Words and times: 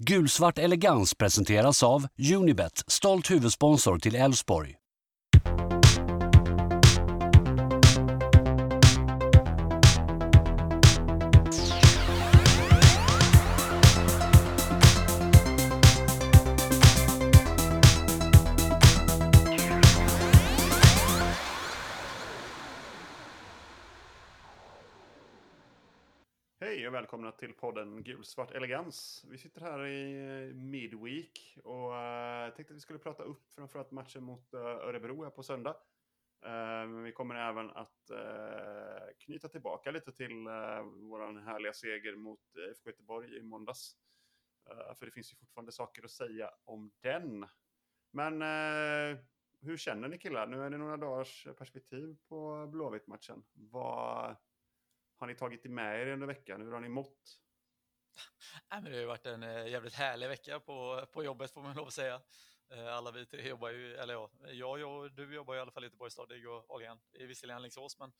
Gulsvart 0.00 0.58
elegans 0.58 1.14
presenteras 1.14 1.82
av 1.82 2.06
Unibet, 2.34 2.82
stolt 2.86 3.30
huvudsponsor 3.30 3.98
till 3.98 4.16
Elfsborg. 4.16 4.74
Välkomna 27.06 27.32
till 27.32 27.52
podden 27.52 28.02
Gulsvart 28.02 28.50
elegans. 28.50 29.24
Vi 29.30 29.38
sitter 29.38 29.60
här 29.60 29.86
i 29.86 30.12
eh, 30.12 30.54
Midweek 30.54 31.58
och 31.64 31.92
uh, 31.92 32.54
tänkte 32.54 32.72
att 32.72 32.76
vi 32.76 32.80
skulle 32.80 32.98
prata 32.98 33.22
upp 33.22 33.50
framförallt 33.54 33.90
matchen 33.90 34.24
mot 34.24 34.54
uh, 34.54 34.60
Örebro 34.60 35.22
här 35.22 35.30
på 35.30 35.42
söndag. 35.42 35.70
Uh, 36.46 36.88
men 36.88 37.02
vi 37.02 37.12
kommer 37.12 37.34
även 37.34 37.70
att 37.70 38.10
uh, 38.10 39.08
knyta 39.18 39.48
tillbaka 39.48 39.90
lite 39.90 40.12
till 40.12 40.32
uh, 40.32 40.82
vår 40.82 41.40
härliga 41.40 41.72
seger 41.72 42.16
mot 42.16 42.40
IFK 42.70 42.90
Göteborg 42.90 43.36
i 43.36 43.42
måndags. 43.42 43.96
för 44.98 45.06
det 45.06 45.12
finns 45.12 45.32
ju 45.32 45.36
fortfarande 45.36 45.72
saker 45.72 46.04
att 46.04 46.10
säga 46.10 46.50
om 46.64 46.92
den. 47.00 47.46
Men 48.10 48.42
hur 49.60 49.76
känner 49.76 50.08
ni 50.08 50.18
killar? 50.18 50.46
Nu 50.46 50.62
är 50.62 50.70
det 50.70 50.78
några 50.78 50.96
dagars 50.96 51.46
perspektiv 51.58 52.16
på 52.28 52.66
Blåvitt-matchen. 52.66 53.44
Vad 53.52 54.36
har 55.16 55.26
ni 55.26 55.34
tagit 55.34 55.64
med 55.64 56.00
er 56.00 56.12
under 56.12 56.26
veckan? 56.26 56.60
Hur 56.60 56.72
har 56.72 56.80
ni 56.80 56.88
mått? 56.88 57.40
Nej, 58.70 58.82
men 58.82 58.92
det 58.92 58.98
har 58.98 59.06
varit 59.06 59.26
en 59.26 59.42
eh, 59.42 59.68
jävligt 59.68 59.94
härlig 59.94 60.28
vecka 60.28 60.60
på, 60.60 61.06
på 61.12 61.24
jobbet 61.24 61.50
får 61.50 61.62
man 61.62 61.76
lov 61.76 61.86
att 61.86 61.92
säga. 61.92 62.20
Eh, 62.70 62.94
alla 62.94 63.10
vi 63.10 63.26
tre 63.26 63.48
jobbar 63.48 63.70
ju, 63.70 63.94
eller 63.94 64.14
ja, 64.14 64.30
jag, 64.52 64.80
jag 64.80 65.12
du 65.12 65.34
jobbar 65.34 65.56
i 65.56 65.60
alla 65.60 65.70
fall 65.70 65.82
lite 65.82 65.96
på 65.96 66.10
Stadig 66.10 66.48
och 66.48 66.70
Ahlgren, 66.70 66.98
visserligen 67.12 67.56
Alingsås, 67.56 67.98
men 67.98 68.12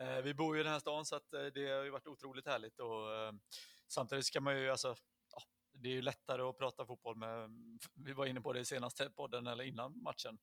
eh, 0.00 0.22
vi 0.22 0.34
bor 0.34 0.54
ju 0.56 0.60
i 0.60 0.64
den 0.64 0.72
här 0.72 0.80
stan 0.80 1.04
så 1.04 1.16
att 1.16 1.32
eh, 1.32 1.44
det 1.44 1.70
har 1.70 1.84
ju 1.84 1.90
varit 1.90 2.06
otroligt 2.06 2.46
härligt 2.46 2.80
och 2.80 3.14
eh, 3.14 3.32
samtidigt 3.88 4.26
ska 4.26 4.40
man 4.40 4.60
ju, 4.60 4.70
alltså, 4.70 4.96
ja, 5.32 5.42
det 5.72 5.88
är 5.88 5.92
ju 5.92 6.02
lättare 6.02 6.42
att 6.42 6.58
prata 6.58 6.86
fotboll 6.86 7.16
med, 7.16 7.50
vi 7.94 8.12
var 8.12 8.26
inne 8.26 8.40
på 8.40 8.52
det 8.52 8.60
i 8.60 8.64
senaste 8.64 9.10
podden 9.10 9.46
eller 9.46 9.64
innan 9.64 10.02
matchen, 10.02 10.38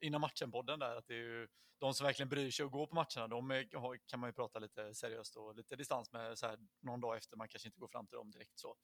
innan 0.00 0.20
matchen-podden 0.20 0.78
där, 0.78 0.96
att 0.96 1.06
det 1.06 1.14
är 1.14 1.18
ju 1.18 1.48
de 1.78 1.94
som 1.94 2.04
verkligen 2.04 2.28
bryr 2.28 2.50
sig 2.50 2.64
och 2.64 2.72
går 2.72 2.86
på 2.86 2.94
matcherna, 2.94 3.28
de 3.28 3.50
är, 3.50 4.08
kan 4.08 4.20
man 4.20 4.28
ju 4.28 4.32
prata 4.32 4.58
lite 4.58 4.94
seriöst 4.94 5.36
och 5.36 5.54
lite 5.54 5.76
distans 5.76 6.12
med 6.12 6.38
så 6.38 6.46
här 6.46 6.58
någon 6.80 7.00
dag 7.00 7.16
efter, 7.16 7.36
man 7.36 7.48
kanske 7.48 7.68
inte 7.68 7.80
går 7.80 7.88
fram 7.88 8.06
till 8.06 8.16
dem 8.16 8.30
direkt 8.30 8.58
så. 8.58 8.76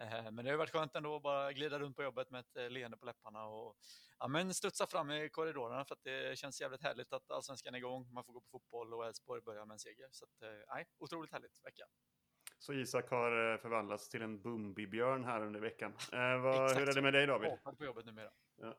Eh, 0.00 0.30
men 0.30 0.44
det 0.44 0.50
har 0.50 0.58
varit 0.58 0.70
skönt 0.70 0.96
ändå 0.96 1.16
att 1.16 1.22
bara 1.22 1.52
glida 1.52 1.78
runt 1.78 1.96
på 1.96 2.02
jobbet 2.02 2.30
med 2.30 2.40
ett 2.40 2.56
eh, 2.56 2.70
leende 2.70 2.96
på 2.96 3.06
läpparna 3.06 3.44
och 3.46 3.76
ja, 4.18 4.28
men 4.28 4.54
studsa 4.54 4.86
fram 4.86 5.10
i 5.10 5.28
korridorerna 5.28 5.84
för 5.84 5.94
att 5.94 6.04
det 6.04 6.38
känns 6.38 6.60
jävligt 6.60 6.82
härligt 6.82 7.12
att 7.12 7.30
allsvenskan 7.30 7.74
är 7.74 7.78
igång, 7.78 8.12
man 8.12 8.24
får 8.24 8.32
gå 8.32 8.40
på 8.40 8.48
fotboll 8.50 8.94
och 8.94 9.06
Elfsborg 9.06 9.42
börjar 9.42 9.64
med 9.64 9.74
en 9.74 9.78
seger. 9.78 10.08
Så 10.10 10.24
att, 10.24 10.42
eh, 10.42 10.74
nej, 10.74 10.86
otroligt 10.98 11.32
härligt 11.32 11.64
vecka. 11.64 11.84
Så 12.58 12.72
Isak 12.72 13.10
har 13.10 13.58
förvandlats 13.58 14.08
till 14.08 14.22
en 14.22 14.42
Bumbi-björn 14.42 15.24
här 15.24 15.40
under 15.42 15.60
veckan. 15.60 15.92
Eh, 16.12 16.40
vad, 16.40 16.76
hur 16.76 16.88
är 16.88 16.94
det 16.94 17.02
med 17.02 17.12
dig 17.12 17.26
David? 17.26 17.50
på 17.78 17.84
jobbet 17.84 18.06
numera. 18.06 18.30
Ja. 18.56 18.74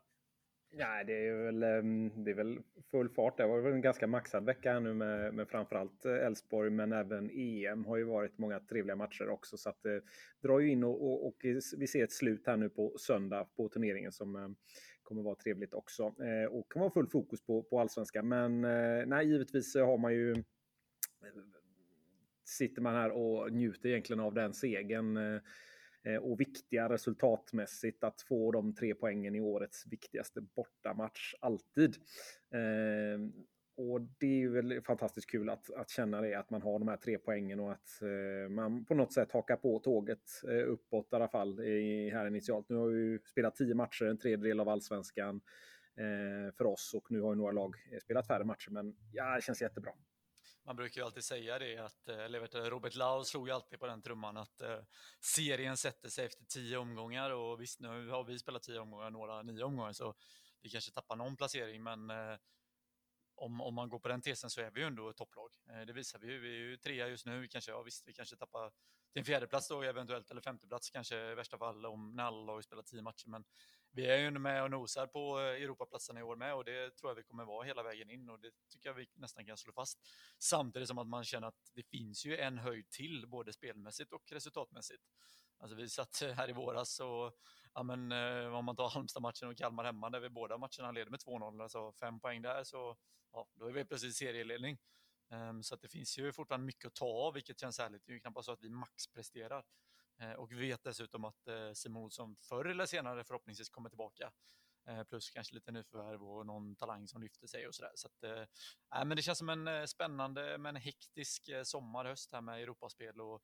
Nej, 0.73 1.05
det 1.05 1.27
är 1.27 1.35
väl, 1.35 1.63
ehm, 1.63 2.23
det 2.23 2.31
är 2.31 2.35
väl 2.35 2.59
full 2.91 3.09
fart. 3.09 3.37
Det 3.37 3.47
var 3.47 3.59
väl 3.59 3.73
en 3.73 3.81
ganska 3.81 4.07
maxad 4.07 4.45
vecka 4.45 4.79
nu 4.79 4.93
med, 4.93 5.33
med 5.33 5.47
framförallt 5.47 6.05
eh, 6.05 6.13
Elfsborg, 6.13 6.69
men 6.69 6.91
även 6.91 7.29
EM 7.33 7.85
har 7.85 7.97
ju 7.97 8.03
varit 8.03 8.37
många 8.37 8.59
trevliga 8.59 8.95
matcher 8.95 9.29
också. 9.29 9.57
Så 9.57 9.69
att 9.69 9.85
eh, 9.85 9.91
det 9.91 10.01
drar 10.47 10.59
ju 10.59 10.71
in 10.71 10.83
och, 10.83 11.03
och, 11.03 11.27
och, 11.27 11.45
vi 11.77 11.87
ser 11.87 12.03
ett 12.03 12.11
slut 12.11 12.47
här 12.47 12.57
nu 12.57 12.69
på 12.69 12.95
söndag 12.97 13.47
på 13.55 13.69
turneringen 13.69 14.11
som 14.11 14.35
ehm, 14.35 14.55
kommer 15.03 15.21
vara 15.21 15.35
trevligt 15.35 15.73
också. 15.73 16.03
Eh, 16.03 16.51
och 16.51 16.71
kan 16.71 16.79
vara 16.79 16.91
full 16.91 17.07
fokus 17.07 17.45
på, 17.45 17.63
på 17.63 17.79
allsvenskan. 17.79 18.27
Men 18.27 18.61
nej, 19.09 19.27
givetvis 19.27 19.75
har 19.75 19.97
man 19.97 20.13
ju 20.13 20.43
sitter 22.45 22.81
man 22.81 22.95
här 22.95 23.11
och 23.11 23.53
njuter 23.53 23.89
egentligen 23.89 24.19
av 24.19 24.33
den 24.33 24.53
segern 24.53 25.41
Eh, 26.03 26.15
och 26.15 26.39
viktiga 26.39 26.89
resultatmässigt 26.89 28.03
att 28.03 28.21
få 28.21 28.51
de 28.51 28.75
tre 28.75 28.95
poängen 28.95 29.35
i 29.35 29.41
årets 29.41 29.87
viktigaste 29.87 30.41
bortamatch 30.41 31.33
alltid. 31.39 31.95
Ehm, 32.51 33.33
och 33.77 34.01
det 34.01 34.25
är 34.25 34.37
ju 34.37 34.49
väl 34.49 34.81
fantastiskt 34.81 35.29
kul 35.29 35.49
att, 35.49 35.71
att 35.71 35.89
känna 35.89 36.21
det, 36.21 36.35
att 36.35 36.49
man 36.49 36.61
har 36.61 36.79
de 36.79 36.87
här 36.87 36.97
tre 36.97 37.17
poängen 37.17 37.59
och 37.59 37.71
att 37.71 38.01
eh, 38.01 38.49
man 38.49 38.85
på 38.85 38.95
något 38.95 39.13
sätt 39.13 39.31
hakar 39.31 39.55
på 39.55 39.79
tåget 39.79 40.23
eh, 40.47 40.67
uppåt 40.67 41.07
i 41.11 41.15
alla 41.15 41.27
fall 41.27 41.59
i, 41.59 42.09
här 42.09 42.27
initialt. 42.27 42.69
Nu 42.69 42.75
har 42.75 42.87
vi 42.87 42.99
ju 42.99 43.19
spelat 43.25 43.55
tio 43.55 43.75
matcher, 43.75 44.05
en 44.05 44.17
tredjedel 44.17 44.59
av 44.59 44.69
allsvenskan 44.69 45.41
eh, 45.97 46.53
för 46.57 46.65
oss 46.65 46.93
och 46.93 47.11
nu 47.11 47.21
har 47.21 47.31
ju 47.31 47.37
några 47.37 47.51
lag 47.51 47.75
eh, 47.91 47.99
spelat 47.99 48.27
färre 48.27 48.43
matcher, 48.43 48.69
men 48.69 48.95
ja, 49.11 49.35
det 49.35 49.41
känns 49.41 49.61
jättebra 49.61 49.91
man 50.65 50.75
brukar 50.75 51.01
ju 51.01 51.05
alltid 51.05 51.23
säga 51.23 51.59
det 51.59 51.77
att, 51.77 52.09
eh, 52.09 52.19
eller 52.19 52.39
vet, 52.39 52.55
Robert 52.55 52.95
Lau 52.95 53.23
slog 53.23 53.47
ju 53.47 53.53
alltid 53.53 53.79
på 53.79 53.87
den 53.87 54.01
trumman 54.01 54.37
att 54.37 54.61
eh, 54.61 54.79
serien 55.35 55.77
sätter 55.77 56.09
sig 56.09 56.25
efter 56.25 56.45
tio 56.45 56.77
omgångar 56.77 57.31
och 57.31 57.61
visst 57.61 57.79
nu 57.79 58.07
har 58.07 58.23
vi 58.23 58.39
spelat 58.39 58.63
tio 58.63 58.79
omgångar, 58.79 59.09
några 59.09 59.41
nio 59.41 59.63
omgångar 59.63 59.93
så 59.93 60.15
vi 60.61 60.69
kanske 60.69 60.91
tappar 60.91 61.15
någon 61.15 61.37
placering 61.37 61.83
men 61.83 62.09
eh, 62.09 62.37
om, 63.41 63.61
om 63.61 63.75
man 63.75 63.89
går 63.89 63.99
på 63.99 64.07
den 64.07 64.21
tesen 64.21 64.49
så 64.49 64.61
är 64.61 64.71
vi 64.71 64.81
ju 64.81 64.87
ändå 64.87 65.09
ett 65.09 65.17
topplag. 65.17 65.49
Eh, 65.69 65.81
det 65.81 65.93
visar 65.93 66.19
vi 66.19 66.27
ju. 66.27 66.39
Vi 66.39 66.49
är 66.49 66.59
ju 66.59 66.77
trea 66.77 67.07
just 67.07 67.25
nu. 67.25 67.39
Vi 67.39 67.47
kanske, 67.47 67.71
ja, 67.71 67.81
visst, 67.81 68.07
vi 68.07 68.13
kanske 68.13 68.35
tappar 68.35 68.69
till 69.11 69.19
en 69.19 69.25
fjärdeplats 69.25 69.67
då 69.67 69.81
eventuellt, 69.81 70.31
eller 70.31 70.41
femteplats 70.41 70.89
kanske 70.89 71.31
i 71.31 71.35
värsta 71.35 71.57
fall 71.57 71.85
om 71.85 72.15
när 72.15 72.23
alla 72.23 72.43
lag 72.43 72.63
spelar 72.63 72.83
tio 72.83 73.01
matcher. 73.01 73.27
Men 73.27 73.43
vi 73.91 74.07
är 74.07 74.17
ju 74.17 74.31
med 74.31 74.63
och 74.63 74.71
nosar 74.71 75.07
på 75.07 75.37
Europaplatsen 75.37 75.63
Europaplatserna 75.63 76.19
i 76.19 76.23
år 76.23 76.35
med 76.35 76.55
och 76.55 76.65
det 76.65 76.97
tror 76.97 77.11
jag 77.11 77.15
vi 77.15 77.23
kommer 77.23 77.45
vara 77.45 77.65
hela 77.65 77.83
vägen 77.83 78.09
in 78.09 78.29
och 78.29 78.39
det 78.39 78.51
tycker 78.69 78.89
jag 78.89 78.93
vi 78.93 79.07
nästan 79.13 79.45
kan 79.45 79.57
slå 79.57 79.73
fast. 79.73 79.99
Samtidigt 80.39 80.87
som 80.87 80.97
att 80.97 81.07
man 81.07 81.23
känner 81.23 81.47
att 81.47 81.71
det 81.73 81.83
finns 81.83 82.25
ju 82.25 82.37
en 82.37 82.57
höjd 82.57 82.89
till 82.89 83.27
både 83.27 83.53
spelmässigt 83.53 84.13
och 84.13 84.31
resultatmässigt. 84.31 85.03
Alltså 85.57 85.75
vi 85.75 85.89
satt 85.89 86.21
här 86.35 86.49
i 86.49 86.53
våras 86.53 86.99
och 86.99 87.33
ja, 87.73 87.83
men, 87.83 88.11
eh, 88.11 88.55
om 88.55 88.65
man 88.65 88.75
tar 88.75 88.89
Halmstad-matchen 88.89 89.49
och 89.49 89.57
Kalmar 89.57 89.83
hemma 89.83 90.09
där 90.09 90.19
vi 90.19 90.29
båda 90.29 90.57
matcherna 90.57 90.91
leder 90.91 91.11
med 91.11 91.19
2-0, 91.19 91.61
alltså 91.63 91.91
fem 91.91 92.19
poäng 92.19 92.41
där 92.41 92.63
så 92.63 92.97
ja, 93.31 93.47
då 93.53 93.65
är 93.67 93.71
vi 93.71 93.85
plötsligt 93.85 94.15
serieledning. 94.15 94.77
Um, 95.29 95.63
så 95.63 95.75
att 95.75 95.81
det 95.81 95.87
finns 95.87 96.17
ju 96.17 96.31
fortfarande 96.31 96.65
mycket 96.65 96.85
att 96.85 96.93
ta 96.93 97.05
av, 97.05 97.33
vilket 97.33 97.59
känns 97.59 97.79
härligt. 97.79 98.05
Det 98.05 98.11
är 98.11 98.13
ju 98.13 98.19
knappast 98.19 98.45
så 98.45 98.51
att 98.51 98.61
vi 98.61 98.69
maxpresterar. 98.69 99.63
Eh, 100.21 100.31
och 100.31 100.51
vi 100.51 100.55
vet 100.55 100.83
dessutom 100.83 101.25
att 101.25 101.47
eh, 101.47 101.71
Simon 101.73 102.11
som 102.11 102.35
förr 102.35 102.65
eller 102.65 102.85
senare 102.85 103.23
förhoppningsvis 103.23 103.69
kommer 103.69 103.89
tillbaka. 103.89 104.31
Eh, 104.87 105.03
plus 105.03 105.29
kanske 105.31 105.55
lite 105.55 105.71
nyförvärv 105.71 106.23
och 106.23 106.45
någon 106.45 106.75
talang 106.75 107.07
som 107.07 107.21
lyfter 107.21 107.47
sig 107.47 107.67
och 107.67 107.75
sådär. 107.75 107.91
Så 107.95 108.07
att, 108.07 108.23
äh, 108.23 109.05
men 109.05 109.15
det 109.15 109.21
känns 109.21 109.37
som 109.37 109.49
en 109.49 109.87
spännande 109.87 110.57
men 110.57 110.75
hektisk 110.75 111.49
sommar, 111.63 112.05
höst 112.05 112.31
här 112.31 112.41
med 112.41 112.61
Europaspel 112.61 113.21
och 113.21 113.41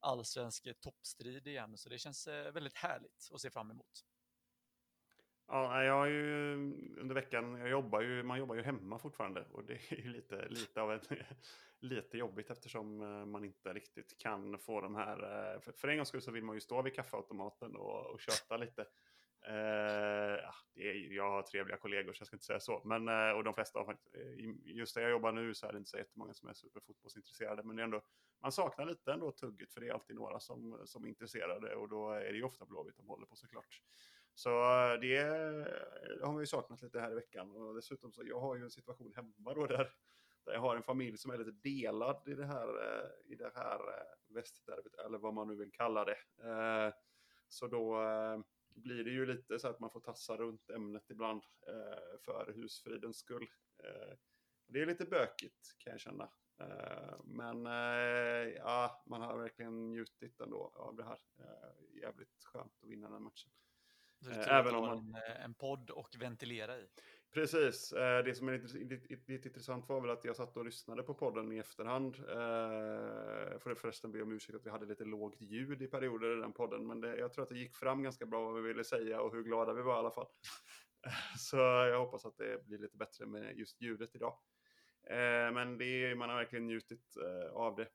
allsvensk 0.00 0.68
toppstrid 0.80 1.46
igen. 1.46 1.78
Så 1.78 1.88
det 1.88 1.98
känns 1.98 2.26
väldigt 2.26 2.74
härligt 2.74 3.28
att 3.32 3.40
se 3.40 3.50
fram 3.50 3.70
emot. 3.70 4.04
Ja, 5.52 5.84
jag 5.84 5.94
har 5.94 6.06
ju 6.06 6.54
under 7.00 7.14
veckan, 7.14 7.58
jag 7.58 7.68
jobbar 7.68 8.00
ju, 8.00 8.22
man 8.22 8.38
jobbar 8.38 8.54
ju 8.54 8.62
hemma 8.62 8.98
fortfarande 8.98 9.44
och 9.52 9.64
det 9.64 9.74
är 9.74 9.96
ju 9.96 10.08
lite, 10.08 10.48
lite 10.48 10.80
av 10.80 10.92
ett, 10.92 11.08
lite 11.80 12.18
jobbigt 12.18 12.50
eftersom 12.50 13.00
eh, 13.00 13.26
man 13.26 13.44
inte 13.44 13.72
riktigt 13.72 14.18
kan 14.18 14.58
få 14.58 14.80
de 14.80 14.94
här, 14.94 15.16
eh, 15.54 15.60
för, 15.60 15.72
för 15.72 15.88
en 15.88 15.96
gångs 15.96 16.08
skull 16.08 16.22
så 16.22 16.30
vill 16.30 16.44
man 16.44 16.56
ju 16.56 16.60
stå 16.60 16.82
vid 16.82 16.94
kaffeautomaten 16.94 17.76
och, 17.76 18.06
och 18.06 18.20
köta 18.20 18.56
lite. 18.56 18.86
Uh, 19.48 20.36
ja, 20.42 20.54
det 20.74 20.90
är, 20.90 21.12
jag 21.12 21.30
har 21.30 21.42
trevliga 21.42 21.76
kollegor 21.76 22.12
så 22.12 22.20
jag 22.20 22.26
ska 22.26 22.36
inte 22.36 22.46
säga 22.46 22.60
så. 22.60 22.82
Men, 22.84 23.08
uh, 23.08 23.30
och 23.30 23.44
de 23.44 23.54
flesta 23.54 23.78
har 23.78 23.86
faktiskt, 23.86 24.16
just 24.64 24.94
där 24.94 25.02
jag 25.02 25.10
jobbar 25.10 25.32
nu 25.32 25.54
så 25.54 25.66
är 25.66 25.72
det 25.72 25.78
inte 25.78 25.90
så 25.90 25.96
jättemånga 25.98 26.34
som 26.34 26.48
är 26.48 26.52
superfotbollsintresserade. 26.52 27.62
Men 27.62 27.76
det 27.76 27.82
är 27.82 27.84
ändå, 27.84 28.02
man 28.42 28.52
saknar 28.52 28.86
lite 28.86 29.12
ändå 29.12 29.32
tugget 29.32 29.72
för 29.72 29.80
det 29.80 29.88
är 29.88 29.92
alltid 29.92 30.16
några 30.16 30.40
som, 30.40 30.82
som 30.84 31.04
är 31.04 31.08
intresserade 31.08 31.74
och 31.74 31.88
då 31.88 32.10
är 32.10 32.32
det 32.32 32.36
ju 32.36 32.44
ofta 32.44 32.66
Blåvitt 32.66 32.96
de 32.96 33.06
håller 33.06 33.26
på 33.26 33.36
såklart. 33.36 33.82
Så 34.40 34.50
eh, 34.50 35.00
det 35.00 35.16
eh, 35.16 36.28
har 36.28 36.38
vi 36.38 36.46
saknat 36.46 36.82
lite 36.82 37.00
här 37.00 37.12
i 37.12 37.14
veckan. 37.14 37.50
Och 37.50 37.74
dessutom 37.74 38.12
så 38.12 38.22
jag 38.26 38.40
har 38.40 38.56
ju 38.56 38.62
en 38.62 38.70
situation 38.70 39.12
hemma 39.16 39.54
då 39.54 39.66
där, 39.66 39.92
där 40.44 40.52
jag 40.52 40.60
har 40.60 40.76
en 40.76 40.82
familj 40.82 41.18
som 41.18 41.30
är 41.30 41.38
lite 41.38 41.50
delad 41.50 42.28
i 42.28 42.34
det 42.34 42.46
här, 42.46 42.68
eh, 42.68 43.32
i 43.32 43.34
det 43.34 43.52
här 43.54 43.80
västderbyt, 44.28 44.94
eller 44.94 45.18
vad 45.18 45.34
man 45.34 45.48
nu 45.48 45.56
vill 45.56 45.72
kalla 45.72 46.04
det. 46.04 46.18
Så 47.48 47.66
då 47.66 47.96
blir 48.74 49.04
det 49.04 49.10
ju 49.10 49.26
lite 49.26 49.58
så 49.58 49.68
att 49.68 49.80
man 49.80 49.90
får 49.90 50.00
tassa 50.00 50.36
runt 50.36 50.70
ämnet 50.70 51.10
ibland 51.10 51.42
för 52.24 52.52
husfridens 52.56 53.18
skull. 53.18 53.50
Det 54.68 54.82
är 54.82 54.86
lite 54.86 55.04
bökigt 55.04 55.74
kan 55.78 55.90
jag 55.90 56.00
känna. 56.00 56.30
Men 57.24 57.64
ja, 58.54 59.02
man 59.06 59.22
har 59.22 59.38
verkligen 59.38 59.90
njutit 59.90 60.40
ändå 60.40 60.72
av 60.74 60.96
det 60.96 61.04
här. 61.04 61.20
Jävligt 62.00 62.44
skönt 62.44 62.72
att 62.82 62.88
vinna 62.88 63.10
den 63.10 63.22
matchen. 63.22 63.50
Eh, 64.26 64.54
Även 64.54 64.74
om 64.74 64.86
man... 64.86 64.98
en, 64.98 65.42
en 65.42 65.54
podd 65.54 65.90
och 65.90 66.08
ventilera 66.18 66.78
i. 66.78 66.86
Precis. 67.34 67.92
Eh, 67.92 68.24
det 68.24 68.34
som 68.34 68.48
är 68.48 68.52
lite, 68.52 69.14
lite, 69.32 69.48
intressant 69.48 69.88
var 69.88 70.00
väl 70.00 70.10
att 70.10 70.24
jag 70.24 70.36
satt 70.36 70.56
och 70.56 70.64
lyssnade 70.64 71.02
på 71.02 71.14
podden 71.14 71.52
i 71.52 71.58
efterhand. 71.58 72.16
Eh, 72.16 73.58
får 73.58 73.74
förresten 73.74 74.12
be 74.12 74.22
om 74.22 74.32
ursäkt 74.32 74.56
att 74.56 74.66
vi 74.66 74.70
hade 74.70 74.86
lite 74.86 75.04
lågt 75.04 75.40
ljud 75.40 75.82
i 75.82 75.86
perioder 75.86 76.38
i 76.38 76.40
den 76.40 76.52
podden. 76.52 76.86
Men 76.86 77.00
det, 77.00 77.16
jag 77.16 77.32
tror 77.32 77.42
att 77.42 77.48
det 77.48 77.58
gick 77.58 77.76
fram 77.76 78.02
ganska 78.02 78.26
bra 78.26 78.44
vad 78.44 78.62
vi 78.62 78.68
ville 78.68 78.84
säga 78.84 79.20
och 79.20 79.32
hur 79.34 79.42
glada 79.42 79.72
vi 79.72 79.82
var 79.82 79.94
i 79.94 79.98
alla 79.98 80.10
fall. 80.10 80.26
Så 81.38 81.56
jag 81.56 81.98
hoppas 81.98 82.26
att 82.26 82.36
det 82.36 82.66
blir 82.66 82.78
lite 82.78 82.96
bättre 82.96 83.26
med 83.26 83.58
just 83.58 83.80
ljudet 83.80 84.14
idag. 84.14 84.38
Eh, 85.10 85.52
men 85.52 85.78
det 85.78 86.14
man 86.14 86.28
har 86.28 86.36
verkligen 86.36 86.66
njutit 86.66 87.16
av 87.52 87.76
det. 87.76 87.88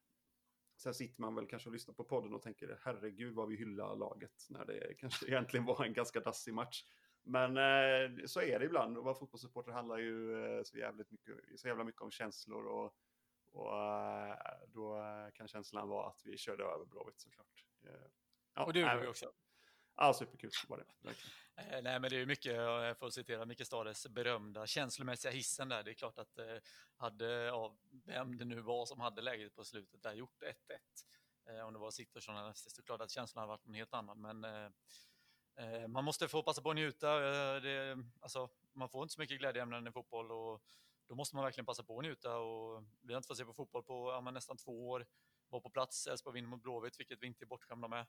Sen 0.77 0.94
sitter 0.94 1.22
man 1.22 1.36
väl 1.36 1.48
kanske 1.48 1.69
och 1.69 1.74
lyssnar 1.74 1.94
på 1.95 2.04
podden 2.04 2.33
och 2.33 2.42
tänker 2.42 2.80
herregud 2.81 3.36
vad 3.36 3.48
vi 3.48 3.56
hyllar 3.56 3.95
laget 3.95 4.45
när 4.50 4.66
det 4.66 4.94
kanske 4.98 5.25
egentligen 5.27 5.66
var 5.66 5.86
en 5.86 5.94
ganska 5.94 6.19
dassig 6.19 6.54
match. 6.54 6.83
Men 7.24 7.57
eh, 7.57 8.25
så 8.25 8.42
är 8.42 8.60
det 8.60 8.66
ibland. 8.66 8.98
Och 8.98 9.04
vara 9.04 9.16
fotbollssupporter 9.16 9.72
handlar 9.72 9.98
ju 9.98 10.45
eh, 10.45 10.63
så, 10.63 10.77
jävligt 10.77 11.12
mycket, 11.12 11.36
så 11.56 11.68
jävla 11.68 11.83
mycket 11.83 12.01
om 12.01 12.12
känslor. 12.12 12.66
Och, 12.66 12.95
och 13.51 13.77
eh, 13.77 14.36
då 14.68 15.01
kan 15.33 15.48
känslan 15.48 15.89
vara 15.89 16.07
att 16.07 16.22
vi 16.25 16.38
körde 16.38 16.63
över 16.63 16.86
Blåvitt 16.86 17.19
såklart. 17.19 17.66
Ja, 18.54 18.66
och 18.66 18.74
det 18.74 18.80
gjorde 18.80 19.01
vi 19.01 19.07
också. 19.07 19.31
Ja, 19.97 20.13
superkul 20.13 20.51
var 20.68 20.77
det. 20.77 21.09
Eh, 21.56 21.81
nej, 21.81 22.00
men 22.00 22.09
det 22.09 22.21
är 22.21 22.25
mycket, 22.25 22.53
eh, 22.53 22.94
för 22.94 23.07
att 23.07 23.13
citera 23.13 23.45
Micke 23.45 23.65
Stades 23.65 24.07
berömda 24.07 24.68
känslomässiga 24.68 25.31
hissen 25.31 25.69
där. 25.69 25.83
Det 25.83 25.92
är 25.92 25.94
klart 25.94 26.19
att 26.19 26.38
eh, 26.38 26.57
hade, 26.97 27.25
ja, 27.25 27.77
vem 28.06 28.38
det 28.38 28.45
nu 28.45 28.62
var 28.62 28.86
som 28.86 29.00
hade 29.00 29.21
läget 29.21 29.56
på 29.56 29.63
slutet 29.63 30.03
där, 30.03 30.13
gjort 30.13 30.44
1-1, 31.45 31.63
om 31.68 31.74
det 31.74 31.80
var 31.80 31.92
Sigthorsson 31.92 32.38
eller 32.38 32.53
så 32.53 32.83
klart 32.83 33.01
att 33.01 33.12
känslan 33.12 33.42
hade 33.42 33.50
varit 33.50 33.65
en 33.68 33.74
helt 33.74 33.94
annan. 33.94 34.21
Men 34.21 34.45
man 35.92 36.03
måste 36.03 36.27
få 36.27 36.44
passa 36.44 36.62
på 36.62 36.69
att 36.69 36.75
njuta. 36.75 37.19
Det, 37.59 37.98
alltså, 38.19 38.50
man 38.74 38.89
får 38.89 39.03
inte 39.03 39.13
så 39.13 39.21
mycket 39.21 39.39
glädjeämnen 39.39 39.88
i 39.88 39.91
fotboll 39.91 40.31
och 40.31 40.63
då 41.07 41.15
måste 41.15 41.36
man 41.36 41.45
verkligen 41.45 41.65
passa 41.65 41.83
på 41.83 42.00
att 42.00 42.03
njuta. 42.06 42.38
Och 42.38 42.83
vi 43.01 43.13
har 43.13 43.18
inte 43.18 43.27
fått 43.27 43.38
se 43.38 43.45
på 43.45 43.53
fotboll 43.53 43.83
på 43.83 44.12
ja, 44.12 44.31
nästan 44.31 44.57
två 44.57 44.89
år. 44.89 45.06
Var 45.50 45.59
på 45.59 45.69
plats, 45.69 46.07
Elfsborg 46.07 46.33
vinner 46.33 46.50
mot 46.50 46.62
Blåvitt, 46.62 47.00
vilket 47.00 47.21
vi 47.21 47.27
inte 47.27 47.44
är 47.44 47.48
bortskämda 47.48 47.88
med. 47.88 48.06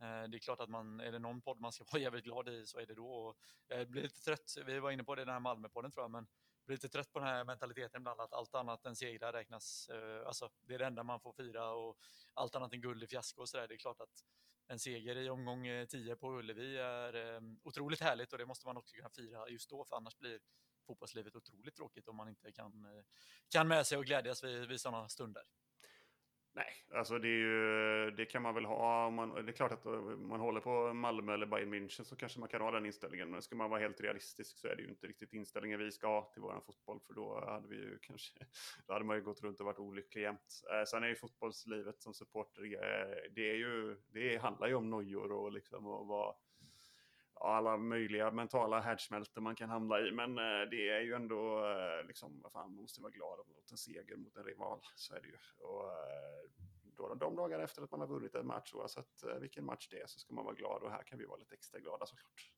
Eh, 0.00 0.22
det 0.28 0.36
är 0.36 0.38
klart 0.38 0.60
att 0.60 0.68
man, 0.68 1.00
är 1.00 1.12
det 1.12 1.18
någon 1.18 1.40
podd 1.40 1.60
man 1.60 1.72
ska 1.72 1.84
vara 1.92 2.02
jävligt 2.02 2.24
glad 2.24 2.48
i 2.48 2.66
så 2.66 2.78
är 2.78 2.86
det 2.86 2.94
då. 2.94 3.08
Och 3.08 3.36
jag 3.68 3.88
blir 3.88 4.02
lite 4.02 4.20
trött, 4.20 4.54
vi 4.66 4.78
var 4.78 4.90
inne 4.90 5.04
på 5.04 5.14
det 5.14 5.22
i 5.22 5.24
den 5.24 5.34
här 5.34 5.40
Malmö-podden 5.40 5.90
tror 5.90 6.04
jag, 6.04 6.10
men 6.10 6.26
blir 6.66 6.76
lite 6.76 6.88
trött 6.88 7.12
på 7.12 7.18
den 7.18 7.28
här 7.28 7.44
mentaliteten 7.44 8.00
ibland 8.00 8.20
att 8.20 8.32
allt 8.32 8.54
annat 8.54 8.86
än 8.86 8.96
segrar 8.96 9.32
räknas. 9.32 9.88
Eh, 9.88 10.26
alltså, 10.26 10.50
det 10.60 10.74
är 10.74 10.78
det 10.78 10.86
enda 10.86 11.02
man 11.02 11.20
får 11.20 11.32
fira 11.32 11.70
och 11.70 11.98
allt 12.34 12.54
annat 12.54 12.72
än 12.72 12.80
guld 12.80 13.02
är 13.02 13.06
fiasko 13.06 13.40
och 13.40 13.48
sådär. 13.48 13.68
Det 13.68 13.74
är 13.74 13.78
klart 13.78 14.00
att 14.00 14.24
en 14.66 14.78
seger 14.78 15.16
i 15.16 15.30
omgång 15.30 15.66
eh, 15.66 15.86
10 15.86 16.16
på 16.16 16.38
Ullevi 16.38 16.76
är 16.76 17.42
otroligt 17.62 18.00
härligt 18.00 18.32
och 18.32 18.38
det 18.38 18.46
måste 18.46 18.66
man 18.66 18.76
också 18.76 18.96
kunna 18.96 19.10
fira 19.10 19.48
just 19.48 19.70
då, 19.70 19.84
för 19.84 19.96
annars 19.96 20.16
blir 20.18 20.40
fotbollslivet 20.86 21.36
otroligt 21.36 21.74
tråkigt 21.74 22.08
om 22.08 22.16
man 22.16 22.28
inte 22.28 22.52
kan, 22.52 22.86
kan 23.48 23.68
med 23.68 23.86
sig 23.86 23.98
och 23.98 24.04
glädjas 24.04 24.44
vid, 24.44 24.68
vid 24.68 24.80
sådana 24.80 25.08
stunder. 25.08 25.42
Nej, 26.58 26.98
alltså 26.98 27.18
det, 27.18 27.28
ju, 27.28 28.10
det, 28.10 28.24
kan 28.24 28.42
man 28.42 28.54
väl 28.54 28.64
ha. 28.64 29.06
Om 29.06 29.14
man, 29.14 29.34
det 29.34 29.50
är 29.50 29.52
klart 29.52 29.72
att 29.72 29.86
om 29.86 30.28
man 30.28 30.40
håller 30.40 30.60
på 30.60 30.92
Malmö 30.94 31.34
eller 31.34 31.46
Bayern 31.46 31.74
München 31.74 32.04
så 32.04 32.16
kanske 32.16 32.40
man 32.40 32.48
kan 32.48 32.60
ha 32.60 32.70
den 32.70 32.86
inställningen. 32.86 33.30
Men 33.30 33.42
ska 33.42 33.56
man 33.56 33.70
vara 33.70 33.80
helt 33.80 34.00
realistisk 34.00 34.58
så 34.58 34.68
är 34.68 34.76
det 34.76 34.82
ju 34.82 34.88
inte 34.88 35.06
riktigt 35.06 35.32
inställningen 35.32 35.78
vi 35.78 35.92
ska 35.92 36.06
ha 36.06 36.30
till 36.32 36.42
våran 36.42 36.62
fotboll. 36.62 37.00
För 37.06 37.14
då 37.14 37.44
hade 37.46 37.68
vi 37.68 37.76
ju 37.76 37.98
kanske, 38.02 38.32
då 38.86 38.92
hade 38.92 39.04
man 39.04 39.16
ju 39.16 39.22
gått 39.22 39.42
runt 39.42 39.60
och 39.60 39.66
varit 39.66 39.78
olycklig 39.78 40.22
jämt. 40.22 40.62
Eh, 40.72 40.84
sen 40.84 41.02
är 41.02 41.08
ju 41.08 41.16
fotbollslivet 41.16 42.02
som 42.02 42.14
supporter, 42.14 42.62
eh, 42.62 43.32
det, 43.34 43.50
är 43.50 43.56
ju, 43.56 43.96
det 44.12 44.36
handlar 44.36 44.68
ju 44.68 44.74
om 44.74 44.90
nojor 44.90 45.32
och 45.32 45.52
liksom 45.52 45.86
att 45.86 46.06
vara 46.06 46.34
alla 47.40 47.76
möjliga 47.76 48.30
mentala 48.30 48.80
härdsmältor 48.80 49.40
man 49.40 49.56
kan 49.56 49.70
hamna 49.70 50.00
i. 50.00 50.12
Men 50.12 50.38
eh, 50.38 50.70
det 50.70 50.88
är 50.88 51.00
ju 51.00 51.14
ändå, 51.14 51.66
eh, 51.66 52.06
liksom, 52.06 52.40
vad 52.42 52.52
fan, 52.52 52.74
man 52.74 52.82
måste 52.82 53.02
vara 53.02 53.12
glad 53.12 53.38
åt 53.40 53.70
en 53.70 53.76
seger 53.76 54.16
mot 54.16 54.36
en 54.36 54.44
rival. 54.44 54.80
Så 54.94 55.14
är 55.14 55.20
det 55.20 55.28
ju. 55.28 55.36
Och, 55.58 55.84
eh, 55.84 56.50
då, 56.96 57.14
de 57.14 57.36
dagar 57.36 57.60
efter 57.60 57.82
att 57.82 57.90
man 57.90 58.00
har 58.00 58.06
vunnit 58.06 58.34
en 58.34 58.46
match, 58.46 58.74
oavsett 58.74 59.40
vilken 59.40 59.64
match 59.64 59.88
det 59.90 60.00
är, 60.00 60.06
så 60.06 60.18
ska 60.18 60.34
man 60.34 60.44
vara 60.44 60.54
glad. 60.54 60.82
Och 60.82 60.90
här 60.90 61.02
kan 61.02 61.18
vi 61.18 61.24
vara 61.24 61.38
lite 61.38 61.54
extra 61.54 61.80
glada 61.80 62.06
såklart. 62.06 62.52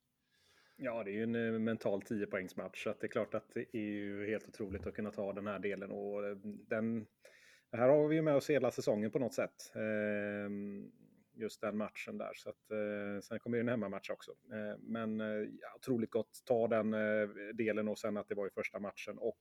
Ja, 0.76 1.04
det 1.04 1.10
är 1.10 1.14
ju 1.14 1.22
en 1.22 1.64
mental 1.64 2.00
10-poängsmatch, 2.00 2.82
så 2.82 2.94
det 3.00 3.06
är 3.06 3.08
klart 3.08 3.34
att 3.34 3.54
det 3.54 3.76
är 3.76 3.80
ju 3.80 4.26
helt 4.26 4.48
otroligt 4.48 4.86
att 4.86 4.94
kunna 4.94 5.10
ta 5.10 5.32
den 5.32 5.46
här 5.46 5.58
delen. 5.58 5.90
Och 5.90 6.36
den, 6.68 7.06
här 7.72 7.88
har 7.88 8.08
vi 8.08 8.16
ju 8.16 8.22
med 8.22 8.34
oss 8.34 8.50
hela 8.50 8.70
säsongen 8.70 9.10
på 9.10 9.18
något 9.18 9.34
sätt. 9.34 9.72
Ehm, 9.74 10.92
just 11.40 11.60
den 11.60 11.76
matchen 11.76 12.18
där. 12.18 12.32
Så 12.34 12.48
att, 12.48 12.70
eh, 12.70 13.20
sen 13.22 13.38
kommer 13.38 13.56
ju 13.56 13.60
en 13.60 13.68
hemmamatch 13.68 14.10
också. 14.10 14.30
Eh, 14.30 14.78
men 14.78 15.20
eh, 15.20 15.48
otroligt 15.76 16.10
gott 16.10 16.42
ta 16.44 16.68
den 16.68 16.94
eh, 16.94 17.28
delen 17.54 17.88
och 17.88 17.98
sen 17.98 18.16
att 18.16 18.28
det 18.28 18.34
var 18.34 18.46
i 18.46 18.50
första 18.50 18.78
matchen 18.78 19.18
och 19.18 19.40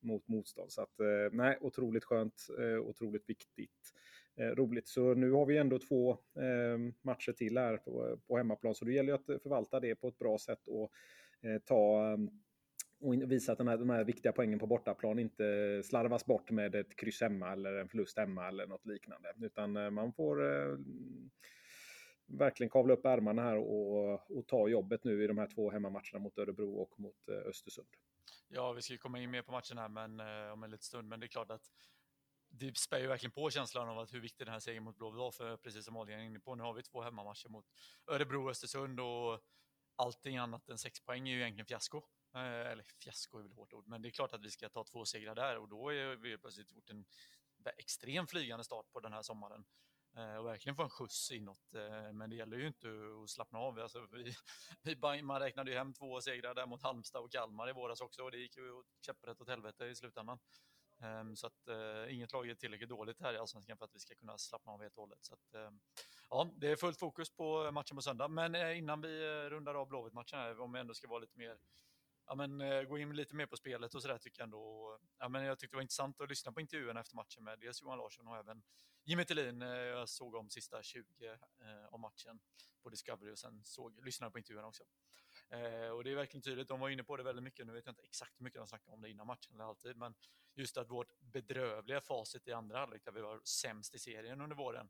mot 0.00 0.28
motstånd. 0.28 0.72
Så 0.72 0.82
att, 0.82 1.00
eh, 1.00 1.32
nej, 1.32 1.58
otroligt 1.60 2.04
skönt, 2.04 2.46
eh, 2.58 2.78
otroligt 2.80 3.28
viktigt. 3.28 3.92
Eh, 4.36 4.50
roligt. 4.50 4.88
Så 4.88 5.14
nu 5.14 5.30
har 5.30 5.46
vi 5.46 5.58
ändå 5.58 5.78
två 5.78 6.10
eh, 6.12 6.78
matcher 7.02 7.32
till 7.32 7.58
här 7.58 7.76
på, 7.76 8.18
på 8.26 8.36
hemmaplan, 8.36 8.74
så 8.74 8.84
det 8.84 8.92
gäller 8.92 9.12
ju 9.12 9.34
att 9.34 9.42
förvalta 9.42 9.80
det 9.80 9.94
på 9.94 10.08
ett 10.08 10.18
bra 10.18 10.38
sätt 10.38 10.68
och 10.68 10.92
eh, 11.42 11.58
ta 11.58 12.16
och 13.00 13.32
visa 13.32 13.52
att 13.52 13.58
den 13.58 13.68
här, 13.68 13.76
de 13.76 13.90
här 13.90 14.04
viktiga 14.04 14.32
poängen 14.32 14.58
på 14.58 14.66
bortaplan 14.66 15.18
inte 15.18 15.82
slarvas 15.84 16.26
bort 16.26 16.50
med 16.50 16.74
ett 16.74 16.96
kryss 16.96 17.20
hemma 17.20 17.52
eller 17.52 17.74
en 17.74 17.88
förlust 17.88 18.18
hemma 18.18 18.48
eller 18.48 18.66
något 18.66 18.86
liknande. 18.86 19.34
Utan 19.40 19.76
eh, 19.76 19.90
man 19.90 20.12
får 20.12 20.44
eh, 20.44 20.78
verkligen 22.28 22.70
kavla 22.70 22.94
upp 22.94 23.06
ärmarna 23.06 23.42
här 23.42 23.56
och, 23.56 24.38
och, 24.38 24.46
ta 24.46 24.68
jobbet 24.68 25.04
nu 25.04 25.24
i 25.24 25.26
de 25.26 25.38
här 25.38 25.46
två 25.54 25.70
hemmamatcherna 25.70 26.18
mot 26.18 26.38
Örebro 26.38 26.74
och 26.74 27.00
mot 27.00 27.28
eh, 27.28 27.48
Östersund. 27.48 27.88
Ja, 28.48 28.72
vi 28.72 28.82
ska 28.82 28.92
ju 28.92 28.98
komma 28.98 29.20
in 29.20 29.30
mer 29.30 29.42
på 29.42 29.52
matchen 29.52 29.78
här 29.78 29.88
men, 29.88 30.20
eh, 30.20 30.52
om 30.52 30.62
en 30.62 30.70
liten 30.70 30.82
stund, 30.82 31.08
men 31.08 31.20
det 31.20 31.26
är 31.26 31.28
klart 31.28 31.50
att 31.50 31.70
det 32.50 32.76
spär 32.76 32.98
ju 32.98 33.06
verkligen 33.06 33.32
på 33.32 33.50
känslan 33.50 33.88
av 33.88 33.98
att 33.98 34.14
hur 34.14 34.20
viktig 34.20 34.46
den 34.46 34.52
här 34.52 34.60
segern 34.60 34.84
mot 34.84 34.96
Blåvitt 34.96 35.18
var, 35.18 35.30
för 35.30 35.56
precis 35.56 35.84
som 35.84 35.96
Adrian 35.96 36.20
är 36.20 36.24
inne 36.24 36.40
på, 36.40 36.54
nu 36.54 36.62
har 36.62 36.74
vi 36.74 36.82
två 36.82 37.02
hemmamatcher 37.02 37.48
mot 37.48 37.66
Örebro 38.06 38.44
och 38.44 38.50
Östersund 38.50 39.00
och 39.00 39.40
allting 39.96 40.36
annat 40.36 40.68
än 40.68 40.78
sex 40.78 41.00
poäng 41.00 41.28
är 41.28 41.32
ju 41.32 41.40
egentligen 41.40 41.66
fiasko. 41.66 42.02
Eh, 42.34 42.70
eller 42.70 42.84
fiasko 43.04 43.38
är 43.38 43.42
väl 43.42 43.52
hårt 43.52 43.72
ord, 43.72 43.86
men 43.86 44.02
det 44.02 44.08
är 44.08 44.10
klart 44.10 44.32
att 44.32 44.44
vi 44.44 44.50
ska 44.50 44.68
ta 44.68 44.84
två 44.84 45.04
segrar 45.04 45.34
där 45.34 45.58
och 45.58 45.68
då 45.68 45.82
har 45.82 46.16
vi 46.16 46.38
plötsligt 46.38 46.72
gjort 46.72 46.90
en 46.90 47.04
extrem 47.76 48.26
flygande 48.26 48.64
start 48.64 48.92
på 48.92 49.00
den 49.00 49.12
här 49.12 49.22
sommaren 49.22 49.64
eh, 50.16 50.36
och 50.36 50.46
verkligen 50.46 50.76
få 50.76 50.82
en 50.82 50.90
skjuts 50.90 51.30
inåt. 51.30 51.74
Eh, 51.74 52.12
men 52.12 52.30
det 52.30 52.36
gäller 52.36 52.56
ju 52.56 52.66
inte 52.66 52.88
att 53.22 53.30
slappna 53.30 53.58
av. 53.58 53.78
Alltså 53.78 54.06
vi, 54.12 54.34
vi, 54.82 55.22
man 55.22 55.40
räknade 55.40 55.70
ju 55.70 55.76
hem 55.76 55.94
två 55.94 56.20
segrar 56.20 56.54
där 56.54 56.66
mot 56.66 56.82
Halmstad 56.82 57.22
och 57.22 57.32
Kalmar 57.32 57.70
i 57.70 57.72
våras 57.72 58.00
också 58.00 58.22
och 58.22 58.30
det 58.30 58.38
gick 58.38 58.56
ju 58.56 58.82
käpprätt 59.06 59.40
åt 59.40 59.48
helvete 59.48 59.84
i 59.84 59.96
slutändan. 59.96 60.38
Ehm, 61.02 61.36
så 61.36 61.46
att 61.46 61.68
inget 62.08 62.32
lag 62.32 62.50
är 62.50 62.54
tillräckligt 62.54 62.88
dåligt 62.88 63.20
här 63.20 63.34
i 63.34 63.38
Allsvenskan 63.38 63.78
för 63.78 63.84
att 63.84 63.94
vi 63.94 63.98
ska 63.98 64.14
kunna 64.14 64.38
slappna 64.38 64.72
av 64.72 64.82
helt 64.82 64.96
och 64.96 65.02
hållet. 65.02 65.18
Så 65.24 65.34
att, 65.34 65.54
ehm, 65.54 65.80
ja, 66.30 66.50
det 66.56 66.70
är 66.70 66.76
fullt 66.76 66.98
fokus 66.98 67.30
på 67.30 67.70
matchen 67.72 67.96
på 67.96 68.02
söndag. 68.02 68.28
Men 68.28 68.54
innan 68.76 69.00
vi 69.00 69.20
rundar 69.50 69.74
av 69.74 69.88
Blåvitt-matchen 69.88 70.38
här, 70.38 70.60
om 70.60 70.72
vi 70.72 70.80
ändå 70.80 70.94
ska 70.94 71.08
vara 71.08 71.18
lite 71.18 71.38
mer 71.38 71.58
ja, 72.28 72.34
men, 72.34 72.60
eh, 72.60 72.82
gå 72.82 72.98
in 72.98 73.16
lite 73.16 73.34
mer 73.34 73.46
på 73.46 73.56
spelet 73.56 73.94
och 73.94 74.02
sådär 74.02 74.18
tycker 74.18 74.40
jag 74.40 74.44
ändå. 74.46 74.98
Ja, 75.18 75.28
men 75.28 75.44
jag 75.44 75.58
tyckte 75.58 75.74
det 75.74 75.76
var 75.76 75.82
intressant 75.82 76.20
att 76.20 76.28
lyssna 76.28 76.52
på 76.52 76.60
intervjuerna 76.60 77.00
efter 77.00 77.16
matchen 77.16 77.44
med 77.44 77.58
dels 77.58 77.82
Johan 77.82 77.98
Larsson 77.98 78.28
och 78.28 78.36
även 78.36 78.62
Jimmy 79.04 79.24
Tillin. 79.24 79.62
Eh, 79.62 79.68
jag 79.68 80.08
såg 80.08 80.34
om 80.34 80.50
sista 80.50 80.82
20 80.82 81.04
eh, 81.28 81.38
om 81.90 82.00
matchen 82.00 82.40
på 82.82 82.88
Discovery 82.88 83.32
och 83.32 83.38
sen 83.38 83.64
såg, 83.64 84.04
lyssnade 84.04 84.30
på 84.30 84.38
intervjuerna 84.38 84.68
också. 84.68 84.84
Eh, 85.50 85.90
och 85.90 86.04
det 86.04 86.10
är 86.10 86.14
verkligen 86.14 86.42
tydligt, 86.42 86.68
de 86.68 86.80
var 86.80 86.88
inne 86.88 87.04
på 87.04 87.16
det 87.16 87.22
väldigt 87.22 87.42
mycket, 87.42 87.66
nu 87.66 87.72
vet 87.72 87.86
jag 87.86 87.92
inte 87.92 88.02
exakt 88.02 88.40
hur 88.40 88.44
mycket 88.44 88.60
de 88.60 88.66
snackade 88.66 88.92
om 88.92 89.00
det 89.00 89.10
innan 89.10 89.26
matchen 89.26 89.54
eller 89.54 89.64
alltid, 89.64 89.96
men 89.96 90.14
just 90.54 90.76
att 90.76 90.90
vårt 90.90 91.18
bedrövliga 91.18 92.00
facit 92.00 92.48
i 92.48 92.52
andra 92.52 92.78
halvlek 92.78 93.04
där 93.04 93.12
vi 93.12 93.20
var 93.20 93.40
sämst 93.44 93.94
i 93.94 93.98
serien 93.98 94.40
under 94.40 94.56
våren. 94.56 94.88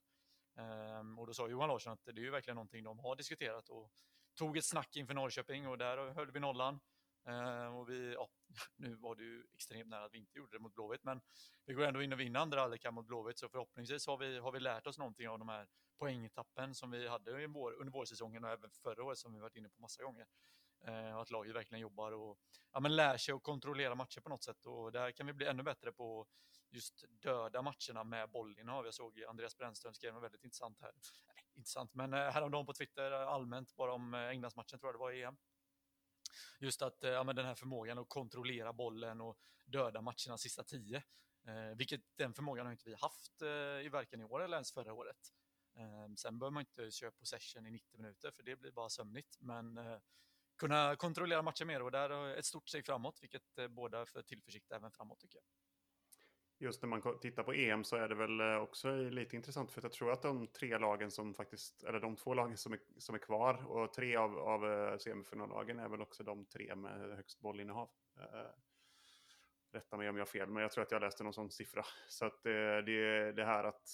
Ehm, 0.57 1.19
och 1.19 1.27
då 1.27 1.35
sa 1.35 1.49
Johan 1.49 1.69
Larsson 1.69 1.93
att 1.93 2.05
det 2.05 2.11
är 2.11 2.15
ju 2.15 2.31
verkligen 2.31 2.55
någonting 2.55 2.85
de 2.85 2.99
har 2.99 3.17
diskuterat 3.17 3.69
och 3.69 3.93
tog 4.35 4.57
ett 4.57 4.65
snack 4.65 4.97
inför 4.97 5.15
Norrköping 5.15 5.69
och 5.69 5.79
där 5.79 6.13
höll 6.13 6.31
vi 6.31 6.41
nollan. 6.41 6.81
Ehm, 7.25 7.75
och 7.75 7.91
vi, 7.91 8.15
ja, 8.15 8.29
nu 8.77 8.95
var 8.95 9.17
det 9.17 9.23
ju 9.23 9.45
extremt 9.55 9.91
nära 9.91 10.05
att 10.05 10.15
vi 10.15 10.19
inte 10.19 10.39
gjorde 10.39 10.57
det 10.57 10.63
mot 10.63 10.75
Blåvitt, 10.75 11.05
men 11.05 11.21
vi 11.65 11.75
går 11.75 11.85
ändå 11.85 12.03
in 12.03 12.13
och 12.13 12.21
vinner 12.21 12.41
andra 12.41 12.61
halvlek 12.61 12.93
mot 12.93 13.07
Blåvitt, 13.07 13.39
så 13.39 13.49
förhoppningsvis 13.49 14.07
har 14.07 14.19
vi, 14.19 14.39
har 14.39 14.53
vi 14.53 14.61
lärt 14.61 14.87
oss 14.87 14.99
någonting 14.99 15.29
av 15.29 15.39
de 15.39 15.49
här 15.49 15.69
poängtappen 15.99 16.75
som 16.75 16.91
vi 16.91 17.09
hade 17.09 17.47
vår, 17.47 17.73
under 17.73 17.93
vårsäsongen 17.93 18.45
och 18.45 18.51
även 18.51 18.71
förra 18.71 19.05
året 19.05 19.19
som 19.19 19.35
vi 19.35 19.41
varit 19.41 19.57
inne 19.57 19.69
på 19.69 19.81
massa 19.81 20.03
gånger. 20.03 20.27
Ehm, 20.85 21.17
att 21.17 21.31
laget 21.31 21.55
verkligen 21.55 21.83
jobbar 21.83 22.13
och 22.13 22.39
ja, 22.73 22.81
men 22.81 22.97
lär 22.97 23.17
sig 23.17 23.35
att 23.35 23.43
kontrollera 23.43 23.95
matcher 23.95 24.21
på 24.21 24.29
något 24.29 24.45
sätt 24.45 24.67
och 24.67 24.93
där 24.93 25.11
kan 25.11 25.27
vi 25.27 25.33
bli 25.33 25.47
ännu 25.47 25.63
bättre 25.63 25.93
på 25.93 26.27
just 26.71 27.05
döda 27.09 27.63
matcherna 27.63 28.05
med 28.05 28.31
bollinnehav. 28.31 28.85
Jag 28.85 28.95
såg 28.95 29.25
Andreas 29.29 29.57
Brännström 29.57 29.95
skrev 29.95 30.15
något 30.15 30.23
väldigt 30.23 30.45
intressant 30.45 30.81
här, 30.81 30.93
Nej, 31.27 31.45
intressant, 31.55 31.95
men 31.95 32.15
eh, 32.15 32.31
häromdagen 32.31 32.67
på 32.67 32.73
Twitter 32.73 33.13
eh, 33.13 33.29
allmänt 33.29 33.77
bara 33.77 33.93
om 33.93 34.15
eh, 34.15 34.21
Englandsmatchen 34.21 34.79
tror 34.79 34.89
jag 34.89 34.95
det 34.95 34.99
var 34.99 35.13
i 35.13 35.23
EM 35.23 35.37
Just 36.61 36.83
att 36.83 37.05
eh, 37.05 37.11
ja, 37.11 37.25
men 37.25 37.37
den 37.37 37.47
här 37.47 37.55
förmågan 37.55 37.99
att 37.99 38.09
kontrollera 38.09 38.73
bollen 38.73 39.21
och 39.21 39.39
döda 39.65 40.01
matcherna 40.01 40.39
sista 40.39 40.65
tio. 40.65 41.03
Eh, 41.47 41.77
vilket 41.77 42.01
den 42.17 42.35
förmågan 42.35 42.67
har 42.67 42.73
inte 42.73 42.89
vi 42.89 42.95
haft 42.95 43.43
eh, 43.43 43.87
i 43.87 43.89
varken 43.89 44.21
i 44.21 44.25
år 44.25 44.43
eller 44.43 44.57
ens 44.57 44.73
förra 44.73 44.93
året. 44.93 45.33
Eh, 45.77 46.15
sen 46.17 46.39
behöver 46.39 46.55
man 46.55 46.61
inte 46.61 46.91
köra 46.91 47.11
possession 47.11 47.67
i 47.67 47.71
90 47.71 47.97
minuter 47.97 48.31
för 48.31 48.43
det 48.43 48.57
blir 48.57 48.73
bara 48.73 48.89
sömnigt. 48.89 49.37
Men 49.41 49.79
eh, 49.79 49.99
kunna 50.57 50.97
kontrollera 50.97 51.43
matchen 51.43 51.67
mer 51.67 51.83
och 51.83 51.91
där 51.91 52.11
är 52.11 52.37
ett 52.37 52.47
stort 52.47 52.69
steg 52.69 52.87
framåt, 52.87 53.19
vilket 53.23 53.59
eh, 53.59 53.69
båda 53.69 54.07
för 54.07 54.23
tillförsikt 54.23 54.73
även 54.73 54.91
framåt 54.91 55.21
tycker 55.21 55.39
jag. 55.39 55.45
Just 56.61 56.83
när 56.83 56.89
man 56.89 57.19
tittar 57.21 57.43
på 57.43 57.53
EM 57.53 57.85
så 57.85 57.97
är 57.97 58.09
det 58.09 58.15
väl 58.15 58.41
eh, 58.41 58.57
också 58.57 58.95
lite 58.97 59.37
intressant 59.37 59.73
för 59.73 59.83
jag 59.83 59.93
tror 59.93 60.13
att 60.13 60.23
de 60.23 60.47
tre 60.47 60.79
lagen 60.79 61.11
som 61.11 61.35
faktiskt, 61.35 61.85
eller 61.85 62.01
de 62.01 62.17
två 62.17 62.35
lagen 62.35 62.57
som 62.57 62.73
är, 62.73 62.81
som 62.99 63.15
är 63.15 63.19
kvar 63.19 63.67
och 63.67 63.93
tre 63.93 64.17
av, 64.17 64.39
av 64.39 64.73
eh, 64.73 64.99
semifinallagen 64.99 65.79
är 65.79 65.89
väl 65.89 66.03
också 66.03 66.23
de 66.23 66.45
tre 66.45 66.75
med 66.75 67.17
högst 67.17 67.41
bollinnehav. 67.41 67.89
Eh, 68.17 68.51
rätta 69.73 69.97
mig 69.97 70.09
om 70.09 70.17
jag 70.17 70.21
har 70.21 70.31
fel, 70.31 70.51
men 70.51 70.63
jag 70.63 70.73
tror 70.73 70.83
att 70.83 70.91
jag 70.91 71.01
läste 71.01 71.25
någon 71.25 71.35
sån 71.35 71.51
siffra. 71.51 71.85
Så 72.09 72.27
att 72.27 72.43
det, 72.43 73.33
det, 73.33 73.45
här 73.45 73.65
att 73.65 73.89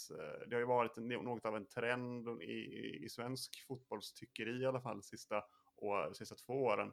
det 0.46 0.54
har 0.54 0.60
ju 0.60 0.66
varit 0.66 0.96
något 0.96 1.46
av 1.46 1.56
en 1.56 1.66
trend 1.66 2.42
i, 2.42 2.98
i 3.04 3.08
svensk 3.08 3.66
fotbollstyckeri 3.66 4.62
i 4.62 4.66
alla 4.66 4.80
fall 4.80 5.02
sista, 5.02 5.44
år, 5.76 6.12
sista 6.12 6.34
två 6.34 6.64
åren 6.64 6.92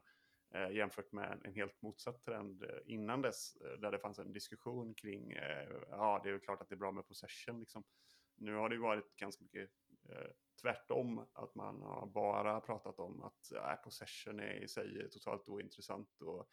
Eh, 0.53 0.71
jämfört 0.71 1.11
med 1.11 1.41
en 1.43 1.53
helt 1.53 1.81
motsatt 1.81 2.21
trend 2.21 2.63
eh, 2.63 2.69
innan 2.85 3.21
dess, 3.21 3.55
eh, 3.55 3.79
där 3.79 3.91
det 3.91 3.99
fanns 3.99 4.19
en 4.19 4.33
diskussion 4.33 4.93
kring, 4.93 5.31
eh, 5.31 5.69
ja 5.89 6.21
det 6.23 6.29
är 6.29 6.39
klart 6.39 6.61
att 6.61 6.69
det 6.69 6.75
är 6.75 6.77
bra 6.77 6.91
med 6.91 7.07
possession 7.07 7.59
liksom. 7.59 7.83
Nu 8.37 8.55
har 8.55 8.69
det 8.69 8.75
ju 8.75 8.81
varit 8.81 9.15
ganska 9.15 9.43
mycket 9.43 9.69
eh, 10.09 10.31
tvärtom, 10.61 11.25
att 11.33 11.55
man 11.55 11.81
har 11.81 12.07
bara 12.07 12.61
pratat 12.61 12.99
om 12.99 13.23
att 13.23 13.51
eh, 13.51 13.75
possession 13.75 14.39
är 14.39 14.63
i 14.63 14.67
sig 14.67 15.09
totalt 15.09 15.49
ointressant 15.49 16.21
och 16.21 16.49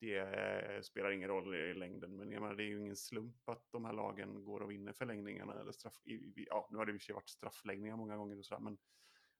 det 0.00 0.18
eh, 0.18 0.80
spelar 0.82 1.10
ingen 1.10 1.28
roll 1.28 1.54
i 1.54 1.74
längden. 1.74 2.16
Men 2.16 2.32
jag 2.32 2.42
menar, 2.42 2.54
det 2.54 2.62
är 2.62 2.68
ju 2.68 2.80
ingen 2.80 2.96
slump 2.96 3.48
att 3.48 3.72
de 3.72 3.84
här 3.84 3.92
lagen 3.92 4.44
går 4.44 4.60
och 4.60 4.70
vinner 4.70 4.92
förlängningarna. 4.92 5.60
Eller 5.60 5.72
straff, 5.72 6.06
i, 6.06 6.44
ja, 6.48 6.68
nu 6.70 6.78
har 6.78 6.86
det 6.86 6.92
ju 6.92 7.14
varit 7.14 7.28
straffläggningar 7.28 7.96
många 7.96 8.16
gånger 8.16 8.38
och 8.38 8.44
sådär, 8.44 8.62
men 8.62 8.78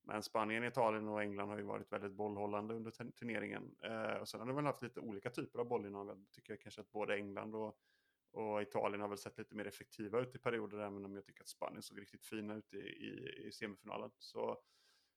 men 0.04 0.22
Spanien, 0.22 0.64
Italien 0.64 1.08
och 1.08 1.22
England 1.22 1.48
har 1.48 1.56
ju 1.56 1.62
varit 1.62 1.92
väldigt 1.92 2.12
bollhållande 2.12 2.74
under 2.74 2.90
turneringen. 2.90 3.74
Eh, 3.84 4.14
och 4.14 4.28
sen 4.28 4.40
har 4.40 4.46
de 4.46 4.56
väl 4.56 4.64
haft 4.64 4.82
lite 4.82 5.00
olika 5.00 5.30
typer 5.30 5.58
av 5.58 5.68
bollinnehav. 5.68 6.08
Jag 6.08 6.30
tycker 6.32 6.56
kanske 6.56 6.80
att 6.80 6.92
både 6.92 7.14
England 7.14 7.54
och, 7.54 7.78
och 8.32 8.62
Italien 8.62 9.00
har 9.00 9.08
väl 9.08 9.18
sett 9.18 9.38
lite 9.38 9.54
mer 9.54 9.66
effektiva 9.66 10.20
ut 10.20 10.34
i 10.34 10.38
perioder, 10.38 10.78
även 10.78 11.04
om 11.04 11.14
jag 11.14 11.24
tycker 11.24 11.42
att 11.42 11.48
Spanien 11.48 11.82
såg 11.82 12.00
riktigt 12.00 12.26
fina 12.26 12.54
ut 12.54 12.74
i, 12.74 12.78
i, 12.78 13.44
i 13.46 13.52
semifinalen. 13.52 14.10
Så, 14.18 14.58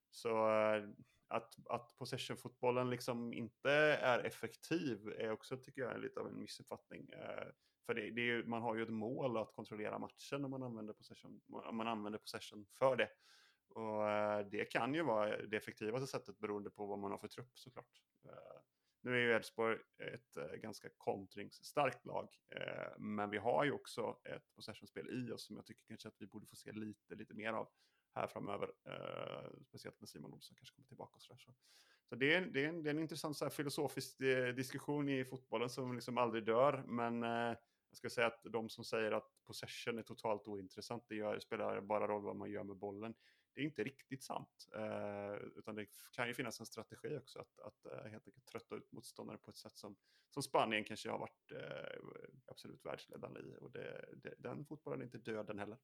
så 0.09 0.49
eh, 0.49 0.89
att, 1.27 1.55
att 1.69 1.97
possession-fotbollen 1.97 2.89
liksom 2.89 3.33
inte 3.33 3.71
är 4.01 4.19
effektiv 4.19 5.07
är 5.17 5.31
också, 5.31 5.57
tycker 5.57 5.81
jag, 5.81 5.99
lite 5.99 6.19
av 6.19 6.27
en 6.27 6.39
missuppfattning. 6.39 7.09
Eh, 7.09 7.47
för 7.85 7.93
det, 7.93 8.11
det 8.11 8.21
är 8.21 8.25
ju, 8.25 8.45
man 8.45 8.61
har 8.61 8.75
ju 8.75 8.83
ett 8.83 8.89
mål 8.89 9.37
att 9.37 9.53
kontrollera 9.55 9.99
matchen 9.99 10.45
om 10.45 10.51
man 10.51 10.63
använder 10.63 10.93
possession, 10.93 11.41
om 11.47 11.77
man 11.77 11.87
använder 11.87 12.19
possession 12.19 12.65
för 12.65 12.95
det. 12.95 13.09
Och 13.75 14.09
eh, 14.09 14.45
det 14.45 14.65
kan 14.65 14.93
ju 14.93 15.03
vara 15.03 15.37
det 15.37 15.57
effektivaste 15.57 16.07
sättet 16.07 16.39
beroende 16.39 16.69
på 16.69 16.85
vad 16.85 16.99
man 16.99 17.11
har 17.11 17.17
för 17.17 17.27
trupp 17.27 17.59
såklart. 17.59 18.01
Eh, 18.25 18.61
nu 19.01 19.15
är 19.15 19.19
ju 19.19 19.33
Elfsborg 19.33 19.77
ett 19.99 20.37
eh, 20.37 20.55
ganska 20.55 20.89
kontringsstarkt 20.97 22.05
lag, 22.05 22.29
men 22.97 23.29
vi 23.29 23.37
har 23.37 23.65
ju 23.65 23.71
också 23.71 24.19
ett 24.23 24.55
possessionspel 24.55 25.09
i 25.09 25.31
oss 25.31 25.45
som 25.45 25.55
jag 25.55 25.65
tycker 25.65 25.83
kanske 25.87 26.07
att 26.07 26.15
vi 26.21 26.27
borde 26.27 26.47
få 26.47 26.55
se 26.55 26.71
lite, 26.71 27.15
lite 27.15 27.33
mer 27.33 27.53
av 27.53 27.69
här 28.13 28.27
framöver. 28.27 28.71
speciellt 29.67 29.99
när 29.99 30.07
Simon 30.07 30.33
Olsson 30.33 30.55
kanske 30.55 30.75
kommer 30.75 30.87
tillbaka 30.87 31.15
och 31.15 31.21
sådär. 31.21 31.39
Så, 31.39 31.53
så 32.09 32.15
det, 32.15 32.33
är, 32.33 32.41
det, 32.41 32.65
är 32.65 32.69
en, 32.69 32.83
det 32.83 32.89
är 32.89 32.93
en 32.93 32.99
intressant 32.99 33.37
så 33.37 33.45
här, 33.45 33.49
filosofisk 33.49 34.17
diskussion 34.55 35.09
i 35.09 35.25
fotbollen 35.25 35.69
som 35.69 35.95
liksom 35.95 36.17
aldrig 36.17 36.45
dör, 36.45 36.83
men 36.87 37.21
jag 37.89 37.97
ska 37.97 38.09
säga 38.09 38.27
att 38.27 38.43
de 38.43 38.69
som 38.69 38.83
säger 38.83 39.11
att 39.11 39.31
possession 39.45 39.97
är 39.97 40.03
totalt 40.03 40.47
ointressant, 40.47 41.05
det 41.07 41.15
gör, 41.15 41.39
spelar 41.39 41.81
bara 41.81 42.07
roll 42.07 42.23
vad 42.23 42.35
man 42.35 42.51
gör 42.51 42.63
med 42.63 42.77
bollen 42.77 43.13
det 43.55 43.61
är 43.61 43.65
inte 43.65 43.83
riktigt 43.83 44.23
sant. 44.23 44.67
Eh, 44.75 45.35
utan 45.55 45.75
det 45.75 45.85
kan 46.11 46.27
ju 46.27 46.33
finnas 46.33 46.59
en 46.59 46.65
strategi 46.65 47.17
också 47.17 47.39
att, 47.39 47.59
att 47.59 47.85
eh, 47.85 48.11
helt 48.11 48.27
enkelt 48.27 48.45
trötta 48.45 48.75
ut 48.75 48.91
motståndare 48.91 49.37
på 49.37 49.51
ett 49.51 49.57
sätt 49.57 49.77
som, 49.77 49.95
som 50.29 50.43
Spanien 50.43 50.83
kanske 50.83 51.09
har 51.09 51.19
varit 51.19 51.51
eh, 51.51 51.99
absolut 52.45 52.85
världsledande 52.85 53.39
i. 53.39 53.57
Och 53.61 53.71
det, 53.71 54.05
det, 54.15 54.33
den 54.37 54.65
fotbollen 54.65 55.01
är 55.01 55.05
inte 55.05 55.17
död 55.17 55.47
den 55.47 55.59
heller. 55.59 55.77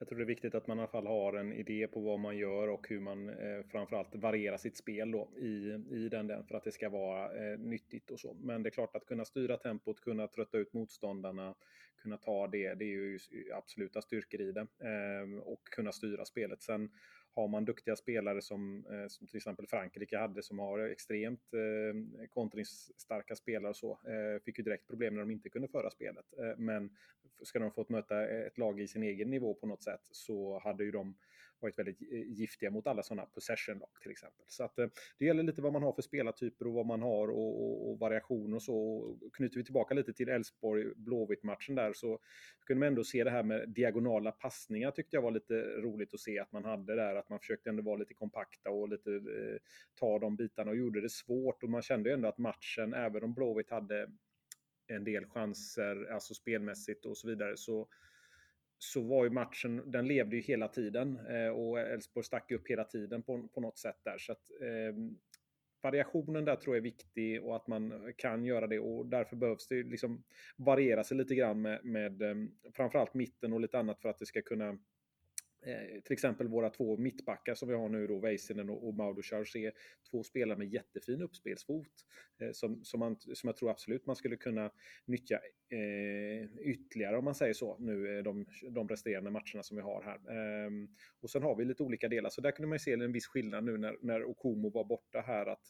Jag 0.00 0.08
tror 0.08 0.18
det 0.18 0.24
är 0.24 0.26
viktigt 0.26 0.54
att 0.54 0.66
man 0.66 0.78
i 0.78 0.80
alla 0.80 0.90
fall 0.90 1.06
har 1.06 1.32
en 1.32 1.52
idé 1.52 1.86
på 1.86 2.00
vad 2.00 2.18
man 2.18 2.36
gör 2.36 2.68
och 2.68 2.88
hur 2.88 3.00
man 3.00 3.28
eh, 3.28 3.62
framförallt 3.70 4.14
varierar 4.14 4.56
sitt 4.56 4.76
spel 4.76 5.10
då 5.10 5.28
i, 5.36 5.78
i 5.90 6.08
den, 6.08 6.26
den 6.26 6.44
för 6.44 6.54
att 6.54 6.64
det 6.64 6.72
ska 6.72 6.88
vara 6.88 7.52
eh, 7.52 7.58
nyttigt 7.58 8.10
och 8.10 8.20
så. 8.20 8.34
Men 8.34 8.62
det 8.62 8.68
är 8.68 8.70
klart 8.70 8.96
att 8.96 9.06
kunna 9.06 9.24
styra 9.24 9.56
tempot, 9.56 10.00
kunna 10.00 10.26
trötta 10.28 10.58
ut 10.58 10.72
motståndarna, 10.72 11.54
kunna 12.02 12.16
ta 12.16 12.46
det, 12.46 12.74
det 12.74 12.84
är 12.84 12.88
ju 12.88 13.18
absoluta 13.54 14.02
styrkor 14.02 14.40
i 14.40 14.52
det. 14.52 14.60
Eh, 14.60 15.38
och 15.38 15.64
kunna 15.64 15.92
styra 15.92 16.24
spelet. 16.24 16.62
Sen 16.62 16.90
har 17.34 17.48
man 17.48 17.64
duktiga 17.64 17.96
spelare 17.96 18.42
som, 18.42 18.86
eh, 18.86 19.08
som 19.08 19.26
till 19.26 19.36
exempel 19.36 19.66
Frankrike 19.66 20.18
hade 20.18 20.42
som 20.42 20.58
har 20.58 20.78
extremt 20.78 21.54
eh, 21.54 22.26
kontringsstarka 22.28 23.36
spelare 23.36 23.70
och 23.70 23.76
så, 23.76 23.90
eh, 23.90 24.42
fick 24.44 24.58
ju 24.58 24.64
direkt 24.64 24.86
problem 24.88 25.14
när 25.14 25.20
de 25.20 25.30
inte 25.30 25.48
kunde 25.48 25.68
föra 25.68 25.90
spelet. 25.90 26.26
Eh, 26.38 26.56
men 26.56 26.96
ska 27.42 27.58
de 27.58 27.72
fått 27.72 27.88
möta 27.88 28.28
eh, 28.28 28.46
ett 28.46 28.58
lag 28.58 28.80
i 28.80 28.88
sin 28.88 29.02
egen 29.02 29.30
nivå 29.30 29.54
på 29.54 29.66
något 29.66 29.82
sätt 29.82 30.08
så 30.10 30.58
hade 30.58 30.84
ju 30.84 30.90
de 30.90 31.14
varit 31.62 31.78
väldigt 31.78 32.02
eh, 32.12 32.32
giftiga 32.32 32.70
mot 32.70 32.86
alla 32.86 33.02
sådana 33.02 33.26
possession-lag 33.26 33.90
till 34.02 34.10
exempel. 34.10 34.44
Så 34.48 34.64
att 34.64 34.78
eh, 34.78 34.86
det 35.18 35.24
gäller 35.24 35.42
lite 35.42 35.62
vad 35.62 35.72
man 35.72 35.82
har 35.82 35.92
för 35.92 36.02
spelartyper 36.02 36.66
och 36.66 36.72
vad 36.72 36.86
man 36.86 37.02
har 37.02 37.28
och, 37.28 37.62
och, 37.62 37.90
och 37.90 37.98
variation 37.98 38.54
och 38.54 38.62
så. 38.62 38.76
Och 38.76 39.34
knyter 39.34 39.56
vi 39.56 39.64
tillbaka 39.64 39.94
lite 39.94 40.12
till 40.12 40.28
Elfsborg-Blåvitt-matchen 40.28 41.74
där 41.74 41.92
så 41.92 42.18
kunde 42.66 42.78
man 42.78 42.86
ändå 42.86 43.04
se 43.04 43.24
det 43.24 43.30
här 43.30 43.42
med 43.42 43.68
diagonala 43.68 44.32
passningar 44.32 44.90
tyckte 44.90 45.16
jag 45.16 45.22
var 45.22 45.30
lite 45.30 45.54
roligt 45.54 46.14
att 46.14 46.20
se 46.20 46.38
att 46.38 46.52
man 46.52 46.64
hade 46.64 46.96
där, 46.96 47.14
att 47.14 47.28
man 47.28 47.38
försökte 47.38 47.70
ändå 47.70 47.82
vara 47.82 47.96
lite 47.96 48.14
kompakta 48.14 48.70
och 48.70 48.88
lite 48.88 49.10
eh, 49.10 49.58
ta 49.94 50.18
de 50.18 50.36
bitarna 50.36 50.70
och 50.70 50.76
gjorde 50.76 51.00
det 51.00 51.10
svårt 51.10 51.62
och 51.62 51.70
man 51.70 51.82
kände 51.82 52.12
ändå 52.12 52.28
att 52.28 52.38
matchen, 52.38 52.94
även 52.94 53.24
om 53.24 53.34
Blåvitt 53.34 53.70
hade 53.70 54.10
en 54.86 55.04
del 55.04 55.26
chanser, 55.26 56.12
alltså 56.12 56.34
spelmässigt 56.34 57.06
och 57.06 57.16
så 57.16 57.28
vidare, 57.28 57.56
så 57.56 57.88
så 58.82 59.00
var 59.02 59.24
ju 59.24 59.30
matchen, 59.30 59.90
den 59.90 60.06
levde 60.06 60.36
ju 60.36 60.42
hela 60.42 60.68
tiden 60.68 61.18
eh, 61.26 61.48
och 61.48 61.80
Elfsborg 61.80 62.24
stack 62.24 62.50
upp 62.50 62.68
hela 62.68 62.84
tiden 62.84 63.22
på, 63.22 63.48
på 63.54 63.60
något 63.60 63.78
sätt 63.78 63.98
där. 64.04 64.18
Så 64.18 64.32
att, 64.32 64.50
eh, 64.60 64.94
variationen 65.82 66.44
där 66.44 66.56
tror 66.56 66.76
jag 66.76 66.80
är 66.80 66.90
viktig 66.90 67.44
och 67.44 67.56
att 67.56 67.66
man 67.66 68.12
kan 68.16 68.44
göra 68.44 68.66
det 68.66 68.78
och 68.78 69.06
därför 69.06 69.36
behövs 69.36 69.68
det 69.68 69.82
liksom 69.82 70.24
variera 70.56 71.04
sig 71.04 71.16
lite 71.16 71.34
grann 71.34 71.62
med, 71.62 71.84
med 71.84 72.22
eh, 72.22 72.34
framförallt 72.74 73.14
mitten 73.14 73.52
och 73.52 73.60
lite 73.60 73.78
annat 73.78 74.00
för 74.00 74.08
att 74.08 74.18
det 74.18 74.26
ska 74.26 74.42
kunna 74.42 74.78
Eh, 75.62 76.00
till 76.00 76.12
exempel 76.12 76.48
våra 76.48 76.70
två 76.70 76.96
mittbackar 76.96 77.54
som 77.54 77.68
vi 77.68 77.74
har 77.74 77.88
nu 77.88 78.06
då, 78.06 78.18
Väisänen 78.18 78.70
och, 78.70 78.88
och 78.88 78.94
Mauro 78.94 79.22
Chargé. 79.22 79.70
Två 80.10 80.22
spelare 80.22 80.58
med 80.58 80.68
jättefin 80.68 81.22
uppspelsfot 81.22 81.86
eh, 82.40 82.52
som, 82.52 82.84
som, 82.84 83.00
man, 83.00 83.16
som 83.20 83.46
jag 83.46 83.56
tror 83.56 83.70
absolut 83.70 84.06
man 84.06 84.16
skulle 84.16 84.36
kunna 84.36 84.70
nyttja 85.04 85.40
eh, 85.68 86.44
ytterligare 86.60 87.16
om 87.16 87.24
man 87.24 87.34
säger 87.34 87.54
så 87.54 87.78
nu 87.78 88.16
eh, 88.18 88.22
de, 88.22 88.46
de 88.70 88.88
resterande 88.88 89.30
matcherna 89.30 89.62
som 89.62 89.76
vi 89.76 89.82
har 89.82 90.02
här. 90.02 90.16
Eh, 90.16 90.70
och 91.20 91.30
sen 91.30 91.42
har 91.42 91.56
vi 91.56 91.64
lite 91.64 91.82
olika 91.82 92.08
delar 92.08 92.30
så 92.30 92.40
där 92.40 92.50
kunde 92.50 92.68
man 92.68 92.74
ju 92.74 92.78
se 92.78 92.92
en 92.92 93.12
viss 93.12 93.26
skillnad 93.26 93.64
nu 93.64 93.78
när, 93.78 93.96
när 94.02 94.24
Okomo 94.24 94.70
var 94.70 94.84
borta 94.84 95.20
här 95.20 95.46
att 95.46 95.64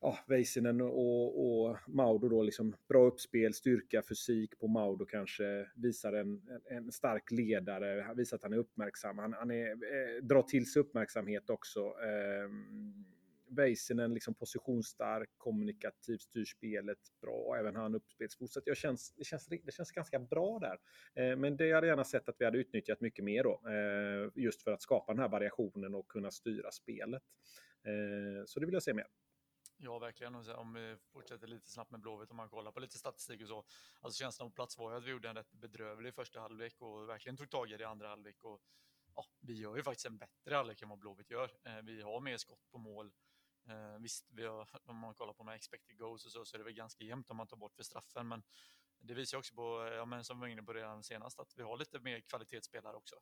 ja, 0.00 0.18
Väisänen 0.26 0.80
och, 0.80 1.66
och 1.68 1.76
Maudo 1.86 2.28
då 2.28 2.42
liksom 2.42 2.76
bra 2.88 3.06
uppspel, 3.06 3.54
styrka, 3.54 4.02
fysik 4.08 4.58
på 4.58 4.68
Maudo 4.68 5.06
kanske. 5.06 5.68
Visar 5.76 6.12
en, 6.12 6.42
en 6.70 6.92
stark 6.92 7.30
ledare, 7.30 8.14
visar 8.14 8.36
att 8.36 8.42
han 8.42 8.52
är 8.52 8.58
uppmärksam. 8.58 9.18
Han, 9.18 9.32
han 9.32 9.50
är, 9.50 9.70
eh, 9.70 10.22
drar 10.22 10.42
till 10.42 10.72
sig 10.72 10.80
uppmärksamhet 10.80 11.50
också. 11.50 11.80
Eh, 11.80 12.48
Väisänen 13.50 14.14
liksom 14.14 14.34
positionsstark, 14.34 15.30
kommunikativ, 15.36 16.18
styr 16.18 16.44
spelet 16.44 16.98
bra, 17.20 17.56
även 17.58 17.76
han 17.76 17.94
uppspelsfot. 17.94 18.50
Så 18.50 18.60
jag 18.64 18.76
känns, 18.76 19.14
det, 19.16 19.24
känns, 19.24 19.46
det 19.46 19.72
känns 19.72 19.90
ganska 19.90 20.18
bra 20.18 20.58
där. 20.58 20.78
Eh, 21.14 21.36
men 21.36 21.56
det 21.56 21.72
hade 21.72 21.86
jag 21.86 21.92
gärna 21.92 22.04
sett 22.04 22.28
att 22.28 22.36
vi 22.38 22.44
hade 22.44 22.58
utnyttjat 22.58 23.00
mycket 23.00 23.24
mer 23.24 23.42
då. 23.42 23.60
Eh, 23.68 24.42
just 24.44 24.62
för 24.62 24.72
att 24.72 24.82
skapa 24.82 25.12
den 25.12 25.22
här 25.22 25.28
variationen 25.28 25.94
och 25.94 26.08
kunna 26.08 26.30
styra 26.30 26.70
spelet. 26.70 27.22
Eh, 27.84 28.44
så 28.46 28.60
det 28.60 28.66
vill 28.66 28.72
jag 28.72 28.82
se 28.82 28.94
mer. 28.94 29.06
Ja, 29.80 29.98
verkligen. 29.98 30.34
Om 30.34 30.72
vi 30.72 30.96
fortsätter 31.12 31.46
lite 31.46 31.70
snabbt 31.70 31.90
med 31.90 32.00
Blåvitt, 32.00 32.30
om 32.30 32.36
man 32.36 32.48
kollar 32.48 32.72
på 32.72 32.80
lite 32.80 32.98
statistik 32.98 33.42
och 33.42 33.48
så. 33.48 33.64
Alltså 34.00 34.18
känslan 34.18 34.50
på 34.50 34.54
plats 34.54 34.78
var 34.78 34.90
ju 34.90 34.96
att 34.96 35.04
vi 35.04 35.10
gjorde 35.10 35.28
en 35.28 35.36
rätt 35.36 35.52
bedrövlig 35.52 36.14
första 36.14 36.40
halvlek 36.40 36.80
och 36.80 37.08
verkligen 37.08 37.36
tog 37.36 37.50
tag 37.50 37.70
i 37.70 37.76
det 37.76 37.82
i 37.82 37.86
andra 37.86 38.08
halvlek. 38.08 38.44
Och, 38.44 38.60
ja, 39.14 39.26
vi 39.40 39.54
gör 39.54 39.76
ju 39.76 39.82
faktiskt 39.82 40.06
en 40.06 40.18
bättre 40.18 40.54
halvlek 40.54 40.82
än 40.82 40.88
vad 40.88 40.98
Blåvitt 40.98 41.30
gör. 41.30 41.50
Eh, 41.64 41.82
vi 41.82 42.02
har 42.02 42.20
mer 42.20 42.36
skott 42.36 42.70
på 42.70 42.78
mål. 42.78 43.12
Eh, 43.68 43.98
visst, 43.98 44.30
vi 44.30 44.46
har, 44.46 44.68
om 44.84 44.96
man 44.96 45.14
kollar 45.14 45.32
på 45.32 45.44
några 45.44 45.56
expected 45.56 45.98
goals 45.98 46.24
och 46.24 46.32
så, 46.32 46.44
så 46.44 46.56
är 46.56 46.58
det 46.58 46.64
väl 46.64 46.72
ganska 46.72 47.04
jämnt 47.04 47.30
om 47.30 47.36
man 47.36 47.46
tar 47.46 47.56
bort 47.56 47.74
för 47.76 47.82
straffen. 47.82 48.28
Men 48.28 48.42
det 48.98 49.14
visar 49.14 49.38
också 49.38 49.54
på, 49.54 49.86
eh, 49.86 49.94
ja, 49.94 50.04
men 50.04 50.24
som 50.24 50.36
vi 50.36 50.40
var 50.40 50.48
inne 50.48 50.62
på 50.62 50.72
redan 50.72 51.02
senast, 51.02 51.40
att 51.40 51.56
vi 51.56 51.62
har 51.62 51.76
lite 51.76 51.98
mer 51.98 52.20
kvalitetsspelare 52.20 52.96
också. 52.96 53.16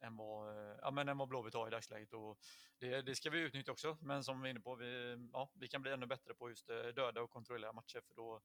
Än 0.00 0.16
vad, 0.16 0.48
eh, 0.48 0.76
ja, 0.82 0.90
men 0.90 1.08
än 1.08 1.18
vad 1.18 1.28
Blåvitt 1.28 1.54
har 1.54 1.66
i 1.66 1.70
dagsläget. 1.70 2.12
Och 2.12 2.38
det, 2.78 3.02
det 3.02 3.14
ska 3.14 3.30
vi 3.30 3.38
utnyttja 3.38 3.72
också, 3.72 3.98
men 4.00 4.24
som 4.24 4.42
vi 4.42 4.48
är 4.48 4.50
inne 4.50 4.60
på, 4.60 4.74
vi, 4.74 5.16
ja, 5.32 5.50
vi 5.54 5.68
kan 5.68 5.82
bli 5.82 5.92
ännu 5.92 6.06
bättre 6.06 6.34
på 6.34 6.48
just 6.48 6.70
eh, 6.70 6.76
döda 6.76 7.22
och 7.22 7.30
kontrollera 7.30 7.72
matcher, 7.72 8.00
för 8.00 8.14
då, 8.14 8.40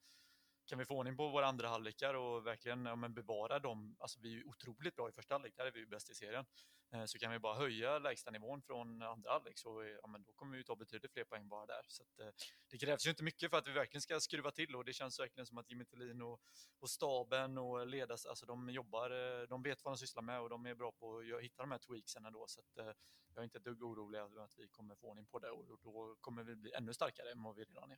kan 0.66 0.80
vi 0.80 0.86
få 0.86 0.98
ordning 0.98 1.18
på 1.18 1.30
våra 1.30 1.48
andra 1.48 1.68
halvlekar 1.68 2.14
och 2.14 2.48
verkligen 2.48 2.86
ja, 2.86 2.96
men 2.96 3.14
bevara 3.14 3.60
dem, 3.60 3.96
alltså 4.00 4.20
vi 4.20 4.40
är 4.40 4.48
otroligt 4.48 4.96
bra 4.96 5.10
i 5.10 5.12
första 5.12 5.34
halvlek, 5.34 5.54
där 5.58 5.66
är 5.66 5.72
vi 5.72 5.86
bäst 5.86 6.10
i 6.10 6.16
serien. 6.16 6.46
Eh, 6.94 7.06
så 7.06 7.20
kan 7.20 7.32
vi 7.32 7.40
bara 7.40 7.56
höja 7.56 8.00
lägstanivån 8.00 8.62
från 8.62 9.02
andra 9.02 9.32
halvlek 9.32 9.58
så 9.58 9.84
ja, 10.02 10.08
men 10.08 10.24
då 10.24 10.34
kommer 10.34 10.58
vi 10.58 10.64
ta 10.64 10.76
betydligt 10.76 11.14
fler 11.14 11.24
poäng 11.24 11.48
bara 11.48 11.66
där. 11.66 11.86
Så 11.88 12.04
att, 12.04 12.20
eh, 12.20 12.28
det 12.70 12.78
krävs 12.78 13.06
ju 13.06 13.10
inte 13.10 13.24
mycket 13.24 13.50
för 13.50 13.58
att 13.58 13.68
vi 13.68 13.72
verkligen 13.72 14.02
ska 14.02 14.20
skruva 14.20 14.52
till 14.52 14.76
och 14.76 14.86
det 14.86 14.94
känns 14.94 15.20
verkligen 15.20 15.46
som 15.46 15.58
att 15.58 15.70
Jimmy 15.70 15.86
Tillin 15.86 16.22
och, 16.22 16.42
och 16.80 16.90
staben 16.90 17.58
och 17.58 17.88
ledas, 17.88 18.26
alltså 18.26 18.46
de 18.46 18.70
jobbar, 18.70 19.10
eh, 19.12 19.48
de 19.48 19.64
vet 19.64 19.84
vad 19.84 19.94
de 19.94 19.98
sysslar 19.98 20.24
med 20.24 20.42
och 20.42 20.50
de 20.50 20.66
är 20.66 20.76
bra 20.76 20.92
på 20.92 21.18
att 21.18 21.44
hitta 21.44 21.64
de 21.64 21.72
här 21.72 21.80
tweaksen 21.80 22.26
ändå. 22.26 22.46
Så 22.48 22.60
att, 22.60 22.96
jag 23.36 23.42
är 23.42 23.44
inte 23.44 23.58
ett 23.58 23.64
dugg 23.64 23.84
orolig 23.84 24.20
över 24.20 24.42
att 24.42 24.58
vi 24.58 24.68
kommer 24.68 24.96
få 24.96 25.08
ordning 25.08 25.26
på 25.26 25.40
det 25.40 25.50
och 25.50 25.66
då 25.82 26.16
kommer 26.22 26.44
vi 26.44 26.56
bli 26.56 26.72
ännu 26.74 26.94
starkare 26.94 27.32
än 27.32 27.44
vad 27.44 27.56
vi 27.56 27.64
redan 27.64 27.92
är. 27.92 27.98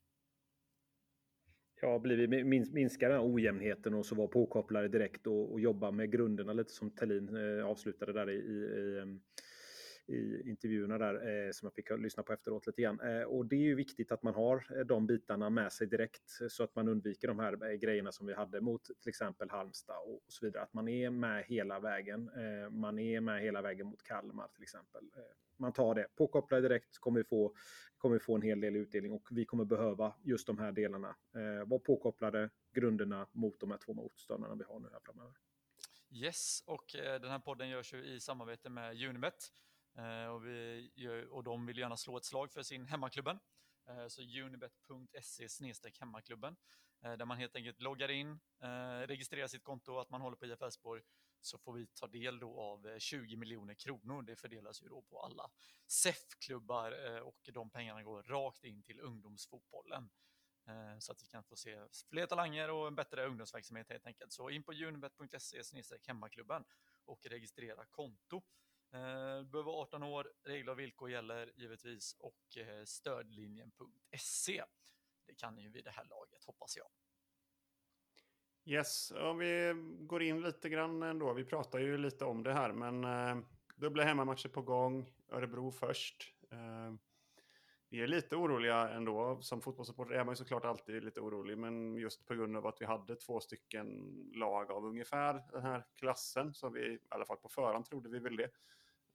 Ja, 1.86 2.00
blivit, 2.00 2.46
minska 2.74 3.08
den 3.10 3.18
här 3.18 3.34
ojämnheten 3.34 3.94
och 3.94 4.06
så 4.06 4.16
vara 4.16 4.28
påkopplade 4.28 4.88
direkt 4.88 5.28
och, 5.28 5.52
och 5.52 5.60
jobba 5.60 5.92
med 5.92 6.12
grunderna 6.12 6.54
lite 6.54 6.72
som 6.72 6.92
Tellin 6.92 7.58
eh, 7.60 7.66
avslutade 7.66 8.14
där 8.14 8.30
i, 8.30 8.36
i, 8.36 9.18
i 10.08 10.50
intervjuerna 10.50 10.98
där 10.98 11.46
eh, 11.46 11.52
som 11.52 11.66
jag 11.66 11.74
fick 11.74 11.90
lyssna 11.90 12.24
på 12.24 12.34
efteråt 12.34 12.68
lite 12.68 12.82
grann. 12.82 13.00
Eh, 13.00 13.24
och 13.24 13.46
det 13.46 13.56
är 13.56 13.60
ju 13.60 13.76
viktigt 13.76 14.12
att 14.12 14.24
man 14.24 14.34
har 14.34 14.68
eh, 14.78 14.86
de 14.86 15.08
bitarna 15.08 15.50
med 15.50 15.74
sig 15.74 15.88
direkt 15.88 16.40
så 16.50 16.64
att 16.64 16.76
man 16.76 16.88
undviker 16.88 17.28
de 17.28 17.40
här 17.40 17.72
eh, 17.72 17.74
grejerna 17.74 18.12
som 18.12 18.28
vi 18.28 18.34
hade 18.34 18.62
mot 18.62 18.84
till 18.84 19.10
exempel 19.10 19.50
Halmstad 19.50 19.98
och, 19.98 20.14
och 20.14 20.34
så 20.34 20.46
vidare. 20.46 20.64
Att 20.64 20.74
man 20.74 20.88
är 20.88 21.10
med 21.10 21.46
hela 21.46 21.80
vägen. 21.80 22.30
Eh, 22.30 22.70
man 22.70 23.00
är 23.00 23.22
med 23.22 23.42
hela 23.42 23.62
vägen 23.62 23.88
mot 23.88 24.04
Kalmar 24.04 24.48
till 24.48 24.64
exempel 24.64 25.04
eh, 25.16 25.22
man 25.58 25.74
tar 25.74 25.96
det. 25.96 26.08
påkopplar 26.16 26.62
direkt 26.62 26.98
kommer 26.98 27.20
vi 27.20 27.24
få, 27.24 27.56
kommer 27.98 28.14
vi 28.14 28.20
få 28.20 28.36
en 28.36 28.42
hel 28.42 28.60
del 28.60 28.76
utdelning 28.76 29.12
och 29.12 29.28
vi 29.32 29.46
kommer 29.46 29.66
behöva 29.66 30.16
just 30.24 30.48
de 30.48 30.58
här 30.58 30.72
delarna. 30.72 31.16
Eh, 31.36 31.68
vara 31.68 31.80
påkopplade 31.80 32.50
grunderna 32.74 33.28
mot 33.32 33.60
de 33.60 33.72
här 33.72 33.78
två 33.78 33.94
motståndarna 33.94 34.56
vi 34.56 34.64
har 34.64 34.80
nu 34.80 34.88
här 34.92 35.00
framöver. 35.00 35.34
Yes, 36.12 36.64
och 36.66 36.96
eh, 36.96 37.22
den 37.22 37.32
här 37.32 37.40
podden 37.40 37.70
görs 37.70 37.94
ju 37.94 38.06
i 38.06 38.20
samarbete 38.20 38.70
med 38.70 39.04
Unimet. 39.10 39.52
Eh, 39.98 40.28
och, 40.28 40.46
vi 40.46 40.92
gör, 40.96 41.28
och 41.28 41.44
de 41.44 41.66
vill 41.66 41.78
gärna 41.78 41.98
slå 41.98 42.18
ett 42.18 42.26
slag 42.26 42.52
för 42.52 42.64
sin 42.64 42.86
hemmaklubben. 42.86 43.40
Eh, 43.88 44.08
så 44.08 44.22
unibet.se 44.22 45.48
hemmaklubben. 46.00 46.56
Eh, 47.04 47.14
där 47.14 47.26
man 47.26 47.38
helt 47.38 47.56
enkelt 47.56 47.82
loggar 47.82 48.12
in, 48.12 48.40
registrerar 49.08 49.48
sitt 49.48 49.64
konto 49.64 50.00
att 50.00 50.10
man 50.10 50.22
håller 50.22 50.38
på 50.38 50.46
IF 50.46 50.62
Elfsborg 50.62 51.02
så 51.42 51.58
får 51.58 51.74
vi 51.74 51.88
ta 51.88 52.08
del 52.08 52.40
då 52.40 52.60
av 52.60 53.00
20 53.00 53.36
miljoner 53.36 53.74
kronor. 53.74 54.22
Det 54.22 54.36
fördelas 54.36 54.84
ju 54.84 54.88
då 54.88 55.02
på 55.02 55.22
alla 55.22 55.52
SEF-klubbar 55.88 57.22
och 57.22 57.50
de 57.54 57.70
pengarna 57.70 58.04
går 58.04 58.24
rakt 58.24 58.64
in 58.64 58.84
till 58.84 59.00
ungdomsfotbollen. 59.00 60.10
Så 61.00 61.12
att 61.12 61.24
vi 61.24 61.28
kan 61.28 61.44
få 61.44 61.56
se 61.56 61.80
fler 62.10 62.26
talanger 62.26 62.70
och 62.70 62.88
en 62.88 62.96
bättre 62.96 63.26
ungdomsverksamhet 63.26 63.90
helt 63.90 64.08
enkelt. 64.08 64.32
Så 64.32 64.50
in 64.50 64.64
på 64.64 64.72
unibet.se 64.72 65.62
hemmaklubben 66.08 66.64
och 67.06 67.26
registrera 67.26 67.86
konto. 67.86 68.42
Du 68.96 69.50
behöver 69.50 69.64
vara 69.64 69.82
18 69.82 70.04
år, 70.04 70.28
regler 70.44 70.72
och 70.72 70.80
villkor 70.80 71.10
gäller 71.10 71.52
givetvis 71.56 72.16
och 72.20 72.58
eh, 72.58 72.84
stödlinjen.se. 72.86 74.64
Det 75.28 75.34
kan 75.34 75.56
ni 75.56 75.62
ju 75.62 75.70
vid 75.70 75.84
det 75.84 75.92
här 75.92 76.06
laget 76.06 76.44
hoppas 76.44 76.78
jag. 76.78 76.88
Yes, 78.66 79.12
om 79.12 79.38
vi 79.38 79.74
går 80.00 80.24
in 80.24 80.42
lite 80.42 80.70
grann 80.70 81.04
ändå. 81.04 81.34
Vi 81.34 81.46
pratar 81.46 81.80
ju 81.80 81.98
lite 81.98 82.26
om 82.26 82.44
det 82.44 82.54
här, 82.54 82.72
men 82.72 83.04
eh, 83.04 83.46
dubbla 83.76 84.04
hemmamatcher 84.04 84.50
på 84.50 84.62
gång. 84.62 85.14
Örebro 85.30 85.72
först. 85.72 86.34
Eh, 86.52 86.94
vi 87.90 88.02
är 88.02 88.08
lite 88.08 88.36
oroliga 88.36 88.90
ändå. 88.90 89.42
Som 89.42 89.62
fotbollssupporter 89.62 90.16
är 90.16 90.24
man 90.24 90.32
ju 90.32 90.36
såklart 90.36 90.66
alltid 90.66 91.04
lite 91.04 91.20
orolig, 91.20 91.58
men 91.58 91.96
just 91.96 92.26
på 92.26 92.36
grund 92.36 92.58
av 92.58 92.68
att 92.68 92.82
vi 92.82 92.86
hade 92.86 93.16
två 93.16 93.40
stycken 93.40 94.14
lag 94.36 94.72
av 94.72 94.86
ungefär 94.86 95.44
den 95.52 95.62
här 95.62 95.84
klassen, 95.96 96.54
så 96.54 96.70
vi 96.70 96.82
i 96.82 97.00
alla 97.10 97.26
fall 97.26 97.38
på 97.38 97.50
förhand 97.50 97.86
trodde 97.86 98.10
vi 98.10 98.20
väl 98.20 98.36
det. 98.36 98.50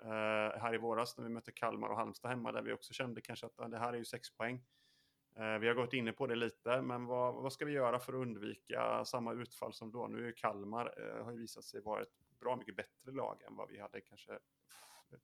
Eh, 0.02 0.60
här 0.60 0.74
i 0.74 0.78
våras 0.78 1.18
när 1.18 1.24
vi 1.24 1.30
mötte 1.30 1.52
Kalmar 1.52 1.88
och 1.88 1.96
Halmstad 1.96 2.30
hemma, 2.30 2.52
där 2.52 2.62
vi 2.62 2.72
också 2.72 2.92
kände 2.92 3.20
kanske 3.20 3.46
att 3.46 3.70
det 3.70 3.78
här 3.78 3.92
är 3.92 3.96
ju 3.96 4.04
sex 4.04 4.36
poäng. 4.36 4.62
Eh, 5.36 5.58
vi 5.58 5.68
har 5.68 5.74
gått 5.74 5.92
inne 5.92 6.12
på 6.12 6.26
det 6.26 6.36
lite, 6.36 6.82
men 6.82 7.06
vad, 7.06 7.34
vad, 7.34 7.52
ska 7.52 7.64
vi 7.64 7.72
göra 7.72 7.98
för 7.98 8.12
att 8.12 8.20
undvika 8.22 9.04
samma 9.04 9.32
utfall 9.32 9.72
som 9.72 9.90
då? 9.90 10.06
Nu 10.06 10.28
är 10.28 10.32
Kalmar, 10.32 10.94
eh, 10.96 11.24
har 11.24 11.32
ju 11.32 11.38
visat 11.38 11.64
sig 11.64 11.80
vara 11.80 12.02
ett 12.02 12.14
bra 12.40 12.56
mycket 12.56 12.76
bättre 12.76 13.12
lag 13.12 13.42
än 13.42 13.56
vad 13.56 13.68
vi 13.68 13.80
hade 13.80 14.00
kanske 14.00 14.38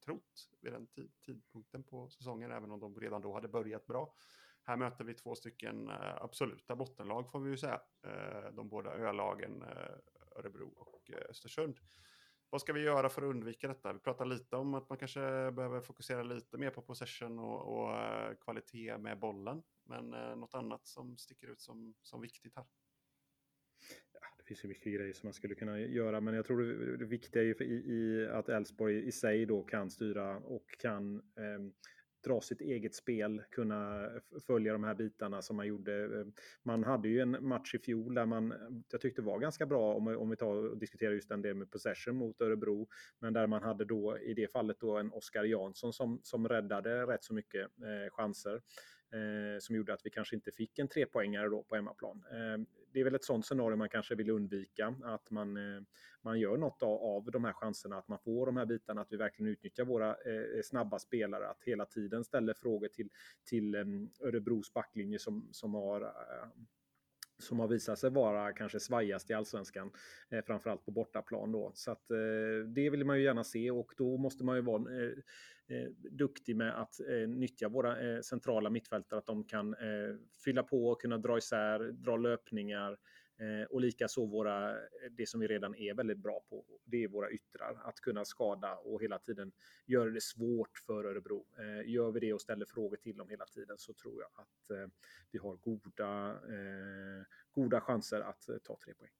trott 0.04 0.50
vid 0.60 0.72
den 0.72 0.86
tidpunkten 1.26 1.82
på 1.82 2.08
säsongen, 2.08 2.52
även 2.52 2.70
om 2.70 2.80
de 2.80 3.00
redan 3.00 3.22
då 3.22 3.34
hade 3.34 3.48
börjat 3.48 3.86
bra. 3.86 4.14
Här 4.62 4.76
möter 4.76 5.04
vi 5.04 5.14
två 5.14 5.34
stycken 5.34 5.90
eh, 5.90 6.16
absoluta 6.16 6.76
bottenlag 6.76 7.30
får 7.30 7.40
vi 7.40 7.50
ju 7.50 7.56
säga. 7.56 7.80
Eh, 8.02 8.52
de 8.52 8.68
båda 8.68 8.90
ölagen 8.90 9.62
eh, 9.62 10.38
Örebro 10.38 10.72
och 10.76 11.10
eh, 11.10 11.30
Östersund. 11.30 11.80
Vad 12.50 12.60
ska 12.60 12.72
vi 12.72 12.80
göra 12.80 13.08
för 13.08 13.22
att 13.22 13.30
undvika 13.30 13.68
detta? 13.68 13.92
Vi 13.92 13.98
pratar 13.98 14.24
lite 14.24 14.56
om 14.56 14.74
att 14.74 14.88
man 14.88 14.98
kanske 14.98 15.20
behöver 15.52 15.80
fokusera 15.80 16.22
lite 16.22 16.58
mer 16.58 16.70
på 16.70 16.82
possession 16.82 17.38
och, 17.38 17.78
och 17.78 17.98
eh, 17.98 18.34
kvalitet 18.34 18.98
med 18.98 19.18
bollen. 19.18 19.62
Men 19.84 20.14
eh, 20.14 20.36
något 20.36 20.54
annat 20.54 20.86
som 20.86 21.16
sticker 21.16 21.48
ut 21.48 21.60
som, 21.60 21.94
som 22.02 22.20
viktigt 22.20 22.56
här? 22.56 22.66
Ja, 24.12 24.20
det 24.38 24.44
finns 24.44 24.64
ju 24.64 24.68
mycket 24.68 24.94
grejer 24.94 25.12
som 25.12 25.26
man 25.26 25.34
skulle 25.34 25.54
kunna 25.54 25.78
göra, 25.80 26.20
men 26.20 26.34
jag 26.34 26.46
tror 26.46 26.62
det, 26.62 26.96
det 26.96 27.04
viktiga 27.04 27.42
är 27.42 27.62
i, 27.62 27.74
i 27.74 28.28
att 28.28 28.48
Elfsborg 28.48 29.06
i 29.08 29.12
sig 29.12 29.46
då 29.46 29.62
kan 29.62 29.90
styra 29.90 30.36
och 30.36 30.70
kan 30.78 31.16
eh, 31.16 31.72
dra 32.26 32.40
sitt 32.40 32.60
eget 32.60 32.94
spel, 32.94 33.42
kunna 33.50 34.10
följa 34.46 34.72
de 34.72 34.84
här 34.84 34.94
bitarna 34.94 35.42
som 35.42 35.56
man 35.56 35.66
gjorde. 35.66 36.04
Ehm, 36.04 36.32
man 36.62 36.84
hade 36.84 37.08
ju 37.08 37.20
en 37.20 37.48
match 37.48 37.74
i 37.74 37.78
fjol 37.78 38.14
där 38.14 38.26
man, 38.26 38.54
jag 38.90 39.00
tyckte 39.00 39.22
var 39.22 39.38
ganska 39.38 39.66
bra 39.66 39.94
om, 39.94 40.08
om 40.08 40.30
vi 40.30 40.36
tar 40.36 40.54
och 40.54 40.78
diskuterar 40.78 41.12
just 41.12 41.28
den 41.28 41.42
delen 41.42 41.58
med 41.58 41.70
possession 41.70 42.16
mot 42.16 42.40
Örebro, 42.40 42.88
men 43.20 43.32
där 43.32 43.46
man 43.46 43.62
hade 43.62 43.84
då 43.84 44.18
i 44.18 44.34
det 44.34 44.52
fallet 44.52 44.76
då 44.80 44.96
en 44.96 45.12
Oskar 45.12 45.44
Jansson 45.44 45.92
som, 45.92 46.20
som 46.22 46.48
räddade 46.48 47.06
rätt 47.06 47.24
så 47.24 47.34
mycket 47.34 47.62
eh, 47.62 48.10
chanser 48.10 48.62
eh, 49.12 49.58
som 49.60 49.76
gjorde 49.76 49.94
att 49.94 50.06
vi 50.06 50.10
kanske 50.10 50.36
inte 50.36 50.52
fick 50.52 50.78
en 50.78 50.88
trepoängare 50.88 51.48
då 51.48 51.62
på 51.62 51.74
hemmaplan. 51.74 52.24
Eh, 52.30 52.64
det 52.96 53.00
är 53.00 53.04
väl 53.04 53.14
ett 53.14 53.24
sånt 53.24 53.46
scenario 53.46 53.76
man 53.76 53.88
kanske 53.88 54.14
vill 54.14 54.30
undvika, 54.30 54.94
att 55.02 55.30
man, 55.30 55.56
eh, 55.56 55.82
man 56.22 56.40
gör 56.40 56.56
något 56.56 56.82
av, 56.82 57.02
av 57.02 57.30
de 57.30 57.44
här 57.44 57.52
chanserna, 57.52 57.98
att 57.98 58.08
man 58.08 58.18
får 58.18 58.46
de 58.46 58.56
här 58.56 58.66
bitarna, 58.66 59.00
att 59.00 59.12
vi 59.12 59.16
verkligen 59.16 59.52
utnyttjar 59.52 59.84
våra 59.84 60.08
eh, 60.10 60.62
snabba 60.64 60.98
spelare, 60.98 61.48
att 61.48 61.62
hela 61.64 61.86
tiden 61.86 62.24
ställer 62.24 62.54
frågor 62.54 62.88
till, 62.88 63.08
till 63.44 63.74
ehm, 63.74 64.10
Örebros 64.20 64.72
backlinje 64.72 65.18
som, 65.18 65.48
som 65.52 65.74
har 65.74 66.00
eh, 66.00 66.48
som 67.38 67.60
har 67.60 67.68
visat 67.68 67.98
sig 67.98 68.10
vara 68.10 68.52
kanske 68.52 68.80
svajast 68.80 69.30
i 69.30 69.34
allsvenskan, 69.34 69.90
eh, 70.30 70.44
framförallt 70.44 70.84
på 70.84 70.90
bortaplan 70.90 71.52
då. 71.52 71.72
Så 71.74 71.90
att 71.90 72.10
eh, 72.10 72.68
det 72.74 72.90
vill 72.90 73.04
man 73.04 73.18
ju 73.18 73.24
gärna 73.24 73.44
se 73.44 73.70
och 73.70 73.92
då 73.96 74.16
måste 74.16 74.44
man 74.44 74.56
ju 74.56 74.62
vara 74.62 74.82
eh, 75.02 75.12
eh, 75.76 75.88
duktig 76.10 76.56
med 76.56 76.80
att 76.80 77.00
eh, 77.00 77.28
nyttja 77.28 77.68
våra 77.68 78.00
eh, 78.00 78.20
centrala 78.20 78.70
mittfältare, 78.70 79.18
att 79.18 79.26
de 79.26 79.44
kan 79.44 79.74
eh, 79.74 80.16
fylla 80.44 80.62
på 80.62 80.88
och 80.88 81.00
kunna 81.00 81.18
dra 81.18 81.38
isär, 81.38 81.92
dra 81.92 82.16
löpningar 82.16 82.92
eh, 82.92 82.96
Eh, 83.38 83.66
och 83.70 83.80
likaså 83.80 84.26
våra, 84.26 84.70
eh, 84.70 85.10
det 85.10 85.26
som 85.26 85.40
vi 85.40 85.46
redan 85.46 85.74
är 85.74 85.94
väldigt 85.94 86.18
bra 86.18 86.40
på, 86.48 86.64
det 86.84 87.04
är 87.04 87.08
våra 87.08 87.30
yttrar, 87.30 87.80
att 87.84 88.00
kunna 88.00 88.24
skada 88.24 88.76
och 88.76 89.02
hela 89.02 89.18
tiden 89.18 89.52
göra 89.86 90.10
det 90.10 90.20
svårt 90.20 90.78
för 90.78 91.04
Örebro. 91.04 91.46
Eh, 91.58 91.90
gör 91.90 92.10
vi 92.10 92.20
det 92.20 92.32
och 92.32 92.40
ställer 92.40 92.66
frågor 92.66 92.96
till 92.96 93.16
dem 93.16 93.28
hela 93.28 93.46
tiden 93.46 93.78
så 93.78 93.94
tror 93.94 94.22
jag 94.22 94.30
att 94.42 94.70
eh, 94.70 94.88
vi 95.30 95.38
har 95.38 95.56
goda, 95.56 96.30
eh, 96.30 97.24
goda 97.50 97.80
chanser 97.80 98.20
att 98.20 98.48
ta 98.64 98.78
tre 98.84 98.94
poäng. 98.94 99.12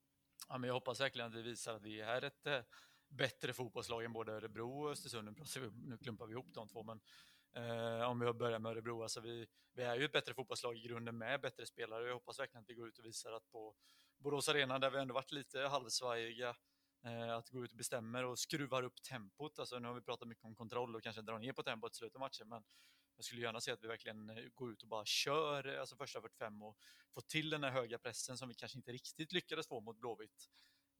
Ja, 0.48 0.59
men 0.59 0.68
jag 0.68 0.74
hoppas 0.74 1.00
verkligen 1.00 1.29
att 1.29 1.35
vi 1.35 1.42
visar 1.42 1.74
att 1.74 1.83
vi 1.83 2.00
är 2.00 2.24
ett 2.24 2.66
bättre 3.09 3.52
fotbollslag 3.52 4.05
än 4.05 4.12
både 4.12 4.33
Örebro 4.33 4.85
och 4.85 4.90
Östersund. 4.90 5.38
Nu 5.74 5.98
klumpar 5.98 6.26
vi 6.26 6.33
ihop 6.33 6.55
de 6.55 6.68
två, 6.68 6.83
men 6.83 7.00
eh, 7.57 8.11
om 8.11 8.20
vi 8.20 8.33
börjar 8.33 8.59
med 8.59 8.70
Örebro, 8.70 9.02
alltså 9.02 9.20
vi, 9.20 9.46
vi 9.74 9.83
är 9.83 9.96
ju 9.96 10.05
ett 10.05 10.12
bättre 10.12 10.35
fotbollslag 10.35 10.76
i 10.76 10.83
grunden 10.83 11.18
med 11.18 11.40
bättre 11.40 11.66
spelare. 11.66 12.07
Jag 12.07 12.14
hoppas 12.14 12.40
verkligen 12.40 12.62
att 12.62 12.70
vi 12.70 12.74
går 12.74 12.88
ut 12.88 12.98
och 12.98 13.05
visar 13.05 13.33
att 13.33 13.50
på 13.50 13.74
Borås 14.18 14.48
Arena, 14.48 14.79
där 14.79 14.90
vi 14.90 14.98
ändå 14.98 15.14
varit 15.14 15.33
lite 15.33 15.61
halvsvajiga, 15.61 16.57
eh, 17.05 17.37
att 17.37 17.48
gå 17.48 17.64
ut 17.64 17.72
och 17.72 17.76
bestämmer 17.76 18.24
och 18.24 18.38
skruvar 18.38 18.83
upp 18.83 19.02
tempot. 19.02 19.59
Alltså, 19.59 19.79
nu 19.79 19.88
har 19.88 19.94
vi 19.94 20.00
pratat 20.00 20.29
mycket 20.29 20.44
om 20.44 20.55
kontroll 20.55 20.96
och 20.96 21.02
kanske 21.02 21.22
drar 21.22 21.38
ner 21.38 21.52
på 21.52 21.62
tempot 21.62 21.92
i 21.92 21.96
slutet 21.96 22.14
av 22.14 22.20
matchen, 22.20 22.48
men 22.48 22.64
jag 23.16 23.24
skulle 23.24 23.40
gärna 23.42 23.61
se 23.61 23.72
att 23.72 23.83
vi 23.83 23.87
verkligen 23.88 24.31
eh, 24.31 24.44
går 24.55 24.72
ut 24.72 24.83
och 24.83 24.88
bara 24.88 25.05
kör 25.05 25.74
eh, 25.74 25.81
alltså 25.81 25.96
första 25.96 26.20
45 26.20 26.62
och 26.62 26.76
får 27.14 27.20
till 27.20 27.50
den 27.50 27.64
här 27.64 27.70
höga 27.70 27.98
pressen 27.98 28.38
som 28.38 28.48
vi 28.48 28.55
kanske 28.55 28.79
inte 28.79 28.92
riktigt 28.92 29.33
lyckades 29.33 29.68
få 29.68 29.81
mot 29.81 29.96
Blåvitt 29.96 30.50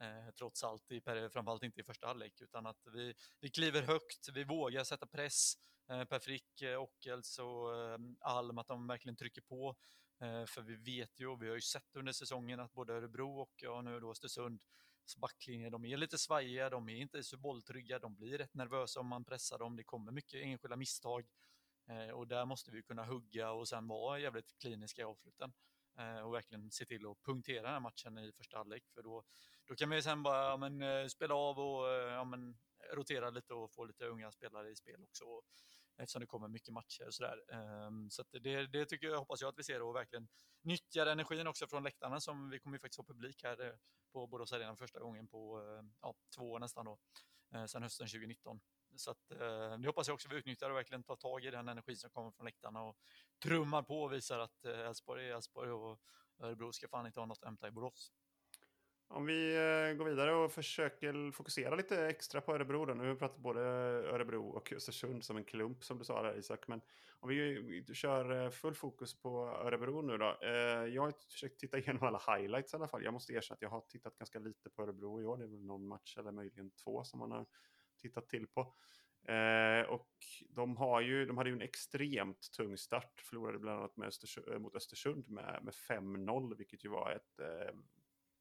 eh, 0.01 0.31
trots 0.39 0.65
allt, 0.65 0.91
i, 0.91 1.01
framförallt 1.01 1.63
inte 1.63 1.81
i 1.81 1.85
första 1.85 2.07
halvlek, 2.07 2.41
utan 2.41 2.67
att 2.67 2.87
vi, 2.95 3.15
vi 3.41 3.51
kliver 3.51 3.83
högt, 3.83 4.29
vi 4.29 4.45
vågar 4.45 4.85
sätta 4.85 5.07
press. 5.07 5.57
Eh, 5.91 6.05
per 6.05 6.19
Frick, 6.19 6.63
eh, 6.63 6.83
Ockels 6.83 7.39
och 7.39 7.77
eh, 7.77 7.99
Alm, 8.21 8.59
att 8.59 8.67
de 8.67 8.87
verkligen 8.87 9.17
trycker 9.17 9.41
på. 9.43 9.77
Eh, 10.21 10.47
för 10.47 10.63
vi 10.63 10.77
vet 10.77 11.21
ju, 11.21 11.27
och 11.27 11.43
vi 11.43 11.49
har 11.49 11.55
ju 11.55 11.61
sett 11.61 11.97
under 11.97 12.13
säsongen 12.13 12.61
att 12.61 12.73
både 12.73 12.93
Örebro 12.93 13.41
och 13.41 13.53
ja, 13.57 13.83
nu 13.83 14.01
då 14.01 14.11
Östersunds 14.11 15.17
backlinjer, 15.17 15.71
de 15.71 15.85
är 15.85 15.97
lite 15.97 16.19
svajiga, 16.19 16.71
de 16.71 16.89
är 16.89 16.97
inte 16.97 17.23
så 17.23 17.37
bolltrygga, 17.37 17.99
de 17.99 18.15
blir 18.15 18.39
rätt 18.39 18.55
nervösa 18.55 19.01
om 19.01 19.07
man 19.07 19.25
pressar 19.25 19.59
dem, 19.59 19.77
det 19.77 19.85
kommer 19.85 20.13
mycket 20.13 20.45
enskilda 20.45 20.77
misstag. 20.77 21.27
Eh, 21.89 22.11
och 22.11 22.29
där 22.29 22.45
måste 22.45 22.71
vi 22.71 22.83
kunna 22.83 23.05
hugga 23.05 23.51
och 23.51 23.69
sen 23.69 23.89
vara 23.89 24.19
jävligt 24.19 24.59
kliniska 24.59 25.03
i 25.03 25.05
avsluten. 25.05 25.53
Eh, 25.99 26.19
och 26.19 26.35
verkligen 26.35 26.71
se 26.71 26.87
till 26.87 27.07
att 27.07 27.23
punktera 27.23 27.63
den 27.63 27.73
här 27.73 27.81
matchen 27.81 28.19
i 28.19 28.33
första 28.33 28.57
halvlek. 28.57 28.83
För 28.95 29.03
då, 29.03 29.25
då 29.65 29.75
kan 29.75 29.91
vi 29.91 30.03
sen 30.03 30.23
bara 30.23 30.45
ja, 30.45 30.57
men, 30.57 30.83
eh, 30.83 31.07
spela 31.07 31.35
av 31.35 31.59
och 31.59 31.87
ja, 31.89 32.25
men, 32.25 32.59
rotera 32.93 33.31
lite 33.31 33.55
och 33.55 33.73
få 33.73 33.85
lite 33.85 34.05
unga 34.05 34.33
spelare 34.33 34.71
i 34.71 34.77
spel 34.77 35.03
också. 35.03 35.25
Eftersom 35.99 36.21
det 36.21 36.27
kommer 36.27 36.49
mycket 36.49 36.75
matcher 36.75 37.07
och 37.07 37.15
sådär. 37.15 37.37
där. 37.49 38.11
så 38.11 38.25
det, 38.31 38.67
det 38.67 38.87
tycker 38.87 39.07
jag, 39.07 39.19
hoppas 39.19 39.41
jag 39.41 39.49
att 39.49 39.59
vi 39.59 39.63
ser 39.63 39.83
och 39.83 39.95
verkligen 39.95 40.29
nyttjar 40.63 41.07
energin 41.07 41.47
också 41.47 41.67
från 41.67 41.83
läktarna 41.83 42.21
som 42.21 42.51
vi 42.51 42.59
kommer 42.59 42.77
ju 42.77 42.81
faktiskt 42.81 42.99
ha 42.99 43.05
publik 43.05 43.43
här 43.43 43.67
eh, 43.67 43.73
på 44.13 44.27
Borås 44.27 44.53
Arena 44.53 44.77
första 44.77 45.01
gången 45.01 45.29
på 45.29 45.61
eh, 45.61 45.85
ja, 46.03 46.15
två 46.37 46.51
år 46.53 46.59
nästan 46.59 46.85
då, 46.85 46.99
eh, 47.55 47.65
sedan 47.65 47.83
hösten 47.83 48.07
2019. 48.07 48.61
Så 48.97 49.11
att, 49.11 49.31
eh, 49.31 49.79
det 49.79 49.87
hoppas 49.87 50.09
jag 50.09 50.15
också 50.15 50.29
vi 50.29 50.37
utnyttjar 50.37 50.71
och 50.71 50.77
verkligen 50.77 51.05
tar 51.05 51.17
tag 51.17 51.45
i 51.45 51.51
den 51.51 51.69
energi 51.69 51.97
som 51.97 52.11
kommer 52.11 52.31
från 52.31 52.47
läktarna 52.47 52.83
och 52.83 52.97
trummar 53.43 53.83
på 53.83 54.03
och 54.03 54.13
visar 54.13 54.39
att 54.39 54.65
Elfsborg 54.65 55.29
är 55.29 55.35
Elfsborg 55.35 55.71
och 55.71 56.01
Örebro 56.39 56.73
ska 56.73 56.89
fan 56.89 57.07
inte 57.07 57.21
ha 57.21 57.27
något 57.27 57.39
att 57.39 57.45
hämta 57.45 57.69
i 57.69 57.71
Borås. 57.71 58.13
Om 59.09 59.27
vi 59.27 59.55
eh, 59.55 59.97
går 59.97 60.05
vidare 60.05 60.35
och 60.35 60.53
försöker 60.53 61.33
fokusera 61.33 61.75
lite 61.75 62.07
extra 62.07 62.41
på 62.41 62.55
Örebro 62.55 62.85
då. 62.85 62.95
Nu 62.95 63.05
har 63.05 63.13
vi 63.13 63.19
pratat 63.19 63.39
både 63.39 63.61
Örebro 63.61 64.49
och 64.49 64.73
Östersund 64.73 65.25
som 65.25 65.37
en 65.37 65.45
klump 65.45 65.85
som 65.85 65.99
du 65.99 66.05
sa 66.05 66.23
där 66.23 66.39
Isak. 66.39 66.69
Men 66.69 66.81
om 67.21 67.29
vi 67.29 67.85
kör 67.93 68.45
eh, 68.45 68.51
full 68.51 68.75
fokus 68.75 69.21
på 69.21 69.47
Örebro 69.49 70.03
nu 70.03 70.19
då. 70.19 70.39
Eh, 70.43 70.95
jag 70.95 71.03
har 71.03 71.13
försökt 71.31 71.61
titta 71.61 71.79
igenom 71.79 72.03
alla 72.03 72.37
highlights 72.37 72.73
i 72.73 72.77
alla 72.77 72.89
fall. 72.89 73.05
Jag 73.05 73.13
måste 73.13 73.33
erkänna 73.33 73.55
att 73.55 73.63
jag 73.63 73.71
har 73.71 73.81
tittat 73.81 74.19
ganska 74.19 74.39
lite 74.39 74.71
på 74.71 74.83
Örebro 74.83 75.21
i 75.21 75.25
år. 75.25 75.37
Det 75.37 75.45
är 75.45 75.49
väl 75.49 75.65
någon 75.65 75.87
match 75.87 76.17
eller 76.19 76.33
möjligen 76.33 76.71
två 76.71 77.05
som 77.05 77.19
man 77.19 77.31
har 77.31 77.47
tittat 78.03 78.29
till 78.29 78.47
på. 78.47 78.75
Och 79.89 80.15
de, 80.49 80.77
har 80.77 81.01
ju, 81.01 81.27
de 81.27 81.37
hade 81.37 81.51
ju 81.51 81.57
en 81.57 81.63
extremt 81.63 82.53
tung 82.57 82.77
start. 82.77 83.21
Förlorade 83.21 83.59
bland 83.59 83.79
annat 83.79 83.97
med 83.97 84.09
Östersund, 84.09 84.61
mot 84.61 84.75
Östersund 84.75 85.29
med, 85.29 85.61
med 85.65 85.75
5-0, 85.75 86.57
vilket 86.57 86.85
ju 86.85 86.89
var 86.89 87.11
ett 87.13 87.41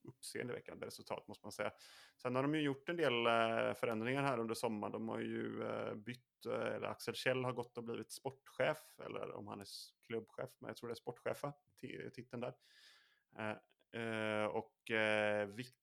uppseendeväckande 0.08 0.86
resultat 0.86 1.28
måste 1.28 1.46
man 1.46 1.52
säga. 1.52 1.72
Sen 2.22 2.36
har 2.36 2.44
de 2.44 2.56
ju 2.56 2.62
gjort 2.62 2.89
en 2.89 2.98
del 2.98 3.26
eh, 3.26 3.74
förändringar 3.74 4.24
här 4.24 4.39
under 4.39 4.56
sommaren. 4.56 4.91
De 4.91 5.10
har 5.10 5.20
ju 5.20 5.63
eh, 5.63 5.96
bytt, 5.96 6.46
eh, 6.46 6.76
eller 6.76 6.88
Axel 6.88 7.15
Kjell 7.15 7.44
har 7.44 7.54
gått 7.54 7.78
och 7.78 7.84
blivit 7.84 8.12
sportchef, 8.12 9.00
eller 9.06 9.32
om 9.36 9.48
han 9.48 9.62
är 9.62 9.68
klubbchef, 10.08 10.50
men 10.60 10.68
jag 10.68 10.78
tror 10.78 10.88
det 10.88 10.94
är 10.94 10.96
sportchef, 10.96 11.41
titeln 12.13 12.41
där. 12.41 12.54
Och 14.50 14.91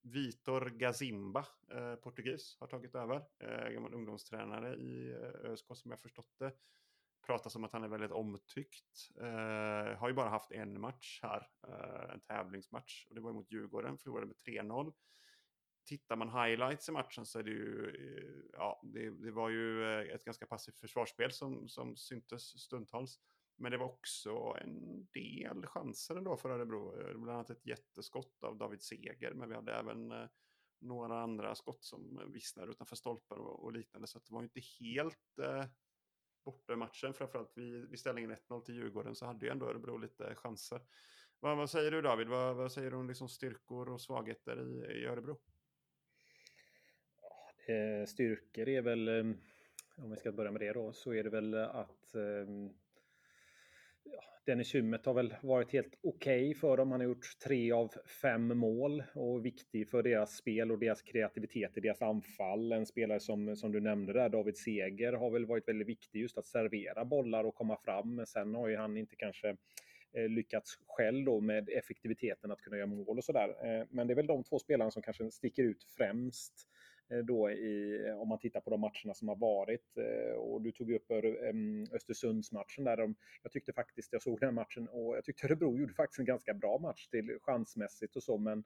Vitor 0.02 0.70
Gazimba, 0.70 1.46
portugis, 2.02 2.56
har 2.60 2.66
tagit 2.66 2.94
över. 2.94 3.22
Gammal 3.70 3.94
ungdomstränare 3.94 4.74
i 4.74 5.14
ÖSK 5.44 5.66
som 5.74 5.90
jag 5.90 6.00
förstått 6.00 6.38
det. 6.38 6.52
Pratas 7.26 7.56
om 7.56 7.64
att 7.64 7.72
han 7.72 7.84
är 7.84 7.88
väldigt 7.88 8.10
omtyckt. 8.10 9.10
Eh, 9.20 9.98
har 9.98 10.08
ju 10.08 10.14
bara 10.14 10.28
haft 10.28 10.52
en 10.52 10.80
match 10.80 11.20
här, 11.22 11.48
eh, 11.68 12.14
en 12.14 12.20
tävlingsmatch. 12.20 13.06
Och 13.08 13.14
det 13.14 13.20
var 13.20 13.32
mot 13.32 13.52
Djurgården, 13.52 13.98
förlorade 13.98 14.26
med 14.26 14.36
3-0. 14.36 14.92
Tittar 15.84 16.16
man 16.16 16.28
highlights 16.28 16.88
i 16.88 16.92
matchen 16.92 17.26
så 17.26 17.38
är 17.38 17.42
det 17.42 17.50
ju, 17.50 17.88
eh, 17.88 18.50
ja, 18.52 18.80
det, 18.84 19.10
det 19.10 19.30
var 19.30 19.48
ju 19.48 19.84
eh, 19.84 20.14
ett 20.14 20.24
ganska 20.24 20.46
passivt 20.46 20.78
försvarsspel 20.78 21.32
som, 21.32 21.68
som 21.68 21.96
syntes 21.96 22.42
stundtals. 22.42 23.20
Men 23.56 23.72
det 23.72 23.78
var 23.78 23.86
också 23.86 24.56
en 24.60 25.06
del 25.06 25.66
chanser 25.66 26.16
ändå 26.16 26.36
för 26.36 26.50
Örebro. 26.50 26.92
Bland 27.18 27.30
annat 27.30 27.50
ett 27.50 27.66
jätteskott 27.66 28.44
av 28.44 28.56
David 28.56 28.82
Seger. 28.82 29.34
Men 29.34 29.48
vi 29.48 29.54
hade 29.54 29.74
även 29.74 30.12
några 30.80 31.22
andra 31.22 31.54
skott 31.54 31.84
som 31.84 32.32
vissnade 32.32 32.70
utanför 32.70 32.96
stolpen 32.96 33.38
och, 33.38 33.64
och 33.64 33.72
liknande. 33.72 34.06
Så 34.08 34.18
det 34.18 34.34
var 34.34 34.42
inte 34.42 34.60
helt 34.80 35.38
Bortamatchen. 36.44 37.14
Framförallt 37.14 37.58
vid, 37.58 37.90
vid 37.90 37.98
ställningen 37.98 38.36
1-0 38.48 38.60
till 38.60 38.74
Djurgården 38.74 39.14
så 39.14 39.26
hade 39.26 39.46
ju 39.46 39.52
ändå 39.52 39.66
Örebro 39.66 39.98
lite 39.98 40.34
chanser. 40.34 40.80
Vad, 41.40 41.56
vad 41.56 41.70
säger 41.70 41.90
du 41.90 42.02
David? 42.02 42.28
Vad, 42.28 42.56
vad 42.56 42.72
säger 42.72 42.90
du 42.90 42.96
om 42.96 43.08
liksom 43.08 43.28
styrkor 43.28 43.88
och 43.88 44.00
svagheter 44.00 44.60
i, 44.60 44.98
i 44.98 45.06
Örebro? 45.06 45.40
Eh, 47.66 48.06
styrkor 48.06 48.68
är 48.68 48.82
väl, 48.82 49.08
eh, 49.08 49.24
om 49.96 50.10
vi 50.10 50.16
ska 50.16 50.32
börja 50.32 50.50
med 50.50 50.60
det 50.60 50.72
då, 50.72 50.92
så 50.92 51.14
är 51.14 51.24
det 51.24 51.30
väl 51.30 51.54
att 51.54 52.14
eh, 52.14 52.46
ja, 54.02 54.22
Dennis 54.44 54.74
Hymmet 54.74 55.06
har 55.06 55.14
väl 55.14 55.34
varit 55.42 55.72
helt 55.72 55.98
okej 56.02 56.48
okay 56.50 56.54
för 56.54 56.76
dem. 56.76 56.90
Han 56.90 57.00
har 57.00 57.08
gjort 57.08 57.38
tre 57.44 57.72
av 57.72 57.92
fem 58.22 58.58
mål 58.58 59.02
och 59.14 59.44
viktig 59.46 59.88
för 59.88 60.02
deras 60.02 60.36
spel 60.36 60.72
och 60.72 60.78
deras 60.78 61.02
kreativitet 61.02 61.76
i 61.76 61.80
deras 61.80 62.02
anfall. 62.02 62.72
En 62.72 62.86
spelare 62.86 63.20
som, 63.20 63.56
som 63.56 63.72
du 63.72 63.80
nämnde 63.80 64.12
där, 64.12 64.28
David 64.28 64.56
Seger, 64.56 65.12
har 65.12 65.30
väl 65.30 65.46
varit 65.46 65.68
väldigt 65.68 65.88
viktig 65.88 66.20
just 66.20 66.38
att 66.38 66.46
servera 66.46 67.04
bollar 67.04 67.44
och 67.44 67.54
komma 67.54 67.76
fram. 67.76 68.14
Men 68.14 68.26
sen 68.26 68.54
har 68.54 68.68
ju 68.68 68.76
han 68.76 68.96
inte 68.96 69.16
kanske 69.16 69.56
eh, 70.12 70.28
lyckats 70.28 70.78
själv 70.86 71.24
då 71.24 71.40
med 71.40 71.68
effektiviteten 71.68 72.50
att 72.50 72.60
kunna 72.60 72.76
göra 72.76 72.86
mål 72.86 73.18
och 73.18 73.24
sådär. 73.24 73.48
Eh, 73.64 73.86
men 73.90 74.06
det 74.06 74.12
är 74.12 74.16
väl 74.16 74.26
de 74.26 74.44
två 74.44 74.58
spelarna 74.58 74.90
som 74.90 75.02
kanske 75.02 75.30
sticker 75.30 75.62
ut 75.62 75.84
främst. 75.96 76.68
Eh, 77.10 77.18
då 77.18 77.50
i, 77.50 78.00
om 78.16 78.28
man 78.28 78.38
tittar 78.38 78.60
på 78.60 78.70
de 78.70 78.80
matcherna 78.80 79.14
som 79.14 79.28
har 79.28 79.36
varit. 79.36 79.96
Eh, 79.96 80.34
och 80.34 80.62
du 80.62 80.72
tog 80.72 80.92
upp 80.92 81.10
Östersundsmatchen 81.92 82.84
där. 82.84 82.96
De, 82.96 83.14
jag 83.42 83.52
tyckte 83.52 83.72
faktiskt, 83.72 84.12
jag 84.12 84.22
såg 84.22 84.40
den 84.40 84.54
matchen 84.54 84.88
och 84.88 85.16
jag 85.16 85.24
tyckte 85.24 85.46
Örebro 85.46 85.78
gjorde 85.78 85.94
faktiskt 85.94 86.18
en 86.18 86.24
ganska 86.24 86.54
bra 86.54 86.78
match 86.78 87.08
till 87.08 87.38
chansmässigt 87.42 88.16
och 88.16 88.22
så, 88.22 88.38
men, 88.38 88.58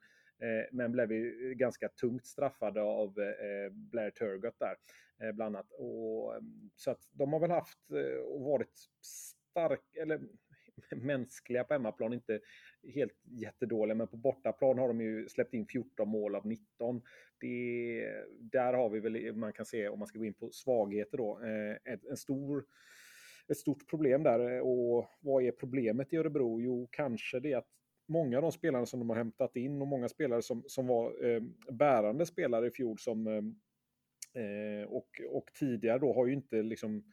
eh, 0.42 0.66
men 0.72 0.92
blev 0.92 1.12
ju 1.12 1.54
ganska 1.54 1.88
tungt 1.88 2.26
straffade 2.26 2.82
av 2.82 3.14
Blair 3.70 4.10
Turgott 4.10 4.58
där, 4.58 4.76
bland 5.32 5.56
annat. 5.56 5.72
Och, 5.72 6.34
så 6.76 6.90
att 6.90 7.00
de 7.12 7.32
har 7.32 7.40
väl 7.40 7.50
haft 7.50 7.78
och 8.28 8.40
varit 8.40 8.72
stark, 9.02 9.96
eller 10.02 10.20
mänskliga 10.96 11.64
på 11.64 11.74
hemmaplan, 11.74 12.12
inte 12.12 12.40
helt 12.94 13.20
jättedåliga, 13.24 13.94
men 13.94 14.08
på 14.08 14.16
bortaplan 14.16 14.78
har 14.78 14.88
de 14.88 15.00
ju 15.00 15.28
släppt 15.28 15.54
in 15.54 15.66
14 15.66 16.08
mål 16.08 16.34
av 16.34 16.46
19. 16.46 17.02
Det, 17.40 18.08
där 18.40 18.72
har 18.72 18.90
vi 18.90 19.00
väl, 19.00 19.32
man 19.36 19.52
kan 19.52 19.66
se 19.66 19.88
om 19.88 19.98
man 19.98 20.08
ska 20.08 20.18
gå 20.18 20.24
in 20.24 20.34
på 20.34 20.50
svagheter 20.52 21.18
då, 21.18 21.40
eh, 21.42 21.98
en 22.10 22.16
stor 22.16 22.64
ett 23.48 23.58
stort 23.58 23.90
problem 23.90 24.22
där. 24.22 24.60
Och 24.60 25.06
vad 25.20 25.42
är 25.42 25.52
problemet 25.52 26.12
i 26.12 26.16
Örebro? 26.16 26.60
Jo, 26.60 26.88
kanske 26.90 27.40
det 27.40 27.54
att 27.54 27.68
många 28.08 28.36
av 28.38 28.42
de 28.42 28.52
spelarna 28.52 28.86
som 28.86 29.00
de 29.00 29.10
har 29.10 29.16
hämtat 29.16 29.56
in 29.56 29.82
och 29.82 29.88
många 29.88 30.08
spelare 30.08 30.42
som, 30.42 30.64
som 30.66 30.86
var 30.86 31.26
eh, 31.26 31.42
bärande 31.70 32.26
spelare 32.26 32.66
i 32.66 32.70
fjol 32.70 32.98
som 32.98 33.26
eh, 33.26 34.42
eh 34.42 34.84
och, 34.88 35.20
och 35.28 35.50
tidigare 35.58 35.98
då 35.98 36.12
har 36.12 36.26
ju 36.26 36.32
inte 36.32 36.62
liksom 36.62 37.04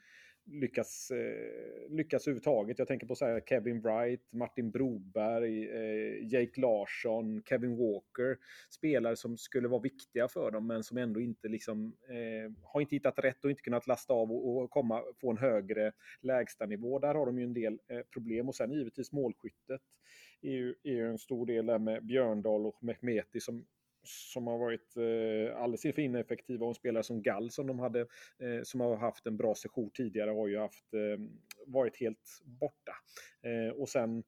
lyckas, 0.46 1.12
eh, 1.12 1.90
lyckas 1.90 2.28
överhuvudtaget. 2.28 2.80
Jag 2.80 2.88
tänker 2.88 3.08
på 3.08 3.16
så 3.16 3.40
Kevin 3.46 3.82
Wright, 3.82 4.34
Martin 4.34 4.72
Broberg, 4.72 5.70
eh, 5.70 6.28
Jake 6.34 6.62
Larsson, 6.62 7.44
Kevin 7.44 7.78
Walker. 7.78 8.38
Spelare 8.70 9.16
som 9.16 9.38
skulle 9.38 9.68
vara 9.68 9.82
viktiga 9.82 10.28
för 10.28 10.52
dem 10.52 10.68
men 10.68 10.84
som 10.84 10.98
ändå 10.98 11.22
inte 11.22 11.48
liksom, 11.48 11.96
eh, 12.08 12.52
har 12.64 12.82
inte 12.82 12.96
hittat 12.96 13.20
rätt 13.20 13.46
och 13.46 13.50
inte 13.50 13.62
kunnat 13.62 13.88
lasta 13.88 14.14
av 14.14 14.32
och, 14.32 14.58
och 14.58 14.70
komma, 14.70 15.04
få 15.22 15.32
en 15.32 15.38
högre 15.38 15.92
lägstanivå. 16.22 17.00
Där 17.00 17.16
har 17.16 17.26
de 17.26 17.40
ju 17.40 17.44
en 17.44 17.54
del 17.54 17.80
eh, 17.88 18.02
problem 18.14 18.50
och 18.50 18.56
sen 18.56 18.72
givetvis 18.72 19.12
målskyttet 19.12 19.82
är 20.42 20.52
ju, 20.52 20.76
är 20.84 20.94
ju 20.94 21.10
en 21.10 21.18
stor 21.18 21.46
del 21.46 21.66
där 21.66 21.80
med 21.80 22.06
Björndal 22.06 22.66
och 22.66 22.84
Mehmeti 22.84 23.40
som 23.40 23.66
som 24.04 24.48
har 24.48 24.58
varit 24.58 24.98
eh, 24.98 25.62
alldeles 25.62 25.82
för 25.82 26.00
ineffektiva. 26.00 26.66
Och 26.66 26.76
spelare 26.76 27.04
som 27.04 27.22
Gall 27.22 27.52
som 27.52 27.68
de 27.68 27.80
hade, 27.80 28.00
eh, 28.40 28.62
som 28.64 28.80
har 28.80 28.96
haft 28.96 29.26
en 29.26 29.38
bra 29.38 29.56
session 29.56 29.90
tidigare, 29.94 30.30
har 30.30 30.48
ju 30.48 30.58
haft, 30.58 30.94
eh, 30.94 31.26
varit 31.66 32.00
helt 32.00 32.42
borta. 32.46 32.94
Eh, 33.44 33.74
och 33.74 33.90
sen 33.90 34.24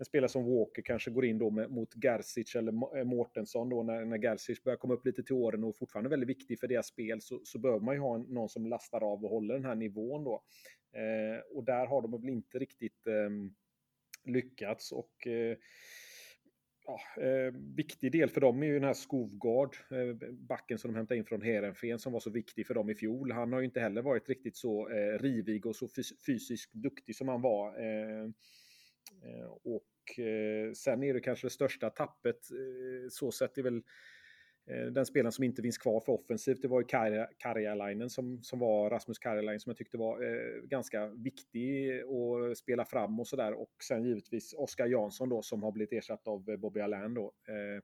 en 0.00 0.04
spelare 0.04 0.28
som 0.28 0.44
Walker 0.44 0.82
kanske 0.82 1.10
går 1.10 1.24
in 1.24 1.38
då 1.38 1.50
med, 1.50 1.70
mot 1.70 1.94
Garcic 1.94 2.54
eller 2.54 2.98
eh, 2.98 3.04
Mårtensson 3.04 3.68
då 3.68 3.82
när, 3.82 4.04
när 4.04 4.18
Garcic 4.18 4.62
börjar 4.62 4.76
komma 4.76 4.94
upp 4.94 5.06
lite 5.06 5.22
till 5.22 5.34
åren 5.34 5.64
och 5.64 5.76
fortfarande 5.76 6.10
väldigt 6.10 6.28
viktig 6.28 6.60
för 6.60 6.68
deras 6.68 6.86
spel 6.86 7.20
så, 7.20 7.40
så 7.44 7.58
behöver 7.58 7.84
man 7.84 7.94
ju 7.94 8.00
ha 8.00 8.14
en, 8.14 8.22
någon 8.22 8.48
som 8.48 8.66
lastar 8.66 9.12
av 9.12 9.24
och 9.24 9.30
håller 9.30 9.54
den 9.54 9.64
här 9.64 9.74
nivån 9.74 10.24
då. 10.24 10.42
Eh, 10.92 11.56
och 11.56 11.64
där 11.64 11.86
har 11.86 12.02
de 12.02 12.10
väl 12.10 12.28
inte 12.28 12.58
riktigt 12.58 13.06
ehm, 13.06 13.54
lyckats 14.24 14.92
och 14.92 15.26
eh, 15.26 15.56
ja, 16.90 17.22
eh, 17.22 17.54
viktig 17.76 18.12
del 18.12 18.30
för 18.30 18.40
dem 18.40 18.62
är 18.62 18.66
ju 18.66 18.74
den 18.74 18.84
här 18.84 18.94
Skovgard, 18.94 19.76
eh, 19.90 20.30
backen 20.32 20.78
som 20.78 20.92
de 20.92 20.96
hämtade 20.96 21.18
in 21.18 21.24
från 21.24 21.42
Heerenveen 21.42 21.98
som 21.98 22.12
var 22.12 22.20
så 22.20 22.30
viktig 22.30 22.66
för 22.66 22.74
dem 22.74 22.90
i 22.90 22.94
fjol. 22.94 23.32
Han 23.32 23.52
har 23.52 23.60
ju 23.60 23.64
inte 23.64 23.80
heller 23.80 24.02
varit 24.02 24.28
riktigt 24.28 24.56
så 24.56 24.88
eh, 24.88 25.18
rivig 25.18 25.66
och 25.66 25.76
så 25.76 25.88
fysiskt 26.26 26.72
duktig 26.72 27.16
som 27.16 27.28
han 27.28 27.42
var. 27.42 27.78
Eh, 27.78 28.22
eh, 29.24 29.50
och 29.62 30.18
eh, 30.18 30.72
sen 30.72 31.02
är 31.02 31.14
det 31.14 31.20
kanske 31.20 31.46
det 31.46 31.50
största 31.50 31.90
tappet, 31.90 32.50
eh, 32.50 33.08
så 33.10 33.32
sett 33.32 33.58
är 33.58 33.62
väl 33.62 33.82
Eh, 34.70 34.86
den 34.86 35.06
spelaren 35.06 35.32
som 35.32 35.44
inte 35.44 35.62
finns 35.62 35.78
kvar 35.78 36.00
för 36.00 36.12
offensivt, 36.12 36.62
det 36.62 36.68
var 36.68 36.80
ju 36.80 36.86
Karjalainen 37.38 38.10
som, 38.10 38.42
som 38.42 38.58
var 38.58 38.90
Rasmus 38.90 39.18
Karjalainen 39.18 39.60
som 39.60 39.70
jag 39.70 39.76
tyckte 39.76 39.98
var 39.98 40.22
eh, 40.22 40.62
ganska 40.62 41.06
viktig 41.06 42.00
att 42.00 42.58
spela 42.58 42.84
fram 42.84 43.20
och 43.20 43.26
sådär. 43.26 43.52
Och 43.52 43.70
sen 43.88 44.04
givetvis 44.04 44.54
Oskar 44.54 44.86
Jansson 44.86 45.28
då 45.28 45.42
som 45.42 45.62
har 45.62 45.72
blivit 45.72 45.92
ersatt 45.92 46.26
av 46.26 46.50
eh, 46.50 46.56
Bobby 46.56 46.80
Allain 46.80 47.14
då. 47.14 47.32
Eh, 47.48 47.82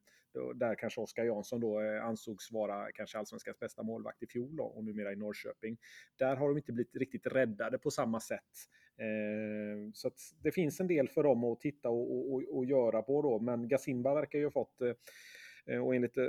där 0.55 0.75
kanske 0.75 1.01
Oskar 1.01 1.25
Jansson 1.25 1.61
då 1.61 1.81
eh, 1.81 2.05
ansågs 2.05 2.53
vara 2.53 2.93
kanske 2.93 3.19
allsvenskans 3.19 3.59
bästa 3.59 3.83
målvakt 3.83 4.23
i 4.23 4.27
fjol 4.27 4.57
då, 4.57 4.65
och 4.65 4.85
numera 4.85 5.13
i 5.13 5.17
Norrköping. 5.17 5.79
Där 6.19 6.37
har 6.37 6.49
de 6.49 6.57
inte 6.57 6.73
blivit 6.73 6.97
riktigt 6.97 7.27
räddade 7.27 7.79
på 7.79 7.91
samma 7.91 8.21
sätt 8.21 8.43
Eh, 8.99 9.91
så 9.95 10.11
det 10.43 10.53
finns 10.53 10.81
en 10.81 10.87
del 10.87 11.09
för 11.09 11.23
dem 11.23 11.45
att 11.45 11.61
titta 11.61 11.89
och, 11.89 12.35
och, 12.35 12.43
och 12.57 12.67
göra 12.67 13.03
på 13.03 13.23
då, 13.23 13.39
men 13.39 13.69
Gasimba 13.69 14.15
verkar 14.15 14.39
ju 14.39 14.45
ha 14.45 14.51
fått 14.51 14.81
eh, 14.81 14.93
Eh, 15.67 15.79
och 15.79 15.95
enligt 15.95 16.19
eh, 16.19 16.25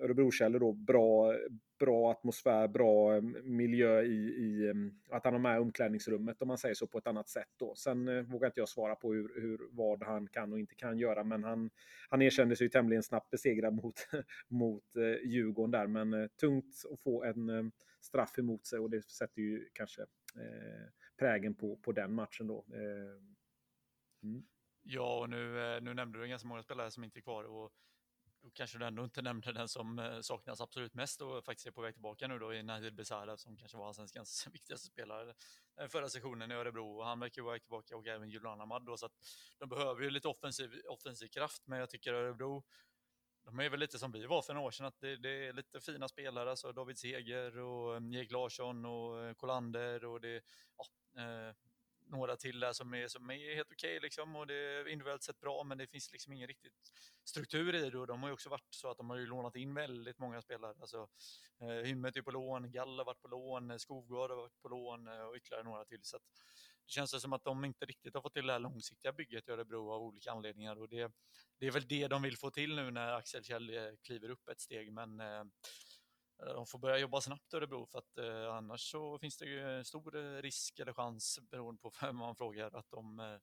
Örebrokällor 0.00 0.60
då 0.60 0.72
bra, 0.72 1.34
bra 1.78 2.10
atmosfär, 2.10 2.68
bra 2.68 3.14
mm, 3.14 3.56
miljö 3.56 4.02
i, 4.02 4.16
i 4.16 4.70
mm, 4.70 5.00
att 5.10 5.24
han 5.24 5.34
har 5.34 5.40
med 5.40 5.60
omklädningsrummet 5.60 6.42
om 6.42 6.48
man 6.48 6.58
säger 6.58 6.74
så 6.74 6.86
på 6.86 6.98
ett 6.98 7.06
annat 7.06 7.28
sätt 7.28 7.50
då. 7.56 7.74
Sen 7.74 8.08
eh, 8.08 8.22
vågar 8.22 8.46
inte 8.46 8.60
jag 8.60 8.68
svara 8.68 8.94
på 8.94 9.12
hur, 9.12 9.40
hur, 9.40 9.68
vad 9.70 10.02
han 10.02 10.28
kan 10.28 10.52
och 10.52 10.58
inte 10.58 10.74
kan 10.74 10.98
göra, 10.98 11.24
men 11.24 11.44
han, 11.44 11.70
han 12.08 12.22
erkände 12.22 12.56
sig 12.56 12.70
tämligen 12.70 13.02
snabbt 13.02 13.30
besegrad 13.30 13.74
mot, 13.82 13.94
mot 14.48 14.84
Djurgården 15.24 15.70
där, 15.70 15.86
men 15.86 16.28
tungt 16.40 16.82
att 16.92 17.00
få 17.00 17.24
en 17.24 17.72
straff 18.00 18.38
emot 18.38 18.66
sig 18.66 18.78
och 18.78 18.90
det 18.90 19.02
sätter 19.02 19.42
ju 19.42 19.68
kanske 19.72 20.02
eh, 20.02 20.88
prägen 21.18 21.54
på, 21.54 21.76
på 21.76 21.92
den 21.92 22.14
matchen 22.14 22.46
då. 22.46 22.64
Eh, 22.72 23.22
mm. 24.22 24.46
Ja, 24.82 25.20
och 25.20 25.30
nu, 25.30 25.52
nu 25.80 25.94
nämnde 25.94 26.18
du 26.18 26.28
ganska 26.28 26.48
många 26.48 26.62
spelare 26.62 26.90
som 26.90 27.04
inte 27.04 27.18
är 27.18 27.22
kvar 27.22 27.44
och 27.44 27.72
kanske 28.54 28.78
du 28.78 28.86
ändå 28.86 29.04
inte 29.04 29.22
nämnde 29.22 29.52
den 29.52 29.68
som 29.68 29.98
eh, 29.98 30.20
saknas 30.20 30.60
absolut 30.60 30.94
mest 30.94 31.20
och 31.20 31.44
faktiskt 31.44 31.66
är 31.66 31.70
på 31.70 31.80
väg 31.80 31.94
tillbaka 31.94 32.28
nu 32.28 32.38
då 32.38 32.54
i 32.54 32.62
Nahir 32.62 32.90
Besara 32.90 33.36
som 33.36 33.56
kanske 33.56 33.78
var 33.78 33.86
allsvenskans 33.86 34.46
viktigaste 34.52 34.86
spelare 34.86 35.34
eh, 35.80 35.88
förra 35.88 36.08
sessionen 36.08 36.50
i 36.50 36.54
Örebro. 36.54 36.98
Och 36.98 37.06
han 37.06 37.20
verkar 37.20 37.42
vara 37.42 37.58
tillbaka 37.58 37.96
och 37.96 38.06
även 38.06 38.30
Julian 38.30 38.60
Ahmad 38.60 38.86
då 38.86 38.96
så 38.96 39.06
att 39.06 39.12
de 39.58 39.68
behöver 39.68 40.02
ju 40.02 40.10
lite 40.10 40.28
offensiv, 40.28 40.70
offensiv 40.88 41.28
kraft. 41.28 41.62
Men 41.66 41.78
jag 41.78 41.90
tycker 41.90 42.14
Örebro 42.14 42.64
de 43.46 43.60
är 43.60 43.70
väl 43.70 43.80
lite 43.80 43.98
som 43.98 44.12
vi 44.12 44.26
var 44.26 44.42
för 44.42 44.54
några 44.54 44.66
år 44.66 44.70
sedan, 44.70 44.86
att 44.86 45.00
det, 45.00 45.16
det 45.16 45.46
är 45.46 45.52
lite 45.52 45.80
fina 45.80 46.08
spelare, 46.08 46.50
alltså 46.50 46.72
David 46.72 46.98
Seger 46.98 47.58
och 47.58 47.96
eh, 47.96 48.02
Jake 48.02 48.18
Erik 48.18 48.32
Larsson 48.32 48.86
och 48.86 49.36
Kolander 49.36 50.04
och 50.04 50.20
det, 50.20 50.42
ja, 50.76 51.22
eh, 51.22 51.54
några 52.06 52.36
till 52.36 52.60
där 52.60 52.72
som 52.72 52.94
är, 52.94 53.08
som 53.08 53.30
är 53.30 53.54
helt 53.54 53.72
okej 53.72 53.96
okay 53.96 54.00
liksom 54.00 54.36
och 54.36 54.46
det 54.46 54.54
är 54.54 54.88
individuellt 54.88 55.22
sett 55.22 55.40
bra 55.40 55.64
men 55.64 55.78
det 55.78 55.86
finns 55.86 56.12
liksom 56.12 56.32
ingen 56.32 56.48
riktigt 56.48 56.92
struktur 57.24 57.74
i 57.74 57.90
det 57.90 57.98
och 57.98 58.06
de 58.06 58.22
har 58.22 58.28
ju 58.28 58.32
också 58.32 58.48
varit 58.48 58.74
så 58.74 58.90
att 58.90 58.96
de 58.96 59.10
har 59.10 59.16
ju 59.16 59.26
lånat 59.26 59.56
in 59.56 59.74
väldigt 59.74 60.18
många 60.18 60.42
spelare. 60.42 60.74
Alltså, 60.80 61.08
eh, 61.60 61.68
Hymmet 61.68 62.16
är 62.16 62.22
på 62.22 62.30
lån, 62.30 62.70
Gall 62.72 62.98
har 62.98 63.04
varit 63.04 63.22
på 63.22 63.28
lån, 63.28 63.70
eh, 63.70 63.76
Skovgård 63.76 64.30
har 64.30 64.36
varit 64.36 64.62
på 64.62 64.68
lån 64.68 65.08
eh, 65.08 65.20
och 65.20 65.36
ytterligare 65.36 65.64
några 65.64 65.84
till. 65.84 66.00
Så 66.02 66.16
att, 66.16 66.22
det 66.86 66.92
känns 66.92 67.22
som 67.22 67.32
att 67.32 67.44
de 67.44 67.64
inte 67.64 67.86
riktigt 67.86 68.14
har 68.14 68.22
fått 68.22 68.34
till 68.34 68.46
det 68.46 68.52
här 68.52 68.60
långsiktiga 68.60 69.12
bygget 69.12 69.48
i 69.48 69.50
Örebro 69.50 69.90
av 69.90 70.02
olika 70.02 70.30
anledningar 70.30 70.80
och 70.80 70.88
det, 70.88 71.12
det 71.58 71.66
är 71.66 71.70
väl 71.70 71.88
det 71.88 72.08
de 72.08 72.22
vill 72.22 72.36
få 72.36 72.50
till 72.50 72.74
nu 72.74 72.90
när 72.90 73.12
Axel 73.12 73.44
Kjell 73.44 73.76
eh, 73.76 73.92
kliver 74.02 74.30
upp 74.30 74.48
ett 74.48 74.60
steg 74.60 74.92
men 74.92 75.20
eh, 75.20 75.44
Eh, 76.42 76.54
de 76.54 76.66
får 76.66 76.78
börja 76.78 76.98
jobba 76.98 77.20
snabbt 77.20 77.52
i 77.52 77.56
Örebro 77.56 77.86
för 77.86 77.98
att 77.98 78.18
eh, 78.18 78.54
annars 78.54 78.90
så 78.90 79.18
finns 79.18 79.36
det 79.36 79.44
ju 79.44 79.78
eh, 79.78 79.82
stor 79.82 80.16
eh, 80.16 80.42
risk 80.42 80.78
eller 80.78 80.92
chans 80.92 81.38
beroende 81.50 81.82
på 81.82 81.92
vem 82.00 82.16
man 82.16 82.36
frågar 82.36 82.76
att 82.76 82.90
de 82.90 83.20
eh, 83.20 83.38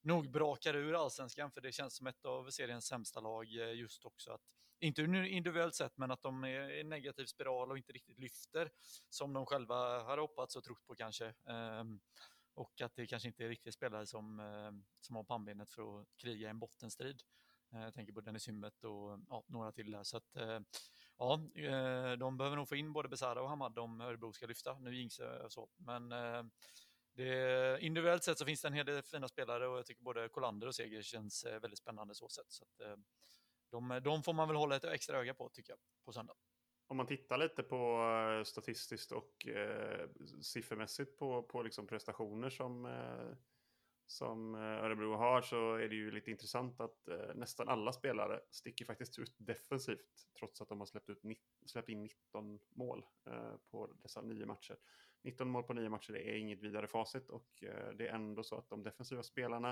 nog 0.00 0.30
brakar 0.30 0.74
ur 0.74 1.02
allsvenskan 1.02 1.50
för 1.50 1.60
det 1.60 1.72
känns 1.72 1.96
som 1.96 2.06
ett 2.06 2.24
av 2.24 2.50
seriens 2.50 2.86
sämsta 2.86 3.20
lag 3.20 3.56
eh, 3.56 3.72
just 3.72 4.04
också 4.04 4.32
att 4.32 4.42
inte 4.80 5.02
individuellt 5.02 5.74
sett 5.74 5.96
men 5.96 6.10
att 6.10 6.22
de 6.22 6.44
är 6.44 6.70
i 6.70 6.84
negativ 6.84 7.26
spiral 7.26 7.70
och 7.70 7.76
inte 7.76 7.92
riktigt 7.92 8.18
lyfter 8.18 8.70
som 9.10 9.32
de 9.32 9.46
själva 9.46 10.02
har 10.02 10.18
hoppats 10.18 10.56
och 10.56 10.64
trott 10.64 10.86
på 10.86 10.94
kanske. 10.94 11.26
Eh, 11.26 11.84
och 12.54 12.80
att 12.80 12.96
det 12.96 13.06
kanske 13.06 13.28
inte 13.28 13.44
är 13.44 13.48
riktigt 13.48 13.74
spelare 13.74 14.06
som, 14.06 14.40
eh, 14.40 14.70
som 15.00 15.16
har 15.16 15.24
pannbenet 15.24 15.70
för 15.70 16.00
att 16.00 16.06
kriga 16.16 16.48
i 16.48 16.50
en 16.50 16.58
bottenstrid. 16.58 17.22
Eh, 17.72 17.80
jag 17.80 17.94
tänker 17.94 18.12
på 18.12 18.20
Dennis 18.20 18.48
Hymmet 18.48 18.84
och 18.84 19.20
ja, 19.28 19.44
några 19.46 19.72
till 19.72 19.90
där. 19.90 20.04
Så 20.04 20.16
att, 20.16 20.36
eh, 20.36 20.60
ja, 21.18 21.40
eh, 21.54 22.12
de 22.12 22.36
behöver 22.36 22.56
nog 22.56 22.68
få 22.68 22.76
in 22.76 22.92
både 22.92 23.08
Besara 23.08 23.42
och 23.42 23.48
Hamad 23.48 23.78
om 23.78 24.00
Örebro 24.00 24.32
ska 24.32 24.46
lyfta. 24.46 24.78
Nu 24.78 24.94
jinxar 24.94 25.24
jag 25.24 25.52
så, 25.52 25.68
men 25.76 26.12
eh, 26.12 26.42
det, 27.12 27.78
individuellt 27.80 28.24
sett 28.24 28.38
så 28.38 28.44
finns 28.44 28.62
det 28.62 28.68
en 28.68 28.74
hel 28.74 28.86
del 28.86 29.02
fina 29.02 29.28
spelare 29.28 29.68
och 29.68 29.78
jag 29.78 29.86
tycker 29.86 30.02
både 30.02 30.28
Kolander 30.28 30.66
och 30.66 30.74
Seger 30.74 31.02
känns 31.02 31.44
eh, 31.44 31.60
väldigt 31.60 31.78
spännande 31.78 32.14
så 32.14 32.28
sätt. 32.28 32.46
Så 32.48 32.64
att, 32.64 32.98
de, 33.70 34.00
de 34.04 34.22
får 34.22 34.32
man 34.32 34.48
väl 34.48 34.56
hålla 34.56 34.76
ett 34.76 34.84
extra 34.84 35.18
öga 35.18 35.34
på 35.34 35.48
tycker 35.48 35.72
jag 35.72 35.78
på 36.04 36.12
söndag 36.12 36.34
om 36.88 36.96
man 36.96 37.06
tittar 37.06 37.38
lite 37.38 37.62
på 37.62 38.42
statistiskt 38.46 39.12
och 39.12 39.46
eh, 39.46 40.08
siffermässigt 40.42 41.18
på, 41.18 41.42
på 41.42 41.62
liksom 41.62 41.86
prestationer 41.86 42.50
som, 42.50 42.86
eh, 42.86 43.36
som 44.10 44.54
eh, 44.54 44.60
Örebro 44.60 45.16
har 45.16 45.42
så 45.42 45.74
är 45.74 45.88
det 45.88 45.94
ju 45.94 46.10
lite 46.10 46.30
intressant 46.30 46.80
att 46.80 47.08
eh, 47.08 47.34
nästan 47.34 47.68
alla 47.68 47.92
spelare 47.92 48.40
sticker 48.50 48.84
faktiskt 48.84 49.18
ut 49.18 49.34
defensivt 49.38 50.26
trots 50.38 50.60
att 50.60 50.68
de 50.68 50.78
har 50.78 50.86
släppt, 50.86 51.10
ut, 51.10 51.22
släppt 51.66 51.88
in 51.88 52.02
19 52.02 52.58
mål 52.70 53.06
eh, 53.26 53.54
på 53.70 53.86
dessa 54.02 54.22
nio 54.22 54.46
matcher. 54.46 54.76
19 55.24 55.48
mål 55.48 55.62
på 55.62 55.72
nio 55.72 55.88
matcher 55.88 56.16
är 56.16 56.36
inget 56.36 56.62
vidare 56.62 56.86
facit 56.86 57.28
och 57.28 57.48
det 57.94 58.08
är 58.08 58.14
ändå 58.14 58.42
så 58.42 58.58
att 58.58 58.68
de 58.68 58.82
defensiva 58.82 59.22
spelarna, 59.22 59.70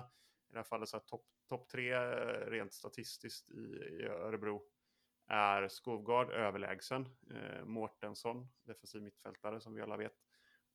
i 0.48 0.52
det 0.52 0.58
här 0.58 0.64
fallet 0.64 0.88
så 0.88 0.98
topp 0.98 1.26
top 1.48 1.68
tre 1.68 1.98
rent 2.46 2.72
statistiskt 2.72 3.50
i, 3.50 3.60
i 4.00 4.06
Örebro, 4.06 4.62
är 5.26 5.68
Skovgard 5.68 6.30
överlägsen. 6.30 7.08
Mårtensson, 7.64 8.48
defensiv 8.62 9.02
mittfältare 9.02 9.60
som 9.60 9.74
vi 9.74 9.82
alla 9.82 9.96
vet. 9.96 10.25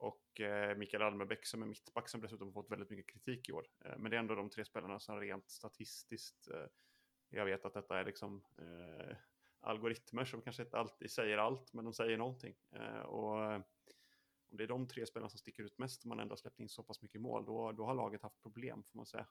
Och 0.01 0.41
eh, 0.41 0.77
Mikael 0.77 1.03
Almebäck 1.03 1.45
som 1.45 1.61
är 1.61 1.67
mittback 1.67 2.09
som 2.09 2.21
dessutom 2.21 2.53
fått 2.53 2.71
väldigt 2.71 2.89
mycket 2.89 3.13
kritik 3.13 3.49
i 3.49 3.51
år. 3.51 3.67
Eh, 3.85 3.97
men 3.97 4.11
det 4.11 4.17
är 4.17 4.19
ändå 4.19 4.35
de 4.35 4.49
tre 4.49 4.65
spelarna 4.65 4.99
som 4.99 5.19
rent 5.19 5.49
statistiskt, 5.49 6.47
eh, 6.47 6.65
jag 7.29 7.45
vet 7.45 7.65
att 7.65 7.73
detta 7.73 7.99
är 7.99 8.05
liksom 8.05 8.43
eh, 8.57 9.15
algoritmer 9.59 10.25
som 10.25 10.41
kanske 10.41 10.63
inte 10.63 10.77
alltid 10.77 11.11
säger 11.11 11.37
allt, 11.37 11.73
men 11.73 11.85
de 11.85 11.93
säger 11.93 12.17
någonting. 12.17 12.55
Eh, 12.71 12.99
och 12.99 13.37
om 14.49 14.57
det 14.57 14.63
är 14.63 14.67
de 14.67 14.87
tre 14.87 15.05
spelarna 15.05 15.29
som 15.29 15.39
sticker 15.39 15.63
ut 15.63 15.77
mest 15.77 16.05
om 16.05 16.09
man 16.09 16.19
ändå 16.19 16.31
har 16.31 16.37
släppt 16.37 16.59
in 16.59 16.69
så 16.69 16.83
pass 16.83 17.01
mycket 17.01 17.21
mål, 17.21 17.45
då, 17.45 17.71
då 17.71 17.85
har 17.85 17.93
laget 17.93 18.21
haft 18.21 18.41
problem 18.41 18.83
får 18.83 18.97
man 18.97 19.05
säga 19.05 19.27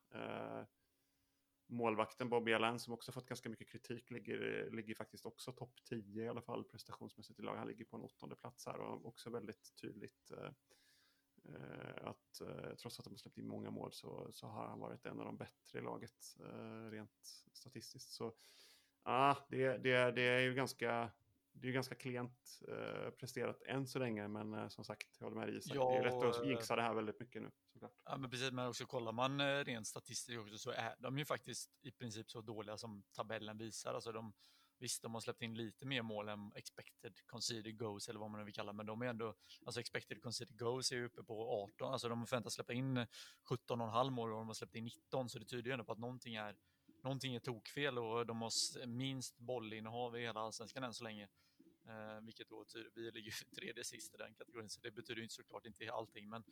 målvakten 1.71 2.29
Bobby 2.29 2.53
Allen 2.53 2.79
som 2.79 2.95
också 2.95 3.13
fått 3.13 3.27
ganska 3.27 3.49
mycket 3.49 3.69
kritik 3.69 4.11
ligger, 4.11 4.71
ligger 4.71 4.95
faktiskt 4.95 5.27
också 5.27 5.53
topp 5.53 5.75
10 5.85 6.25
i 6.25 6.29
alla 6.29 6.43
fall 6.43 6.65
prestationsmässigt 6.65 7.39
i 7.39 7.43
lag. 7.43 7.57
Han 7.57 7.67
ligger 7.67 7.85
på 7.85 7.97
en 7.97 8.03
åttonde 8.03 8.37
plats 8.37 8.67
här 8.67 8.81
och 8.81 9.07
också 9.07 9.31
väldigt 9.31 9.77
tydligt 9.81 10.31
eh, 10.31 10.51
eh, 11.55 12.09
att 12.09 12.41
eh, 12.41 12.75
trots 12.75 12.99
att 12.99 13.05
de 13.05 13.11
har 13.11 13.19
släppt 13.19 13.39
in 13.39 13.49
många 13.49 13.71
mål 13.71 13.93
så, 13.93 14.29
så 14.33 14.47
har 14.47 14.67
han 14.67 14.81
varit 14.81 15.07
en 15.07 15.21
av 15.21 15.27
de 15.27 15.37
bättre 15.37 15.79
i 15.79 15.83
laget 15.83 16.37
eh, 16.41 16.91
rent 16.91 17.45
statistiskt. 17.53 18.11
Så 18.11 18.35
ah, 19.03 19.37
det, 19.49 19.77
det, 19.77 20.11
det 20.11 20.23
är 20.23 20.41
ju 20.41 20.55
ganska 20.55 21.11
det 21.61 21.69
är 21.69 21.73
ganska 21.73 21.95
klent 21.95 22.61
eh, 22.69 23.11
presterat 23.11 23.63
än 23.63 23.87
så 23.87 23.99
länge, 23.99 24.29
men 24.29 24.55
eh, 24.55 24.69
som 24.69 24.85
sagt, 24.85 25.17
jag 25.19 25.27
håller 25.27 25.41
med 25.41 25.55
Isak. 25.55 25.77
Ja, 25.77 25.91
det 25.91 25.99
är 25.99 26.05
lätt 26.05 26.37
att 26.37 26.47
jinxa 26.47 26.77
det 26.77 26.83
här 26.83 26.95
väldigt 26.95 27.21
mycket 27.21 27.43
nu. 27.43 27.51
Såklart. 27.73 27.93
Ja, 28.05 28.17
men 28.17 28.31
precis, 28.31 28.53
men 28.53 28.69
också 28.69 28.87
kollar 28.87 29.13
man 29.13 29.41
eh, 29.41 29.65
rent 29.65 29.87
statistiskt 29.87 30.41
också 30.41 30.59
så 30.59 30.71
är 30.71 30.95
de 30.99 31.19
ju 31.19 31.25
faktiskt 31.25 31.71
i 31.83 31.91
princip 31.91 32.31
så 32.31 32.41
dåliga 32.41 32.77
som 32.77 33.03
tabellen 33.13 33.59
visar. 33.59 33.95
Alltså 33.95 34.13
de, 34.13 34.33
visst, 34.79 35.03
de 35.03 35.15
har 35.15 35.21
släppt 35.21 35.43
in 35.43 35.55
lite 35.55 35.87
mer 35.87 36.03
mål 36.03 36.29
än 36.29 36.53
expected 36.55 37.27
conceded 37.27 37.79
goals 37.79 38.09
eller 38.09 38.21
vad 38.21 38.31
man 38.31 38.41
nu 38.41 38.45
vill 38.45 38.55
kalla 38.55 38.73
men 38.73 38.87
de 38.87 39.03
är 39.03 39.07
ändå, 39.07 39.35
alltså 39.67 39.81
expected 39.81 40.23
conceded 40.23 40.59
goals 40.59 40.93
är 40.93 40.97
ju 40.97 41.05
uppe 41.05 41.23
på 41.23 41.63
18, 41.75 41.93
alltså 41.93 42.09
de 42.09 42.27
förväntas 42.27 42.55
släppa 42.55 42.73
in 42.73 42.99
17,5 42.99 44.11
mål 44.11 44.33
och 44.33 44.39
de 44.39 44.47
har 44.47 44.55
släppt 44.55 44.75
in 44.75 44.85
19, 44.85 45.29
så 45.29 45.39
det 45.39 45.45
tyder 45.45 45.71
ju 45.71 45.73
ändå 45.73 45.85
på 45.85 45.93
att 45.93 45.99
någonting 45.99 46.35
är 46.35 46.57
någonting 47.03 47.35
är 47.35 47.41
tokfel 47.41 47.99
och 47.99 48.27
de 48.27 48.43
har 48.43 48.87
minst 48.87 49.39
bollinnehav 49.39 50.17
i 50.17 50.21
hela 50.21 50.41
allsvenskan 50.41 50.85
än 50.85 50.95
så 50.95 51.05
länge. 51.05 51.29
Eh, 51.91 52.21
vilket 52.21 52.49
då 52.49 52.59
betyder, 52.59 52.91
vi 52.95 53.11
ligger 53.11 53.33
tredje 53.57 53.85
sist 53.85 54.15
i 54.15 54.19
den 54.19 54.35
kategorin, 54.35 54.69
så 54.69 54.81
det 54.81 54.91
betyder 54.91 55.23
inte 55.23 55.35
såklart 55.35 55.67
inte 55.67 55.93
allting. 55.93 56.29
Men 56.29 56.43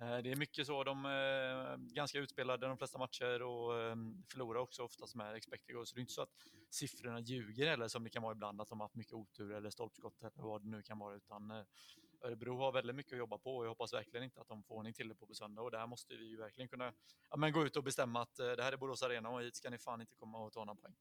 eh, 0.00 0.18
det 0.18 0.32
är 0.32 0.36
mycket 0.36 0.66
så, 0.66 0.84
de 0.84 1.04
är 1.04 1.76
ganska 1.94 2.18
utspelade 2.18 2.66
de 2.66 2.78
flesta 2.78 2.98
matcher 2.98 3.42
och 3.42 3.80
eh, 3.80 3.96
förlorar 4.32 4.60
också 4.60 4.82
oftast 4.82 5.14
med 5.14 5.34
expected 5.34 5.74
goals. 5.74 5.88
Så 5.88 5.94
det 5.94 5.98
är 5.98 6.00
inte 6.00 6.12
så 6.12 6.22
att 6.22 6.34
siffrorna 6.70 7.20
ljuger 7.20 7.66
eller 7.66 7.88
som 7.88 8.04
det 8.04 8.10
kan 8.10 8.22
vara 8.22 8.32
ibland, 8.32 8.60
att 8.60 8.68
de 8.68 8.80
har 8.80 8.84
haft 8.84 8.94
mycket 8.94 9.14
otur 9.14 9.52
eller 9.52 9.70
stolpskott 9.70 10.22
eller 10.22 10.42
vad 10.42 10.62
det 10.62 10.68
nu 10.68 10.82
kan 10.82 10.98
vara, 10.98 11.16
utan 11.16 11.50
eh, 11.50 11.64
Örebro 12.22 12.58
har 12.58 12.72
väldigt 12.72 12.96
mycket 12.96 13.12
att 13.12 13.18
jobba 13.18 13.38
på 13.38 13.56
och 13.56 13.64
jag 13.64 13.68
hoppas 13.68 13.92
verkligen 13.92 14.24
inte 14.24 14.40
att 14.40 14.48
de 14.48 14.62
får 14.62 14.74
ordning 14.74 14.92
till 14.92 15.08
det 15.08 15.14
på 15.14 15.34
söndag 15.34 15.62
och 15.62 15.70
där 15.70 15.86
måste 15.86 16.14
vi 16.16 16.28
ju 16.28 16.36
verkligen 16.36 16.68
kunna 16.68 16.92
ja, 17.30 17.36
men 17.36 17.52
gå 17.52 17.66
ut 17.66 17.76
och 17.76 17.84
bestämma 17.84 18.22
att 18.22 18.38
eh, 18.38 18.50
det 18.50 18.62
här 18.62 18.72
är 18.72 18.76
Borås 18.76 19.02
Arena 19.02 19.28
och 19.28 19.42
hit 19.42 19.56
ska 19.56 19.70
ni 19.70 19.78
fan 19.78 20.00
inte 20.00 20.14
komma 20.16 20.38
och 20.38 20.52
ta 20.52 20.64
några 20.64 20.80
poäng. 20.80 20.94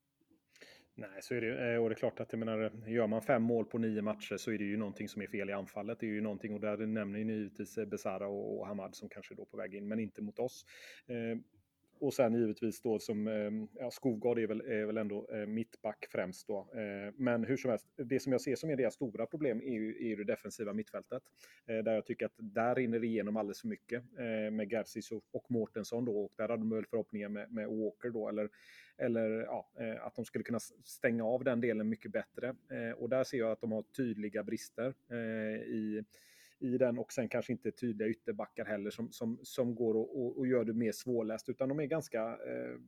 Nej, 0.95 1.21
så 1.21 1.33
är 1.33 1.41
det 1.41 1.47
ju. 1.47 1.73
Eh, 1.73 1.83
och 1.83 1.89
det 1.89 1.93
är 1.93 1.97
klart 1.97 2.19
att 2.19 2.33
jag 2.33 2.39
menar, 2.39 2.71
gör 2.87 3.07
man 3.07 3.21
fem 3.21 3.43
mål 3.43 3.65
på 3.65 3.77
nio 3.77 4.01
matcher 4.01 4.37
så 4.37 4.51
är 4.51 4.57
det 4.57 4.63
ju 4.63 4.77
någonting 4.77 5.09
som 5.09 5.21
är 5.21 5.27
fel 5.27 5.49
i 5.49 5.53
anfallet. 5.53 5.99
Det 5.99 6.05
är 6.05 6.11
ju 6.11 6.21
någonting, 6.21 6.53
och 6.53 6.59
där 6.59 6.77
nämner 6.77 7.23
ni 7.23 7.33
givetvis 7.33 7.77
eh, 7.77 7.85
Besara 7.85 8.27
och 8.27 8.67
Hamad 8.67 8.95
som 8.95 9.09
kanske 9.09 9.33
är 9.33 9.35
då 9.35 9.45
på 9.45 9.57
väg 9.57 9.75
in, 9.75 9.87
men 9.87 9.99
inte 9.99 10.21
mot 10.21 10.39
oss. 10.39 10.65
Eh, 11.07 11.39
och 11.99 12.13
sen 12.13 12.33
givetvis 12.33 12.81
då 12.81 12.99
som, 12.99 13.27
ehm, 13.27 13.67
ja, 13.73 13.91
Skogard 13.91 14.39
är 14.39 14.47
väl, 14.47 14.61
är 14.61 14.85
väl 14.85 14.97
ändå 14.97 15.27
eh, 15.33 15.45
mittback 15.45 16.07
främst 16.11 16.47
då. 16.47 16.69
Eh, 16.73 17.13
men 17.15 17.43
hur 17.43 17.57
som 17.57 17.69
helst, 17.69 17.87
det 17.95 18.19
som 18.19 18.31
jag 18.31 18.41
ser 18.41 18.55
som 18.55 18.69
är 18.69 18.75
deras 18.75 18.93
stora 18.93 19.25
problem 19.25 19.61
är 19.61 19.73
ju, 19.73 20.11
är 20.11 20.17
det 20.17 20.23
defensiva 20.23 20.73
mittfältet. 20.73 21.23
Eh, 21.65 21.77
där 21.77 21.93
jag 21.93 22.05
tycker 22.05 22.25
att 22.25 22.35
där 22.37 22.75
rinner 22.75 22.99
det 22.99 23.07
igenom 23.07 23.37
alldeles 23.37 23.61
för 23.61 23.67
mycket 23.67 24.03
med 24.51 24.69
Gersis 24.69 25.11
och, 25.11 25.23
och 25.31 25.51
Mårtensson 25.51 26.05
då. 26.05 26.19
Och 26.19 26.33
där 26.35 26.49
hade 26.49 26.61
de 26.61 26.69
väl 26.69 26.85
förhoppningar 26.85 27.29
med, 27.29 27.51
med 27.51 27.67
Walker 27.67 28.09
då, 28.09 28.29
eller, 28.29 28.49
eller 28.97 29.29
ja, 29.29 29.69
att 30.01 30.15
de 30.15 30.25
skulle 30.25 30.43
kunna 30.43 30.59
stänga 30.85 31.25
av 31.25 31.43
den 31.43 31.61
delen 31.61 31.89
mycket 31.89 32.11
bättre. 32.11 32.55
Och 32.97 33.09
där 33.09 33.23
ser 33.23 33.37
jag 33.37 33.51
att 33.51 33.61
de 33.61 33.71
har 33.71 33.81
tydliga 33.81 34.43
brister 34.43 34.93
i 35.65 36.03
i 36.59 36.77
den 36.77 36.99
och 36.99 37.13
sen 37.13 37.29
kanske 37.29 37.51
inte 37.51 37.71
tydliga 37.71 38.09
ytterbackar 38.09 38.65
heller 38.65 38.89
som, 38.89 39.11
som, 39.11 39.39
som 39.43 39.75
går 39.75 39.95
och, 39.95 40.21
och, 40.21 40.37
och 40.37 40.47
gör 40.47 40.63
det 40.63 40.73
mer 40.73 40.91
svårläst, 40.91 41.49
utan 41.49 41.69
de 41.69 41.79
är 41.79 41.85
ganska 41.85 42.21
eh, 42.23 42.79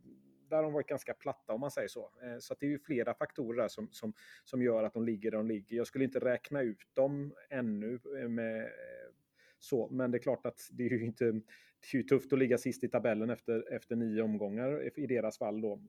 där 0.52 0.58
har 0.58 0.64
de 0.64 0.74
varit 0.74 0.88
ganska 0.88 1.14
platta 1.14 1.54
om 1.54 1.60
man 1.60 1.72
säger 1.72 1.88
så. 1.88 2.12
Eh, 2.24 2.38
så 2.40 2.56
det 2.60 2.66
är 2.66 2.70
ju 2.70 2.80
flera 2.80 3.14
faktorer 3.14 3.62
där 3.62 3.68
som, 3.68 3.88
som, 3.92 4.14
som 4.44 4.62
gör 4.62 4.84
att 4.84 4.94
de 4.94 5.06
ligger 5.06 5.32
där 5.32 5.38
de 5.38 5.48
ligger. 5.48 5.78
Jag 5.78 5.88
skulle 5.88 6.04
inte 6.04 6.20
räkna 6.20 6.62
ut 6.62 6.88
dem 6.94 7.34
ännu 7.50 8.00
eh, 8.20 8.30
med 8.30 8.62
eh, 8.62 9.12
så, 9.60 9.90
men 9.92 10.12
det 10.12 10.18
är 10.18 10.20
klart 10.20 10.46
att 10.46 10.70
det 10.72 10.86
är 10.86 10.90
ju 10.90 11.06
inte 11.06 11.26
det 11.26 11.94
är 11.94 11.98
ju 11.98 12.04
tufft 12.04 12.34
att 12.34 12.40
ligga 12.40 12.58
sist 12.58 12.84
i 12.84 12.88
tabellen 12.88 13.30
efter, 13.30 13.74
efter 13.74 13.96
nio 13.96 14.22
omgångar 14.22 15.00
i 15.00 15.08
deras 15.08 15.38
fall 15.38 15.62
då. 15.62 15.82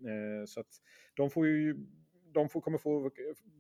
Så 0.47 0.61
att 0.61 0.67
de 1.15 1.31
får 1.31 1.47
ju 1.47 1.77
de 2.33 2.49
får, 2.49 2.61
kommer 2.61 2.79
få 2.79 3.11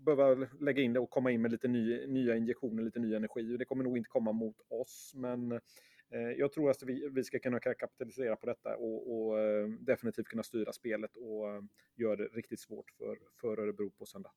behöva 0.04 0.46
lägga 0.60 0.82
in 0.82 0.92
det 0.92 1.00
och 1.00 1.10
komma 1.10 1.30
in 1.30 1.42
med 1.42 1.50
lite 1.50 1.68
ny, 1.68 2.06
nya 2.06 2.36
injektioner, 2.36 2.82
lite 2.82 3.00
ny 3.00 3.14
energi. 3.14 3.54
Och 3.54 3.58
det 3.58 3.64
kommer 3.64 3.84
nog 3.84 3.96
inte 3.96 4.10
komma 4.10 4.32
mot 4.32 4.56
oss, 4.68 5.12
men 5.14 5.52
eh, 6.10 6.30
jag 6.36 6.52
tror 6.52 6.70
att 6.70 6.82
vi, 6.82 7.08
vi 7.08 7.24
ska 7.24 7.38
kunna 7.38 7.60
kapitalisera 7.60 8.36
på 8.36 8.46
detta 8.46 8.76
och, 8.76 9.12
och 9.12 9.40
eh, 9.40 9.68
definitivt 9.68 10.28
kunna 10.28 10.42
styra 10.42 10.72
spelet 10.72 11.16
och 11.16 11.48
eh, 11.48 11.62
göra 11.94 12.16
det 12.16 12.24
riktigt 12.24 12.60
svårt 12.60 12.90
för, 12.90 13.18
för 13.40 13.60
Örebro 13.60 13.90
på 13.90 14.06
söndag. 14.06 14.30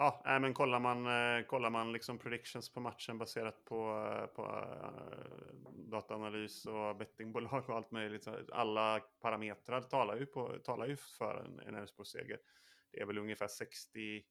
Ja, 0.00 0.22
äh, 0.26 0.40
men 0.40 0.54
kollar 0.54 0.80
man, 0.80 1.06
eh, 1.06 1.46
kollar 1.46 1.70
man 1.70 1.92
liksom 1.92 2.18
predictions 2.18 2.72
på 2.72 2.80
matchen 2.80 3.18
baserat 3.18 3.64
på, 3.64 4.06
eh, 4.14 4.26
på 4.26 4.42
eh, 4.42 5.54
dataanalys 5.90 6.66
och 6.66 6.96
bettingbolag 6.96 7.70
och 7.70 7.76
allt 7.76 7.90
möjligt. 7.90 8.28
Alla 8.52 9.00
parametrar 9.20 9.82
talar 9.82 10.16
ju, 10.16 10.26
på, 10.26 10.58
talar 10.58 10.86
ju 10.86 10.96
för 10.96 11.44
en, 11.44 11.60
en 11.60 11.74
Elfsborgsseger. 11.74 12.40
Det 12.90 13.00
är 13.00 13.06
väl 13.06 13.18
ungefär 13.18 13.48
60 13.48 14.22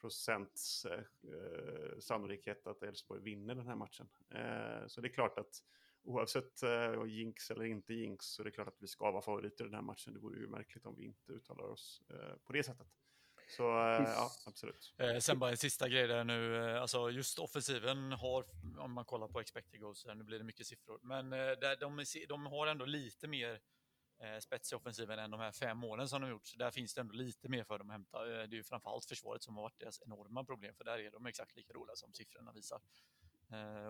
procents 0.00 0.84
eh, 0.84 1.98
sannolikhet 1.98 2.66
att 2.66 2.82
Elfsborg 2.82 3.22
vinner 3.22 3.54
den 3.54 3.66
här 3.66 3.76
matchen. 3.76 4.08
Eh, 4.30 4.86
så 4.86 5.00
det 5.00 5.08
är 5.08 5.12
klart 5.12 5.38
att 5.38 5.54
oavsett 6.02 6.62
eh, 6.62 7.04
jinx 7.06 7.50
eller 7.50 7.64
inte 7.64 7.94
jinx 7.94 8.26
så 8.26 8.42
det 8.42 8.48
är 8.48 8.52
klart 8.52 8.68
att 8.68 8.82
vi 8.82 8.86
ska 8.86 9.10
vara 9.10 9.22
favoriter 9.22 9.64
i 9.64 9.68
den 9.68 9.74
här 9.74 9.82
matchen. 9.82 10.14
Det 10.14 10.20
vore 10.20 10.38
ju 10.38 10.48
märkligt 10.48 10.86
om 10.86 10.96
vi 10.96 11.04
inte 11.04 11.32
uttalar 11.32 11.64
oss 11.64 12.02
eh, 12.10 12.36
på 12.44 12.52
det 12.52 12.62
sättet. 12.62 12.88
Så 13.48 13.62
eh, 13.62 14.02
ja, 14.02 14.30
absolut. 14.46 14.94
Eh, 14.98 15.18
sen 15.18 15.38
bara 15.38 15.50
en 15.50 15.56
sista 15.56 15.88
grej 15.88 16.06
där 16.06 16.24
nu, 16.24 16.56
eh, 16.56 16.80
alltså 16.80 17.10
just 17.10 17.38
offensiven 17.38 18.12
har, 18.12 18.44
om 18.78 18.92
man 18.92 19.04
kollar 19.04 19.28
på 19.28 19.40
expected 19.40 19.80
goals, 19.80 20.06
nu 20.06 20.24
blir 20.24 20.38
det 20.38 20.44
mycket 20.44 20.66
siffror, 20.66 21.00
men 21.02 21.30
där 21.30 21.76
de, 21.76 22.04
de 22.28 22.46
har 22.46 22.66
ändå 22.66 22.84
lite 22.84 23.28
mer 23.28 23.60
spets 24.40 24.72
i 24.72 24.74
offensiven 24.74 25.18
än 25.18 25.30
de 25.30 25.40
här 25.40 25.52
fem 25.52 25.78
målen 25.78 26.08
som 26.08 26.22
de 26.22 26.30
gjort. 26.30 26.46
Så 26.46 26.58
där 26.58 26.70
finns 26.70 26.94
det 26.94 27.00
ändå 27.00 27.14
lite 27.14 27.48
mer 27.48 27.64
för 27.64 27.78
dem 27.78 27.90
att 27.90 27.94
hämta. 27.94 28.24
Det 28.24 28.42
är 28.42 28.46
ju 28.54 28.62
framförallt 28.62 29.04
försvaret 29.04 29.42
som 29.42 29.56
har 29.56 29.62
varit 29.62 29.80
deras 29.80 30.02
enorma 30.02 30.44
problem, 30.44 30.74
för 30.74 30.84
där 30.84 30.98
är 30.98 31.10
de 31.10 31.26
exakt 31.26 31.56
lika 31.56 31.72
roliga 31.72 31.96
som 31.96 32.12
siffrorna 32.12 32.52
visar. 32.52 32.80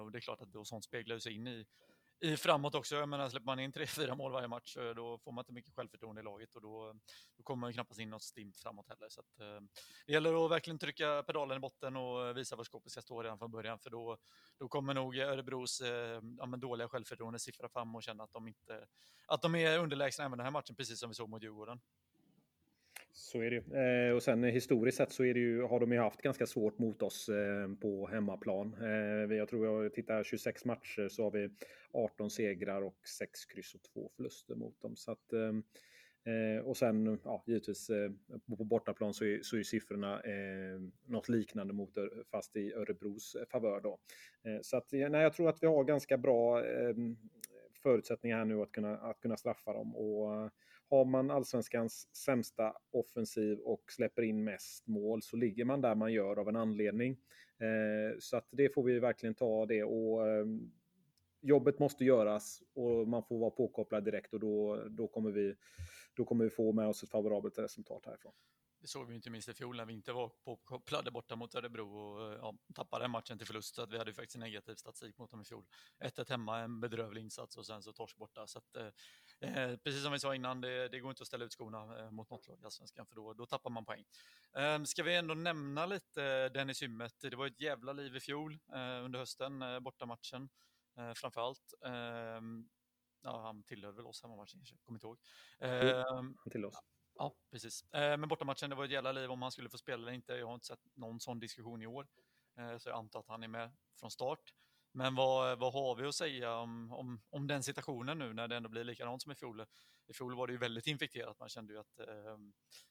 Och 0.05 0.13
det 0.13 0.19
är 0.19 0.21
klart 0.21 0.41
att 0.41 0.53
då 0.53 0.65
sånt 0.65 0.85
speglar 0.85 1.19
sig 1.19 1.33
in 1.33 1.47
i 1.47 1.67
i 2.21 2.37
framåt 2.37 2.75
också. 2.75 2.97
Jag 2.97 3.09
menar, 3.09 3.29
släpper 3.29 3.47
man 3.47 3.61
in 3.61 3.73
tre, 3.73 3.87
fyra 3.87 4.15
mål 4.15 4.33
varje 4.33 4.49
match 4.49 4.77
eh, 4.77 4.95
då 4.95 5.19
får 5.19 5.33
man 5.33 5.43
inte 5.43 5.53
mycket 5.53 5.75
självförtroende 5.75 6.21
i 6.21 6.25
laget 6.25 6.55
och 6.55 6.63
då, 6.63 6.95
då 7.37 7.43
kommer 7.43 7.61
man 7.61 7.73
knappast 7.73 8.01
in 8.01 8.11
något 8.11 8.23
stint 8.23 8.57
framåt 8.57 8.89
heller. 8.89 9.09
Så 9.09 9.21
att, 9.21 9.41
eh, 9.41 9.61
det 10.07 10.13
gäller 10.13 10.45
att 10.45 10.51
verkligen 10.51 10.79
trycka 10.79 11.23
pedalen 11.23 11.57
i 11.57 11.61
botten 11.61 11.97
och 11.97 12.27
eh, 12.27 12.35
visa 12.35 12.57
var 12.57 12.65
skåpet 12.65 12.93
ska 12.93 13.03
stå 13.03 13.23
redan 13.23 13.39
från 13.39 13.51
början 13.51 13.79
för 13.79 13.91
då, 13.91 14.19
då 14.59 14.69
kommer 14.69 14.95
nog 14.95 15.17
Örebros 15.17 15.81
eh, 15.81 16.21
ja, 16.39 16.47
dåliga 16.47 16.89
självförtroende 16.89 17.39
siffra 17.39 17.69
fram 17.69 17.95
och 17.97 18.03
känna 18.03 18.25
att 18.25 18.33
de, 18.33 18.49
inte, 18.49 18.87
att 19.27 19.43
de 19.43 19.55
är 19.55 19.79
underlägsna 19.79 20.25
även 20.25 20.39
den 20.39 20.45
här 20.45 20.53
matchen, 20.53 20.77
precis 20.77 21.01
som 21.01 21.09
vi 21.09 21.15
såg 21.15 21.29
mot 21.29 21.43
Djurgården. 21.43 21.81
Så 23.19 23.43
är 23.43 23.51
det 23.51 24.07
eh, 24.09 24.15
Och 24.15 24.23
sen 24.23 24.45
historiskt 24.45 24.97
sett 24.97 25.13
så 25.13 25.25
är 25.25 25.35
det 25.35 25.41
ju, 25.41 25.63
har 25.63 25.81
de 25.81 25.93
ju 25.93 25.99
haft 25.99 26.23
ganska 26.23 26.47
svårt 26.47 26.79
mot 26.79 27.03
oss 27.03 27.29
eh, 27.29 27.75
på 27.81 28.07
hemmaplan. 28.07 28.77
Eh, 28.81 29.37
jag 29.37 29.49
tror 29.49 29.67
jag 29.67 29.95
tittar 29.95 30.25
26 30.25 30.65
matcher 30.65 31.09
så 31.09 31.23
har 31.23 31.31
vi 31.31 31.51
18 31.93 32.31
segrar 32.31 32.83
och 32.83 32.99
6 33.19 33.45
kryss 33.45 33.75
och 33.75 33.83
2 33.83 34.11
förluster 34.17 34.55
mot 34.55 34.81
dem. 34.81 34.97
Så 34.97 35.13
att, 35.13 35.33
eh, 35.33 36.35
eh, 36.35 36.61
och 36.65 36.77
sen 36.77 37.19
ja, 37.25 37.45
givetvis 37.47 37.91
eh, 37.91 38.11
på 38.59 38.65
bortaplan 38.65 39.15
så 39.15 39.25
är, 39.25 39.43
så 39.43 39.57
är 39.57 39.63
siffrorna 39.63 40.21
eh, 40.21 40.81
något 41.07 41.29
liknande 41.29 41.75
mot 41.75 41.91
fast 42.31 42.57
i 42.57 42.73
Örebros 42.73 43.37
favör. 43.51 43.81
Då. 43.81 43.99
Eh, 44.45 44.61
så 44.63 44.77
att, 44.77 44.93
nej, 44.93 45.23
jag 45.23 45.33
tror 45.33 45.49
att 45.49 45.63
vi 45.63 45.67
har 45.67 45.85
ganska 45.85 46.19
bra 46.19 46.65
eh, 46.65 46.95
förutsättningar 47.83 48.39
här 48.39 48.45
nu 48.45 48.63
att 48.63 48.73
kunna, 48.73 48.97
att 48.97 49.21
kunna 49.21 49.37
straffa 49.37 49.73
dem. 49.73 49.97
Och 49.97 50.51
har 50.91 51.05
man 51.05 51.31
allsvenskans 51.31 52.17
sämsta 52.17 52.75
offensiv 52.91 53.59
och 53.59 53.93
släpper 53.93 54.23
in 54.23 54.45
mest 54.45 54.87
mål 54.87 55.23
så 55.23 55.37
ligger 55.37 55.65
man 55.65 55.81
där 55.81 55.95
man 55.95 56.13
gör 56.13 56.39
av 56.39 56.49
en 56.49 56.57
anledning. 56.57 57.13
Eh, 57.59 58.19
så 58.19 58.37
att 58.37 58.49
det 58.51 58.75
får 58.75 58.83
vi 58.83 58.99
verkligen 58.99 59.35
ta 59.35 59.67
det 59.67 59.85
och 59.85 60.29
eh, 60.29 60.47
jobbet 61.41 61.79
måste 61.79 62.05
göras 62.05 62.63
och 62.75 63.09
man 63.09 63.23
får 63.23 63.39
vara 63.39 63.51
påkopplad 63.51 64.05
direkt 64.05 64.35
och 64.35 64.41
då, 64.41 64.85
då, 64.89 65.09
kommer, 65.09 65.31
vi, 65.31 65.55
då 66.15 66.25
kommer 66.25 66.45
vi 66.45 66.51
få 66.51 66.73
med 66.73 66.89
oss 66.89 67.03
ett 67.03 67.11
favorabelt 67.11 67.59
resultat 67.59 68.07
härifrån. 68.07 68.33
Det 68.81 68.87
såg 68.87 69.09
vi 69.09 69.15
inte 69.15 69.31
minst 69.31 69.49
i 69.49 69.55
fjol 69.55 69.77
när 69.77 69.85
vi 69.85 69.93
inte 69.93 70.13
var 70.13 70.29
påkopplade 70.29 71.11
borta 71.11 71.37
mot 71.37 71.55
Örebro 71.55 71.99
och 71.99 72.33
eh, 72.33 72.39
ja, 72.39 72.55
tappade 72.75 73.09
matchen 73.09 73.39
till 73.39 73.47
förlust. 73.47 73.75
Så 73.75 73.83
att 73.83 73.93
vi 73.93 73.99
hade 73.99 74.15
faktiskt 74.15 74.35
en 74.35 74.41
negativ 74.41 74.75
statistik 74.75 75.19
mot 75.19 75.31
dem 75.31 75.41
i 75.41 75.45
fjol. 75.45 75.65
1-1 76.05 76.31
hemma, 76.31 76.61
en 76.61 76.81
bedrövlig 76.81 77.21
insats 77.23 77.57
och 77.57 77.67
sen 77.67 77.83
så 77.83 77.93
torsk 77.93 78.17
borta. 78.17 78.47
Så 78.47 78.59
att, 78.59 78.77
eh, 78.77 78.89
eh, 79.41 79.77
precis 79.77 80.03
som 80.03 80.13
vi 80.13 80.19
sa 80.19 80.35
innan, 80.35 80.61
det, 80.61 80.89
det, 80.89 81.01
går 81.01 81.11
inte 81.11 81.23
att 81.23 81.27
ställa 81.27 81.45
ut 81.45 81.53
skorna 81.53 81.99
eh, 81.99 82.11
mot 82.11 82.31
något 82.31 82.49
lag 82.49 82.61
i 82.61 82.65
Allsvenskan 82.65 83.07
för 83.07 83.15
då, 83.15 83.33
då 83.33 83.47
tappar 83.47 83.71
man 83.71 83.85
poäng. 83.85 84.05
Eh, 84.57 84.83
ska 84.83 85.03
vi 85.03 85.17
ändå 85.17 85.35
nämna 85.35 85.87
lite 85.87 86.49
Dennis 86.49 86.83
Hymmet? 86.83 87.15
Det 87.21 87.37
var 87.37 87.47
ett 87.47 87.61
jävla 87.61 87.93
liv 87.93 88.17
i 88.17 88.21
fjol 88.21 88.59
eh, 88.73 89.05
under 89.05 89.19
hösten, 89.19 89.63
eh, 89.63 89.81
bortamatchen 89.81 90.49
eh, 90.99 91.13
framför 91.15 91.41
allt. 91.41 91.75
Ehm, 91.87 92.69
ja, 93.23 93.43
han 93.43 93.63
tillhör 93.63 93.93
väl 93.93 94.07
oss 94.07 94.23
hemmamatchen 94.23 94.59
kanske, 94.59 94.77
kommer 94.85 94.97
inte 94.97 95.07
ihåg. 95.07 95.19
han 96.37 96.51
tillhör 96.51 96.69
oss. 96.69 96.83
Ja, 97.19 97.35
precis. 97.51 97.83
Eh, 97.93 98.17
men 98.17 98.29
bortamatchen, 98.29 98.71
det 98.71 98.77
var 98.77 98.85
ett 98.85 98.91
jävla 98.91 99.13
liv 99.13 99.31
om 99.31 99.43
han 99.43 99.53
skulle 99.53 99.69
få 99.69 99.79
spela 99.79 100.03
eller 100.03 100.13
inte. 100.13 100.33
Jag 100.33 100.47
har 100.47 100.55
inte 100.55 100.67
sett 100.67 100.81
någon 100.95 101.21
sån 101.21 101.39
diskussion 101.41 101.83
i 101.83 101.87
år. 101.87 102.07
Eh, 102.59 102.79
så 102.79 102.89
jag 102.89 102.99
antar 102.99 103.21
att 103.21 103.29
han 103.29 103.43
är 103.43 103.49
med 103.49 103.71
från 104.01 104.11
start. 104.11 104.55
Men 104.99 105.15
vad, 105.15 105.59
vad 105.59 105.73
har 105.73 105.95
vi 105.95 106.07
att 106.07 106.15
säga 106.15 106.55
om, 106.55 106.93
om, 106.93 107.21
om 107.31 107.47
den 107.47 107.63
situationen 107.63 108.19
nu 108.19 108.33
när 108.33 108.49
det 108.49 108.57
ändå 108.57 108.69
blir 108.69 108.85
likadant 108.85 109.23
som 109.23 109.33
i 109.33 109.35
fjol? 109.35 109.65
I 110.07 110.13
fjol 110.13 110.35
var 110.35 110.47
det 110.47 110.53
ju 110.53 110.59
väldigt 110.59 110.87
infekterat. 110.87 111.39
Man 111.39 111.49
kände 111.49 111.73
ju 111.73 111.79
att 111.79 111.99
eh, 111.99 112.39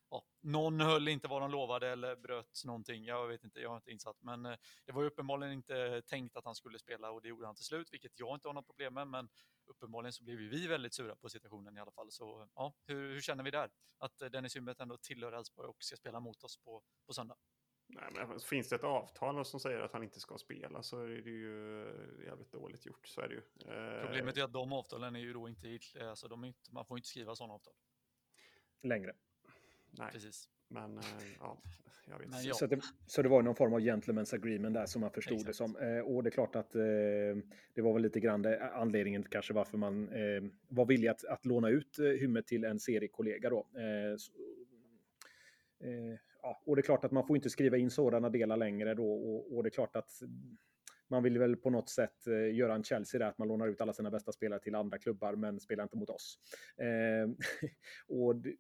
ja, 0.10 0.24
någon 0.42 0.82
höll 0.82 1.08
inte 1.08 1.28
vad 1.28 1.42
de 1.42 1.52
lovade 1.52 1.90
eller 1.90 2.16
bröt 2.16 2.62
någonting. 2.66 3.06
Jag 3.06 3.28
vet 3.28 3.44
inte, 3.44 3.60
jag 3.60 3.70
har 3.70 3.76
inte 3.76 3.92
insatt. 3.92 4.18
Men 4.22 4.46
eh, 4.46 4.56
det 4.86 4.92
var 4.92 5.02
ju 5.02 5.08
uppenbarligen 5.08 5.54
inte 5.54 6.02
tänkt 6.02 6.36
att 6.36 6.46
han 6.46 6.56
skulle 6.56 6.80
spela 6.80 7.12
och 7.12 7.22
det 7.22 7.28
gjorde 7.28 7.46
han 7.46 7.56
till 7.56 7.66
slut, 7.66 7.94
vilket 7.94 8.20
jag 8.20 8.36
inte 8.36 8.48
har 8.48 8.54
något 8.54 8.68
problem 8.68 8.94
med. 8.94 9.08
Men 9.08 9.30
uppenbarligen 9.66 10.14
så 10.14 10.24
blev 10.24 10.38
vi 10.38 10.68
väldigt 10.68 10.94
sura 10.94 11.16
på 11.16 11.30
situationen 11.30 11.78
i 11.78 11.80
alla 11.80 11.92
fall. 11.92 12.12
Så 12.12 12.48
ja, 12.56 12.74
hur, 12.86 13.14
hur 13.14 13.22
känner 13.22 13.44
vi 13.44 13.52
där? 13.52 13.70
Att 13.98 14.22
eh, 14.22 14.30
Dennis 14.30 14.56
Ymmet 14.56 14.80
ändå 14.80 14.98
tillhör 14.98 15.32
Elfsborg 15.32 15.68
och 15.68 15.84
ska 15.84 15.96
spela 15.96 16.20
mot 16.20 16.44
oss 16.44 16.58
på, 16.58 16.84
på 17.08 17.14
söndag. 17.14 17.36
Nej, 17.90 18.28
men 18.28 18.40
finns 18.40 18.70
det 18.70 18.76
ett 18.76 18.84
avtal 18.84 19.46
som 19.46 19.60
säger 19.60 19.80
att 19.80 19.94
han 19.94 20.04
inte 20.04 20.20
ska 20.20 20.38
spela 20.38 20.84
så 20.84 21.04
är 21.04 21.08
det 21.08 21.30
ju 21.30 21.86
jävligt 22.26 22.52
dåligt 22.52 22.86
gjort. 22.86 23.08
Så 23.08 23.22
är 23.22 23.28
det 23.28 23.36
ju. 23.36 23.42
Problemet 24.02 24.38
är 24.38 24.44
att 24.44 24.54
de 24.54 24.74
avtalen 24.74 25.16
är 25.16 25.20
ju 25.20 25.34
då 25.34 25.50
inte, 25.50 25.80
alltså 26.02 26.28
de 26.28 26.46
inte, 26.46 26.74
man 26.74 26.86
får 26.86 26.98
inte 26.98 27.08
skriva 27.08 27.36
sådana 27.36 27.54
avtal. 27.54 27.74
Längre. 28.82 29.14
Nej. 29.92 30.12
Precis. 30.12 30.50
Men 30.68 31.02
ja, 31.40 31.58
jag 32.08 32.18
vet 32.18 32.28
inte. 32.28 32.54
Så, 32.54 32.68
det, 32.68 32.82
så 33.08 33.22
det 33.22 33.30
var 33.30 33.42
någon 33.42 33.56
form 33.56 33.74
av 33.74 33.80
gentleman's 33.80 34.36
agreement 34.36 34.74
där 34.74 34.86
som 34.86 35.02
man 35.02 35.12
förstod 35.12 35.38
Exakt. 35.38 35.48
det 35.48 35.54
som. 35.54 35.76
och 36.06 36.24
det 36.24 36.30
är 36.30 36.32
klart 36.32 36.56
att 36.56 36.72
det 37.74 37.82
var 37.82 37.94
väl 37.94 38.02
lite 38.02 38.20
grann 38.20 38.42
det, 38.42 38.72
anledningen 38.72 39.24
kanske 39.24 39.54
varför 39.54 39.78
man 39.78 40.10
var 40.68 40.86
villig 40.86 41.08
att, 41.08 41.26
att 41.26 41.46
låna 41.46 41.70
ut 41.70 42.00
Hymmet 42.00 42.48
till 42.48 42.64
en 42.64 42.80
seriekollega 42.80 43.50
då. 43.50 43.68
Ja, 46.48 46.62
och 46.66 46.76
det 46.76 46.80
är 46.80 46.84
klart 46.84 47.06
att 47.06 47.12
man 47.12 47.28
får 47.28 47.36
inte 47.36 47.50
skriva 47.50 47.78
in 47.78 47.92
sådana 47.92 48.30
delar 48.30 48.58
längre 48.58 48.94
då 48.94 49.12
och, 49.12 49.58
och 49.58 49.64
det 49.64 49.70
är 49.70 49.72
klart 49.72 49.96
att 49.96 50.12
man 51.10 51.24
vill 51.24 51.40
väl 51.40 51.56
på 51.56 51.70
något 51.70 51.90
sätt 51.90 52.28
eh, 52.28 52.56
göra 52.56 52.76
en 52.76 52.84
Chelsea 52.84 53.20
där, 53.20 53.28
att 53.28 53.38
man 53.38 53.48
lånar 53.48 53.68
ut 53.68 53.82
alla 53.82 53.94
sina 53.94 54.12
bästa 54.12 54.32
spelare 54.32 54.60
till 54.60 54.76
andra 54.76 54.98
klubbar, 54.98 55.36
men 55.36 55.60
spelar 55.60 55.84
inte 55.84 55.98
mot 55.98 56.10
oss. 56.10 56.38
Eh, 56.78 57.30
och 58.18 58.36
det, 58.36 58.56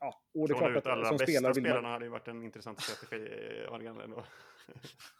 ja, 0.00 0.22
och 0.34 0.48
det 0.48 0.54
är 0.54 0.58
klart 0.58 0.76
att 0.76 0.86
alla 0.86 1.04
som 1.04 1.16
bästa 1.16 1.32
spelare 1.32 1.52
vill 1.52 1.62
man... 1.62 1.70
spelarna 1.70 1.88
hade 1.88 2.04
ju 2.04 2.10
varit 2.10 2.28
en 2.28 2.44
intressant 2.44 2.80
strategi, 2.80 3.16
Argan, 3.70 4.00
ändå. 4.00 4.24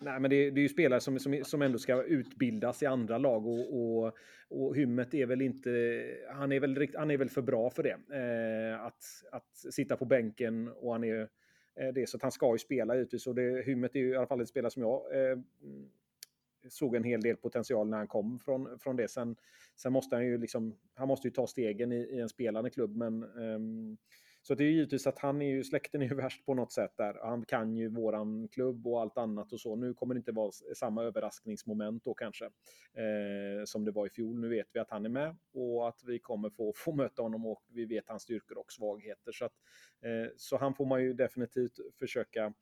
Nej, 0.00 0.20
men 0.20 0.30
det, 0.30 0.50
det, 0.50 0.60
är 0.60 0.62
ju 0.62 0.68
spelare 0.68 1.00
som, 1.00 1.18
som, 1.18 1.44
som 1.44 1.62
ändå 1.62 1.78
ska 1.78 2.02
utbildas 2.02 2.82
i 2.82 2.86
andra 2.86 3.18
lag 3.18 3.46
och, 3.46 3.80
och, 3.80 4.12
och 4.48 4.76
Hymmet 4.76 5.14
är 5.14 5.26
väl 5.26 5.42
inte... 5.42 5.70
Han 6.34 6.52
är 6.52 6.60
väl, 6.60 6.88
han 6.94 7.10
är 7.10 7.16
väl 7.16 7.30
för 7.30 7.42
bra 7.42 7.70
för 7.70 7.82
det. 7.82 7.96
Eh, 8.16 8.84
att, 8.84 9.04
att 9.32 9.74
sitta 9.74 9.96
på 9.96 10.04
bänken 10.04 10.68
och 10.68 10.92
han 10.92 11.04
är 11.04 11.28
Eh, 11.80 11.92
det. 11.92 12.08
Så 12.08 12.16
att 12.16 12.22
han 12.22 12.32
ska 12.32 12.52
ju 12.52 12.58
spela 12.58 12.94
givetvis. 12.94 13.26
Och 13.26 13.34
det, 13.34 13.66
Hymmet 13.66 13.96
är 13.96 14.00
ju 14.00 14.08
i 14.08 14.16
alla 14.16 14.26
fall 14.26 14.40
en 14.40 14.46
spelare 14.46 14.70
som 14.70 14.82
jag 14.82 15.14
eh, 15.14 15.38
såg 16.68 16.96
en 16.96 17.04
hel 17.04 17.20
del 17.20 17.36
potential 17.36 17.88
när 17.88 17.96
han 17.96 18.06
kom 18.06 18.38
från, 18.38 18.78
från 18.78 18.96
det. 18.96 19.08
Sen, 19.08 19.36
sen 19.76 19.92
måste 19.92 20.16
han 20.16 20.26
ju 20.26 20.38
liksom, 20.38 20.76
han 20.94 21.08
måste 21.08 21.28
ju 21.28 21.32
ta 21.32 21.46
stegen 21.46 21.92
i, 21.92 21.96
i 21.96 22.20
en 22.20 22.28
spelande 22.28 22.70
klubb. 22.70 22.96
Men, 22.96 23.22
eh, 23.22 23.58
så 24.46 24.54
det 24.54 24.64
är 24.64 24.70
givetvis 24.70 25.06
att 25.06 25.18
han 25.18 25.42
är 25.42 25.46
ju, 25.46 25.64
släkten 25.64 26.02
är 26.02 26.06
ju 26.06 26.14
värst 26.22 26.46
på 26.46 26.54
något 26.54 26.72
sätt 26.72 26.92
där. 26.96 27.18
Han 27.22 27.44
kan 27.44 27.76
ju 27.76 27.88
våran 27.88 28.48
klubb 28.48 28.86
och 28.86 29.00
allt 29.00 29.18
annat 29.18 29.52
och 29.52 29.60
så. 29.60 29.76
Nu 29.76 29.94
kommer 29.94 30.14
det 30.14 30.18
inte 30.18 30.32
vara 30.32 30.52
samma 30.76 31.02
överraskningsmoment 31.04 32.04
då 32.04 32.14
kanske 32.14 32.44
eh, 32.44 33.64
som 33.64 33.84
det 33.84 33.90
var 33.90 34.06
i 34.06 34.10
fjol. 34.10 34.40
Nu 34.40 34.48
vet 34.48 34.66
vi 34.72 34.80
att 34.80 34.90
han 34.90 35.04
är 35.04 35.08
med 35.08 35.36
och 35.54 35.88
att 35.88 36.00
vi 36.06 36.18
kommer 36.18 36.50
få, 36.50 36.72
få 36.76 36.92
möta 36.92 37.22
honom 37.22 37.46
och 37.46 37.62
vi 37.68 37.84
vet 37.84 38.08
hans 38.08 38.22
styrkor 38.22 38.58
och 38.58 38.72
svagheter. 38.72 39.32
Så, 39.32 39.44
att, 39.44 39.52
eh, 40.02 40.30
så 40.36 40.56
han 40.56 40.74
får 40.74 40.86
man 40.86 41.02
ju 41.02 41.12
definitivt 41.12 41.78
försöka 41.98 42.52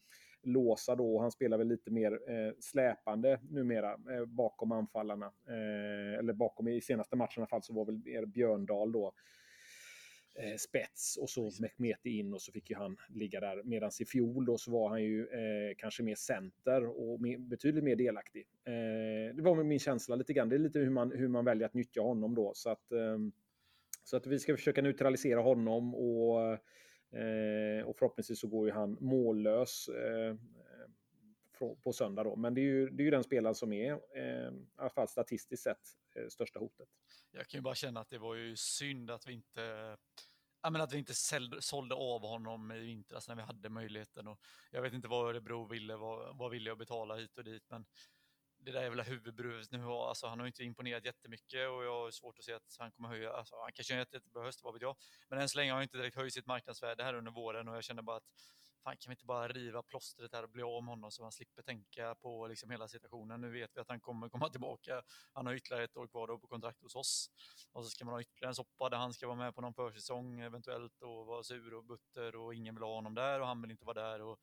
låsa 0.43 0.97
då. 0.97 1.21
Han 1.21 1.31
spelar 1.31 1.59
väl 1.59 1.69
lite 1.69 1.91
mer 1.91 2.13
eh, 2.13 2.53
släpande 2.61 3.41
numera 3.51 3.93
eh, 3.93 4.25
bakom 4.27 4.73
anfallarna. 4.73 5.27
Eh, 5.27 6.19
eller 6.19 6.33
bakom 6.33 6.69
i 6.69 6.81
senaste 6.81 7.17
matchen 7.17 7.41
i 7.41 7.43
alla 7.43 7.47
fall 7.47 7.63
så 7.63 7.75
var 7.75 7.85
väl 7.85 8.03
mer 8.05 8.27
Björndal 8.27 8.93
då 8.93 9.13
eh, 10.35 10.57
spets 10.57 11.17
och 11.17 11.31
så 11.31 11.51
Mehmeti 11.61 12.19
in 12.19 12.35
och 12.35 12.43
så 12.43 12.53
fick 12.53 12.71
ju 12.71 12.77
han 12.77 12.97
ligga 13.09 13.41
där. 13.41 13.63
Medan 13.63 13.91
i 14.01 14.05
fjol 14.05 14.45
då 14.45 14.59
så 14.59 14.71
var 14.71 14.89
han 14.89 15.03
ju 15.03 15.21
eh, 15.21 15.75
kanske 15.79 16.03
mer 16.03 16.15
center 16.15 16.87
och 16.87 17.21
mer, 17.21 17.39
betydligt 17.39 17.85
mer 17.85 17.97
delaktig. 17.97 18.47
Eh, 18.65 19.37
det 19.37 19.43
var 19.43 19.65
min 19.65 19.79
känsla 19.79 20.17
lite 20.17 20.33
grann. 20.33 20.49
Det 20.49 20.57
är 20.57 20.59
lite 20.59 20.79
hur 20.79 20.91
man, 20.91 21.13
hur 21.13 21.29
man 21.29 21.45
väljer 21.45 21.67
att 21.67 21.75
nyttja 21.75 22.01
honom 22.01 22.35
då. 22.35 22.53
Så 22.55 22.71
att, 22.71 22.93
eh, 22.93 23.19
så 24.05 24.17
att 24.17 24.27
vi 24.27 24.39
ska 24.39 24.57
försöka 24.57 24.83
neutralisera 24.83 25.41
honom 25.41 25.95
och 25.95 26.59
Eh, 27.15 27.87
och 27.87 27.97
förhoppningsvis 27.97 28.41
så 28.41 28.49
går 28.49 28.67
ju 28.67 28.73
han 28.73 28.97
mållös 29.01 29.89
eh, 29.89 30.37
på 31.83 31.93
söndag 31.93 32.25
då. 32.25 32.37
Men 32.37 32.55
det 32.55 32.61
är 32.61 32.63
ju, 32.63 32.91
det 32.91 33.03
är 33.03 33.05
ju 33.05 33.11
den 33.11 33.25
spelaren 33.25 33.55
som 33.55 33.73
är, 33.73 33.93
eh, 33.93 34.53
i 34.53 34.67
alla 34.77 34.91
fall 34.91 35.09
statistiskt 35.09 35.63
sett, 35.63 35.97
Eh, 36.15 36.29
största 36.29 36.59
hotet. 36.59 36.89
Jag 37.31 37.47
kan 37.49 37.59
ju 37.59 37.63
bara 37.63 37.75
känna 37.75 38.01
att 38.01 38.11
det 38.11 38.19
var 38.19 38.35
ju 38.35 38.57
synd 38.57 39.11
att 39.11 39.27
vi 39.27 39.33
inte 39.33 39.97
jag 40.63 40.73
menar 40.73 40.85
att 40.85 40.93
vi 40.93 40.99
inte 40.99 41.15
sålde 41.61 41.95
av 41.95 42.21
honom 42.21 42.73
i 42.73 42.79
vintras 42.79 43.29
när 43.29 43.35
vi 43.35 43.43
hade 43.43 43.69
möjligheten. 43.69 44.29
Och 44.29 44.41
jag 44.71 44.83
vet 44.83 44.93
inte 44.93 45.09
vad 45.09 45.29
Örebro 45.29 45.67
ville, 45.67 45.97
vad, 45.97 46.39
vad 46.39 46.51
ville 46.51 46.71
jag 46.71 46.79
betala 46.79 47.17
hit 47.17 47.39
och 47.39 47.45
dit, 47.45 47.63
men 47.69 47.87
det 48.59 48.73
där 48.73 48.83
är 48.83 48.91
väl 48.91 49.71
nu. 49.71 49.85
Alltså, 49.85 50.27
han 50.27 50.41
har 50.41 50.47
inte 50.47 50.65
imponerat 50.65 51.05
jättemycket 51.05 51.69
och 51.71 51.85
jag 51.85 52.05
har 52.05 52.11
svårt 52.11 52.39
att 52.39 52.45
se 52.45 52.53
att 52.53 52.77
han 52.79 52.93
kommer 52.93 53.09
höja. 53.09 53.33
Alltså, 53.33 53.57
han 53.57 53.73
kanske 53.73 53.95
gör 53.95 54.03
ett 54.03 54.15
jättebra 54.15 54.43
höst, 54.43 54.63
vad 54.63 54.75
vet 54.75 54.83
jag. 54.83 54.97
Men 55.29 55.39
än 55.39 55.49
så 55.49 55.59
länge 55.59 55.71
har 55.71 55.77
han 55.77 55.83
inte 55.83 55.97
direkt 55.97 56.17
höjt 56.17 56.35
sitt 56.35 56.47
marknadsvärde 56.47 57.05
här 57.05 57.15
under 57.15 57.33
våren 57.33 57.69
och 57.69 57.77
jag 57.77 57.85
känner 57.85 58.03
bara 58.03 58.17
att 58.17 58.29
fan, 58.85 58.97
kan 58.97 59.11
vi 59.11 59.13
inte 59.13 59.25
bara 59.25 59.49
riva 59.49 59.83
plåstret 59.83 60.33
här 60.33 60.43
och 60.43 60.51
bli 60.51 60.63
av 60.63 60.85
med 60.85 60.93
honom 60.93 61.11
så 61.11 61.23
man 61.23 61.33
slipper 61.33 61.63
tänka 61.63 62.15
på 62.15 62.47
liksom 62.47 62.71
hela 62.71 62.89
situationen. 62.89 63.41
Nu 63.41 63.51
vet 63.51 63.71
vi 63.75 63.81
att 63.81 63.89
han 63.89 64.01
kommer 64.01 64.29
komma 64.29 64.49
tillbaka. 64.49 65.03
Han 65.33 65.47
har 65.47 65.55
ytterligare 65.55 65.85
ett 65.85 65.97
år 65.97 66.07
kvar 66.07 66.27
då 66.27 66.39
på 66.39 66.47
kontrakt 66.47 66.83
hos 66.83 66.97
oss. 66.97 67.31
Och 67.73 67.85
så 67.85 67.91
ska 67.91 68.05
man 68.05 68.15
ha 68.15 68.21
ytterligare 68.21 68.51
en 68.51 68.55
soppa 68.55 68.89
där 68.89 68.97
han 68.97 69.13
ska 69.13 69.27
vara 69.27 69.37
med 69.37 69.55
på 69.55 69.61
någon 69.61 69.75
försäsong 69.75 70.41
eventuellt 70.41 71.03
och 71.03 71.27
vara 71.27 71.43
sur 71.43 71.75
och 71.75 71.85
butter 71.85 72.37
och 72.37 72.55
ingen 72.55 72.75
vill 72.75 72.85
ha 72.85 72.95
honom 72.95 73.15
där 73.15 73.41
och 73.41 73.47
han 73.47 73.63
vill 73.63 73.71
inte 73.71 73.85
vara 73.85 74.11
där. 74.11 74.21
Och 74.21 74.41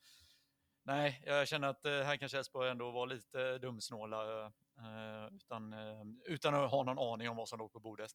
Nej, 0.84 1.22
jag 1.26 1.48
känner 1.48 1.68
att 1.68 1.84
eh, 1.84 1.92
här 1.92 2.16
kanske 2.16 2.38
Elfsborg 2.38 2.70
ändå 2.70 2.90
var 2.90 3.06
lite 3.06 3.58
dumsnåla 3.58 4.46
eh, 4.78 5.34
utan, 5.34 5.72
eh, 5.72 6.02
utan 6.24 6.54
att 6.54 6.70
ha 6.70 6.82
någon 6.82 7.12
aning 7.12 7.28
om 7.28 7.36
vad 7.36 7.48
som 7.48 7.58
låg 7.58 7.72
på 7.72 7.80
bordet. 7.80 8.10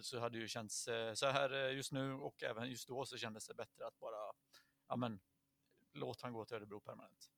Så 0.00 0.20
hade 0.20 0.38
det 0.38 0.42
ju 0.42 0.48
känts 0.48 0.88
så 1.14 1.26
här 1.26 1.68
just 1.68 1.92
nu 1.92 2.12
och 2.12 2.42
även 2.42 2.70
just 2.70 2.88
då 2.88 3.06
så 3.06 3.16
kändes 3.16 3.46
det 3.46 3.54
bättre 3.54 3.86
att 3.86 3.98
bara, 3.98 4.32
ja 4.88 4.96
men, 4.96 5.20
låt 5.92 6.22
han 6.22 6.32
gå 6.32 6.44
till 6.44 6.56
Örebro 6.56 6.80
permanent. 6.80 7.30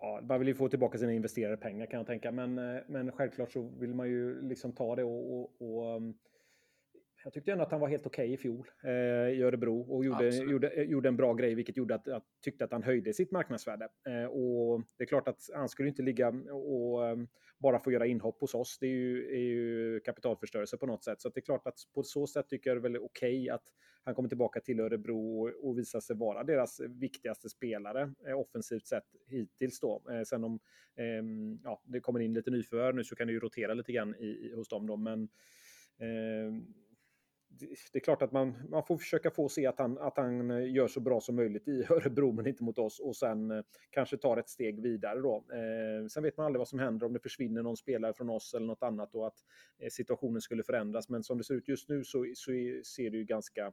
Ja, 0.00 0.20
man 0.22 0.38
vill 0.38 0.48
ju 0.48 0.54
få 0.54 0.68
tillbaka 0.68 0.98
sina 0.98 1.12
investerade 1.12 1.56
pengar 1.56 1.86
kan 1.86 1.98
jag 1.98 2.06
tänka, 2.06 2.32
men, 2.32 2.54
men 2.88 3.12
självklart 3.12 3.52
så 3.52 3.62
vill 3.62 3.94
man 3.94 4.08
ju 4.08 4.42
liksom 4.42 4.72
ta 4.72 4.96
det 4.96 5.04
och, 5.04 5.40
och, 5.40 5.62
och 5.62 5.96
um, 5.96 6.18
jag 7.24 7.32
tyckte 7.32 7.52
ändå 7.52 7.64
att 7.64 7.70
han 7.70 7.80
var 7.80 7.88
helt 7.88 8.06
okej 8.06 8.24
okay 8.24 8.34
i 8.34 8.36
fjol 8.36 8.70
eh, 8.84 8.90
i 9.38 9.42
Örebro 9.42 9.80
och 9.80 10.04
gjorde, 10.04 10.36
gjorde, 10.36 10.68
eh, 10.68 10.82
gjorde, 10.82 11.08
en 11.08 11.16
bra 11.16 11.34
grej, 11.34 11.54
vilket 11.54 11.76
gjorde 11.76 11.94
att 11.94 12.06
jag 12.06 12.22
tyckte 12.44 12.64
att 12.64 12.72
han 12.72 12.82
höjde 12.82 13.12
sitt 13.12 13.30
marknadsvärde. 13.30 13.88
Eh, 14.08 14.24
och 14.24 14.82
det 14.96 15.04
är 15.04 15.06
klart 15.06 15.28
att 15.28 15.40
han 15.54 15.68
skulle 15.68 15.88
inte 15.88 16.02
ligga 16.02 16.28
och 16.52 17.02
um, 17.02 17.28
bara 17.58 17.78
få 17.78 17.92
göra 17.92 18.06
inhopp 18.06 18.40
hos 18.40 18.54
oss. 18.54 18.78
Det 18.80 18.86
är 18.86 18.90
ju, 18.90 19.34
är 19.34 19.40
ju 19.40 20.00
kapitalförstörelse 20.00 20.76
på 20.76 20.86
något 20.86 21.04
sätt. 21.04 21.20
Så 21.20 21.28
det 21.28 21.40
är 21.40 21.44
klart 21.44 21.66
att 21.66 21.78
på 21.94 22.02
så 22.02 22.26
sätt 22.26 22.48
tycker 22.48 22.70
jag 22.70 22.76
det 22.76 22.80
är 22.80 22.90
väl 22.90 22.96
okej 22.96 23.40
okay 23.42 23.48
att 23.48 23.64
han 24.08 24.14
kommer 24.14 24.28
tillbaka 24.28 24.60
till 24.60 24.80
Örebro 24.80 25.40
och, 25.40 25.68
och 25.68 25.78
visar 25.78 26.00
sig 26.00 26.16
vara 26.16 26.44
deras 26.44 26.80
viktigaste 26.80 27.48
spelare 27.48 28.14
eh, 28.26 28.38
offensivt 28.38 28.86
sett 28.86 29.04
hittills 29.26 29.80
då. 29.80 30.02
Eh, 30.10 30.22
sen 30.22 30.44
om 30.44 30.60
ehm, 30.96 31.60
ja, 31.64 31.82
det 31.84 32.00
kommer 32.00 32.20
in 32.20 32.34
lite 32.34 32.50
nyförvärv 32.50 32.94
nu 32.94 33.04
så 33.04 33.16
kan 33.16 33.26
det 33.26 33.32
ju 33.32 33.40
rotera 33.40 33.74
lite 33.74 33.92
grann 33.92 34.14
i, 34.14 34.26
i, 34.26 34.54
hos 34.54 34.68
dem 34.68 34.86
då, 34.86 34.96
men 34.96 35.28
ehm, 35.98 36.66
det 37.92 37.98
är 37.98 38.00
klart 38.00 38.22
att 38.22 38.32
man, 38.32 38.54
man 38.68 38.84
får 38.84 38.96
försöka 38.96 39.30
få 39.30 39.48
se 39.48 39.66
att 39.66 39.78
han, 39.78 39.98
att 39.98 40.16
han 40.16 40.50
eh, 40.50 40.72
gör 40.72 40.88
så 40.88 41.00
bra 41.00 41.20
som 41.20 41.36
möjligt 41.36 41.68
i 41.68 41.84
Örebro, 41.90 42.32
men 42.32 42.46
inte 42.46 42.64
mot 42.64 42.78
oss. 42.78 43.00
Och 43.00 43.16
sen 43.16 43.50
eh, 43.50 43.62
kanske 43.90 44.16
tar 44.16 44.36
ett 44.36 44.48
steg 44.48 44.82
vidare 44.82 45.20
då. 45.20 45.44
Eh, 45.52 46.06
sen 46.08 46.22
vet 46.22 46.36
man 46.36 46.46
aldrig 46.46 46.58
vad 46.58 46.68
som 46.68 46.78
händer 46.78 47.06
om 47.06 47.12
det 47.12 47.20
försvinner 47.20 47.62
någon 47.62 47.76
spelare 47.76 48.14
från 48.14 48.30
oss 48.30 48.54
eller 48.54 48.66
något 48.66 48.82
annat 48.82 49.14
och 49.14 49.26
att 49.26 49.38
eh, 49.78 49.88
situationen 49.90 50.40
skulle 50.40 50.62
förändras. 50.62 51.08
Men 51.08 51.22
som 51.22 51.38
det 51.38 51.44
ser 51.44 51.54
ut 51.54 51.68
just 51.68 51.88
nu 51.88 52.04
så, 52.04 52.26
så 52.34 52.50
ser 52.84 53.10
det 53.10 53.16
ju 53.16 53.24
ganska 53.24 53.72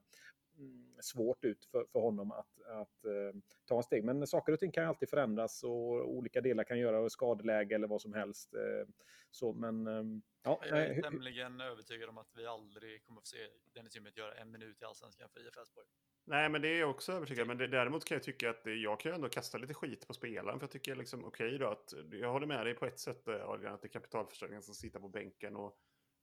svårt 1.00 1.44
ut 1.44 1.66
för, 1.66 1.86
för 1.92 2.00
honom 2.00 2.32
att, 2.32 2.62
att 2.62 3.06
uh, 3.06 3.42
ta 3.66 3.78
en 3.78 3.84
steg. 3.84 4.04
Men 4.04 4.28
saker 4.28 4.54
och 4.54 4.60
ting 4.60 4.72
kan 4.72 4.86
alltid 4.86 5.10
förändras 5.10 5.64
och 5.64 6.10
olika 6.10 6.42
delar 6.42 6.64
kan 6.64 6.80
göra 6.80 7.10
skadeläge 7.10 7.76
eller 7.76 7.88
vad 7.88 8.02
som 8.02 8.14
helst. 8.14 8.54
Uh, 8.54 8.94
så, 9.32 9.54
men 9.54 9.88
um, 9.88 10.22
Ja, 10.46 10.62
jag 10.70 10.80
är 10.80 11.02
tämligen 11.02 11.62
övertygad 11.62 12.10
om 12.10 12.18
att 12.18 12.32
vi 12.36 12.46
aldrig 12.46 13.06
kommer 13.06 13.22
att 13.22 13.28
få 13.28 13.36
se 13.36 13.48
Dennis 13.74 13.96
Hymmet 13.96 14.18
göra 14.18 14.34
en 14.34 14.52
minut 14.52 14.82
i 14.82 14.86
allsvenskan 14.86 15.30
för 15.30 15.48
IF 15.48 15.58
Elfsborg. 15.58 15.88
Nej, 16.26 16.50
men 16.50 16.62
det 16.62 16.68
är 16.68 16.80
jag 16.80 16.90
också 16.90 17.12
övertygad 17.12 17.48
Men 17.48 17.58
det, 17.58 17.68
däremot 17.68 18.06
kan 18.06 18.16
jag 18.16 18.24
tycka 18.24 18.50
att 18.50 18.62
jag 18.64 19.00
kan 19.00 19.12
ju 19.12 19.16
ändå 19.16 19.30
kasta 19.30 19.58
lite 19.58 19.74
skit 19.74 20.08
på 20.08 20.14
spelaren. 20.14 20.60
För 20.60 20.64
jag 20.64 20.72
tycker 20.72 20.96
liksom, 20.96 21.26
okej 21.26 21.48
okay 21.48 21.58
då, 21.58 21.68
att 21.68 21.94
jag 22.12 22.32
håller 22.32 22.48
med 22.48 22.66
dig 22.66 22.74
på 22.74 22.86
ett 22.86 23.00
sätt, 23.00 23.28
eh, 23.28 23.50
Adrian, 23.50 23.74
att 23.74 23.82
det 23.82 23.88
är 23.88 23.90
kapitalförsörjningen 23.90 24.62
som 24.62 24.76
sitter 24.76 25.00
på 25.00 25.10
bänken 25.10 25.56
och, 25.56 25.78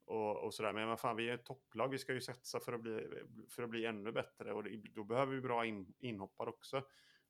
och, 0.04 0.44
och 0.44 0.54
sådär. 0.54 0.72
Men 0.72 0.88
vad 0.88 1.00
fan, 1.00 1.16
vi 1.16 1.28
är 1.28 1.34
ett 1.34 1.44
topplag. 1.44 1.88
Vi 1.88 1.98
ska 1.98 2.12
ju 2.12 2.20
satsa 2.20 2.60
för 2.60 2.72
att 2.72 2.80
bli, 2.80 3.08
för 3.50 3.62
att 3.62 3.70
bli 3.70 3.86
ännu 3.86 4.12
bättre. 4.12 4.52
Och 4.52 4.64
det, 4.64 4.82
då 4.94 5.04
behöver 5.04 5.34
vi 5.34 5.40
bra 5.40 5.66
in, 5.66 5.94
inhoppare 5.98 6.48
också. 6.48 6.82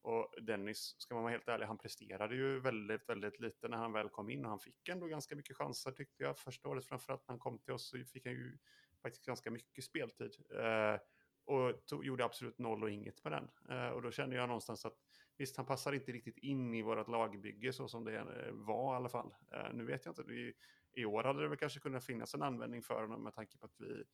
Och 0.03 0.35
Dennis, 0.43 0.95
ska 0.99 1.14
man 1.14 1.23
vara 1.23 1.33
helt 1.33 1.49
ärlig, 1.49 1.66
han 1.66 1.79
presterade 1.79 2.35
ju 2.35 2.61
väldigt, 2.61 3.09
väldigt 3.09 3.41
lite 3.41 3.68
när 3.68 3.77
han 3.77 3.93
väl 3.93 4.09
kom 4.09 4.31
in. 4.31 4.45
Och 4.45 4.51
han 4.51 4.61
fick 4.61 4.89
ändå 4.89 5.07
ganska 5.07 5.37
mycket 5.37 5.57
chanser 5.57 5.91
tyckte 5.91 6.23
jag. 6.23 6.39
Första 6.39 6.68
året 6.68 6.87
framförallt 6.87 7.29
när 7.29 7.33
han 7.33 7.39
kom 7.41 7.59
till 7.59 7.73
oss 7.73 7.89
så 7.91 8.05
fick 8.05 8.27
han 8.27 8.35
ju 8.35 8.59
faktiskt 9.03 9.27
ganska 9.27 9.51
mycket 9.51 9.85
speltid. 9.85 10.37
Eh, 10.51 11.01
och 11.45 11.87
tog, 11.87 12.05
gjorde 12.05 12.25
absolut 12.25 12.59
noll 12.59 12.83
och 12.83 12.91
inget 12.91 13.25
med 13.25 13.33
den. 13.33 13.49
Eh, 13.70 13.89
och 13.89 14.03
då 14.03 14.11
kände 14.11 14.37
jag 14.37 14.49
någonstans 14.49 14.85
att 14.85 14.97
visst, 15.37 15.57
han 15.57 15.66
passar 15.66 15.93
inte 15.93 16.12
riktigt 16.12 16.39
in 16.39 16.75
i 16.75 16.83
vårt 16.83 17.09
lagbygge 17.09 17.73
så 17.73 17.89
som 17.89 18.05
det 18.05 18.18
eh, 18.18 18.53
var 18.53 18.95
i 18.95 18.97
alla 18.97 19.09
fall. 19.09 19.35
Eh, 19.53 19.73
nu 19.73 19.85
vet 19.85 20.05
jag 20.05 20.12
inte, 20.12 20.33
i, 20.33 20.55
i 20.93 21.05
år 21.05 21.24
hade 21.24 21.43
det 21.43 21.49
väl 21.49 21.59
kanske 21.59 21.80
kunnat 21.80 22.05
finnas 22.05 22.34
en 22.34 22.43
användning 22.43 22.82
för 22.82 23.03
honom 23.03 23.22
med 23.22 23.34
tanke 23.34 23.59
på 23.59 23.66
att 23.66 23.80
vi 23.80 24.05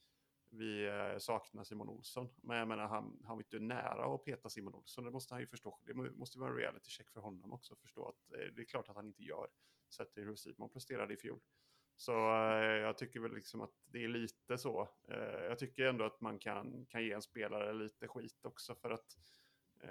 vi 0.51 0.87
eh, 0.87 1.19
saknar 1.19 1.65
Simon 1.65 1.89
Olsson. 1.89 2.29
Men 2.43 2.57
jag 2.57 2.69
menar, 2.69 2.87
han, 2.87 3.19
han 3.25 3.37
var 3.37 3.43
inte 3.43 3.59
nära 3.59 4.15
att 4.15 4.25
peta 4.25 4.49
Simon 4.49 4.75
Olsson. 4.75 5.05
Det 5.05 5.11
måste 5.11 5.35
han 5.35 5.41
ju 5.41 5.47
förstå. 5.47 5.79
Det 5.85 5.95
måste 5.95 6.39
vara 6.39 6.51
en 6.51 6.57
reality 6.57 6.91
check 6.91 7.11
för 7.11 7.21
honom 7.21 7.53
också. 7.53 7.77
Förstå 7.77 8.09
att 8.09 8.33
eh, 8.33 8.47
det 8.57 8.63
är 8.63 8.67
klart 8.67 8.89
att 8.89 8.97
han 8.97 9.07
inte 9.07 9.23
gör. 9.23 9.49
Sett 9.97 10.13
till 10.13 10.25
hur 10.25 10.37
Simon 10.37 10.71
presterade 10.71 11.15
i 11.15 11.17
fjol. 11.17 11.41
Så 11.97 12.13
eh, 12.13 12.63
jag 12.63 12.99
tycker 12.99 13.21
väl 13.21 13.35
liksom 13.35 13.61
att 13.61 13.75
det 13.85 14.05
är 14.05 14.09
lite 14.09 14.59
så. 14.59 14.89
Jag 15.49 15.59
tycker 15.59 15.85
ändå 15.85 16.05
att 16.05 16.21
man 16.21 16.39
kan, 16.39 16.87
kan 16.87 17.05
ge 17.05 17.13
en 17.13 17.23
spelare 17.23 17.73
lite 17.73 18.09
skit 18.09 18.45
också. 18.45 18.75
För 18.75 18.91
att 18.91 19.17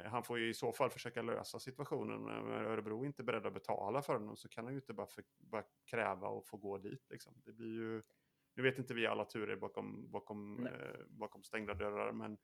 han 0.06 0.24
får 0.24 0.40
ju 0.40 0.50
i 0.50 0.54
så 0.54 0.72
fall 0.72 0.90
försöka 0.90 1.22
lösa 1.22 1.60
situationen. 1.60 2.24
Men 2.24 2.52
Örebro 2.52 3.02
är 3.02 3.06
inte 3.06 3.24
beredd 3.24 3.46
att 3.46 3.54
betala 3.54 4.02
för 4.02 4.14
honom 4.14 4.36
så 4.36 4.50
kan 4.50 4.66
han 4.66 4.74
ju 4.74 4.80
inte 4.80 4.94
bara, 4.94 5.08
för, 5.08 5.24
bara 5.38 5.64
kräva 5.86 6.28
att 6.28 6.48
få 6.48 6.58
gå 6.58 6.78
dit. 6.78 7.10
Liksom. 7.10 7.34
Det 7.46 7.54
blir 7.54 7.74
ju 7.74 8.04
nu 8.58 8.64
vet 8.64 8.78
inte 8.78 8.94
vi 8.94 9.08
alla 9.08 9.26
turer 9.26 9.56
bakom, 9.56 10.12
bakom, 10.12 10.68
eh, 10.68 11.00
bakom 11.08 11.44
stängda 11.44 11.74
dörrar, 11.74 12.12
men 12.12 12.38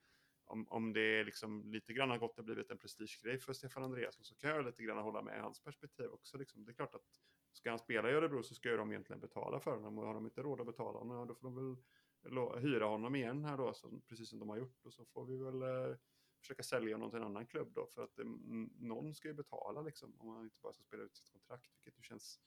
om, 0.46 0.68
om 0.70 0.94
det 0.94 1.24
liksom 1.24 1.72
lite 1.72 1.94
grann 1.94 2.10
har 2.10 2.18
gått 2.18 2.40
och 2.40 2.46
blivit 2.46 2.72
en 2.72 2.78
prestigegrej 2.78 3.40
för 3.40 3.54
Stefan 3.54 3.84
Andreasson 3.84 4.24
så 4.24 4.36
kan 4.36 4.50
jag 4.50 4.66
lite 4.66 4.84
grann 4.84 4.98
hålla 4.98 5.22
med 5.22 5.42
hans 5.42 5.64
perspektiv 5.64 6.06
också. 6.06 6.38
Liksom. 6.38 6.66
Det 6.66 6.72
är 6.72 6.74
klart 6.74 6.96
att 6.96 7.06
ska 7.54 7.70
han 7.70 7.80
spela 7.80 8.10
i 8.10 8.14
Örebro 8.14 8.44
så 8.44 8.56
ska 8.56 8.76
de 8.76 8.92
egentligen 8.92 9.20
betala 9.20 9.60
för 9.60 9.72
honom 9.72 9.98
och 9.98 10.08
har 10.08 10.14
de 10.14 10.26
inte 10.26 10.42
råd 10.42 10.60
att 10.60 10.68
betala 10.68 11.00
honom 11.00 11.28
då 11.28 11.36
får 11.36 11.48
de 11.48 11.56
väl 11.56 11.78
hyra 12.62 12.86
honom 12.86 13.16
igen 13.16 13.46
här 13.46 13.58
då, 13.58 13.74
så, 13.74 14.02
precis 14.10 14.30
som 14.30 14.40
de 14.40 14.50
har 14.50 14.58
gjort. 14.58 14.86
Och 14.86 14.94
så 14.94 15.06
får 15.06 15.26
vi 15.26 15.38
väl 15.38 15.62
eh, 15.62 15.98
försöka 16.44 16.64
sälja 16.64 16.96
honom 16.96 17.10
till 17.10 17.20
en 17.20 17.26
annan 17.26 17.46
klubb 17.46 17.72
då, 17.74 17.88
för 17.88 18.04
att 18.04 18.20
eh, 18.20 18.26
det, 18.26 18.68
någon 18.80 19.14
ska 19.14 19.28
ju 19.28 19.34
betala 19.34 19.82
liksom, 19.82 20.16
om 20.20 20.28
man 20.28 20.44
inte 20.44 20.60
bara 20.62 20.74
ska 20.74 20.84
spela 20.84 21.04
ut 21.04 21.16
sitt 21.16 21.32
kontrakt, 21.32 21.72
vilket 21.76 22.00
ju 22.00 22.04
känns 22.04 22.40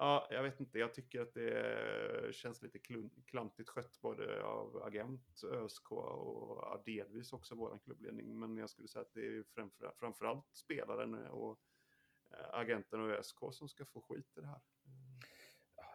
Ja, 0.00 0.28
jag 0.30 0.42
vet 0.42 0.60
inte. 0.60 0.78
Jag 0.78 0.94
tycker 0.94 1.20
att 1.20 1.34
det 1.34 2.34
känns 2.34 2.62
lite 2.62 2.78
klantigt 3.26 3.68
skött 3.68 4.00
både 4.00 4.42
av 4.42 4.82
agent, 4.82 5.42
ÖSK 5.44 5.92
och 5.92 6.82
delvis 6.84 7.32
också 7.32 7.54
vår 7.54 7.78
klubbledning. 7.84 8.38
Men 8.38 8.56
jag 8.56 8.70
skulle 8.70 8.88
säga 8.88 9.02
att 9.02 9.14
det 9.14 9.26
är 9.26 9.42
framför, 9.42 9.92
framförallt 9.96 10.56
spelaren 10.56 11.14
och 11.14 11.60
eh, 12.30 12.48
agenten 12.52 13.00
och 13.00 13.10
ÖSK 13.10 13.38
som 13.52 13.68
ska 13.68 13.84
få 13.84 14.02
skit 14.02 14.36
i 14.36 14.40
det 14.40 14.46
här 14.46 14.60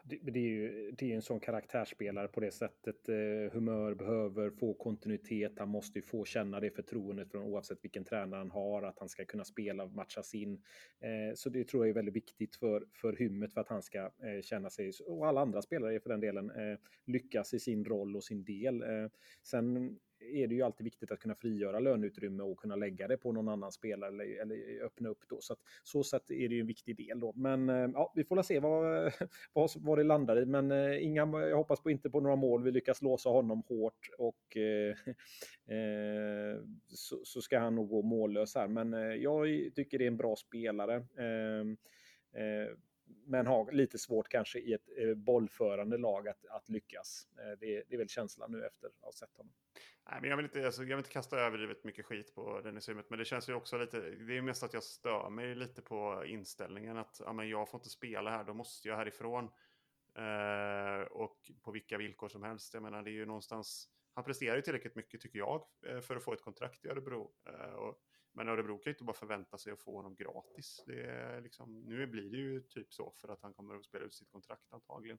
det, 0.05 0.19
det, 0.23 0.39
är 0.39 0.49
ju 0.49 0.91
det 0.91 1.11
är 1.11 1.15
en 1.15 1.21
sån 1.21 1.39
karaktärsspelare 1.39 2.27
på 2.27 2.39
det 2.39 2.51
sättet. 2.51 3.09
Eh, 3.09 3.53
humör 3.53 3.93
behöver 3.93 4.49
få 4.49 4.73
kontinuitet. 4.73 5.59
Han 5.59 5.69
måste 5.69 5.99
ju 5.99 6.03
få 6.03 6.25
känna 6.25 6.59
det 6.59 6.71
förtroendet 6.71 7.31
från 7.31 7.43
oavsett 7.43 7.83
vilken 7.83 8.03
tränare 8.03 8.37
han 8.37 8.51
har, 8.51 8.83
att 8.83 8.99
han 8.99 9.09
ska 9.09 9.25
kunna 9.25 9.45
spela, 9.45 9.85
matchas 9.85 10.35
in. 10.35 10.63
Eh, 10.99 11.35
så 11.35 11.49
det 11.49 11.67
tror 11.67 11.83
jag 11.83 11.89
är 11.89 11.93
väldigt 11.93 12.15
viktigt 12.15 12.55
för, 12.55 12.87
för 12.93 13.13
Hummet 13.13 13.53
för 13.53 13.61
att 13.61 13.69
han 13.69 13.81
ska 13.81 13.99
eh, 13.99 14.41
känna 14.41 14.69
sig, 14.69 14.91
och 15.07 15.27
alla 15.27 15.41
andra 15.41 15.61
spelare 15.61 15.99
för 15.99 16.09
den 16.09 16.21
delen, 16.21 16.49
eh, 16.49 16.77
lyckas 17.05 17.53
i 17.53 17.59
sin 17.59 17.85
roll 17.85 18.15
och 18.15 18.23
sin 18.23 18.43
del. 18.43 18.81
Eh, 18.81 19.09
sen 19.43 19.99
är 20.33 20.47
det 20.47 20.55
ju 20.55 20.61
alltid 20.61 20.83
viktigt 20.83 21.11
att 21.11 21.19
kunna 21.19 21.35
frigöra 21.35 21.79
löneutrymme 21.79 22.43
och 22.43 22.59
kunna 22.59 22.75
lägga 22.75 23.07
det 23.07 23.17
på 23.17 23.31
någon 23.31 23.49
annan 23.49 23.71
spelare 23.71 24.09
eller, 24.09 24.41
eller 24.41 24.83
öppna 24.85 25.09
upp 25.09 25.23
då. 25.29 25.41
Så 25.41 25.53
att, 25.53 25.59
så 25.83 26.03
sätt 26.03 26.31
är 26.31 26.49
det 26.49 26.55
ju 26.55 26.61
en 26.61 26.67
viktig 26.67 26.97
del 26.97 27.19
då. 27.19 27.33
Men 27.35 27.69
eh, 27.69 27.89
ja, 27.93 28.13
vi 28.15 28.23
får 28.23 28.35
väl 28.35 28.45
se 28.45 28.59
vad, 28.59 29.11
vad, 29.53 29.69
vad 29.75 29.97
det 29.97 30.03
landar 30.03 30.41
i. 30.41 30.45
Men 30.45 30.71
eh, 30.71 31.03
inga, 31.03 31.21
jag 31.21 31.57
hoppas 31.57 31.81
på 31.81 31.91
inte 31.91 32.09
på 32.09 32.19
några 32.19 32.35
mål. 32.35 32.63
Vi 32.63 32.71
lyckas 32.71 33.01
låsa 33.01 33.29
honom 33.29 33.63
hårt 33.67 34.09
och 34.17 34.57
eh, 34.57 34.95
eh, 35.77 36.61
så, 36.87 37.21
så, 37.23 37.41
ska 37.41 37.59
han 37.59 37.75
nog 37.75 37.89
gå 37.89 38.01
mållös 38.01 38.55
här. 38.55 38.67
Men 38.67 38.93
eh, 38.93 38.99
jag 38.99 39.47
tycker 39.75 39.97
det 39.97 40.05
är 40.05 40.07
en 40.07 40.17
bra 40.17 40.35
spelare. 40.35 40.95
Ehm, 41.17 41.77
eh, 42.33 42.77
men 43.25 43.47
har 43.47 43.71
lite 43.71 43.97
svårt 43.97 44.29
kanske 44.29 44.59
i 44.59 44.73
ett 44.73 44.89
eh, 44.97 45.13
bollförande 45.13 45.97
lag 45.97 46.27
att, 46.27 46.45
att 46.45 46.69
lyckas. 46.69 47.27
Eh, 47.37 47.59
det, 47.59 47.83
det 47.89 47.93
är 47.93 47.97
väl 47.97 48.09
känslan 48.09 48.51
nu 48.51 48.65
efter 48.65 48.87
att 48.87 48.97
ha 49.01 49.11
sett 49.11 49.37
honom. 49.37 49.53
Nej, 50.09 50.21
men 50.21 50.29
jag, 50.29 50.37
vill 50.37 50.45
inte, 50.45 50.65
alltså, 50.65 50.81
jag 50.81 50.87
vill 50.87 50.97
inte 50.97 51.09
kasta 51.09 51.39
överdrivet 51.39 51.83
mycket 51.83 52.05
skit 52.05 52.35
på 52.35 52.61
Dennis 52.61 52.89
Hymmet, 52.89 53.09
men 53.09 53.19
det 53.19 53.25
känns 53.25 53.49
ju 53.49 53.53
också 53.53 53.77
lite... 53.77 53.99
Det 53.99 54.37
är 54.37 54.41
mest 54.41 54.63
att 54.63 54.73
jag 54.73 54.83
stör 54.83 55.29
mig 55.29 55.55
lite 55.55 55.81
på 55.81 56.25
inställningen 56.25 56.97
att 56.97 57.17
ja, 57.19 57.33
men 57.33 57.49
jag 57.49 57.69
får 57.69 57.77
inte 57.77 57.89
spela 57.89 58.29
här, 58.29 58.43
då 58.43 58.53
måste 58.53 58.87
jag 58.87 58.95
härifrån. 58.95 59.49
Eh, 60.17 61.07
och 61.11 61.51
på 61.61 61.71
vilka 61.71 61.97
villkor 61.97 62.29
som 62.29 62.43
helst. 62.43 62.73
Jag 62.73 62.83
menar, 62.83 63.03
det 63.03 63.09
är 63.09 63.13
ju 63.13 63.25
någonstans... 63.25 63.89
Han 64.15 64.23
presterar 64.23 64.55
ju 64.55 64.61
tillräckligt 64.61 64.95
mycket, 64.95 65.21
tycker 65.21 65.39
jag, 65.39 65.65
eh, 65.87 65.99
för 66.01 66.15
att 66.15 66.23
få 66.23 66.33
ett 66.33 66.41
kontrakt 66.41 66.85
i 66.85 66.89
Örebro. 66.89 67.31
Eh, 67.49 67.73
och, 67.73 67.99
men 68.33 68.49
Örebro 68.49 68.77
kan 68.77 68.89
ju 68.89 68.93
inte 68.93 69.03
bara 69.03 69.13
förvänta 69.13 69.57
sig 69.57 69.73
att 69.73 69.81
få 69.81 69.95
honom 69.95 70.15
gratis. 70.15 70.83
Det 70.87 71.03
är 71.03 71.41
liksom, 71.41 71.81
nu 71.81 72.07
blir 72.07 72.29
det 72.29 72.37
ju 72.37 72.61
typ 72.61 72.93
så, 72.93 73.11
för 73.11 73.27
att 73.27 73.41
han 73.41 73.53
kommer 73.53 73.75
att 73.75 73.85
spela 73.85 74.05
ut 74.05 74.13
sitt 74.13 74.31
kontrakt 74.31 74.73
antagligen. 74.73 75.17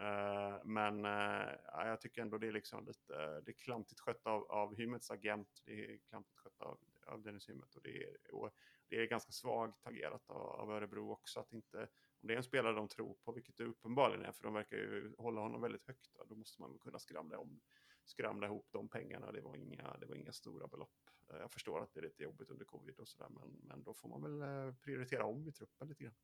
Uh, 0.00 0.64
men 0.64 1.04
uh, 1.04 1.50
jag 1.74 2.00
tycker 2.00 2.22
ändå 2.22 2.38
det 2.38 2.48
är 2.48 2.52
liksom 2.52 2.86
lite 2.86 3.40
det 3.40 3.50
är 3.50 3.56
klantigt 3.56 4.00
skött 4.00 4.26
av, 4.26 4.42
av 4.50 4.74
Hymmets 4.74 5.10
agent. 5.10 5.62
Det 5.64 5.84
är 5.84 5.98
klantigt 5.98 6.38
skött 6.38 6.60
av, 6.60 6.78
av 7.06 7.22
Dennis 7.22 7.48
Hymmet 7.48 7.74
och 7.74 7.82
det 7.82 8.02
är, 8.02 8.34
och 8.34 8.50
det 8.88 8.96
är 8.96 9.06
ganska 9.06 9.32
svagt 9.32 9.86
agerat 9.86 10.30
av, 10.30 10.42
av 10.42 10.70
Örebro 10.70 11.10
också. 11.10 11.40
Att 11.40 11.52
inte, 11.52 11.80
om 12.20 12.28
det 12.28 12.32
är 12.32 12.36
en 12.36 12.42
spelare 12.42 12.74
de 12.74 12.88
tror 12.88 13.14
på, 13.14 13.32
vilket 13.32 13.56
det 13.56 13.64
uppenbarligen 13.64 14.24
är, 14.24 14.32
för 14.32 14.44
de 14.44 14.54
verkar 14.54 14.76
ju 14.76 15.14
hålla 15.18 15.40
honom 15.40 15.60
väldigt 15.60 15.86
högt, 15.86 16.16
då 16.28 16.34
måste 16.34 16.62
man 16.62 16.78
kunna 16.78 16.98
skramla, 16.98 17.38
om, 17.38 17.60
skramla 18.04 18.46
ihop 18.46 18.68
de 18.70 18.88
pengarna. 18.88 19.32
Det 19.32 19.40
var 19.40 19.56
inga, 19.56 19.96
det 20.00 20.06
var 20.06 20.14
inga 20.14 20.32
stora 20.32 20.66
belopp. 20.66 21.10
Uh, 21.32 21.38
jag 21.38 21.52
förstår 21.52 21.82
att 21.82 21.94
det 21.94 22.00
är 22.00 22.02
lite 22.02 22.22
jobbigt 22.22 22.50
under 22.50 22.64
covid 22.64 22.98
och 22.98 23.08
sådär, 23.08 23.28
men, 23.28 23.60
men 23.62 23.82
då 23.82 23.94
får 23.94 24.08
man 24.08 24.22
väl 24.22 24.74
prioritera 24.74 25.24
om 25.24 25.48
i 25.48 25.52
truppen 25.52 25.88
lite 25.88 26.04
grann. 26.04 26.14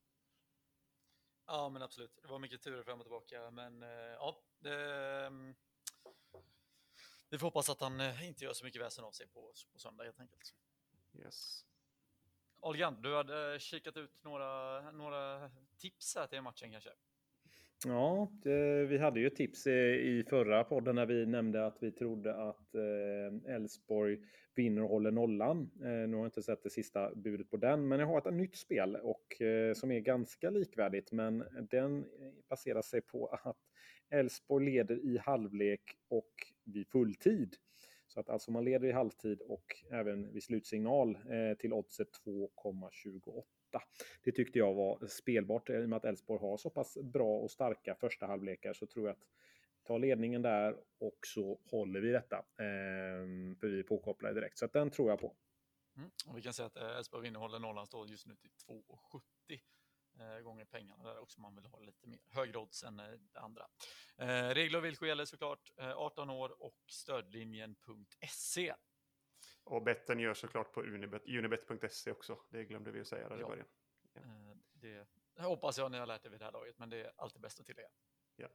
Ja, 1.51 1.69
men 1.69 1.83
absolut. 1.83 2.19
Det 2.23 2.29
var 2.29 2.39
mycket 2.39 2.63
turer 2.63 2.83
fram 2.83 2.99
och 2.99 3.05
tillbaka, 3.05 3.51
men 3.51 3.83
eh, 3.83 3.89
ja, 3.91 4.43
det, 4.59 4.75
mm, 5.27 5.55
vi 7.29 7.39
får 7.39 7.47
hoppas 7.47 7.69
att 7.69 7.81
han 7.81 8.01
eh, 8.01 8.29
inte 8.29 8.45
gör 8.45 8.53
så 8.53 8.65
mycket 8.65 8.83
väsen 8.83 9.05
av 9.05 9.13
sig 9.13 9.27
på, 9.27 9.53
på 9.73 9.79
söndag 9.79 10.05
helt 10.05 10.21
enkelt. 10.21 10.55
Yes. 11.13 11.67
Olgan, 12.61 13.03
du 13.03 13.15
hade 13.15 13.61
kikat 13.61 13.97
ut 13.97 14.25
några, 14.25 14.81
några 14.91 15.51
tips 15.77 16.17
här 16.17 16.27
till 16.27 16.43
matchen 16.43 16.73
kanske? 16.73 16.91
Ja, 17.87 18.33
det, 18.43 18.85
vi 18.85 18.99
hade 18.99 19.21
ju 19.21 19.27
ett 19.27 19.37
tips 19.37 19.67
i 19.67 20.25
förra 20.29 20.65
podden 20.65 20.95
när 20.95 21.07
vi 21.07 21.27
nämnde 21.27 21.67
att 21.67 21.77
vi 21.81 21.93
trodde 21.93 22.35
att 22.35 22.75
eh, 22.75 23.55
Elfsborg 23.55 24.15
eh, 24.15 24.21
vinner 24.55 24.83
och 24.83 24.89
håller 24.89 25.11
nollan. 25.11 25.71
Eh, 25.81 25.89
nu 25.89 26.13
har 26.13 26.23
jag 26.23 26.27
inte 26.27 26.43
sett 26.43 26.63
det 26.63 26.71
sista 26.71 27.15
budet 27.15 27.51
på 27.51 27.57
den, 27.57 27.89
men 27.89 28.01
jag 28.01 28.07
har 28.07 28.19
ett 28.19 28.35
nytt 28.35 28.57
spel 28.57 28.97
och, 28.97 29.43
eh, 29.43 29.75
som 29.75 29.91
är 29.91 30.01
ganska 30.01 30.51
likvärdigt. 30.51 31.13
Men 31.13 31.45
den 31.71 31.99
eh, 31.99 32.33
baserar 32.49 32.83
sig 32.83 33.01
på 33.01 33.27
att 33.27 33.59
Elfsborg 34.11 34.65
leder 34.65 35.05
i 35.05 35.19
halvlek 35.19 35.83
och 36.09 36.33
vid 36.65 36.89
fulltid. 36.89 37.55
Så 38.07 38.21
att 38.21 38.29
alltså 38.29 38.51
man 38.51 38.65
leder 38.65 38.89
i 38.89 38.93
halvtid 38.93 39.41
och 39.41 39.67
även 39.91 40.33
vid 40.33 40.43
slutsignal 40.43 41.19
eh, 41.31 41.57
till 41.59 41.73
oddset 41.73 42.09
2,28. 42.27 43.43
Det 44.25 44.33
tyckte 44.33 44.59
jag 44.59 44.75
var 44.75 45.07
spelbart. 45.07 45.71
Eh, 45.71 45.77
I 45.77 45.85
och 45.85 45.89
med 45.89 45.97
att 45.97 46.05
Elfsborg 46.05 46.41
har 46.41 46.57
så 46.57 46.71
pass 46.71 46.99
bra 47.03 47.39
och 47.39 47.51
starka 47.51 47.95
första 47.95 48.27
halvlekar 48.27 48.73
så 48.73 48.87
tror 48.87 49.07
jag 49.07 49.13
att 49.13 49.27
ta 49.87 49.99
ledningen 49.99 50.43
där 50.43 50.77
och 50.99 51.19
så 51.27 51.61
håller 51.65 52.01
vi 52.01 52.11
detta. 52.11 52.37
Eh, 52.37 53.55
för 53.61 53.67
vi 53.67 53.79
är 53.79 53.83
påkopplade 53.83 54.35
direkt. 54.35 54.59
Så 54.59 54.65
att 54.65 54.73
den 54.73 54.91
tror 54.91 55.11
jag 55.11 55.21
på. 55.21 55.37
Mm. 55.97 56.11
Och 56.27 56.39
vi 56.39 56.43
kan 56.43 56.53
säga 56.53 56.67
att 56.67 56.77
eh, 56.77 56.97
Elfsborg 56.97 57.29
innehåller 57.29 57.59
nollan 57.59 57.87
står 57.87 58.09
just 58.09 58.27
nu 58.27 58.37
till 58.37 58.51
2,70 58.51 59.61
eh, 60.21 60.41
gånger 60.43 60.65
pengarna 60.65 61.05
där 61.05 61.19
också 61.19 61.41
man 61.41 61.55
vill 61.55 61.67
ha 61.67 61.81
lite 61.81 62.09
mer 62.09 62.21
högre 62.31 62.59
odds 62.59 62.85
än 62.85 62.97
det 62.97 63.41
andra. 63.41 63.69
Eh, 64.19 64.49
regler 64.55 64.79
och 64.79 64.85
villkor 64.85 65.09
gäller 65.09 65.25
såklart 65.25 65.73
18 65.97 66.31
år 66.31 66.63
och 66.63 66.77
stödlinjen.se. 66.87 68.75
Och 69.69 69.83
betten 69.83 70.21
gör 70.21 70.35
såklart 70.35 70.73
på 70.73 70.83
unibet.se 70.83 72.11
också. 72.11 72.39
Det 72.51 72.65
glömde 72.65 72.91
vi 72.91 73.01
att 73.01 73.07
säga 73.07 73.29
där 73.29 73.39
ja. 73.39 73.47
i 73.47 73.49
början. 73.49 73.67
Ja. 74.13 74.23
Det 74.73 75.07
hoppas 75.43 75.79
jag 75.79 75.91
ni 75.91 75.99
har 75.99 76.07
lärt 76.07 76.27
er 76.27 76.31
vid 76.31 76.41
det 76.41 76.45
här 76.45 76.53
laget, 76.53 76.79
men 76.79 76.91
det 76.91 76.97
är 76.97 77.13
alltid 77.17 77.41
bäst 77.41 77.61
att 77.61 77.67
tillägga. 77.67 77.89
Ja. 78.37 78.49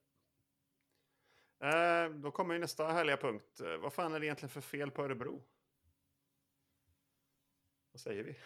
Eh, 1.68 2.10
då 2.10 2.32
kommer 2.32 2.60
nästa 2.60 2.88
härliga 2.88 3.18
punkt. 3.18 3.62
Vad 3.80 3.94
fan 3.94 4.14
är 4.14 4.20
det 4.20 4.26
egentligen 4.26 4.50
för 4.50 4.62
fel 4.62 4.92
på 4.92 5.04
Örebro? 5.04 5.44
Vad 7.92 8.00
säger 8.02 8.24
vi? 8.24 8.36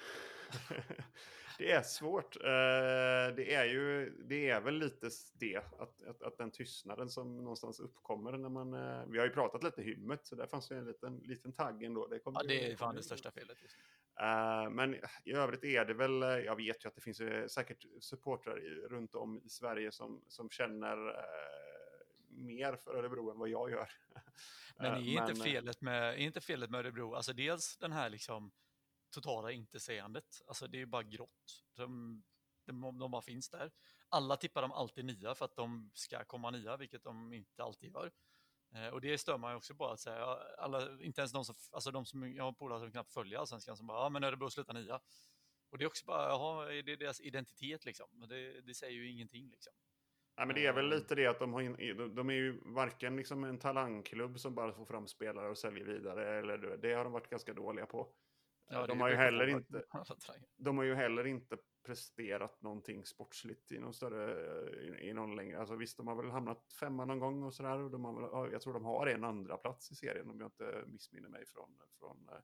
det 1.58 1.72
är 1.72 1.82
svårt. 1.82 2.36
Eh, 2.36 3.36
det 3.36 3.53
är 3.53 3.66
ju, 3.66 4.10
det 4.26 4.49
är 4.49 4.62
väl 4.62 4.76
lite 4.80 5.10
det, 5.34 5.58
att, 5.58 6.03
att, 6.03 6.22
att 6.22 6.38
den 6.38 6.51
tystnaden 6.51 7.10
som 7.10 7.38
någonstans 7.38 7.80
uppkommer 7.80 8.32
när 8.32 8.49
man... 8.49 8.74
Eh, 8.74 9.05
vi 9.08 9.18
har 9.18 9.26
ju 9.26 9.32
pratat 9.32 9.64
lite 9.64 9.82
hymmet, 9.82 10.26
så 10.26 10.36
där 10.36 10.47
fanns 10.47 10.72
ju 10.72 10.78
en 10.78 10.86
liten, 10.86 11.18
liten 11.18 11.53
tagg 11.53 11.84
ändå. 11.84 12.08
Det 12.08 12.20
ja, 12.26 12.43
det 12.47 12.72
är 12.72 12.76
fan 12.76 12.95
det 12.95 13.03
största 13.03 13.32
felet. 13.32 13.58
Uh, 14.22 14.70
men 14.70 14.95
i 15.24 15.34
övrigt 15.34 15.64
är 15.64 15.86
det 15.86 15.93
väl, 15.93 16.22
jag 16.45 16.55
vet 16.55 16.86
ju 16.86 16.88
att 16.88 16.95
det 16.95 17.01
finns 17.01 17.22
säkert 17.47 17.86
supportrar 17.99 18.55
runt 18.89 19.16
om 19.16 19.41
i 19.45 19.49
Sverige 19.49 19.91
som, 19.91 20.22
som 20.28 20.49
känner 20.49 21.26
mer 22.30 22.76
för 22.76 22.95
Örebro 22.95 23.32
än 23.32 23.39
vad 23.39 23.49
jag 23.49 23.72
gör. 23.72 23.89
Men 24.78 24.93
är, 24.93 24.99
inte, 24.99 25.36
felet 25.36 25.82
med, 25.82 26.14
är 26.14 26.18
inte 26.18 26.41
felet 26.41 26.70
med 26.70 26.80
Örebro, 26.80 27.14
alltså 27.14 27.34
dels 27.34 27.78
den 27.78 27.91
här 27.91 28.10
liksom 28.10 28.51
totala 29.10 29.51
intresseandet. 29.51 30.41
Alltså 30.47 30.68
det 30.68 30.82
är 30.82 30.86
bara 30.86 31.03
grått. 31.03 31.64
De, 31.76 32.24
de, 32.66 32.99
de 32.99 33.12
bara 33.12 33.22
finns 33.22 33.49
där. 33.49 33.72
Alla 34.10 34.38
tippar 34.38 34.62
dem 34.62 34.72
alltid 34.72 35.05
nia 35.05 35.36
för 35.36 35.45
att 35.45 35.55
de 35.55 35.91
ska 35.93 36.26
komma 36.26 36.51
nia, 36.51 36.78
vilket 36.78 37.03
de 37.03 37.34
inte 37.34 37.64
alltid 37.64 37.91
gör. 37.91 38.12
Eh, 38.76 38.88
och 38.88 39.01
det 39.01 39.18
stör 39.18 39.38
man 39.38 39.51
ju 39.51 39.58
också 39.58 39.76
på 39.76 39.88
att 39.88 39.99
säga, 39.99 40.26
alla, 40.58 41.01
inte 41.01 41.22
ens 41.22 41.32
de 41.32 41.45
som, 41.45 41.55
alltså 41.72 41.91
de 41.91 42.05
som 42.05 42.36
jag 42.36 42.43
har 42.43 42.51
polare 42.51 42.80
som 42.80 42.91
knappt 42.91 43.14
följer 43.14 43.39
allsvenskan 43.39 43.78
som 43.78 43.88
bara, 43.88 44.03
ja 44.03 44.10
men 44.10 44.24
Örebro 44.24 44.49
slutar 44.49 44.74
nia. 44.74 44.99
Och 45.70 45.78
det 45.78 45.84
är 45.84 45.88
också 45.88 46.05
bara, 46.05 46.30
jaha, 46.30 46.74
är 46.74 46.84
det 46.84 46.95
deras 46.95 47.22
identitet 47.22 47.86
liksom? 47.86 48.26
Det, 48.30 48.62
det 48.62 48.74
säger 48.74 48.93
ju 48.93 49.12
ingenting 49.12 49.49
liksom. 49.49 49.74
Nej, 50.38 50.47
men 50.47 50.55
det 50.55 50.66
är 50.66 50.74
väl 50.74 50.89
lite 50.89 51.16
det 51.16 51.28
att 51.28 51.39
de, 51.39 51.53
har, 51.53 52.08
de 52.16 52.30
är 52.30 52.34
ju 52.34 52.62
varken 52.66 53.16
liksom 53.16 53.43
en 53.43 53.60
talangklubb 53.60 54.39
som 54.39 54.55
bara 54.55 54.74
får 54.74 54.86
fram 54.86 55.08
spelare 55.08 55.49
och 55.49 55.58
säljer 55.58 55.86
vidare. 55.86 56.39
Eller 56.39 56.78
det 56.78 56.93
har 56.93 57.03
de 57.03 57.14
varit 57.14 57.30
ganska 57.30 57.53
dåliga 57.53 57.86
på. 57.86 58.14
Ja, 58.70 58.88
de, 58.88 59.01
har 59.01 59.09
ju 59.09 59.15
heller 59.15 59.47
inte, 59.47 59.84
de 60.57 60.78
har 60.78 60.86
ju 60.86 60.95
heller 60.95 61.28
inte 61.28 61.57
presterat 61.88 62.61
någonting 62.61 63.05
sportsligt 63.05 63.72
i 63.72 63.80
någon 63.80 63.93
större, 63.93 64.70
i, 64.82 65.09
i 65.09 65.13
någon 65.13 65.36
längre. 65.36 65.59
Alltså 65.59 65.76
visst, 65.76 65.97
de 65.97 66.07
har 66.07 66.15
väl 66.15 66.32
hamnat 66.32 66.74
femma 66.80 67.05
någon 67.05 67.20
gång 67.20 67.43
och 67.43 67.53
sådär. 67.53 67.80
Och 67.80 67.91
de 67.91 68.05
har, 68.05 68.49
jag 68.51 68.61
tror 68.61 68.74
de 68.74 68.86
har 68.86 69.07
en 69.07 69.24
andra 69.24 69.57
plats 69.57 69.91
i 69.91 69.95
serien 69.95 70.30
om 70.30 70.39
jag 70.39 70.47
inte 70.47 70.84
missminner 70.88 71.30
mig 71.30 71.45
från, 71.45 71.80
från 71.99 72.30
eh, 72.30 72.39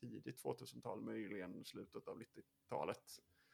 tidigt 0.00 0.44
2000-tal, 0.44 1.00
möjligen 1.00 1.64
slutet 1.64 2.08
av 2.08 2.22
90-talet. 2.22 3.02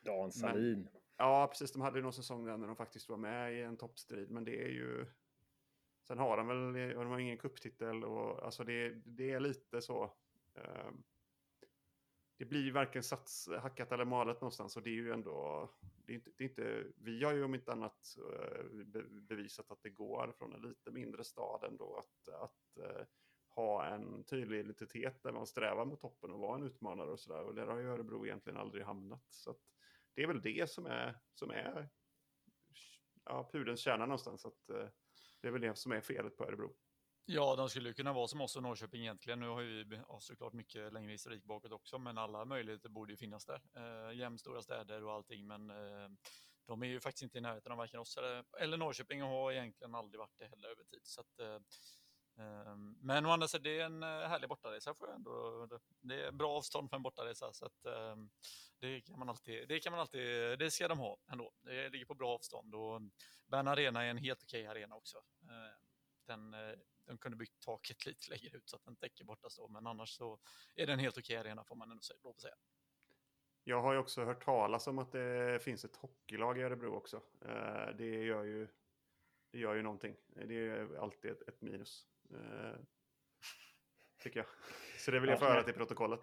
Dan 0.02 0.32
Salin. 0.32 0.88
ja, 1.16 1.46
precis. 1.50 1.72
De 1.72 1.82
hade 1.82 1.98
ju 1.98 2.02
någon 2.02 2.12
säsong 2.12 2.44
där 2.44 2.56
när 2.56 2.66
de 2.66 2.76
faktiskt 2.76 3.08
var 3.08 3.16
med 3.16 3.54
i 3.54 3.62
en 3.62 3.76
toppstrid, 3.76 4.30
men 4.30 4.44
det 4.44 4.64
är 4.64 4.68
ju... 4.68 5.06
Sen 6.06 6.18
har 6.18 6.36
de 6.36 6.46
väl 6.46 6.72
de 6.94 7.06
har 7.06 7.18
ingen 7.18 7.38
kupptitel 7.38 8.04
och 8.04 8.44
alltså 8.44 8.64
det, 8.64 8.90
det 9.04 9.30
är 9.30 9.40
lite 9.40 9.82
så. 9.82 10.12
Um, 10.54 11.04
det 12.38 12.44
blir 12.44 12.62
ju 12.62 12.70
varken 12.70 13.02
sats, 13.02 13.48
hackat 13.62 13.92
eller 13.92 14.04
malet 14.04 14.40
någonstans 14.40 14.76
och 14.76 14.82
det 14.82 14.90
är 14.90 14.94
ju 14.94 15.12
ändå, 15.12 15.68
det 16.06 16.12
är 16.12 16.14
inte, 16.14 16.30
det 16.36 16.44
är 16.44 16.48
inte, 16.48 16.84
vi 16.96 17.24
har 17.24 17.32
ju 17.32 17.44
om 17.44 17.54
inte 17.54 17.72
annat 17.72 18.16
eh, 18.18 18.64
bevisat 19.08 19.70
att 19.70 19.82
det 19.82 19.90
går 19.90 20.32
från 20.38 20.52
en 20.54 20.60
lite 20.60 20.90
mindre 20.90 21.24
stad 21.24 21.64
ändå 21.64 21.96
att, 21.96 22.34
att 22.34 22.76
eh, 22.76 23.06
ha 23.48 23.86
en 23.86 24.24
tydlig 24.24 24.60
identitet 24.60 25.22
där 25.22 25.32
man 25.32 25.46
strävar 25.46 25.84
mot 25.84 26.00
toppen 26.00 26.30
och 26.30 26.40
vara 26.40 26.56
en 26.56 26.62
utmanare 26.62 27.10
och 27.10 27.20
sådär. 27.20 27.42
Och 27.42 27.54
där 27.54 27.66
har 27.66 27.78
ju 27.78 27.88
Örebro 27.88 28.26
egentligen 28.26 28.58
aldrig 28.58 28.84
hamnat. 28.84 29.24
Så 29.28 29.50
att 29.50 29.60
det 30.14 30.22
är 30.22 30.26
väl 30.26 30.42
det 30.42 30.70
som 30.70 30.86
är, 30.86 31.18
som 31.34 31.50
är 31.50 31.88
ja, 33.24 33.48
pudelns 33.52 33.80
kärna 33.80 34.06
någonstans. 34.06 34.44
Att, 34.44 34.70
eh, 34.70 34.88
det 35.40 35.48
är 35.48 35.52
väl 35.52 35.60
det 35.60 35.74
som 35.74 35.92
är 35.92 36.00
felet 36.00 36.36
på 36.36 36.44
Örebro. 36.44 36.76
Ja, 37.28 37.56
de 37.56 37.70
skulle 37.70 37.92
kunna 37.92 38.12
vara 38.12 38.28
som 38.28 38.40
oss 38.40 38.56
och 38.56 38.62
Norrköping 38.62 39.00
egentligen. 39.00 39.40
Nu 39.40 39.48
har 39.48 39.62
vi 39.62 40.00
ja, 40.08 40.20
såklart 40.20 40.52
mycket 40.52 40.92
längre 40.92 41.12
historik 41.12 41.44
bakåt 41.44 41.72
också, 41.72 41.98
men 41.98 42.18
alla 42.18 42.44
möjligheter 42.44 42.88
borde 42.88 43.12
ju 43.12 43.16
finnas 43.16 43.44
där. 43.44 43.62
Eh, 43.76 44.16
jämnstora 44.16 44.62
städer 44.62 45.04
och 45.04 45.12
allting, 45.12 45.46
men 45.46 45.70
eh, 45.70 46.08
de 46.66 46.82
är 46.82 46.86
ju 46.86 47.00
faktiskt 47.00 47.22
inte 47.22 47.38
i 47.38 47.40
närheten 47.40 47.72
av 47.72 47.78
varken 47.78 48.00
oss 48.00 48.16
eller, 48.16 48.44
eller 48.58 48.76
Norrköping 48.76 49.22
och 49.22 49.28
har 49.28 49.52
egentligen 49.52 49.94
aldrig 49.94 50.18
varit 50.18 50.38
det 50.38 50.46
heller 50.46 50.68
över 50.68 50.84
tid. 50.84 51.00
Så 51.02 51.20
att, 51.20 51.38
eh, 51.38 51.58
ehm, 52.44 52.96
men 53.00 53.26
å 53.26 53.30
andra 53.30 53.48
sidan, 53.48 53.62
det 53.62 53.80
är 53.80 53.84
en 53.84 54.02
eh, 54.02 54.08
härlig 54.08 54.48
bortaresa. 54.48 54.94
Får 54.94 55.08
jag 55.08 55.16
ändå. 55.16 55.68
Det 56.00 56.24
är 56.24 56.32
bra 56.32 56.56
avstånd 56.56 56.90
för 56.90 56.96
en 56.96 57.02
bortaresa. 57.02 57.52
Så 57.52 57.66
att, 57.66 57.84
eh, 57.84 58.16
det, 58.80 59.00
kan 59.00 59.18
man 59.18 59.28
alltid, 59.28 59.68
det 59.68 59.80
kan 59.80 59.90
man 59.90 60.00
alltid, 60.00 60.58
det 60.58 60.70
ska 60.70 60.88
de 60.88 60.98
ha 60.98 61.18
ändå. 61.32 61.52
Det 61.62 61.88
ligger 61.88 62.06
på 62.06 62.14
bra 62.14 62.34
avstånd. 62.34 62.74
Och 62.74 63.00
Bern 63.46 63.68
Arena 63.68 64.04
är 64.04 64.10
en 64.10 64.18
helt 64.18 64.42
okej 64.42 64.66
arena 64.66 64.96
också. 64.96 65.16
Eh, 65.42 65.85
den, 66.26 66.54
eh, 66.54 66.78
de 67.06 67.18
kunde 67.18 67.36
byggt 67.36 67.60
taket 67.60 68.06
lite 68.06 68.30
längre 68.30 68.56
ut 68.56 68.68
så 68.70 68.76
att 68.76 68.84
den 68.84 68.96
täcker 68.96 69.24
borta 69.24 69.50
så. 69.50 69.68
Men 69.68 69.86
annars 69.86 70.10
så 70.10 70.40
är 70.74 70.86
den 70.86 70.98
helt 70.98 71.18
okej 71.18 71.36
arena 71.36 71.64
får 71.64 71.76
man 71.76 71.90
ändå 71.90 72.02
säga, 72.02 72.18
lov 72.22 72.34
att 72.34 72.40
säga. 72.40 72.56
Jag 73.64 73.82
har 73.82 73.92
ju 73.92 73.98
också 73.98 74.24
hört 74.24 74.44
talas 74.44 74.86
om 74.86 74.98
att 74.98 75.12
det 75.12 75.62
finns 75.62 75.84
ett 75.84 75.96
hockeylag 75.96 76.58
i 76.58 76.62
Örebro 76.62 76.94
också. 76.94 77.16
Eh, 77.40 77.88
det 77.98 78.24
gör 78.24 78.44
ju, 78.44 78.68
det 79.50 79.58
gör 79.58 79.74
ju 79.74 79.82
någonting. 79.82 80.16
Det 80.26 80.54
är 80.54 80.96
alltid 80.96 81.30
ett, 81.30 81.48
ett 81.48 81.60
minus. 81.60 82.06
Eh, 82.30 82.80
tycker 84.18 84.40
jag. 84.40 84.46
Så 84.98 85.10
det 85.10 85.20
vill 85.20 85.30
jag 85.30 85.38
föra 85.38 85.62
till 85.62 85.74
protokollet. 85.74 86.20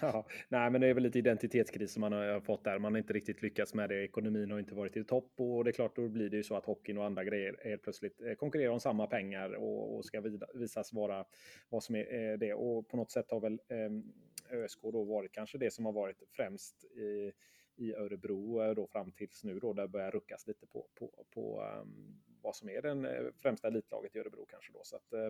Ja, 0.00 0.26
nej, 0.48 0.70
men 0.70 0.80
det 0.80 0.86
är 0.86 0.94
väl 0.94 1.02
lite 1.02 1.18
identitetskris 1.18 1.92
som 1.92 2.00
man 2.00 2.12
har 2.12 2.40
fått 2.40 2.64
där. 2.64 2.78
Man 2.78 2.92
har 2.92 2.98
inte 2.98 3.12
riktigt 3.12 3.42
lyckats 3.42 3.74
med 3.74 3.88
det. 3.88 4.04
Ekonomin 4.04 4.50
har 4.50 4.58
inte 4.58 4.74
varit 4.74 4.96
i 4.96 5.04
topp 5.04 5.32
och 5.36 5.64
det 5.64 5.70
är 5.70 5.72
klart, 5.72 5.96
då 5.96 6.08
blir 6.08 6.30
det 6.30 6.36
ju 6.36 6.42
så 6.42 6.56
att 6.56 6.64
hockeyn 6.64 6.98
och 6.98 7.04
andra 7.04 7.24
grejer 7.24 7.60
helt 7.64 7.82
plötsligt 7.82 8.20
eh, 8.20 8.34
konkurrerar 8.34 8.72
om 8.72 8.80
samma 8.80 9.06
pengar 9.06 9.52
och, 9.54 9.96
och 9.96 10.04
ska 10.04 10.22
visas 10.54 10.92
vara 10.92 11.24
vad 11.68 11.82
som 11.82 11.96
är 11.96 12.36
det. 12.36 12.54
Och 12.54 12.88
på 12.88 12.96
något 12.96 13.10
sätt 13.10 13.30
har 13.30 13.40
väl 13.40 13.60
eh, 13.68 14.58
ÖSK 14.58 14.78
då 14.82 15.04
varit 15.04 15.32
kanske 15.32 15.58
det 15.58 15.70
som 15.70 15.84
har 15.84 15.92
varit 15.92 16.22
främst 16.32 16.84
i, 16.84 17.32
i 17.76 17.94
Örebro 17.94 18.62
eh, 18.62 18.74
då 18.74 18.86
fram 18.86 19.12
tills 19.12 19.44
nu 19.44 19.58
då, 19.58 19.72
där 19.72 19.86
börjar 19.86 20.10
ruckas 20.10 20.46
lite 20.46 20.66
på, 20.66 20.86
på, 20.94 21.24
på 21.34 21.62
um, 21.62 22.20
vad 22.42 22.56
som 22.56 22.68
är 22.68 22.82
den 22.82 23.04
eh, 23.04 23.32
främsta 23.36 23.68
elitlaget 23.68 24.16
i 24.16 24.18
Örebro 24.18 24.46
kanske 24.50 24.72
då. 24.72 24.80
Så 24.84 24.96
att, 24.96 25.12
eh, 25.12 25.20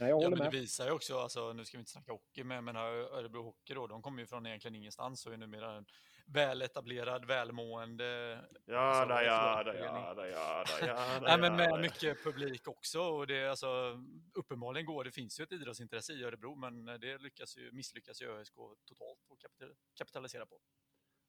nej, 0.00 0.08
jag 0.08 0.14
håller 0.14 0.36
ja, 0.36 0.42
med. 0.42 0.52
Det 0.52 0.58
visar 0.58 0.86
ju 0.86 0.92
också, 0.92 1.18
alltså, 1.18 1.52
nu 1.52 1.64
ska 1.64 1.76
vi 1.76 1.80
inte 1.80 1.90
snacka 1.90 2.12
hockey, 2.12 2.44
men, 2.44 2.64
men 2.64 2.76
Örebro 2.76 3.42
Hockey 3.42 3.74
då, 3.74 3.86
de 3.86 4.02
kommer 4.02 4.20
ju 4.20 4.26
från 4.26 4.46
egentligen 4.46 4.74
ingenstans 4.74 5.26
och 5.26 5.32
är 5.32 5.36
numera 5.36 5.72
en 5.72 5.86
väletablerad, 6.26 7.24
välmående... 7.24 8.40
Ja, 8.64 9.06
da, 9.06 9.22
ja, 9.24 9.62
da, 9.64 9.74
ja, 9.74 10.14
da, 10.14 10.26
ja, 10.28 10.64
da, 10.80 10.86
ja, 10.86 11.20
Nej, 11.22 11.38
men 11.38 11.56
med 11.56 11.80
mycket 11.80 12.24
publik 12.24 12.68
också. 12.68 13.00
Och 13.00 13.26
det, 13.26 13.50
alltså, 13.50 14.00
uppenbarligen 14.34 14.86
går, 14.86 15.04
det 15.04 15.12
finns 15.12 15.40
ju 15.40 15.44
ett 15.44 15.52
idrottsintresse 15.52 16.12
i 16.12 16.24
Örebro, 16.24 16.54
men 16.54 16.84
det 16.84 17.18
lyckas 17.18 17.56
ju, 17.56 17.72
misslyckas 17.72 18.22
ju 18.22 18.40
ÖSK 18.40 18.54
totalt 18.84 19.18
att 19.30 19.96
kapitalisera 19.98 20.46
på. 20.46 20.58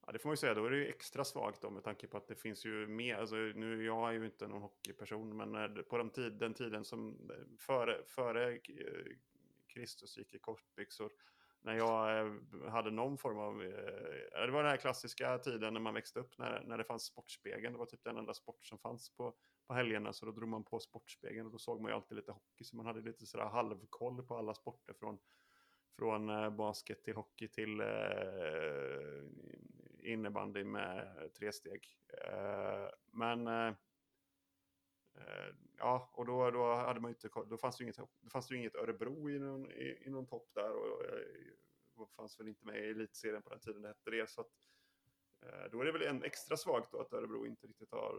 Ja, 0.06 0.12
det 0.12 0.20
får 0.20 0.30
man 0.30 0.34
ju 0.34 0.38
säga, 0.38 0.54
då 0.54 0.66
är 0.66 0.72
det 0.72 0.78
ju 0.78 0.88
extra 0.88 1.24
svagt 1.24 1.62
då 1.62 1.70
med 1.70 1.84
tanke 1.84 2.08
på 2.08 2.18
att 2.18 2.28
det 2.28 2.36
finns 2.36 2.66
ju 2.66 2.88
mer, 2.88 3.16
alltså 3.16 3.36
nu, 3.36 3.86
jag 3.86 4.10
är 4.10 4.14
ju 4.14 4.26
inte 4.26 4.48
någon 4.48 4.62
hockeyperson, 4.62 5.38
men 5.38 5.84
på 5.84 5.98
den, 5.98 6.10
tid, 6.10 6.34
den 6.34 6.54
tiden 6.54 6.86
som 6.86 7.30
eh, 7.32 7.58
före, 7.60 8.04
före 8.06 8.52
eh, 8.52 8.60
Kristus 9.68 10.18
gick 10.18 10.34
i 10.34 10.40
kortbyxor, 10.40 11.12
när 11.62 11.74
jag 11.74 12.20
eh, 12.20 12.34
hade 12.70 12.92
någon 12.92 13.18
form 13.18 13.38
av, 13.38 13.58
det 14.46 14.52
var 14.52 14.64
den 14.64 14.72
här 14.72 14.78
klassiska 14.78 15.38
tiden 15.38 15.74
när 15.74 15.82
man 15.82 15.94
växte 15.94 16.20
upp, 16.20 16.38
när, 16.38 16.64
när 16.64 16.78
det 16.78 16.84
fanns 16.84 17.04
Sportspegeln, 17.04 17.74
det 17.74 17.80
var 17.80 17.86
typ 17.86 18.04
den 18.04 18.18
enda 18.18 18.34
sport 18.34 18.66
som 18.66 18.80
fanns 18.80 19.16
på, 19.16 19.34
på 19.68 19.74
helgerna, 19.74 20.14
så 20.14 20.26
då 20.26 20.32
drog 20.32 20.50
man 20.50 20.64
på 20.64 20.80
Sportspegeln 20.80 21.46
och 21.46 21.52
då 21.52 21.58
såg 21.58 21.82
man 21.82 21.92
ju 21.92 21.96
alltid 21.96 22.18
lite 22.18 22.32
hockey, 22.32 22.64
så 22.64 22.76
man 22.76 22.86
hade 22.86 23.02
lite 23.02 23.26
sådär 23.26 23.46
halvkoll 23.46 24.24
på 24.28 24.38
alla 24.38 24.54
sporter 24.54 24.94
från 24.94 25.20
från 25.98 26.56
basket 26.58 27.04
till 27.04 27.16
hockey 27.16 27.48
till 27.48 27.82
innebandy 30.06 30.64
med 30.64 30.98
eh, 31.00 31.28
tre 31.28 31.52
steg. 31.52 31.88
Eh, 32.24 32.90
men 33.06 33.48
eh, 33.48 33.68
eh, 35.18 35.56
ja, 35.78 36.10
och 36.14 36.26
då, 36.26 36.52
då, 36.52 36.74
hade 36.74 37.00
man 37.00 37.10
inte, 37.12 37.30
då 37.50 37.58
fanns 37.58 37.78
det 37.78 37.82
ju 37.82 37.86
inget, 37.86 37.98
då 38.22 38.30
fanns 38.30 38.48
det 38.48 38.56
inget 38.56 38.76
Örebro 38.76 39.30
i 39.30 39.40
någon, 39.40 39.72
i, 39.72 40.04
i 40.06 40.10
någon 40.10 40.28
topp 40.28 40.50
där 40.54 40.72
och, 40.72 41.06
eh, 41.06 41.26
och 41.96 42.12
fanns 42.12 42.40
väl 42.40 42.48
inte 42.48 42.66
med 42.66 42.76
i 42.76 42.90
elitserien 42.90 43.42
på 43.42 43.50
den 43.50 43.60
tiden 43.60 43.82
det 43.82 43.88
hette 43.88 44.12
det. 44.12 44.30
Så 44.30 44.42
att, 44.42 44.52
då 45.72 45.82
är 45.82 45.86
det 45.86 45.92
väl 45.92 46.02
en 46.02 46.24
extra 46.24 46.58
svagt 46.58 46.92
då 46.92 47.02
att 47.02 47.14
Örebro 47.14 47.46
inte 47.46 47.68
riktigt 47.68 47.92
har, 47.92 48.14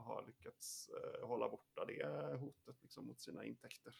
har 0.00 0.26
lyckats 0.26 0.90
hålla 1.22 1.48
borta 1.48 1.84
det 1.84 2.36
hotet 2.40 2.82
liksom 2.82 3.06
mot 3.06 3.20
sina 3.20 3.44
intäkter. 3.44 3.94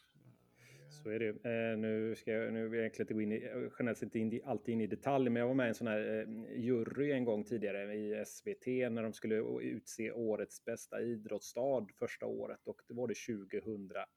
Så 0.92 1.10
är 1.10 1.18
det 1.18 1.28
eh, 1.28 1.78
Nu 1.78 2.14
ska 2.16 2.32
jag, 2.32 2.52
nu 2.52 2.68
vill 2.68 2.78
jag 2.78 2.80
egentligen 2.80 3.04
inte 3.04 3.14
gå 3.14 3.20
in 3.20 3.32
i, 3.32 3.70
generellt 3.78 3.98
sett 3.98 4.14
inte 4.14 4.40
alltid 4.44 4.72
in 4.72 4.80
i 4.80 4.86
detalj, 4.86 5.30
men 5.30 5.40
jag 5.40 5.46
var 5.46 5.54
med 5.54 5.66
i 5.66 5.68
en 5.68 5.74
sån 5.74 5.86
här 5.86 6.20
eh, 6.20 6.60
jury 6.60 7.12
en 7.12 7.24
gång 7.24 7.44
tidigare 7.44 7.94
i 7.94 8.24
SVT 8.26 8.66
när 8.66 9.02
de 9.02 9.12
skulle 9.12 9.34
utse 9.62 10.12
årets 10.12 10.64
bästa 10.64 11.00
idrottsstad 11.00 11.86
första 11.98 12.26
året 12.26 12.60
och 12.66 12.82
det 12.88 12.94
var 12.94 13.08
det 13.08 13.14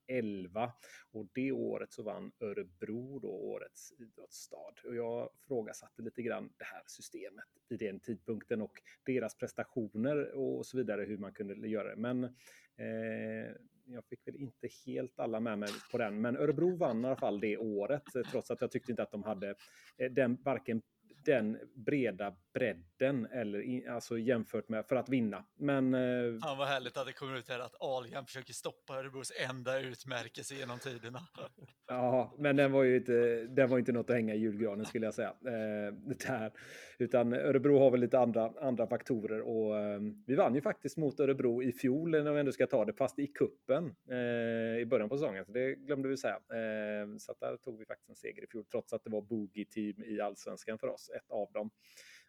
2011 0.07 0.73
och 1.11 1.27
det 1.33 1.51
året 1.51 1.93
så 1.93 2.03
vann 2.03 2.31
Örebro 2.39 3.19
då 3.19 3.29
årets 3.29 3.93
idrottsstad 3.99 4.73
och 4.83 4.95
jag 4.95 5.29
frågasatte 5.47 6.01
lite 6.01 6.21
grann 6.21 6.49
det 6.57 6.65
här 6.65 6.83
systemet 6.85 7.45
vid 7.69 7.79
den 7.79 7.99
tidpunkten 7.99 8.61
och 8.61 8.81
deras 9.05 9.35
prestationer 9.35 10.31
och 10.31 10.65
så 10.65 10.77
vidare 10.77 11.05
hur 11.05 11.17
man 11.17 11.33
kunde 11.33 11.67
göra 11.67 11.89
det. 11.89 12.01
Men 12.01 12.23
eh, 12.23 13.51
jag 13.85 14.05
fick 14.05 14.27
väl 14.27 14.35
inte 14.35 14.67
helt 14.85 15.19
alla 15.19 15.39
med 15.39 15.59
mig 15.59 15.69
på 15.91 15.97
den, 15.97 16.21
men 16.21 16.37
Örebro 16.37 16.75
vann 16.75 17.03
i 17.03 17.07
alla 17.07 17.15
fall 17.15 17.39
det 17.39 17.57
året, 17.57 18.15
eh, 18.15 18.21
trots 18.31 18.51
att 18.51 18.61
jag 18.61 18.71
tyckte 18.71 18.91
inte 18.91 19.03
att 19.03 19.11
de 19.11 19.23
hade 19.23 19.55
eh, 19.97 20.11
den, 20.11 20.37
varken 20.43 20.81
den 21.25 21.57
breda 21.73 22.35
bredden 22.55 23.25
eller 23.25 23.61
in, 23.61 23.89
alltså 23.89 24.17
jämfört 24.17 24.69
med 24.69 24.85
för 24.85 24.95
att 24.95 25.09
vinna. 25.09 25.45
Men. 25.57 25.93
Eh, 25.93 26.39
Fan 26.41 26.57
vad 26.57 26.67
härligt 26.67 26.97
att 26.97 27.05
det 27.05 27.13
kommer 27.13 27.37
ut 27.37 27.49
här 27.49 27.59
att 27.59 27.75
Ahlgren 27.79 28.25
försöker 28.25 28.53
stoppa 28.53 28.99
Örebros 28.99 29.31
enda 29.49 29.79
utmärkelse 29.79 30.55
genom 30.55 30.79
tiderna. 30.79 31.19
ja, 31.87 32.35
men 32.37 32.55
den 32.55 32.71
var 32.71 32.83
ju 32.83 32.95
inte. 32.95 33.47
Den 33.49 33.69
var 33.69 33.79
inte 33.79 33.91
något 33.91 34.09
att 34.09 34.15
hänga 34.15 34.33
i 34.33 34.37
julgranen 34.37 34.85
skulle 34.85 35.05
jag 35.05 35.13
säga. 35.13 35.29
Eh, 35.29 35.93
där. 36.27 36.51
Utan 36.97 37.33
Örebro 37.33 37.79
har 37.79 37.91
väl 37.91 37.99
lite 37.99 38.19
andra 38.19 38.53
andra 38.61 38.87
faktorer 38.87 39.41
och 39.41 39.79
eh, 39.79 39.99
vi 40.25 40.35
vann 40.35 40.55
ju 40.55 40.61
faktiskt 40.61 40.97
mot 40.97 41.19
Örebro 41.19 41.63
i 41.63 41.71
fjol 41.71 42.11
när 42.11 42.33
vi 42.33 42.39
ändå 42.39 42.51
ska 42.51 42.67
ta 42.67 42.85
det, 42.85 42.93
fast 42.93 43.19
i 43.19 43.27
kuppen 43.27 43.95
eh, 44.09 44.81
i 44.81 44.85
början 44.89 45.09
på 45.09 45.17
säsongen. 45.17 45.45
Det 45.47 45.75
glömde 45.75 46.09
vi 46.09 46.17
säga. 46.17 46.35
Eh, 46.35 47.17
så 47.17 47.33
där 47.39 47.57
tog 47.57 47.79
vi 47.79 47.85
faktiskt 47.85 48.09
en 48.09 48.15
seger 48.15 48.43
i 48.43 48.47
fjol, 48.47 48.65
trots 48.65 48.93
att 48.93 49.03
det 49.03 49.09
var 49.09 49.21
boogie 49.21 49.65
team 49.65 50.03
i 50.03 50.21
allsvenskan 50.21 50.79
för 50.79 50.87
oss 50.87 51.09
ett 51.09 51.31
av 51.31 51.51
dem. 51.51 51.71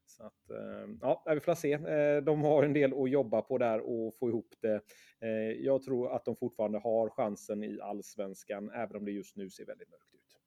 Så 0.07 0.22
att, 0.22 0.50
eh, 0.50 0.88
ja, 1.00 1.24
vi 1.34 1.40
får 1.40 1.54
se. 1.54 1.72
Eh, 1.72 2.22
de 2.22 2.42
har 2.42 2.62
en 2.62 2.72
del 2.72 3.02
att 3.02 3.11
jobba 3.11 3.42
på 3.42 3.59
där 3.59 3.80
och 3.80 4.14
få 4.14 4.28
ihop 4.28 4.54
det. 4.61 4.80
Eh, 5.20 5.52
jag 5.64 5.82
tror 5.82 6.12
att 6.12 6.24
de 6.24 6.36
fortfarande 6.36 6.78
har 6.78 7.11
chansen 7.11 7.64
i 7.64 7.80
allsvenskan, 7.80 8.70
även 8.70 8.96
om 8.96 9.04
det 9.04 9.12
just 9.12 9.36
nu 9.36 9.50
ser 9.50 9.66
väldigt 9.66 9.90
mörkt 9.90 10.14
ut. 10.14 10.38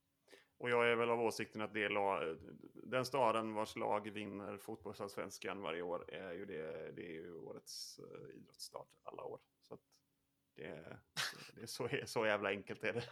Och 0.58 0.70
jag 0.70 0.92
är 0.92 0.96
väl 0.96 1.10
av 1.10 1.22
åsikten 1.22 1.62
att 1.62 1.74
det 1.74 1.90
lag, 1.90 2.38
den 2.74 3.06
staden 3.06 3.54
vars 3.54 3.76
lag 3.76 4.12
vinner 4.12 4.58
fotbollsallsvenskan 4.58 5.62
varje 5.62 5.82
år 5.82 6.14
är 6.14 6.34
ju 6.34 6.46
det, 6.46 6.92
det 6.96 7.06
är 7.06 7.12
ju 7.12 7.34
årets 7.34 8.00
idrottsstad 8.34 8.86
alla 9.04 9.24
år. 9.24 9.40
Så 9.62 9.78
det, 10.56 10.98
det 11.56 11.62
är 11.62 11.66
så, 11.66 11.90
så 12.06 12.26
jävla 12.26 12.50
enkelt 12.50 12.84
är 12.84 12.94
det. 12.94 13.04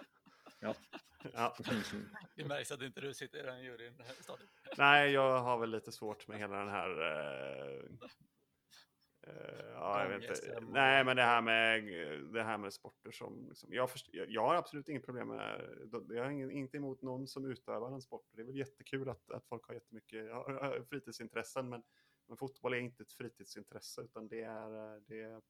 Ja. 0.60 0.76
ja. 1.34 1.56
Det 2.36 2.46
märks 2.46 2.72
att 2.72 2.82
inte 2.82 3.02
du 3.02 3.14
sitter 3.14 3.40
i 3.40 3.44
den 3.44 3.64
juryn. 3.64 3.94
Nej, 4.78 5.12
jag 5.12 5.40
har 5.40 5.58
väl 5.58 5.70
lite 5.70 5.92
svårt 5.92 6.28
med 6.28 6.38
hela 6.38 6.58
den 6.58 6.70
här... 6.70 6.90
Uh, 6.90 7.84
uh, 9.28 9.72
ja, 9.74 10.02
jag 10.04 10.20
vet 10.20 10.30
inte. 10.30 10.60
Nej, 10.62 11.04
men 11.04 11.16
det 11.16 11.24
här 11.24 11.42
med, 11.42 11.84
det 12.34 12.44
här 12.44 12.58
med 12.58 12.74
sporter 12.74 13.12
som... 13.12 13.48
Liksom, 13.48 13.74
jag, 13.74 13.92
först, 13.92 14.10
jag, 14.14 14.42
har 14.42 14.56
absolut 14.56 14.90
inget 14.90 15.06
problem 15.06 15.28
med... 15.28 15.62
Jag 16.10 16.24
har 16.24 16.32
ingen, 16.32 16.52
inte 16.52 16.78
emot 16.78 17.02
någon 17.02 17.28
som 17.28 17.46
utövar 17.46 17.92
en 17.92 18.02
sport. 18.02 18.26
Det 18.32 18.42
är 18.42 18.46
väl 18.46 18.58
jättekul 18.58 19.10
att, 19.10 19.32
att 19.32 19.46
folk 19.46 19.68
har 19.68 19.74
jättemycket 19.74 20.30
fritidsintressen, 20.90 21.70
men, 21.70 21.84
men 22.28 22.38
fotboll 22.38 22.74
är 22.74 22.78
inte 22.78 23.04
ett 23.04 23.14
fritidsintresse, 23.14 24.02
utan 24.02 24.28
det 24.28 24.42
är, 24.42 25.00
det 25.08 25.22
är 25.22 25.42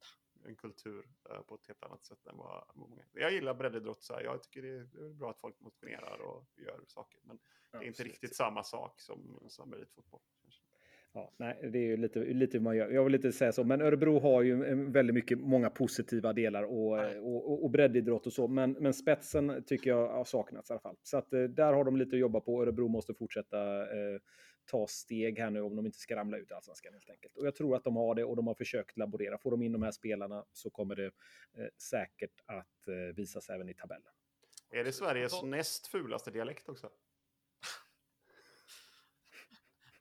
en 0.47 0.55
kultur 0.55 1.07
uh, 1.31 1.41
på 1.41 1.55
ett 1.55 1.67
helt 1.67 1.83
annat 1.83 2.05
sätt 2.05 2.27
än 2.27 2.37
vad 2.37 2.63
många... 2.75 3.03
Jag 3.13 3.31
gillar 3.31 3.53
breddidrott, 3.53 4.03
så 4.03 4.13
här. 4.13 4.23
jag 4.23 4.43
tycker 4.43 4.61
det 4.61 4.69
är 4.69 5.13
bra 5.13 5.29
att 5.29 5.39
folk 5.39 5.59
motionerar 5.59 6.21
och 6.21 6.45
gör 6.55 6.83
saker, 6.87 7.19
men 7.23 7.39
det 7.71 7.77
är 7.77 7.83
inte 7.83 8.03
riktigt 8.03 8.35
samma 8.35 8.63
sak 8.63 9.01
som, 9.01 9.39
som 9.47 9.73
elitfotboll. 9.73 10.21
Ja, 11.17 11.33
nej, 11.37 11.69
det 11.71 11.79
är 11.79 11.83
ju 11.83 11.97
lite, 11.97 12.19
lite 12.19 12.59
man 12.59 12.77
gör. 12.77 12.89
Jag 12.89 13.03
vill 13.03 13.15
inte 13.15 13.31
säga 13.31 13.51
så, 13.51 13.63
men 13.63 13.81
Örebro 13.81 14.19
har 14.19 14.41
ju 14.41 14.85
väldigt 14.91 15.13
mycket, 15.13 15.39
många 15.39 15.69
positiva 15.69 16.33
delar 16.33 16.63
och, 16.63 16.99
och, 17.17 17.63
och 17.63 17.71
breddidrott 17.71 18.27
och 18.27 18.33
så, 18.33 18.47
men, 18.47 18.71
men 18.71 18.93
spetsen 18.93 19.63
tycker 19.67 19.89
jag 19.89 20.07
har 20.07 20.23
saknats 20.23 20.69
i 20.69 20.73
alla 20.73 20.79
fall. 20.79 20.95
Så 21.03 21.17
att 21.17 21.33
eh, 21.33 21.43
där 21.43 21.73
har 21.73 21.83
de 21.83 21.97
lite 21.97 22.15
att 22.15 22.19
jobba 22.19 22.39
på. 22.39 22.61
Örebro 22.61 22.87
måste 22.87 23.13
fortsätta 23.13 23.81
eh, 23.81 24.19
ta 24.68 24.88
steg 24.88 25.39
här 25.39 25.49
nu 25.49 25.61
om 25.61 25.76
de 25.76 25.86
inte 25.86 25.99
ska 25.99 26.15
ramla 26.15 26.38
ut 26.38 26.51
i 26.51 26.53
allsvenskan 26.53 26.93
helt 26.93 27.09
enkelt. 27.09 27.38
Och 27.38 27.47
jag 27.47 27.55
tror 27.55 27.76
att 27.76 27.84
de 27.84 27.95
har 27.95 28.15
det 28.15 28.24
och 28.24 28.36
de 28.36 28.47
har 28.47 28.53
försökt 28.53 28.97
laborera. 28.97 29.38
Får 29.38 29.51
de 29.51 29.61
in 29.61 29.72
de 29.72 29.84
här 29.84 29.91
spelarna 29.91 30.45
så 30.53 30.70
kommer 30.70 30.95
det 30.95 31.05
eh, 31.53 31.68
säkert 31.78 32.41
att 32.45 32.88
eh, 32.88 33.15
visas 33.15 33.49
även 33.49 33.70
i 33.70 33.74
tabellen. 33.74 34.13
Är 34.70 34.84
det 34.84 34.93
Sveriges 34.93 35.43
näst 35.43 35.88
fulaste 35.88 36.32
dialekt 36.32 36.70
också? 36.70 36.89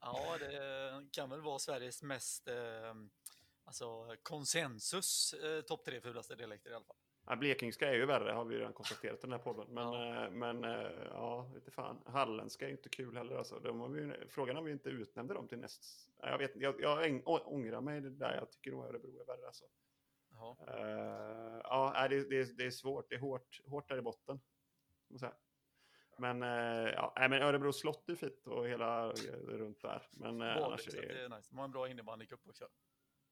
Ja, 0.00 0.36
det 0.38 1.08
kan 1.12 1.30
väl 1.30 1.40
vara 1.40 1.58
Sveriges 1.58 2.02
mest 2.02 2.48
eh, 2.48 2.94
alltså 3.64 4.16
konsensus 4.22 5.32
eh, 5.32 5.60
topp 5.60 5.84
tre 5.84 6.00
fulaste 6.00 6.34
dialekter 6.34 6.70
i 6.70 6.74
alla 6.74 6.84
fall. 6.84 6.96
Ja, 7.28 7.36
blekingska 7.36 7.88
är 7.88 7.94
ju 7.94 8.06
värre 8.06 8.32
har 8.32 8.44
vi 8.44 8.58
redan 8.58 8.72
konstaterat 8.72 9.18
i 9.18 9.20
den 9.20 9.32
här 9.32 9.38
podden. 9.38 9.66
Men 9.68 9.92
ja, 9.92 10.24
eh, 10.24 10.30
men, 10.30 10.64
eh, 10.64 10.90
ja 11.10 11.50
vet 11.54 11.74
fan. 11.74 12.02
Halländska 12.06 12.64
är 12.64 12.68
ju 12.68 12.76
inte 12.76 12.88
kul 12.88 13.16
heller. 13.16 13.36
Alltså. 13.36 13.58
De 13.58 13.80
har 13.80 13.88
vi, 13.88 14.28
frågan 14.28 14.56
om 14.56 14.64
vi 14.64 14.72
inte 14.72 14.88
utnämnde 14.88 15.34
dem 15.34 15.48
till 15.48 15.58
näst... 15.58 16.10
Jag, 16.18 16.38
vet, 16.38 16.56
jag, 16.56 16.80
jag 16.80 17.22
ångrar 17.26 17.80
mig 17.80 18.00
det 18.00 18.10
där. 18.10 18.34
Jag 18.34 18.50
tycker 18.50 18.70
nog 18.70 18.84
Örebro 18.84 19.20
är 19.20 19.26
värre. 19.26 19.46
Alltså. 19.46 19.64
Uh, 20.68 21.60
ja, 21.64 22.06
det, 22.10 22.30
det, 22.30 22.58
det, 22.58 22.66
är 22.66 22.70
svårt. 22.70 23.08
Det 23.08 23.14
är 23.14 23.20
hårt, 23.20 23.60
hårt 23.66 23.88
där 23.88 23.98
i 23.98 24.02
botten. 24.02 24.40
Men, 26.18 26.42
uh, 26.42 26.90
ja, 26.94 27.12
men 27.16 27.32
Örebro 27.32 27.72
slott 27.72 28.08
är 28.08 28.14
fint 28.14 28.46
och 28.46 28.68
hela 28.68 29.12
runt 29.48 29.82
där. 29.82 30.08
Men 30.10 30.42
uh, 30.42 30.56
annars 30.56 30.88
är 30.88 30.92
det... 30.92 31.14
det 31.14 31.24
är 31.24 31.28
nice. 31.28 31.48
De 31.50 31.58
har 31.58 31.64
en 31.64 31.70
bra 31.70 31.88
innebandycup 31.88 32.40
också. 32.48 32.68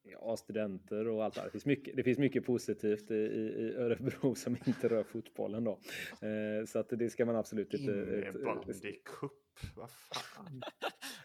Ja, 0.07 0.37
studenter 0.37 1.07
och 1.07 1.23
allt 1.23 1.35
det 1.35 1.41
Det 1.41 1.51
finns 1.51 1.65
mycket, 1.65 1.95
det 1.95 2.03
finns 2.03 2.17
mycket 2.17 2.45
positivt 2.45 3.11
i, 3.11 3.15
i 3.15 3.75
Örebro 3.75 4.35
som 4.35 4.57
inte 4.65 4.89
rör 4.89 5.03
fotbollen 5.03 5.63
då. 5.63 5.79
Eh, 6.27 6.65
så 6.65 6.79
att 6.79 6.89
det 6.89 7.09
ska 7.09 7.25
man 7.25 7.35
absolut 7.35 7.73
inte... 7.73 7.91
Innebandycup, 7.91 9.31
vad 9.75 9.91
fan. 9.91 10.61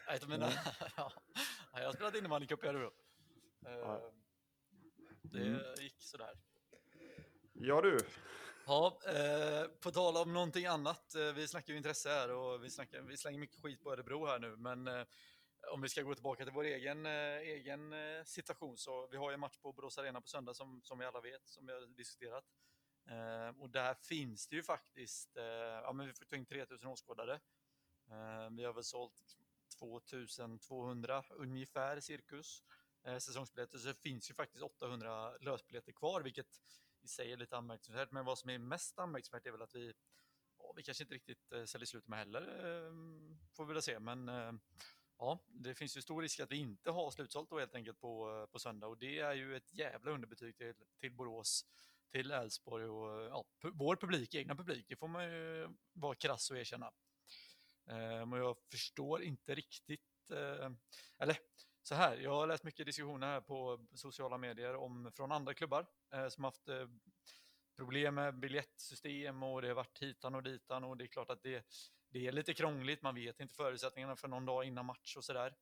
jag 0.21 0.29
menar, 0.29 0.53
ja. 0.97 1.11
Jag 1.73 1.85
har 1.85 1.93
spelat 1.93 2.15
innebandycup 2.15 2.63
i 2.63 2.67
Örebro. 2.67 2.91
Eh, 3.65 3.71
ja. 3.71 4.11
Det 5.21 5.41
mm. 5.41 5.59
gick 5.77 5.95
sådär. 6.01 6.31
Ja 7.53 7.81
du. 7.81 7.97
Ja, 8.65 8.99
eh, 9.05 9.67
på 9.79 9.91
tal 9.91 10.17
om 10.17 10.33
någonting 10.33 10.65
annat. 10.65 11.15
Eh, 11.15 11.33
vi 11.33 11.47
snackar 11.47 11.73
ju 11.73 11.77
intresse 11.77 12.09
här 12.09 12.31
och 12.31 12.63
vi, 12.63 12.69
snackar, 12.69 13.01
vi 13.01 13.17
slänger 13.17 13.39
mycket 13.39 13.61
skit 13.61 13.83
på 13.83 13.93
Örebro 13.93 14.25
här 14.25 14.39
nu, 14.39 14.55
men 14.55 14.87
eh, 14.87 15.05
om 15.67 15.81
vi 15.81 15.89
ska 15.89 16.01
gå 16.01 16.15
tillbaka 16.15 16.43
till 16.43 16.53
vår 16.53 16.63
egen, 16.63 17.05
eh, 17.05 17.37
egen 17.37 17.93
eh, 17.93 18.23
situation 18.23 18.77
så 18.77 19.07
vi 19.07 19.17
har 19.17 19.29
ju 19.29 19.33
en 19.33 19.39
match 19.39 19.57
på 19.57 19.73
Borås 19.73 19.97
Arena 19.97 20.21
på 20.21 20.27
söndag 20.27 20.53
som, 20.53 20.81
som 20.83 20.99
vi 20.99 21.05
alla 21.05 21.21
vet, 21.21 21.47
som 21.47 21.65
vi 21.65 21.73
har 21.73 21.81
diskuterat. 21.81 22.45
Eh, 23.09 23.61
och 23.61 23.69
där 23.69 23.93
finns 23.93 24.47
det 24.47 24.55
ju 24.55 24.63
faktiskt, 24.63 25.37
eh, 25.37 25.43
ja 25.43 25.93
men 25.93 26.07
vi 26.07 26.13
får 26.13 26.25
ta 26.25 26.35
in 26.35 26.45
3000 26.45 26.89
åskådare. 26.89 27.33
Eh, 28.09 28.49
vi 28.51 28.63
har 28.63 28.73
väl 28.73 28.83
sålt 28.83 29.37
2200 29.79 31.23
ungefär 31.29 31.99
cirkus 31.99 32.63
eh, 33.03 33.17
säsongsbiljetter, 33.17 33.77
så 33.77 33.87
det 33.87 33.93
finns 33.93 34.29
ju 34.29 34.33
faktiskt 34.33 34.63
800 34.63 35.37
lösbiljetter 35.37 35.91
kvar, 35.91 36.21
vilket 36.21 36.61
i 37.01 37.07
sig 37.07 37.31
är 37.31 37.37
lite 37.37 37.57
anmärkningsvärt. 37.57 38.11
Men 38.11 38.25
vad 38.25 38.37
som 38.37 38.49
är 38.49 38.59
mest 38.59 38.99
anmärkningsvärt 38.99 39.45
är 39.45 39.51
väl 39.51 39.61
att 39.61 39.75
vi, 39.75 39.93
ja, 40.57 40.73
vi 40.75 40.83
kanske 40.83 41.03
inte 41.03 41.15
riktigt 41.15 41.51
eh, 41.51 41.63
säljer 41.65 41.85
slut 41.85 42.07
med 42.07 42.19
heller, 42.19 42.41
eh, 42.41 42.93
får 43.53 43.65
vi 43.65 43.73
väl 43.73 43.81
se, 43.81 43.99
men 43.99 44.29
eh, 44.29 44.51
Ja, 45.21 45.39
det 45.47 45.75
finns 45.75 45.97
ju 45.97 46.01
stor 46.01 46.21
risk 46.21 46.39
att 46.39 46.51
vi 46.51 46.57
inte 46.57 46.91
har 46.91 47.11
slutsålt 47.11 47.49
då 47.49 47.59
helt 47.59 47.75
enkelt 47.75 47.99
på, 47.99 48.29
eh, 48.29 48.45
på 48.51 48.59
söndag 48.59 48.87
och 48.87 48.97
det 48.97 49.19
är 49.19 49.33
ju 49.33 49.55
ett 49.55 49.73
jävla 49.73 50.11
underbetyg 50.11 50.57
till, 50.57 50.73
till 50.99 51.11
Borås, 51.11 51.65
till 52.11 52.31
Elfsborg 52.31 52.85
och 52.85 53.21
eh, 53.21 53.27
ja, 53.27 53.45
vår 53.73 53.95
publik, 53.95 54.35
egna 54.35 54.55
publik, 54.55 54.85
det 54.89 54.95
får 54.95 55.07
man 55.07 55.23
ju 55.23 55.69
vara 55.93 56.15
krass 56.15 56.51
och 56.51 56.57
erkänna. 56.57 56.91
Ehm, 57.89 58.29
Men 58.29 58.39
jag 58.39 58.57
förstår 58.71 59.23
inte 59.23 59.55
riktigt, 59.55 60.31
eh, 60.31 60.69
eller 61.19 61.37
så 61.83 61.95
här, 61.95 62.17
jag 62.17 62.31
har 62.31 62.47
läst 62.47 62.63
mycket 62.63 62.85
diskussioner 62.85 63.27
här 63.27 63.41
på 63.41 63.85
sociala 63.93 64.37
medier 64.37 64.75
om, 64.75 65.11
från 65.15 65.31
andra 65.31 65.53
klubbar 65.53 65.85
som 66.29 66.43
haft 66.43 66.69
problem 67.75 68.15
med 68.15 68.39
biljettsystem 68.39 69.43
och 69.43 69.61
det 69.61 69.67
har 69.67 69.75
varit 69.75 69.99
hitan 70.01 70.35
och 70.35 70.43
ditan 70.43 70.83
och 70.83 70.97
det 70.97 71.03
är 71.03 71.07
klart 71.07 71.29
att 71.29 71.43
det 71.43 71.65
det 72.11 72.27
är 72.27 72.31
lite 72.31 72.53
krångligt, 72.53 73.01
man 73.01 73.15
vet 73.15 73.39
inte 73.39 73.53
förutsättningarna 73.53 74.15
för 74.15 74.27
någon 74.27 74.45
dag 74.45 74.65
innan 74.65 74.85
match 74.85 75.17
och 75.17 75.23
sådär. 75.23 75.55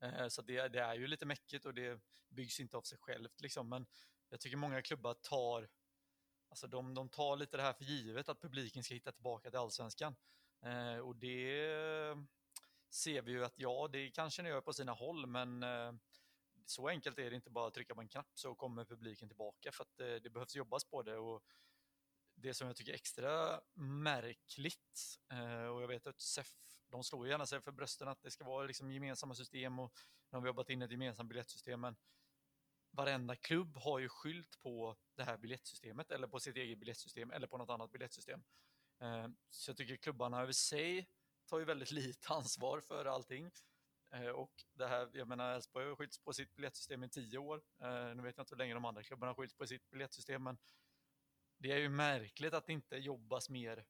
Eh, 0.00 0.28
så 0.28 0.42
det, 0.42 0.68
det, 0.68 0.80
är 0.80 0.94
ju 0.94 1.06
lite 1.06 1.26
mäckigt 1.26 1.66
och 1.66 1.74
det 1.74 2.00
byggs 2.28 2.60
inte 2.60 2.76
av 2.76 2.82
sig 2.82 2.98
självt 2.98 3.40
liksom. 3.40 3.68
Men 3.68 3.86
jag 4.28 4.40
tycker 4.40 4.56
många 4.56 4.82
klubbar 4.82 5.14
tar, 5.14 5.68
alltså 6.48 6.66
de, 6.66 6.94
de 6.94 7.08
tar 7.08 7.36
lite 7.36 7.56
det 7.56 7.62
här 7.62 7.72
för 7.72 7.84
givet 7.84 8.28
att 8.28 8.40
publiken 8.40 8.84
ska 8.84 8.94
hitta 8.94 9.12
tillbaka 9.12 9.50
till 9.50 9.58
allsvenskan. 9.58 10.16
Eh, 10.62 10.98
och 10.98 11.16
det 11.16 12.16
ser 12.90 13.22
vi 13.22 13.32
ju 13.32 13.44
att 13.44 13.58
ja, 13.58 13.88
det 13.92 14.10
kanske 14.10 14.42
ni 14.42 14.48
gör 14.48 14.60
på 14.60 14.72
sina 14.72 14.92
håll, 14.92 15.26
men 15.26 15.62
eh, 15.62 15.92
så 16.66 16.88
enkelt 16.88 17.18
är 17.18 17.30
det 17.30 17.36
inte 17.36 17.50
bara 17.50 17.68
att 17.68 17.74
trycka 17.74 17.94
på 17.94 18.00
en 18.00 18.08
knapp 18.08 18.30
så 18.34 18.54
kommer 18.54 18.84
publiken 18.84 19.28
tillbaka 19.28 19.72
för 19.72 19.84
att 19.84 19.96
det, 19.96 20.20
det 20.20 20.30
behövs 20.30 20.56
jobbas 20.56 20.84
på 20.84 21.02
det. 21.02 21.16
Och 21.16 21.44
det 22.40 22.54
som 22.54 22.66
jag 22.66 22.76
tycker 22.76 22.92
är 22.92 22.96
extra 22.96 23.60
märkligt, 23.74 25.18
eh, 25.32 25.64
och 25.64 25.82
jag 25.82 25.88
vet 25.88 26.06
att 26.06 26.20
SEF, 26.20 26.54
de 26.88 27.04
slår 27.04 27.28
gärna 27.28 27.46
sig 27.46 27.60
för 27.60 27.72
brösten 27.72 28.08
att 28.08 28.22
det 28.22 28.30
ska 28.30 28.44
vara 28.44 28.66
liksom 28.66 28.92
gemensamma 28.92 29.34
system 29.34 29.78
och 29.78 29.92
nu 30.30 30.36
har 30.36 30.42
vi 30.42 30.46
jobbat 30.46 30.70
in 30.70 30.82
ett 30.82 30.90
gemensamt 30.90 31.28
biljettsystem, 31.28 31.80
men 31.80 31.96
varenda 32.90 33.36
klubb 33.36 33.76
har 33.76 33.98
ju 33.98 34.08
skylt 34.08 34.60
på 34.60 34.96
det 35.14 35.24
här 35.24 35.38
biljettsystemet 35.38 36.10
eller 36.10 36.28
på 36.28 36.40
sitt 36.40 36.56
eget 36.56 36.78
biljettsystem 36.78 37.30
eller 37.30 37.46
på 37.46 37.58
något 37.58 37.70
annat 37.70 37.92
biljettsystem. 37.92 38.44
Eh, 39.00 39.28
så 39.50 39.70
jag 39.70 39.76
tycker 39.76 39.96
klubbarna 39.96 40.42
över 40.42 40.52
sig 40.52 41.08
tar 41.46 41.58
ju 41.58 41.64
väldigt 41.64 41.90
lite 41.90 42.28
ansvar 42.28 42.80
för 42.80 43.04
allting. 43.04 43.50
Eh, 44.10 44.28
och 44.28 44.64
det 44.72 44.86
här, 44.86 45.10
jag 45.12 45.28
menar, 45.28 45.54
Elfsborg 45.54 45.88
har 45.88 45.96
skyllt 45.96 46.24
på 46.24 46.32
sitt 46.32 46.54
biljettsystem 46.54 47.04
i 47.04 47.08
tio 47.08 47.38
år. 47.38 47.62
Nu 48.14 48.22
vet 48.22 48.36
jag 48.36 48.42
inte 48.42 48.54
hur 48.54 48.58
länge 48.58 48.74
de 48.74 48.84
andra 48.84 49.02
klubbarna 49.02 49.30
har 49.30 49.34
skyllt 49.34 49.56
på 49.56 49.66
sitt 49.66 49.90
biljettsystem, 49.90 50.42
men 50.42 50.58
det 51.58 51.72
är 51.72 51.78
ju 51.78 51.88
märkligt 51.88 52.54
att 52.54 52.66
det 52.66 52.72
inte 52.72 52.96
jobbas 52.96 53.50
mer, 53.50 53.84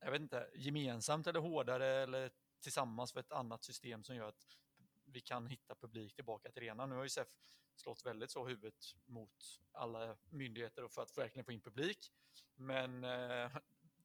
jag 0.00 0.10
vet 0.10 0.20
inte, 0.20 0.50
gemensamt 0.54 1.26
eller 1.26 1.40
hårdare 1.40 2.02
eller 2.02 2.30
tillsammans 2.60 3.12
för 3.12 3.20
ett 3.20 3.32
annat 3.32 3.64
system 3.64 4.04
som 4.04 4.16
gör 4.16 4.28
att 4.28 4.46
vi 5.04 5.20
kan 5.20 5.46
hitta 5.46 5.74
publik 5.74 6.14
tillbaka 6.14 6.50
till 6.50 6.62
arenan. 6.62 6.88
Nu 6.88 6.96
har 6.96 7.02
ju 7.02 7.08
SEF 7.08 7.28
slått 7.76 8.06
väldigt 8.06 8.30
så 8.30 8.46
huvudet 8.46 8.94
mot 9.04 9.60
alla 9.72 10.16
myndigheter 10.30 10.88
för 10.88 11.02
att 11.02 11.18
verkligen 11.18 11.44
få 11.44 11.52
in 11.52 11.60
publik. 11.60 12.12
Men 12.54 13.04
eh, 13.04 13.50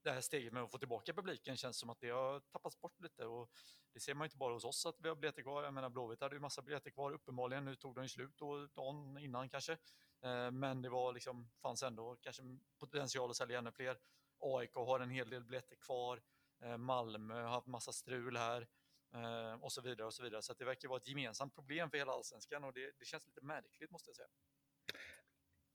det 0.03 0.11
här 0.11 0.21
steget 0.21 0.53
med 0.53 0.63
att 0.63 0.71
få 0.71 0.77
tillbaka 0.77 1.13
publiken 1.13 1.57
känns 1.57 1.79
som 1.79 1.89
att 1.89 1.99
det 1.99 2.09
har 2.09 2.39
tappats 2.39 2.79
bort 2.79 2.99
lite 2.99 3.25
och 3.25 3.51
det 3.93 3.99
ser 3.99 4.13
man 4.13 4.25
inte 4.25 4.37
bara 4.37 4.53
hos 4.53 4.65
oss 4.65 4.85
att 4.85 4.95
vi 4.99 5.09
har 5.09 5.15
biljetter 5.15 5.41
kvar. 5.41 5.63
Jag 5.63 5.73
menar 5.73 5.89
Blåvitt 5.89 6.21
hade 6.21 6.35
ju 6.35 6.39
massa 6.39 6.61
biljetter 6.61 6.91
kvar 6.91 7.11
uppenbarligen. 7.11 7.65
Nu 7.65 7.75
tog 7.75 7.95
de 7.95 8.01
ju 8.01 8.09
slut 8.09 8.37
då, 8.37 8.67
dagen 8.67 9.17
innan 9.17 9.49
kanske. 9.49 9.77
Eh, 10.21 10.51
men 10.51 10.81
det 10.81 10.89
var 10.89 11.13
liksom, 11.13 11.49
fanns 11.61 11.83
ändå 11.83 12.15
kanske 12.21 12.43
potential 12.79 13.29
att 13.29 13.35
sälja 13.35 13.59
ännu 13.59 13.71
fler. 13.71 13.97
AIK 14.39 14.73
har 14.73 14.99
en 14.99 15.09
hel 15.09 15.29
del 15.29 15.43
biljetter 15.43 15.75
kvar. 15.75 16.21
Eh, 16.61 16.77
Malmö 16.77 17.41
har 17.41 17.49
haft 17.49 17.67
massa 17.67 17.91
strul 17.91 18.37
här 18.37 18.67
eh, 19.13 19.63
och 19.63 19.71
så 19.71 19.81
vidare 19.81 20.07
och 20.07 20.13
så 20.13 20.23
vidare. 20.23 20.41
Så 20.41 20.53
det 20.53 20.65
verkar 20.65 20.87
vara 20.87 20.97
ett 20.97 21.07
gemensamt 21.07 21.55
problem 21.55 21.89
för 21.89 21.97
hela 21.97 22.11
allsvenskan 22.11 22.63
och 22.63 22.73
det, 22.73 22.91
det 22.99 23.05
känns 23.05 23.25
lite 23.25 23.41
märkligt 23.41 23.91
måste 23.91 24.09
jag 24.09 24.15
säga. 24.15 24.29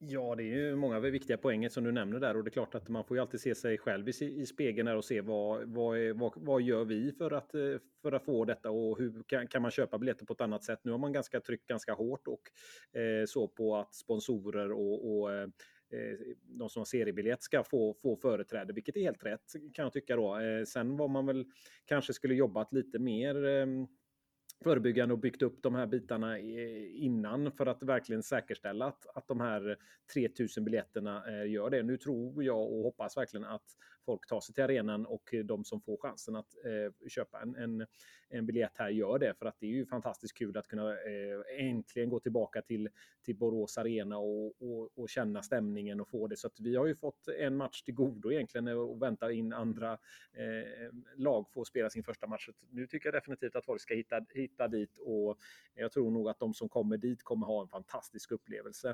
Ja, 0.08 0.34
det 0.34 0.42
är 0.42 0.46
ju 0.46 0.76
många 0.76 1.00
viktiga 1.00 1.36
poänger 1.36 1.68
som 1.68 1.84
du 1.84 1.92
nämner 1.92 2.20
där 2.20 2.36
och 2.36 2.44
det 2.44 2.48
är 2.48 2.52
klart 2.52 2.74
att 2.74 2.88
man 2.88 3.04
får 3.04 3.16
ju 3.16 3.20
alltid 3.20 3.40
se 3.40 3.54
sig 3.54 3.78
själv 3.78 4.08
i, 4.08 4.12
i 4.20 4.46
spegeln 4.46 4.88
och 4.88 5.04
se 5.04 5.20
vad, 5.20 5.68
vad, 5.68 5.98
är, 5.98 6.12
vad, 6.12 6.32
vad, 6.36 6.62
gör 6.62 6.84
vi 6.84 7.12
för 7.12 7.30
att, 7.30 7.54
eh, 7.54 7.60
för 8.02 8.12
att 8.12 8.24
få 8.24 8.44
detta 8.44 8.70
och 8.70 8.98
hur 8.98 9.22
kan, 9.26 9.46
kan 9.46 9.62
man 9.62 9.70
köpa 9.70 9.98
biljetter 9.98 10.26
på 10.26 10.32
ett 10.32 10.40
annat 10.40 10.64
sätt? 10.64 10.80
Nu 10.82 10.90
har 10.90 10.98
man 10.98 11.12
ganska 11.12 11.40
tryckt 11.40 11.66
ganska 11.66 11.92
hårt 11.92 12.28
och 12.28 12.50
eh, 13.00 13.24
så 13.26 13.48
på 13.48 13.76
att 13.76 13.94
sponsorer 13.94 14.72
och, 14.72 15.18
och 15.18 15.34
eh, 15.34 15.42
eh 15.42 16.18
de 16.44 16.68
som 16.68 16.80
har 16.80 16.84
seriebiljett 16.84 17.42
ska 17.42 17.64
få, 17.64 17.94
få 17.94 18.16
företräde, 18.16 18.72
vilket 18.72 18.96
är 18.96 19.00
helt 19.00 19.24
rätt 19.24 19.52
kan 19.74 19.82
jag 19.82 19.92
tycka 19.92 20.16
då. 20.16 20.38
Eh, 20.38 20.64
sen 20.64 20.96
var 20.96 21.08
man 21.08 21.26
väl 21.26 21.44
kanske 21.84 22.12
skulle 22.12 22.34
jobbat 22.34 22.72
lite 22.72 22.98
mer 22.98 23.44
ehm, 23.44 23.86
förebyggande 24.62 25.12
och 25.12 25.18
byggt 25.18 25.42
upp 25.42 25.62
de 25.62 25.74
här 25.74 25.86
bitarna 25.86 26.38
innan 26.38 27.52
för 27.52 27.66
att 27.66 27.82
verkligen 27.82 28.22
säkerställa 28.22 28.86
att, 28.86 29.06
att 29.14 29.28
de 29.28 29.40
här 29.40 29.76
3000 30.14 30.64
biljetterna 30.64 31.24
eh, 31.28 31.50
gör 31.50 31.70
det. 31.70 31.82
Nu 31.82 31.96
tror 31.96 32.44
jag 32.44 32.72
och 32.72 32.82
hoppas 32.82 33.16
verkligen 33.16 33.44
att 33.44 33.76
folk 34.04 34.26
tar 34.26 34.40
sig 34.40 34.54
till 34.54 34.64
arenan 34.64 35.06
och 35.06 35.34
de 35.44 35.64
som 35.64 35.80
får 35.80 35.96
chansen 35.96 36.36
att 36.36 36.54
eh, 36.64 37.08
köpa 37.08 37.40
en, 37.40 37.56
en, 37.56 37.86
en 38.28 38.46
biljett 38.46 38.78
här 38.78 38.88
gör 38.88 39.18
det. 39.18 39.34
För 39.34 39.46
att 39.46 39.56
det 39.60 39.66
är 39.66 39.70
ju 39.70 39.86
fantastiskt 39.86 40.36
kul 40.36 40.56
att 40.56 40.68
kunna 40.68 40.90
eh, 40.90 41.68
äntligen 41.68 42.10
gå 42.10 42.20
tillbaka 42.20 42.62
till, 42.62 42.88
till 43.24 43.36
Borås 43.36 43.78
Arena 43.78 44.18
och, 44.18 44.62
och, 44.62 44.98
och, 44.98 45.08
känna 45.08 45.42
stämningen 45.42 46.00
och 46.00 46.08
få 46.08 46.26
det. 46.26 46.36
Så 46.36 46.46
att 46.46 46.60
vi 46.60 46.76
har 46.76 46.86
ju 46.86 46.94
fått 46.94 47.28
en 47.28 47.56
match 47.56 47.82
till 47.82 47.94
godo 47.94 48.32
egentligen 48.32 48.68
eh, 48.68 48.74
och 48.74 49.02
väntar 49.02 49.30
in 49.30 49.52
andra 49.52 49.92
eh, 50.32 50.92
lag 51.16 51.50
få 51.50 51.64
spela 51.64 51.90
sin 51.90 52.04
första 52.04 52.26
match. 52.26 52.46
Så 52.46 52.52
nu 52.70 52.86
tycker 52.86 53.06
jag 53.06 53.14
definitivt 53.14 53.56
att 53.56 53.64
folk 53.64 53.80
ska 53.80 53.94
hitta, 53.94 54.26
hitta 54.34 54.68
dit 54.68 54.98
och 54.98 55.38
jag 55.74 55.92
tror 55.92 56.10
nog 56.10 56.28
att 56.28 56.38
de 56.38 56.54
som 56.54 56.68
kommer 56.68 56.96
dit 56.96 57.22
kommer 57.22 57.46
ha 57.46 57.62
en 57.62 57.68
fantastisk 57.68 58.32
upplevelse. 58.32 58.88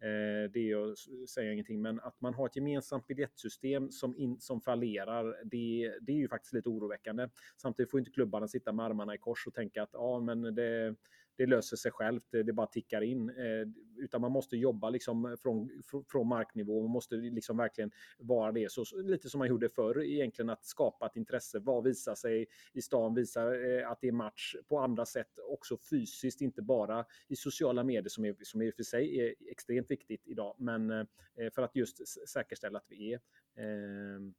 Eh, 0.00 0.50
det 0.52 0.60
jag 0.60 0.98
säger 1.28 1.52
ingenting, 1.52 1.82
men 1.82 2.00
att 2.00 2.20
man 2.20 2.34
har 2.34 2.46
ett 2.46 2.56
gemensamt 2.56 3.06
biljettsystem 3.06 3.90
som, 3.90 4.16
in, 4.16 4.40
som 4.40 4.51
som 4.52 4.60
fallerar, 4.60 5.36
det, 5.44 5.94
det 6.00 6.12
är 6.12 6.16
ju 6.16 6.28
faktiskt 6.28 6.52
lite 6.52 6.68
oroväckande. 6.68 7.28
Samtidigt 7.56 7.90
får 7.90 8.00
inte 8.00 8.10
klubbarna 8.10 8.48
sitta 8.48 8.72
med 8.72 8.86
armarna 8.86 9.14
i 9.14 9.18
kors 9.18 9.46
och 9.46 9.54
tänka 9.54 9.82
att 9.82 9.90
ja, 9.92 10.20
men 10.20 10.42
det 10.54 10.94
det 11.36 11.46
löser 11.46 11.76
sig 11.76 11.92
självt, 11.92 12.24
det, 12.30 12.52
bara 12.52 12.66
tickar 12.66 13.02
in. 13.02 13.28
Eh, 13.30 13.66
utan 13.96 14.20
man 14.20 14.32
måste 14.32 14.56
jobba 14.56 14.90
liksom 14.90 15.36
från, 15.42 15.82
från 16.08 16.28
marknivå, 16.28 16.82
man 16.82 16.90
måste 16.90 17.14
liksom 17.14 17.56
verkligen 17.56 17.90
vara 18.18 18.52
det. 18.52 18.72
Så, 18.72 18.84
lite 19.02 19.28
som 19.28 19.38
man 19.38 19.48
gjorde 19.48 19.68
förr 19.68 20.02
egentligen, 20.02 20.50
att 20.50 20.64
skapa 20.64 21.06
ett 21.06 21.16
intresse. 21.16 21.58
Vad 21.58 21.84
visar 21.84 22.14
sig 22.14 22.46
i 22.72 22.82
stan? 22.82 23.14
Visar 23.14 23.78
eh, 23.78 23.90
att 23.90 24.00
det 24.00 24.08
är 24.08 24.12
match 24.12 24.54
på 24.68 24.78
andra 24.78 25.06
sätt, 25.06 25.38
också 25.48 25.76
fysiskt, 25.90 26.40
inte 26.40 26.62
bara 26.62 27.04
i 27.28 27.36
sociala 27.36 27.84
medier 27.84 28.08
som, 28.08 28.24
är, 28.24 28.36
som 28.42 28.62
i 28.62 28.70
och 28.70 28.74
för 28.74 28.82
sig 28.82 29.20
är 29.20 29.34
extremt 29.50 29.90
viktigt 29.90 30.26
idag. 30.26 30.56
Men 30.58 30.90
eh, 30.90 31.06
för 31.54 31.62
att 31.62 31.76
just 31.76 32.28
säkerställa 32.28 32.78
att 32.78 32.86
vi 32.88 33.12
är 33.12 33.20
ehm, 33.56 34.34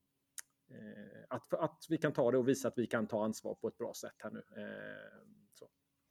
eh, 0.69 1.23
att, 1.29 1.53
att 1.53 1.85
vi 1.89 1.97
kan 1.97 2.13
ta 2.13 2.31
det 2.31 2.37
och 2.37 2.47
visa 2.47 2.67
att 2.67 2.77
vi 2.77 2.87
kan 2.87 3.07
ta 3.07 3.23
ansvar 3.23 3.55
på 3.55 3.67
ett 3.67 3.77
bra 3.77 3.93
sätt 3.93 4.15
här 4.17 4.31
nu. 4.31 4.43
Ehm, 4.61 5.42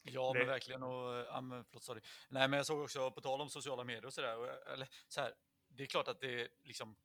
Ja, 0.03 0.32
men 0.34 0.46
verkligen. 0.46 0.82
Och, 0.82 1.26
ja, 1.26 1.40
men, 1.40 1.64
förlåt, 1.64 1.84
sorry. 1.84 2.00
Nej, 2.28 2.48
men 2.48 2.57
jag 2.57 2.66
såg 2.66 2.80
också, 2.80 3.11
på 3.11 3.20
tal 3.20 3.40
om 3.40 3.50
sociala 3.50 3.84
medier 3.84 4.07
och 4.07 4.14
sådär, 4.14 4.68
eller 4.72 4.88
så 5.09 5.20
här, 5.20 5.34
det 5.68 5.82
är 5.82 5.86
klart 5.86 6.09
att 6.09 6.20
det 6.20 6.42
är 6.42 6.48
liksom 6.62 6.96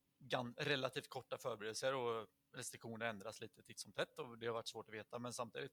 relativt 0.57 1.09
korta 1.09 1.37
förberedelser 1.37 1.95
och 1.95 2.27
restriktioner 2.53 3.05
ändras 3.05 3.41
lite 3.41 3.63
titt 3.63 3.79
som 3.79 3.93
tätt 3.93 4.19
och 4.19 4.37
det 4.37 4.47
har 4.47 4.53
varit 4.53 4.67
svårt 4.67 4.89
att 4.89 4.95
veta, 4.95 5.19
men 5.19 5.33
samtidigt, 5.33 5.71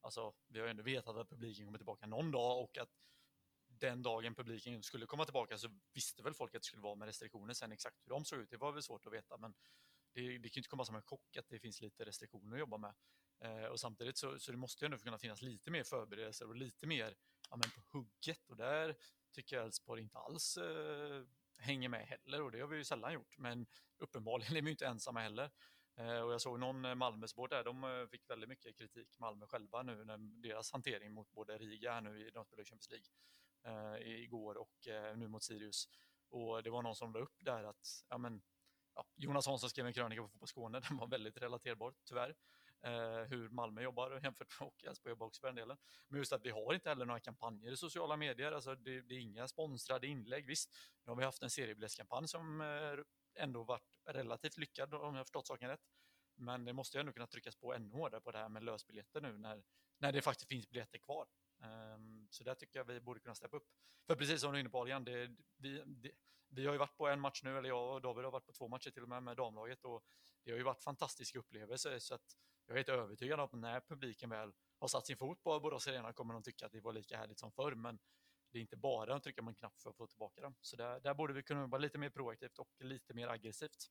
alltså, 0.00 0.34
vi 0.48 0.58
har 0.58 0.66
ju 0.66 0.70
ändå 0.70 0.82
vetat 0.82 1.16
att 1.16 1.28
publiken 1.28 1.66
kommer 1.66 1.78
tillbaka 1.78 2.06
någon 2.06 2.30
dag 2.30 2.62
och 2.62 2.78
att 2.78 2.90
den 3.66 4.02
dagen 4.02 4.34
publiken 4.34 4.82
skulle 4.82 5.06
komma 5.06 5.24
tillbaka 5.24 5.58
så 5.58 5.68
visste 5.92 6.22
väl 6.22 6.34
folk 6.34 6.54
att 6.54 6.62
det 6.62 6.66
skulle 6.66 6.82
vara 6.82 6.94
med 6.94 7.06
restriktioner. 7.06 7.54
Sen 7.54 7.72
exakt 7.72 7.96
hur 8.04 8.10
de 8.10 8.24
såg 8.24 8.38
ut, 8.38 8.50
det 8.50 8.56
var 8.56 8.72
väl 8.72 8.82
svårt 8.82 9.06
att 9.06 9.12
veta, 9.12 9.36
men 9.36 9.54
det, 10.14 10.20
det 10.20 10.48
kan 10.48 10.54
ju 10.54 10.60
inte 10.60 10.68
komma 10.68 10.84
som 10.84 10.96
en 10.96 11.02
chock 11.02 11.36
att 11.36 11.48
det 11.48 11.58
finns 11.58 11.80
lite 11.80 12.04
restriktioner 12.04 12.52
att 12.52 12.60
jobba 12.60 12.78
med. 12.78 12.94
Eh, 13.42 13.64
och 13.64 13.80
samtidigt 13.80 14.16
så, 14.16 14.38
så 14.38 14.52
det 14.52 14.58
måste 14.58 14.84
ju 14.84 14.86
ändå 14.86 14.98
kunna 14.98 15.18
finnas 15.18 15.42
lite 15.42 15.70
mer 15.70 15.84
förberedelser 15.84 16.48
och 16.48 16.56
lite 16.56 16.86
mer 16.86 17.14
ja, 17.50 17.56
men 17.56 17.70
på 17.70 17.98
hugget. 17.98 18.48
Och 18.48 18.56
där 18.56 18.96
tycker 19.32 19.56
jag 19.56 19.64
Elfsborg 19.64 20.02
inte 20.02 20.18
alls 20.18 20.56
eh, 20.56 21.24
hänger 21.56 21.88
med 21.88 22.06
heller 22.06 22.42
och 22.42 22.50
det 22.50 22.60
har 22.60 22.68
vi 22.68 22.76
ju 22.76 22.84
sällan 22.84 23.12
gjort. 23.12 23.38
Men 23.38 23.66
uppenbarligen 23.98 24.56
är 24.56 24.62
vi 24.62 24.70
inte 24.70 24.86
ensamma 24.86 25.20
heller. 25.20 25.50
Eh, 25.96 26.20
och 26.20 26.32
jag 26.32 26.40
såg 26.40 26.58
någon 26.58 26.84
eh, 26.84 26.94
Malmösport 26.94 27.50
där, 27.50 27.64
de 27.64 27.84
eh, 27.84 28.06
fick 28.06 28.30
väldigt 28.30 28.48
mycket 28.48 28.76
kritik, 28.76 29.18
Malmö 29.18 29.46
själva 29.46 29.82
nu, 29.82 30.04
när 30.04 30.18
deras 30.18 30.72
hantering 30.72 31.12
mot 31.12 31.32
både 31.32 31.58
Riga 31.58 31.92
här 31.92 32.00
nu 32.00 32.26
i 32.26 32.30
de 32.30 32.44
spelar 32.44 32.64
Champions 32.64 32.90
League 32.90 33.06
eh, 33.96 34.22
igår 34.22 34.54
och 34.56 34.88
eh, 34.88 35.16
nu 35.16 35.28
mot 35.28 35.42
Sirius. 35.42 35.88
Och 36.28 36.62
det 36.62 36.70
var 36.70 36.82
någon 36.82 36.96
som 36.96 37.12
la 37.12 37.18
upp 37.18 37.36
där 37.38 37.64
att 37.64 38.04
ja, 38.08 38.18
men, 38.18 38.42
ja, 38.94 39.06
Jonas 39.16 39.46
Hansson 39.46 39.70
skrev 39.70 39.86
en 39.86 39.92
krönika 39.92 40.22
på 40.22 40.28
Fotboll 40.28 40.48
Skåne, 40.48 40.80
den 40.88 40.96
var 40.96 41.06
väldigt 41.06 41.36
relaterbar 41.36 41.94
tyvärr 42.04 42.34
eh, 42.82 43.22
hur 43.28 43.48
Malmö 43.48 43.82
jobbar 43.82 44.20
jämfört 44.22 44.60
med 44.60 44.68
och 44.68 44.84
Elfsborg 44.84 45.10
jobbar 45.10 45.26
också 45.26 45.40
för 45.40 45.48
den 45.48 45.56
delen. 45.56 45.76
Men 46.08 46.18
just 46.18 46.32
att 46.32 46.46
vi 46.46 46.50
har 46.50 46.74
inte 46.74 46.88
heller 46.88 47.06
några 47.06 47.20
kampanjer 47.20 47.72
i 47.72 47.76
sociala 47.76 48.16
medier, 48.16 48.52
alltså 48.52 48.74
det, 48.74 49.00
det 49.00 49.14
är 49.14 49.18
inga 49.18 49.48
sponsrade 49.48 50.06
inlägg. 50.06 50.46
Visst, 50.46 50.74
nu 51.04 51.10
har 51.10 51.16
vi 51.16 51.24
haft 51.24 51.42
en 51.42 51.50
seriebiljettskampanj 51.50 52.28
som 52.28 52.60
eh, 52.60 53.04
ändå 53.42 53.64
varit 53.64 53.98
relativt 54.04 54.56
lyckad 54.56 54.94
om 54.94 55.00
jag 55.00 55.20
har 55.20 55.24
förstått 55.24 55.46
saken 55.46 55.68
rätt. 55.68 55.88
Men 56.34 56.64
det 56.64 56.72
måste 56.72 56.96
ju 56.96 57.00
ändå 57.00 57.12
kunna 57.12 57.26
tryckas 57.26 57.56
på 57.56 57.74
ännu 57.74 57.92
hårdare 57.92 58.20
på 58.20 58.30
det 58.30 58.38
här 58.38 58.48
med 58.48 58.62
lösbiljetter 58.62 59.20
nu 59.20 59.38
när, 59.38 59.64
när 59.98 60.12
det 60.12 60.22
faktiskt 60.22 60.48
finns 60.48 60.68
biljetter 60.70 60.98
kvar. 60.98 61.26
Um, 61.94 62.28
så 62.30 62.44
där 62.44 62.54
tycker 62.54 62.78
jag 62.78 62.84
vi 62.84 63.00
borde 63.00 63.20
kunna 63.20 63.34
steppa 63.34 63.56
upp. 63.56 63.68
För 64.06 64.16
precis 64.16 64.40
som 64.40 64.52
du 64.52 64.58
är 64.58 64.60
inne 64.60 64.70
på 64.70 64.80
Adrian, 64.80 65.04
det, 65.04 65.30
vi, 65.56 65.82
det, 65.86 66.10
vi 66.48 66.66
har 66.66 66.72
ju 66.72 66.78
varit 66.78 66.96
på 66.96 67.08
en 67.08 67.20
match 67.20 67.42
nu, 67.42 67.58
eller 67.58 67.68
jag 67.68 67.94
och 67.94 68.00
David 68.00 68.24
har 68.24 68.32
varit 68.32 68.46
på 68.46 68.52
två 68.52 68.68
matcher 68.68 68.90
till 68.90 69.02
och 69.02 69.08
med 69.08 69.22
med 69.22 69.36
damlaget 69.36 69.84
och 69.84 70.04
det 70.44 70.50
har 70.50 70.58
ju 70.58 70.64
varit 70.64 70.82
fantastiska 70.82 71.38
upplevelser 71.38 71.98
så 71.98 72.14
att 72.14 72.36
jag 72.72 72.88
är 72.88 72.92
helt 72.92 73.00
övertygad 73.00 73.40
om 73.40 73.44
att 73.44 73.52
när 73.52 73.80
publiken 73.80 74.30
väl 74.30 74.52
har 74.78 74.88
satt 74.88 75.06
sin 75.06 75.16
fot 75.16 75.42
på 75.42 75.60
Borås 75.60 75.88
Arena 75.88 76.12
kommer 76.12 76.34
de 76.34 76.42
tycka 76.42 76.66
att 76.66 76.72
det 76.72 76.80
var 76.80 76.92
lika 76.92 77.16
härligt 77.16 77.38
som 77.38 77.52
förr, 77.52 77.74
men 77.74 77.98
det 78.52 78.58
är 78.58 78.60
inte 78.60 78.76
bara 78.76 79.14
att 79.14 79.22
trycka 79.22 79.42
på 79.42 79.48
en 79.48 79.54
knapp 79.54 79.80
för 79.80 79.90
att 79.90 79.96
få 79.96 80.06
tillbaka 80.06 80.40
dem. 80.40 80.54
Så 80.60 80.76
där, 80.76 81.00
där 81.00 81.14
borde 81.14 81.32
vi 81.32 81.42
kunna 81.42 81.66
vara 81.66 81.78
lite 81.78 81.98
mer 81.98 82.10
proaktivt 82.10 82.58
och 82.58 82.68
lite 82.80 83.14
mer 83.14 83.28
aggressivt. 83.28 83.90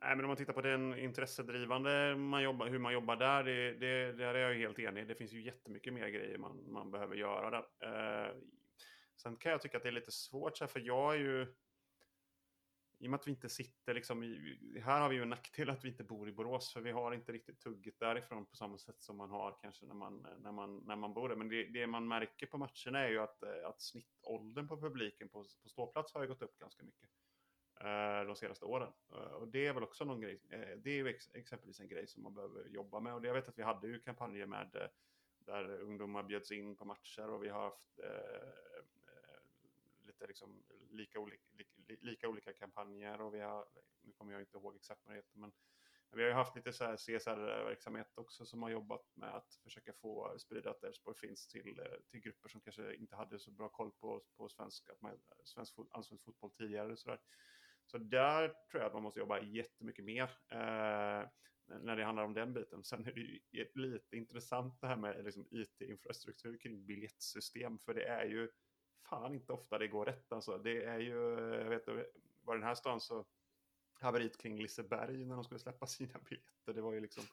Nej, 0.00 0.16
men 0.16 0.24
om 0.24 0.28
man 0.28 0.36
tittar 0.36 0.52
på 0.52 0.60
den 0.60 0.98
intressedrivande 0.98 2.16
man 2.16 2.42
jobbar, 2.42 2.66
hur 2.66 2.78
man 2.78 2.92
jobbar 2.92 3.16
där, 3.16 3.44
det, 3.44 3.72
det, 3.72 4.12
där 4.12 4.34
är 4.34 4.48
jag 4.48 4.58
helt 4.58 4.78
enig. 4.78 5.08
Det 5.08 5.14
finns 5.14 5.32
ju 5.32 5.42
jättemycket 5.42 5.92
mer 5.92 6.08
grejer 6.08 6.38
man, 6.38 6.72
man 6.72 6.90
behöver 6.90 7.16
göra 7.16 7.50
där. 7.50 8.28
Eh, 8.28 8.34
sen 9.16 9.36
kan 9.36 9.52
jag 9.52 9.60
tycka 9.60 9.76
att 9.76 9.82
det 9.82 9.88
är 9.88 9.92
lite 9.92 10.12
svårt, 10.12 10.58
för 10.58 10.80
jag 10.80 11.14
är 11.14 11.18
ju 11.18 11.54
i 13.02 13.06
och 13.06 13.10
med 13.10 13.20
att 13.20 13.26
vi 13.26 13.30
inte 13.30 13.48
sitter 13.48 13.94
liksom 13.94 14.22
i, 14.22 14.58
här 14.84 15.00
har 15.00 15.08
vi 15.08 15.14
ju 15.14 15.22
en 15.22 15.28
nackdel 15.28 15.70
att 15.70 15.84
vi 15.84 15.88
inte 15.88 16.04
bor 16.04 16.28
i 16.28 16.32
Borås 16.32 16.72
för 16.72 16.80
vi 16.80 16.90
har 16.90 17.12
inte 17.12 17.32
riktigt 17.32 17.60
tugget 17.60 17.98
därifrån 18.00 18.46
på 18.46 18.56
samma 18.56 18.78
sätt 18.78 19.02
som 19.02 19.16
man 19.16 19.30
har 19.30 19.58
kanske 19.60 19.86
när 19.86 19.94
man, 19.94 20.26
eh, 20.26 20.38
när 20.38 20.52
man, 20.52 20.76
när 20.76 20.96
man 20.96 21.14
bor 21.14 21.28
där. 21.28 21.36
Men 21.36 21.48
det, 21.48 21.64
det 21.64 21.86
man 21.86 22.08
märker 22.08 22.46
på 22.46 22.58
matcherna 22.58 22.98
är 22.98 23.08
ju 23.08 23.18
att, 23.18 23.42
eh, 23.42 23.68
att 23.68 23.80
snittåldern 23.80 24.68
på 24.68 24.80
publiken 24.80 25.28
på, 25.28 25.44
på 25.62 25.68
ståplats 25.68 26.14
har 26.14 26.22
ju 26.22 26.28
gått 26.28 26.42
upp 26.42 26.58
ganska 26.58 26.84
mycket 26.84 27.08
eh, 27.80 28.26
de 28.26 28.36
senaste 28.36 28.64
åren. 28.64 28.92
Eh, 29.12 29.32
och 29.32 29.48
det 29.48 29.66
är 29.66 29.72
väl 29.72 29.82
också 29.82 30.04
någon 30.04 30.20
grej, 30.20 30.40
eh, 30.50 30.78
det 30.78 30.90
är 30.90 30.94
ju 30.94 31.08
ex, 31.08 31.34
exempelvis 31.34 31.80
en 31.80 31.88
grej 31.88 32.06
som 32.06 32.22
man 32.22 32.34
behöver 32.34 32.68
jobba 32.68 33.00
med. 33.00 33.14
Och 33.14 33.26
jag 33.26 33.34
vet 33.34 33.48
att 33.48 33.58
vi 33.58 33.62
hade 33.62 33.88
ju 33.88 34.00
kampanjer 34.00 34.46
med 34.46 34.76
eh, 34.76 34.88
där 35.38 35.80
ungdomar 35.80 36.22
bjöds 36.22 36.52
in 36.52 36.76
på 36.76 36.84
matcher 36.84 37.30
och 37.30 37.44
vi 37.44 37.48
har 37.48 37.62
haft 37.62 37.98
eh, 37.98 38.82
lite 40.06 40.26
liksom 40.26 40.64
lika, 40.90 41.18
olika, 41.18 41.42
lika 41.86 42.28
olika 42.28 42.52
kampanjer 42.52 43.20
och 43.20 43.34
vi 43.34 43.40
har, 43.40 43.66
nu 44.00 44.12
kommer 44.12 44.32
jag 44.32 44.42
inte 44.42 44.56
ihåg 44.56 44.76
exakt 44.76 45.00
vad 45.04 45.14
det 45.14 45.18
heter, 45.18 45.38
men 45.38 45.52
vi 46.16 46.22
har 46.22 46.28
ju 46.28 46.34
haft 46.34 46.56
lite 46.56 46.72
så 46.72 46.84
här 46.84 46.96
CSR-verksamhet 46.96 48.18
också 48.18 48.46
som 48.46 48.62
har 48.62 48.70
jobbat 48.70 49.16
med 49.16 49.34
att 49.34 49.54
försöka 49.62 49.92
få 49.92 50.38
sprida 50.38 50.70
att 50.70 50.84
Elfsborg 50.84 51.16
finns 51.16 51.48
till, 51.48 51.78
eh, 51.78 52.00
till 52.10 52.20
grupper 52.20 52.48
som 52.48 52.60
kanske 52.60 52.94
inte 52.94 53.16
hade 53.16 53.38
så 53.38 53.50
bra 53.50 53.68
koll 53.68 53.92
på, 53.92 54.24
på 54.36 54.48
svensk, 54.48 54.88
att 54.90 55.00
man, 55.00 55.18
svensk 55.44 55.74
allsvensk 55.90 56.24
fotboll 56.24 56.50
tidigare. 56.50 56.96
Så, 56.96 57.10
där. 57.10 57.20
så 57.86 57.98
där 57.98 58.48
tror 58.48 58.82
jag 58.82 58.86
att 58.86 58.92
man 58.92 59.02
måste 59.02 59.20
jobba 59.20 59.40
jättemycket 59.40 60.04
mer 60.04 60.22
eh, 60.48 61.28
när 61.80 61.96
det 61.96 62.04
handlar 62.04 62.24
om 62.24 62.34
den 62.34 62.54
biten. 62.54 62.84
Sen 62.84 63.06
är 63.06 63.12
det 63.12 63.20
ju 63.20 63.68
lite 63.74 64.16
intressant 64.16 64.80
det 64.80 64.86
här 64.86 64.96
med 64.96 65.24
liksom 65.24 65.46
IT-infrastruktur 65.50 66.58
kring 66.58 66.86
biljettsystem, 66.86 67.78
för 67.78 67.94
det 67.94 68.04
är 68.04 68.24
ju 68.24 68.50
fan 69.12 69.34
inte 69.34 69.52
ofta 69.52 69.78
det 69.78 69.88
går 69.88 70.04
rätt 70.04 70.32
alltså. 70.32 70.58
Det 70.58 70.84
är 70.84 70.98
ju, 70.98 71.16
jag 71.62 71.70
vet 71.70 71.88
var 72.42 72.54
den 72.54 72.64
här 72.64 72.74
stan 72.74 73.00
så 73.00 73.24
haveriet 74.00 74.38
kring 74.38 74.62
Liseberg 74.62 75.24
när 75.24 75.34
de 75.34 75.44
skulle 75.44 75.60
släppa 75.60 75.86
sina 75.86 76.18
biljetter. 76.28 76.74
Det 76.74 76.80
var 76.80 76.92
ju 76.92 77.00
liksom 77.00 77.24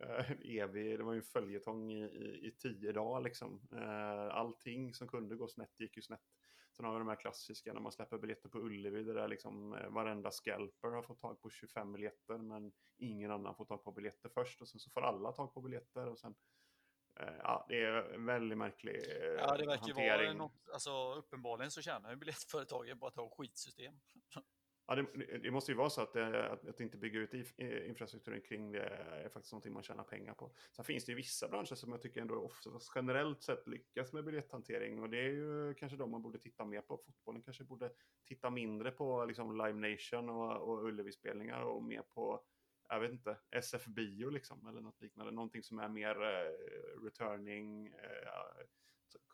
eh, 0.00 0.30
evig, 0.60 0.98
det 0.98 1.04
var 1.04 1.12
ju 1.12 1.18
en 1.18 1.22
följetong 1.22 1.90
i, 1.92 2.04
i, 2.04 2.46
i 2.46 2.50
tio 2.50 2.92
dagar 2.92 3.20
liksom. 3.20 3.60
Eh, 3.72 4.36
allting 4.36 4.94
som 4.94 5.08
kunde 5.08 5.36
gå 5.36 5.48
snett 5.48 5.80
gick 5.80 5.96
ju 5.96 6.02
snett. 6.02 6.26
Sen 6.72 6.84
har 6.84 6.92
vi 6.92 6.98
de 6.98 7.08
här 7.08 7.16
klassiska 7.16 7.72
när 7.72 7.80
man 7.80 7.92
släpper 7.92 8.18
biljetter 8.18 8.48
på 8.48 8.58
Ullevi 8.58 9.02
där 9.02 9.28
liksom 9.28 9.74
eh, 9.74 9.88
varenda 9.88 10.30
scalper 10.30 10.88
har 10.88 11.02
fått 11.02 11.20
tag 11.20 11.42
på 11.42 11.50
25 11.50 11.92
biljetter 11.92 12.38
men 12.38 12.72
ingen 12.96 13.30
annan 13.30 13.54
får 13.54 13.64
tag 13.64 13.84
på 13.84 13.92
biljetter 13.92 14.28
först 14.28 14.62
och 14.62 14.68
sen 14.68 14.80
så 14.80 14.90
får 14.90 15.00
alla 15.00 15.32
tag 15.32 15.54
på 15.54 15.60
biljetter 15.60 16.08
och 16.08 16.18
sen 16.18 16.34
ja, 17.42 17.66
det 17.68 17.84
är 17.84 18.14
en 18.14 18.26
väldigt 18.26 18.58
märklig 18.58 18.96
eh, 18.96 19.26
Ja, 19.26 19.56
det 19.56 19.66
verkar 19.66 19.86
hantering. 19.86 20.26
vara 20.26 20.32
något, 20.32 20.68
alltså 20.72 21.14
uppenbarligen 21.14 21.70
så 21.70 21.82
tjänar 21.82 22.10
ju 22.10 22.16
biljettföretagen 22.16 22.98
på 22.98 23.06
att 23.06 23.16
ha 23.16 23.30
skitsystem. 23.30 23.94
Ja, 24.90 24.94
det, 24.94 25.38
det, 25.38 25.50
måste 25.50 25.72
ju 25.72 25.76
vara 25.78 25.90
så 25.90 26.02
att, 26.02 26.16
eh, 26.16 26.52
att, 26.52 26.68
att 26.68 26.80
inte 26.80 26.96
bygga 26.96 27.20
ut 27.20 27.34
infrastrukturen 27.86 28.40
kring 28.40 28.72
det 28.72 28.82
är 28.84 29.28
faktiskt 29.28 29.52
någonting 29.52 29.72
man 29.72 29.82
tjänar 29.82 30.04
pengar 30.04 30.34
på. 30.34 30.54
Sen 30.76 30.84
finns 30.84 31.04
det 31.04 31.12
ju 31.12 31.16
vissa 31.16 31.48
branscher 31.48 31.74
som 31.74 31.92
jag 31.92 32.02
tycker 32.02 32.20
ändå 32.20 32.34
oftast 32.34 32.92
generellt 32.94 33.42
sett 33.42 33.66
lyckas 33.66 34.12
med 34.12 34.24
biljetthantering 34.24 35.02
och 35.02 35.10
det 35.10 35.18
är 35.18 35.30
ju 35.30 35.74
kanske 35.74 35.96
de 35.96 36.10
man 36.10 36.22
borde 36.22 36.38
titta 36.38 36.64
mer 36.64 36.80
på. 36.80 36.98
Fotbollen 36.98 37.42
kanske 37.42 37.64
borde 37.64 37.90
titta 38.28 38.50
mindre 38.50 38.90
på 38.90 39.24
liksom 39.24 39.56
Live 39.56 39.90
Nation 39.90 40.30
och, 40.30 40.68
och 40.68 40.84
Ullevi-spelningar 40.84 41.60
och 41.60 41.82
mer 41.82 42.02
på 42.02 42.44
jag 42.88 43.00
vet 43.00 43.12
inte, 43.12 43.36
SF 43.50 43.86
Bio 43.86 44.30
liksom, 44.30 44.66
eller 44.66 44.80
något 44.80 45.00
liknande. 45.00 45.32
Någonting 45.32 45.62
som 45.62 45.78
är 45.78 45.88
mer 45.88 46.22
eh, 46.22 47.02
returning, 47.02 47.86
eh, 47.86 48.66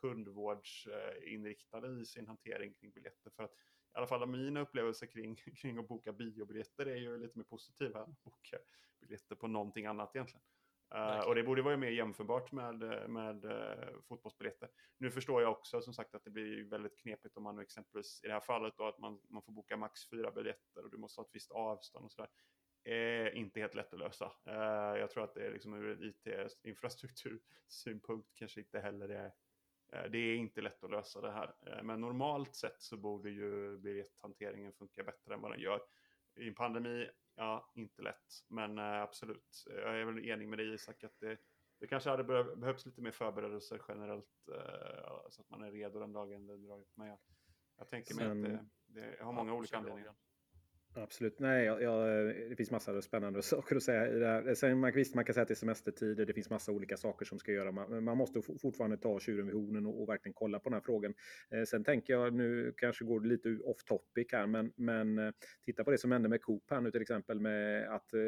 kundvårdsinriktade 0.01 2.01
i 2.01 2.05
sin 2.05 2.27
hantering 2.27 2.73
kring 2.73 2.91
biljetter. 2.91 3.31
För 3.31 3.43
att 3.43 3.51
i 3.51 3.97
alla 3.97 4.07
fall 4.07 4.27
mina 4.27 4.59
upplevelser 4.59 5.07
kring, 5.07 5.35
kring 5.61 5.77
att 5.77 5.87
boka 5.87 6.13
biobiljetter 6.13 6.85
är 6.85 6.95
ju 6.95 7.17
lite 7.17 7.37
mer 7.37 7.45
positiva 7.45 8.03
än 8.03 8.11
att 8.11 8.23
boka 8.23 8.57
biljetter 9.01 9.35
på 9.35 9.47
någonting 9.47 9.85
annat 9.85 10.15
egentligen. 10.15 10.43
Uh, 10.95 11.27
och 11.27 11.35
det 11.35 11.43
borde 11.43 11.61
vara 11.61 11.77
mer 11.77 11.89
jämförbart 11.89 12.51
med, 12.51 13.09
med 13.09 13.45
uh, 13.45 14.01
fotbollsbiljetter. 14.07 14.69
Nu 14.97 15.11
förstår 15.11 15.41
jag 15.41 15.51
också 15.51 15.81
som 15.81 15.93
sagt 15.93 16.15
att 16.15 16.23
det 16.23 16.29
blir 16.29 16.63
väldigt 16.63 16.97
knepigt 16.97 17.37
om 17.37 17.43
man 17.43 17.55
nu 17.55 17.61
exempelvis 17.61 18.21
i 18.23 18.27
det 18.27 18.33
här 18.33 18.39
fallet 18.39 18.73
då 18.77 18.87
att 18.87 18.99
man, 18.99 19.19
man 19.29 19.41
får 19.41 19.51
boka 19.51 19.77
max 19.77 20.09
fyra 20.09 20.31
biljetter 20.31 20.83
och 20.83 20.91
du 20.91 20.97
måste 20.97 21.21
ha 21.21 21.25
ett 21.25 21.35
visst 21.35 21.51
avstånd 21.51 22.05
och 22.05 22.11
sådär 22.11 22.29
är 22.85 23.35
inte 23.35 23.59
helt 23.59 23.75
lätt 23.75 23.93
att 23.93 23.99
lösa. 23.99 24.31
Eh, 24.45 24.99
jag 24.99 25.09
tror 25.09 25.23
att 25.23 25.33
det 25.33 25.45
är 25.45 25.51
liksom 25.51 25.73
ur 25.73 26.03
IT-infrastruktursynpunkt 26.03 28.33
kanske 28.33 28.59
inte 28.59 28.79
heller 28.79 29.09
är 29.09 29.33
eh, 29.93 30.03
det 30.11 30.17
är 30.17 30.35
inte 30.35 30.61
lätt 30.61 30.83
att 30.83 30.91
lösa 30.91 31.21
det 31.21 31.31
här. 31.31 31.55
Eh, 31.67 31.83
men 31.83 32.01
normalt 32.01 32.55
sett 32.55 32.81
så 32.81 32.97
borde 32.97 33.29
ju 33.29 33.77
biljetthanteringen 33.77 34.73
funka 34.73 35.03
bättre 35.03 35.33
än 35.33 35.41
vad 35.41 35.51
den 35.51 35.59
gör. 35.59 35.81
I 36.35 36.47
en 36.47 36.55
pandemi, 36.55 37.09
ja, 37.35 37.71
inte 37.75 38.01
lätt. 38.01 38.43
Men 38.47 38.79
absolut, 38.79 39.63
jag 39.65 39.99
är 39.99 40.05
väl 40.05 40.29
enig 40.29 40.47
med 40.47 40.59
dig 40.59 40.73
Isak 40.73 41.03
att 41.03 41.19
det, 41.19 41.37
det 41.79 41.87
kanske 41.87 42.09
hade 42.09 42.23
behövts 42.55 42.85
lite 42.85 43.01
mer 43.01 43.11
förberedelser 43.11 43.81
generellt. 43.87 44.49
Så 45.29 45.41
att 45.41 45.49
man 45.49 45.63
är 45.63 45.71
redo 45.71 45.99
den 45.99 46.13
dagen 46.13 46.47
det 46.47 46.57
drar 46.57 46.81
ut. 46.81 46.91
Men 46.95 47.07
jag, 47.07 47.17
jag 47.77 47.87
tänker 47.87 48.15
mig 48.15 48.25
att 48.25 48.43
det, 48.43 48.65
det 48.85 49.23
har 49.23 49.33
många 49.33 49.53
olika 49.53 49.77
anledningar. 49.77 50.15
Absolut. 50.97 51.39
Nej, 51.39 51.65
jag, 51.65 51.81
jag, 51.81 52.27
det 52.49 52.55
finns 52.55 52.71
massor 52.71 52.97
av 52.97 53.01
spännande 53.01 53.41
saker 53.43 53.75
att 53.75 53.83
säga 53.83 54.07
i 54.07 54.19
det 54.19 54.27
här. 54.27 54.53
Sen, 54.53 54.79
man, 54.79 54.91
visst, 54.91 55.15
man 55.15 55.25
kan 55.25 55.33
säga 55.33 55.41
att 55.41 55.47
det 55.47 55.53
är 55.53 55.55
semestertider. 55.55 56.25
Det 56.25 56.33
finns 56.33 56.49
massa 56.49 56.71
olika 56.71 56.97
saker 56.97 57.25
som 57.25 57.39
ska 57.39 57.51
göra. 57.51 57.71
Man, 57.71 58.03
man 58.03 58.17
måste 58.17 58.41
fortfarande 58.61 58.97
ta 58.97 59.19
tjuren 59.19 59.45
vid 59.45 59.55
hornen 59.55 59.85
och, 59.85 60.01
och, 60.01 60.09
verkligen 60.09 60.33
kolla 60.33 60.59
på 60.59 60.69
den 60.69 60.73
här 60.73 60.81
frågan. 60.81 61.13
Eh, 61.51 61.63
sen 61.63 61.83
tänker 61.83 62.13
jag, 62.13 62.33
nu 62.33 62.73
kanske 62.77 63.05
går 63.05 63.19
det 63.19 63.27
lite 63.27 63.57
off 63.63 63.83
topic 63.83 64.27
här, 64.31 64.47
men, 64.47 64.71
men 64.75 65.19
eh, 65.19 65.31
titta 65.65 65.83
på 65.83 65.91
det 65.91 65.97
som 65.97 66.11
hände 66.11 66.29
med 66.29 66.41
Coop 66.41 66.63
här 66.69 66.81
nu 66.81 66.91
till 66.91 67.01
exempel 67.01 67.39
med 67.39 67.89
att 67.95 68.13
eh, 68.13 68.19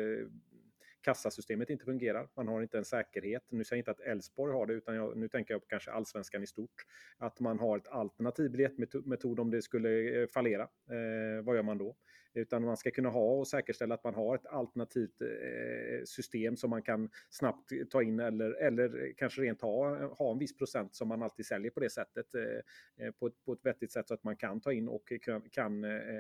kassasystemet 1.01 1.69
inte 1.69 1.85
fungerar. 1.85 2.29
Man 2.35 2.47
har 2.47 2.61
inte 2.61 2.77
en 2.77 2.85
säkerhet. 2.85 3.43
Nu 3.49 3.63
säger 3.63 3.77
jag 3.77 3.81
inte 3.81 3.91
att 3.91 4.07
Elfsborg 4.07 4.53
har 4.53 4.65
det, 4.65 4.73
utan 4.73 4.95
jag, 4.95 5.17
nu 5.17 5.27
tänker 5.27 5.53
jag 5.53 5.61
på 5.61 5.67
kanske 5.67 5.91
allsvenskan 5.91 6.43
i 6.43 6.47
stort. 6.47 6.85
Att 7.17 7.39
man 7.39 7.59
har 7.59 7.77
ett 7.77 7.87
alternativ 7.87 8.51
biljettmetod 8.51 9.39
om 9.39 9.51
det 9.51 9.61
skulle 9.61 10.21
eh, 10.21 10.27
fallera. 10.27 10.63
Eh, 10.63 11.43
vad 11.43 11.55
gör 11.55 11.63
man 11.63 11.77
då? 11.77 11.95
Utan 12.33 12.63
man 12.63 12.77
ska 12.77 12.91
kunna 12.91 13.09
ha 13.09 13.31
och 13.31 13.47
säkerställa 13.47 13.95
att 13.95 14.03
man 14.03 14.13
har 14.13 14.35
ett 14.35 14.45
alternativt 14.45 15.21
eh, 15.21 16.05
system 16.05 16.57
som 16.57 16.69
man 16.69 16.81
kan 16.81 17.09
snabbt 17.29 17.71
ta 17.89 18.03
in 18.03 18.19
eller, 18.19 18.51
eller 18.51 19.13
kanske 19.17 19.41
rent 19.41 19.61
ha, 19.61 20.07
ha 20.07 20.31
en 20.31 20.39
viss 20.39 20.57
procent 20.57 20.95
som 20.95 21.07
man 21.07 21.23
alltid 21.23 21.45
säljer 21.45 21.71
på 21.71 21.79
det 21.79 21.89
sättet. 21.89 22.35
Eh, 22.35 23.05
eh 23.05 23.11
på, 23.11 23.27
ett, 23.27 23.45
på 23.45 23.53
ett 23.53 23.65
vettigt 23.65 23.91
sätt 23.91 24.07
så 24.07 24.13
att 24.13 24.23
man 24.23 24.37
kan 24.37 24.61
ta 24.61 24.73
in 24.73 24.87
och 24.87 25.11
kan, 25.21 25.49
kan 25.49 25.79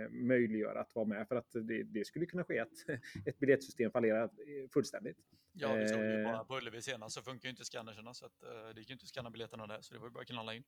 möjliggöra 0.09 0.81
att 0.81 0.95
vara 0.95 1.05
med. 1.05 1.27
För 1.27 1.35
att 1.35 1.51
det, 1.51 1.83
det 1.83 2.05
skulle 2.05 2.25
kunna 2.25 2.43
ske 2.43 2.59
att 2.59 2.89
ett 3.25 3.39
biljettsystem 3.39 3.91
fallerar 3.91 4.29
fullständigt. 4.73 5.17
Ja, 5.53 5.73
vi 5.73 5.87
såg 5.87 5.99
ju 5.99 6.23
bara 6.23 6.43
på 6.43 6.57
Ullevi 6.57 6.81
senast 6.81 7.15
så 7.15 7.21
funkar 7.21 7.45
ju 7.45 7.49
inte 7.49 7.65
skannerserna 7.65 8.13
så 8.13 8.25
att, 8.25 8.39
det 8.75 8.79
gick 8.79 8.89
ju 8.89 8.93
inte 8.93 9.03
att 9.03 9.09
skanna 9.09 9.29
biljetterna 9.29 9.67
där 9.67 9.81
så 9.81 9.93
det 9.93 9.99
var 9.99 10.07
ju 10.07 10.13
bara 10.13 10.21
att 10.21 10.27
knalla 10.27 10.53
in. 10.53 10.63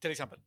Till 0.00 0.10
exempel. 0.10 0.38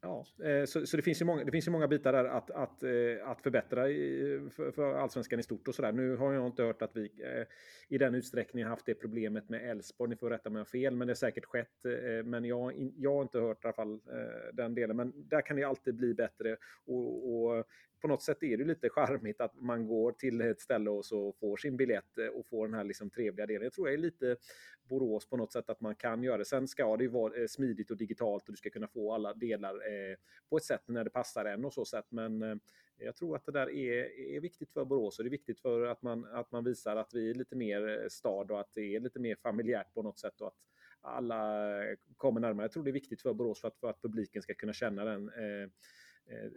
Ja, 0.00 0.26
eh, 0.44 0.64
så, 0.64 0.86
så, 0.86 0.96
det, 0.96 1.02
finns 1.02 1.20
ju 1.20 1.24
många, 1.24 1.44
det 1.44 1.50
finns 1.50 1.66
ju 1.66 1.70
många 1.70 1.88
bitar 1.88 2.12
där 2.12 2.24
att, 2.24 2.50
att, 2.50 2.82
eh, 2.82 2.90
att 3.28 3.42
förbättra 3.42 3.88
i, 3.88 4.40
för, 4.50 4.70
för 4.70 4.94
allsvenskan 4.94 5.40
i 5.40 5.42
stort 5.42 5.68
och 5.68 5.74
sådär. 5.74 5.92
Nu 5.92 6.16
har 6.16 6.32
jag 6.32 6.46
inte 6.46 6.62
hört 6.62 6.82
att 6.82 6.96
vi 6.96 7.04
eh, 7.04 7.46
i 7.88 7.98
den 7.98 8.14
utsträckningen 8.14 8.68
haft 8.68 8.86
det 8.86 8.94
problemet 8.94 9.48
med 9.48 9.70
Elfsborg. 9.70 10.10
Ni 10.10 10.16
får 10.16 10.30
rätta 10.30 10.50
mig 10.50 10.60
om 10.60 10.66
fel, 10.66 10.96
men 10.96 11.06
det 11.06 11.10
har 11.10 11.16
säkert 11.16 11.44
skett. 11.44 11.84
Men 12.24 12.44
jag, 12.44 12.92
jag 12.96 13.14
har 13.14 13.22
inte 13.22 13.38
hört 13.38 13.64
i 13.64 13.66
alla 13.66 13.74
fall 13.74 14.00
den 14.52 14.74
delen. 14.74 14.96
Men 14.96 15.12
där 15.28 15.40
kan 15.40 15.56
det 15.56 15.64
alltid 15.64 15.94
bli 15.94 16.14
bättre. 16.14 16.56
Och, 16.86 17.34
och 17.34 17.64
på 18.06 18.10
något 18.10 18.22
sätt 18.22 18.42
är 18.42 18.56
det 18.56 18.64
lite 18.64 18.88
charmigt 18.88 19.40
att 19.40 19.54
man 19.54 19.86
går 19.86 20.12
till 20.12 20.40
ett 20.40 20.60
ställe 20.60 20.90
och 20.90 21.04
så 21.04 21.32
får 21.32 21.56
sin 21.56 21.76
biljett 21.76 22.18
eh, 22.18 22.26
och 22.26 22.46
får 22.46 22.66
den 22.66 22.74
här 22.74 22.84
liksom 22.84 23.10
trevliga 23.10 23.46
delen. 23.46 23.62
Jag 23.62 23.72
tror 23.72 23.86
det 23.86 23.92
är 23.92 23.98
lite 23.98 24.36
Borås 24.88 25.28
på 25.28 25.36
något 25.36 25.52
sätt 25.52 25.70
att 25.70 25.80
man 25.80 25.94
kan 25.94 26.22
göra 26.22 26.38
det. 26.38 26.44
Sen 26.44 26.68
ska 26.68 26.96
det 26.96 27.04
ju 27.04 27.10
vara 27.10 27.34
eh, 27.36 27.46
smidigt 27.46 27.90
och 27.90 27.96
digitalt 27.96 28.48
och 28.48 28.52
du 28.52 28.56
ska 28.56 28.70
kunna 28.70 28.88
få 28.88 29.12
alla 29.12 29.34
delar 29.34 29.74
eh, 29.74 30.16
på 30.50 30.56
ett 30.56 30.64
sätt 30.64 30.82
när 30.86 31.04
det 31.04 31.10
passar 31.10 31.44
en 31.44 31.64
och 31.64 31.72
så 31.72 31.84
sätt. 31.84 32.06
Men 32.08 32.60
jag 32.98 33.16
tror 33.16 33.36
att 33.36 33.44
det 33.44 33.52
där 33.52 33.70
är, 33.70 34.20
är 34.36 34.40
viktigt 34.40 34.72
för 34.72 34.84
Borås 34.84 35.18
och 35.18 35.24
det 35.24 35.28
är 35.28 35.38
viktigt 35.38 35.60
för 35.60 35.86
att 35.86 36.02
man, 36.02 36.24
att 36.24 36.52
man 36.52 36.64
visar 36.64 36.96
att 36.96 37.14
vi 37.14 37.30
är 37.30 37.34
lite 37.34 37.56
mer 37.56 38.08
stad 38.08 38.50
och 38.50 38.60
att 38.60 38.70
det 38.74 38.96
är 38.96 39.00
lite 39.00 39.18
mer 39.18 39.36
familjärt 39.36 39.94
på 39.94 40.02
något 40.02 40.18
sätt 40.18 40.40
och 40.40 40.46
att 40.46 40.58
alla 41.00 41.72
kommer 42.16 42.40
närmare. 42.40 42.64
Jag 42.64 42.72
tror 42.72 42.84
det 42.84 42.90
är 42.90 42.92
viktigt 42.92 43.22
för 43.22 43.34
Borås 43.34 43.60
för 43.60 43.68
att, 43.68 43.78
för 43.80 43.90
att 43.90 44.02
publiken 44.02 44.42
ska 44.42 44.54
kunna 44.54 44.72
känna 44.72 45.04
den 45.04 45.28
eh, 45.28 45.68
Eh, 46.26 46.50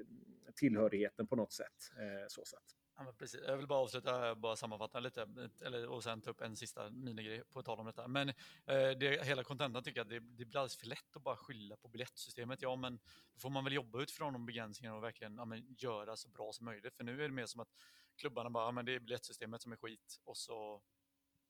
tillhörigheten 0.55 1.27
på 1.27 1.35
något 1.35 1.53
sätt. 1.53 1.91
Eh, 1.97 2.27
så 2.27 2.45
sätt. 2.45 2.75
Ja, 2.97 3.13
precis. 3.17 3.41
Jag 3.47 3.57
vill 3.57 3.67
bara 3.67 3.79
avsluta, 3.79 4.29
eh, 4.29 4.35
bara 4.35 4.55
sammanfatta 4.55 4.99
lite 4.99 5.27
eller, 5.65 5.87
och 5.87 6.03
sen 6.03 6.21
ta 6.21 6.29
upp 6.29 6.41
en 6.41 6.55
sista 6.55 6.89
minigrej 6.89 7.43
på 7.43 7.63
tal 7.63 7.79
om 7.79 7.85
detta. 7.85 8.07
Men 8.07 8.29
eh, 8.29 8.89
det, 8.99 9.25
hela 9.25 9.43
kontentan 9.43 9.83
tycker 9.83 9.99
jag 9.99 10.05
att 10.05 10.09
det, 10.09 10.19
det 10.19 10.45
blir 10.45 10.57
alldeles 10.57 10.77
för 10.77 10.87
lätt 10.87 11.15
att 11.15 11.23
bara 11.23 11.37
skylla 11.37 11.77
på 11.77 11.87
biljettsystemet. 11.87 12.61
Ja, 12.61 12.75
men 12.75 12.99
då 13.33 13.39
får 13.39 13.49
man 13.49 13.63
väl 13.63 13.73
jobba 13.73 14.01
utifrån 14.01 14.33
de 14.33 14.45
begränsningarna 14.45 14.97
och 14.97 15.03
verkligen 15.03 15.35
ja, 15.35 15.45
men, 15.45 15.75
göra 15.77 16.15
så 16.15 16.29
bra 16.29 16.51
som 16.53 16.65
möjligt. 16.65 16.95
För 16.95 17.03
nu 17.03 17.23
är 17.23 17.27
det 17.27 17.33
mer 17.33 17.45
som 17.45 17.61
att 17.61 17.69
klubbarna 18.15 18.49
bara, 18.49 18.65
ja, 18.65 18.71
men 18.71 18.85
det 18.85 18.95
är 18.95 18.99
biljettsystemet 18.99 19.61
som 19.61 19.71
är 19.71 19.77
skit 19.77 20.19
och 20.23 20.37
så 20.37 20.81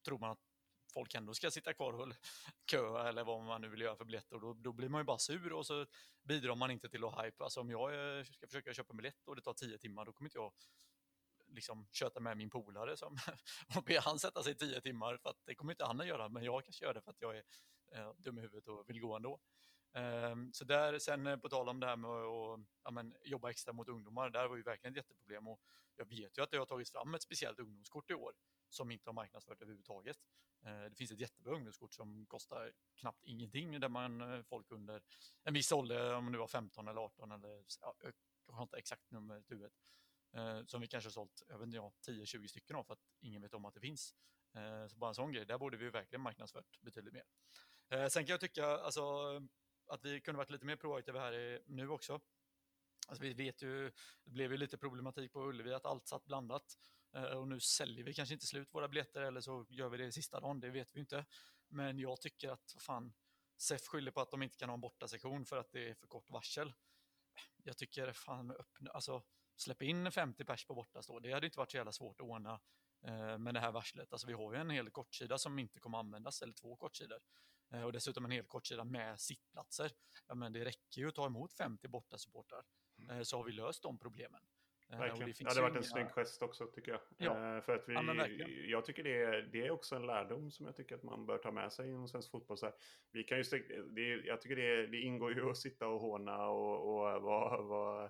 tror 0.05 0.19
man 0.19 0.31
att 0.31 0.48
folk 0.93 1.15
ändå 1.15 1.33
ska 1.33 1.51
sitta 1.51 1.73
kvar 1.73 1.93
och 1.93 2.13
köa 2.71 3.09
eller 3.09 3.23
vad 3.23 3.43
man 3.43 3.61
nu 3.61 3.69
vill 3.69 3.81
göra 3.81 3.95
för 3.95 4.05
biljetter. 4.05 4.35
Och 4.35 4.41
då, 4.41 4.53
då 4.53 4.73
blir 4.73 4.89
man 4.89 5.01
ju 5.01 5.05
bara 5.05 5.17
sur 5.17 5.53
och 5.53 5.65
så 5.65 5.85
bidrar 6.23 6.55
man 6.55 6.71
inte 6.71 6.89
till 6.89 7.03
att 7.05 7.25
hype. 7.25 7.43
Alltså 7.43 7.61
om 7.61 7.69
jag 7.69 8.17
eh, 8.17 8.23
ska 8.23 8.47
försöka 8.47 8.73
köpa 8.73 8.93
en 8.93 8.97
biljett 8.97 9.27
och 9.27 9.35
det 9.35 9.41
tar 9.41 9.53
tio 9.53 9.77
timmar, 9.77 10.05
då 10.05 10.13
kommer 10.13 10.27
inte 10.27 10.37
jag 10.37 10.53
liksom 11.47 11.87
köta 11.91 12.19
med 12.19 12.37
min 12.37 12.49
polare 12.49 12.97
som, 12.97 13.17
och 13.77 13.83
be 13.83 13.99
han 13.99 14.19
sätta 14.19 14.43
sig 14.43 14.55
tio 14.55 14.81
timmar 14.81 15.17
för 15.17 15.29
att 15.29 15.37
det 15.45 15.55
kommer 15.55 15.73
inte 15.73 15.85
han 15.85 16.01
att 16.01 16.07
göra, 16.07 16.29
men 16.29 16.43
jag 16.43 16.65
kanske 16.65 16.85
gör 16.85 16.93
det 16.93 17.01
för 17.01 17.11
att 17.11 17.21
jag 17.21 17.37
är 17.37 17.43
eh, 17.91 18.13
dum 18.17 18.37
i 18.37 18.41
huvudet 18.41 18.67
och 18.67 18.89
vill 18.89 18.99
gå 18.99 19.15
ändå. 19.15 19.39
Um, 19.93 20.53
så 20.53 20.65
där, 20.65 20.99
sen 20.99 21.27
eh, 21.27 21.37
på 21.37 21.49
tal 21.49 21.69
om 21.69 21.79
det 21.79 21.87
här 21.87 21.95
med 21.95 22.09
att 22.09 22.59
ja, 22.83 22.91
men, 22.91 23.15
jobba 23.23 23.49
extra 23.49 23.73
mot 23.73 23.89
ungdomar, 23.89 24.29
där 24.29 24.47
var 24.47 24.55
ju 24.55 24.63
verkligen 24.63 24.93
ett 24.93 24.97
jätteproblem 24.97 25.47
och 25.47 25.61
jag 25.95 26.05
vet 26.05 26.37
ju 26.37 26.43
att 26.43 26.51
det 26.51 26.57
har 26.57 26.65
tagits 26.65 26.91
fram 26.91 27.13
ett 27.13 27.21
speciellt 27.21 27.59
ungdomskort 27.59 28.11
i 28.11 28.13
år 28.13 28.33
som 28.69 28.91
inte 28.91 29.09
har 29.09 29.13
marknadsfört 29.13 29.61
överhuvudtaget. 29.61 30.17
Eh, 30.65 30.83
det 30.89 30.95
finns 30.95 31.11
ett 31.11 31.19
jättebra 31.19 31.55
ungdomskort 31.55 31.93
som 31.93 32.25
kostar 32.25 32.73
knappt 32.95 33.23
ingenting 33.23 33.79
där 33.79 33.89
man 33.89 34.21
eh, 34.21 34.41
folk 34.41 34.71
under 34.71 35.01
en 35.43 35.53
viss 35.53 35.71
ålder, 35.71 36.15
om 36.15 36.31
det 36.31 36.37
var 36.37 36.47
15 36.47 36.87
eller 36.87 37.01
18 37.01 37.31
eller 37.31 37.63
ja, 37.81 37.95
jag 38.47 38.53
har 38.53 38.63
inte 38.63 38.77
exakt 38.77 39.11
nummer 39.11 39.37
i 39.37 39.43
huvudet, 39.47 39.73
eh, 40.33 40.65
som 40.65 40.81
vi 40.81 40.87
kanske 40.87 41.07
har 41.07 41.11
sålt 41.11 41.43
ja, 41.47 41.91
10-20 42.07 42.47
stycken 42.47 42.75
av 42.75 42.83
för 42.83 42.93
att 42.93 43.03
ingen 43.19 43.41
vet 43.41 43.53
om 43.53 43.65
att 43.65 43.73
det 43.73 43.79
finns. 43.79 44.15
Så 44.89 44.97
bara 44.97 45.09
en 45.09 45.15
sån 45.15 45.31
grej, 45.31 45.45
där 45.45 45.57
borde 45.57 45.77
vi 45.77 45.89
verkligen 45.89 46.21
marknadsfört 46.21 46.81
betydligt 46.81 47.13
mer. 47.13 48.09
Sen 48.09 48.25
kan 48.25 48.33
jag 48.33 48.39
tycka 48.39 48.65
alltså, 48.65 49.01
att 49.87 50.05
vi 50.05 50.21
kunde 50.21 50.37
varit 50.37 50.49
lite 50.49 50.65
mer 50.65 50.75
proaktiva 50.75 51.19
här 51.19 51.61
nu 51.65 51.89
också. 51.89 52.19
Alltså, 53.07 53.23
vi 53.23 53.33
vet 53.33 53.61
ju, 53.61 53.91
det 54.23 54.31
blev 54.31 54.51
ju 54.51 54.57
lite 54.57 54.77
problematik 54.77 55.33
på 55.33 55.43
Ullevi 55.43 55.73
att 55.73 55.85
allt 55.85 56.07
satt 56.07 56.25
blandat. 56.25 56.77
Eh, 57.13 57.23
och 57.23 57.47
nu 57.47 57.59
säljer 57.59 58.03
vi 58.03 58.13
kanske 58.13 58.33
inte 58.33 58.47
slut 58.47 58.73
våra 58.73 58.87
biljetter 58.87 59.21
eller 59.21 59.41
så 59.41 59.65
gör 59.69 59.89
vi 59.89 59.97
det 59.97 60.11
sista 60.11 60.39
dagen, 60.39 60.59
det 60.59 60.69
vet 60.69 60.95
vi 60.95 60.99
inte. 60.99 61.25
Men 61.67 61.99
jag 61.99 62.21
tycker 62.21 62.49
att, 62.49 62.71
vad 62.75 62.81
fan, 62.81 63.13
SEF 63.57 63.87
skyller 63.87 64.11
på 64.11 64.21
att 64.21 64.31
de 64.31 64.43
inte 64.43 64.57
kan 64.57 64.69
ha 64.69 64.73
en 64.73 64.81
bortasektion 64.81 65.45
för 65.45 65.57
att 65.57 65.71
det 65.71 65.89
är 65.89 65.93
för 65.93 66.07
kort 66.07 66.29
varsel. 66.29 66.73
Jag 67.63 67.77
tycker 67.77 68.13
fan 68.13 68.51
öppna, 68.51 68.91
alltså 68.91 69.23
släppa 69.55 69.85
in 69.85 70.11
50 70.11 70.45
pers 70.45 70.65
på 70.65 70.75
bortastå, 70.75 71.19
det 71.19 71.31
hade 71.31 71.45
inte 71.45 71.59
varit 71.59 71.71
så 71.71 71.77
jävla 71.77 71.91
svårt 71.91 72.21
att 72.21 72.27
ordna 72.27 72.61
eh, 73.05 73.37
med 73.37 73.53
det 73.53 73.59
här 73.59 73.71
varslet. 73.71 74.13
Alltså 74.13 74.27
vi 74.27 74.33
har 74.33 74.53
ju 74.53 74.59
en 74.59 74.69
hel 74.69 74.89
kortsida 74.89 75.37
som 75.37 75.59
inte 75.59 75.79
kommer 75.79 75.97
användas, 75.97 76.41
eller 76.41 76.53
två 76.53 76.75
kortsidor. 76.75 77.19
Eh, 77.73 77.83
och 77.83 77.91
dessutom 77.91 78.25
en 78.25 78.31
hel 78.31 78.45
kortsida 78.45 78.83
med 78.83 79.19
sittplatser. 79.19 79.91
Ja, 80.27 80.35
men 80.35 80.53
det 80.53 80.65
räcker 80.65 81.01
ju 81.01 81.07
att 81.07 81.15
ta 81.15 81.25
emot 81.25 81.53
50 81.53 81.87
bortasupportrar 81.87 82.63
mm. 82.97 83.17
eh, 83.17 83.23
så 83.23 83.37
har 83.37 83.43
vi 83.43 83.51
löst 83.51 83.83
de 83.83 83.99
problemen. 83.99 84.41
Verkligen. 84.89 85.29
Det, 85.29 85.41
ja, 85.41 85.49
det 85.53 85.61
har 85.61 85.69
varit 85.69 85.77
en 85.77 85.83
snygg 85.83 86.07
gest 86.09 86.41
också 86.41 86.67
tycker 86.67 86.91
jag. 86.91 87.01
Ja. 87.17 87.61
för 87.61 87.75
att 87.75 87.89
vi, 87.89 87.93
ja, 87.93 88.27
jag 88.67 88.85
tycker 88.85 89.03
det 89.03 89.23
är, 89.23 89.41
det 89.41 89.65
är 89.65 89.71
också 89.71 89.95
en 89.95 90.05
lärdom 90.05 90.51
som 90.51 90.65
jag 90.65 90.75
tycker 90.75 90.95
att 90.95 91.03
man 91.03 91.25
bör 91.25 91.37
ta 91.37 91.51
med 91.51 91.73
sig 91.73 91.89
inom 91.89 92.07
svensk 92.07 92.31
fotboll. 92.31 92.57
Så 92.57 92.65
här, 92.65 92.75
vi 93.11 93.23
kan 93.23 93.37
ju, 93.37 93.43
det, 93.91 94.01
jag 94.01 94.41
tycker 94.41 94.55
det, 94.55 94.87
det 94.87 95.01
ingår 95.01 95.33
ju 95.33 95.49
att 95.49 95.57
sitta 95.57 95.87
och 95.87 96.01
håna 96.01 96.47
och, 96.47 96.75
och 96.75 97.21
vara, 97.21 97.61
vara 97.61 98.09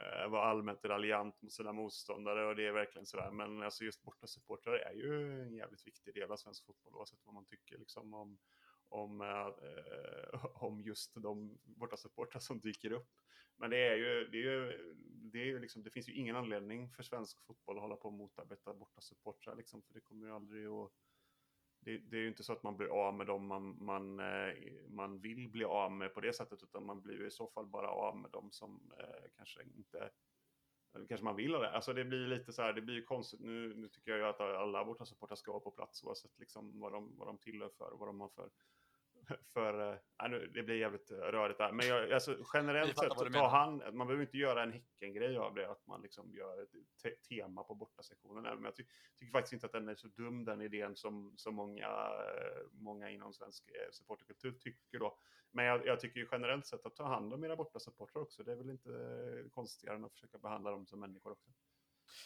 Eh, 0.00 0.28
vara 0.28 0.44
allmänt 0.44 0.84
raljant 0.84 1.42
mot 1.42 1.52
sina 1.52 1.72
motståndare 1.72 2.46
och 2.46 2.56
det 2.56 2.66
är 2.66 2.72
verkligen 2.72 3.06
sådär. 3.06 3.30
Men 3.30 3.62
alltså 3.62 3.84
just 3.84 4.02
bortasupportrar 4.02 4.74
är 4.74 4.92
ju 4.92 5.42
en 5.42 5.54
jävligt 5.54 5.86
viktig 5.86 6.14
del 6.14 6.32
av 6.32 6.36
svensk 6.36 6.66
fotboll 6.66 6.94
oavsett 6.94 7.20
vad 7.24 7.34
man 7.34 7.44
tycker 7.44 7.78
liksom 7.78 8.14
om, 8.14 8.38
om, 8.88 9.20
eh, 9.20 9.46
eh, 9.46 10.44
om 10.54 10.80
just 10.80 11.14
de 11.14 11.58
bortasupportrar 11.64 12.40
som 12.40 12.60
dyker 12.60 12.92
upp. 12.92 13.10
Men 13.56 13.70
det 13.70 13.88
är 13.88 13.96
ju, 13.96 14.28
det 14.28 14.38
är 14.38 14.42
ju, 14.42 14.94
det 15.32 15.38
är 15.38 15.44
ju 15.44 15.58
liksom, 15.58 15.82
det 15.82 15.90
finns 15.90 16.08
ju 16.08 16.12
ingen 16.12 16.36
anledning 16.36 16.90
för 16.90 17.02
svensk 17.02 17.40
fotboll 17.40 17.76
att 17.76 17.82
hålla 17.82 17.96
på 17.96 18.08
och 18.08 18.14
motarbeta 18.14 18.74
bortasupportrar 18.74 19.56
liksom, 19.56 19.82
för 19.82 19.94
det 19.94 20.00
kommer 20.00 20.26
ju 20.26 20.34
aldrig 20.34 20.66
att 20.66 20.92
det, 21.80 21.98
det, 21.98 22.16
är 22.16 22.20
ju 22.20 22.28
inte 22.28 22.44
så 22.44 22.52
att 22.52 22.62
man 22.62 22.76
blir 22.76 22.88
av 22.88 23.14
med 23.14 23.26
dem 23.26 23.46
man, 23.46 23.84
man, 23.84 24.20
eh, 24.20 24.54
man 24.88 25.20
vill 25.20 25.48
bli 25.48 25.64
av 25.64 25.92
med 25.92 26.14
på 26.14 26.20
det 26.20 26.32
sättet, 26.32 26.62
utan 26.62 26.86
man 26.86 27.02
blir 27.02 27.14
ju 27.14 27.26
i 27.26 27.30
så 27.30 27.46
fall 27.46 27.66
bara 27.66 27.88
av 27.88 28.16
med 28.16 28.30
dem 28.30 28.50
som 28.50 28.92
eh, 28.98 29.30
kanske 29.36 29.62
inte 29.62 30.10
kanske 31.08 31.24
man 31.24 31.36
vill 31.36 31.54
ha 31.54 31.60
det. 31.60 31.70
Alltså 31.70 31.92
det 31.92 32.04
blir 32.04 32.26
lite 32.26 32.52
så 32.52 32.62
här, 32.62 32.72
det 32.72 32.80
blir 32.80 32.94
ju 32.94 33.02
konstigt. 33.02 33.40
Nu, 33.40 33.74
nu 33.74 33.88
tycker 33.88 34.10
jag 34.10 34.18
ju 34.20 34.26
att 34.26 34.40
alla 34.40 34.84
bortasupportrar 34.84 35.36
ska 35.36 35.52
vara 35.52 35.60
på 35.60 35.70
plats 35.70 36.04
oavsett 36.04 36.38
liksom 36.38 36.80
vad 36.80 36.92
de, 36.92 37.18
vad 37.18 37.28
de 37.28 37.38
tillhör 37.38 37.68
för 37.68 37.92
och 37.92 37.98
vad 37.98 38.08
de 38.08 38.20
har 38.20 38.28
för 38.28 38.50
för 39.52 39.92
äh, 40.22 40.28
nu, 40.28 40.46
det 40.54 40.62
blir 40.62 40.76
jävligt 40.76 41.10
rörigt 41.10 41.58
där. 41.58 41.72
Men 41.72 41.86
jag, 41.86 42.12
alltså, 42.12 42.36
generellt 42.54 42.98
sett 42.98 43.12
så 43.12 43.24
tar 43.24 43.48
han, 43.48 43.76
man 43.92 44.06
behöver 44.06 44.24
inte 44.24 44.38
göra 44.38 44.62
en 44.62 44.72
Häcken-grej 44.72 45.38
av 45.38 45.54
det, 45.54 45.70
att 45.70 45.86
man 45.86 46.02
liksom 46.02 46.32
gör 46.32 46.62
ett 46.62 46.72
te 47.02 47.10
tema 47.10 47.64
på 47.64 47.74
bortasektionen. 47.74 48.42
Men 48.42 48.64
jag 48.64 48.76
ty 48.76 48.84
tycker 49.16 49.32
faktiskt 49.32 49.52
inte 49.52 49.66
att 49.66 49.72
den 49.72 49.88
är 49.88 49.94
så 49.94 50.08
dum, 50.08 50.44
den 50.44 50.60
idén 50.60 50.96
som, 50.96 51.34
som 51.36 51.54
många, 51.54 52.10
många 52.72 53.10
inom 53.10 53.32
svensk 53.32 53.70
supporterkultur 53.90 54.52
tycker 54.52 54.98
då. 54.98 55.18
Men 55.50 55.64
jag, 55.64 55.86
jag, 55.86 56.00
tycker 56.00 56.20
ju 56.20 56.28
generellt 56.32 56.66
sett 56.66 56.86
att 56.86 56.96
ta 56.96 57.04
hand 57.04 57.34
om 57.34 57.44
era 57.44 57.56
bortasupportrar 57.56 58.22
också, 58.22 58.42
det 58.42 58.52
är 58.52 58.56
väl 58.56 58.70
inte 58.70 59.44
konstigare 59.50 59.96
än 59.96 60.04
att 60.04 60.12
försöka 60.12 60.38
behandla 60.38 60.70
dem 60.70 60.86
som 60.86 61.00
människor 61.00 61.32
också. 61.32 61.50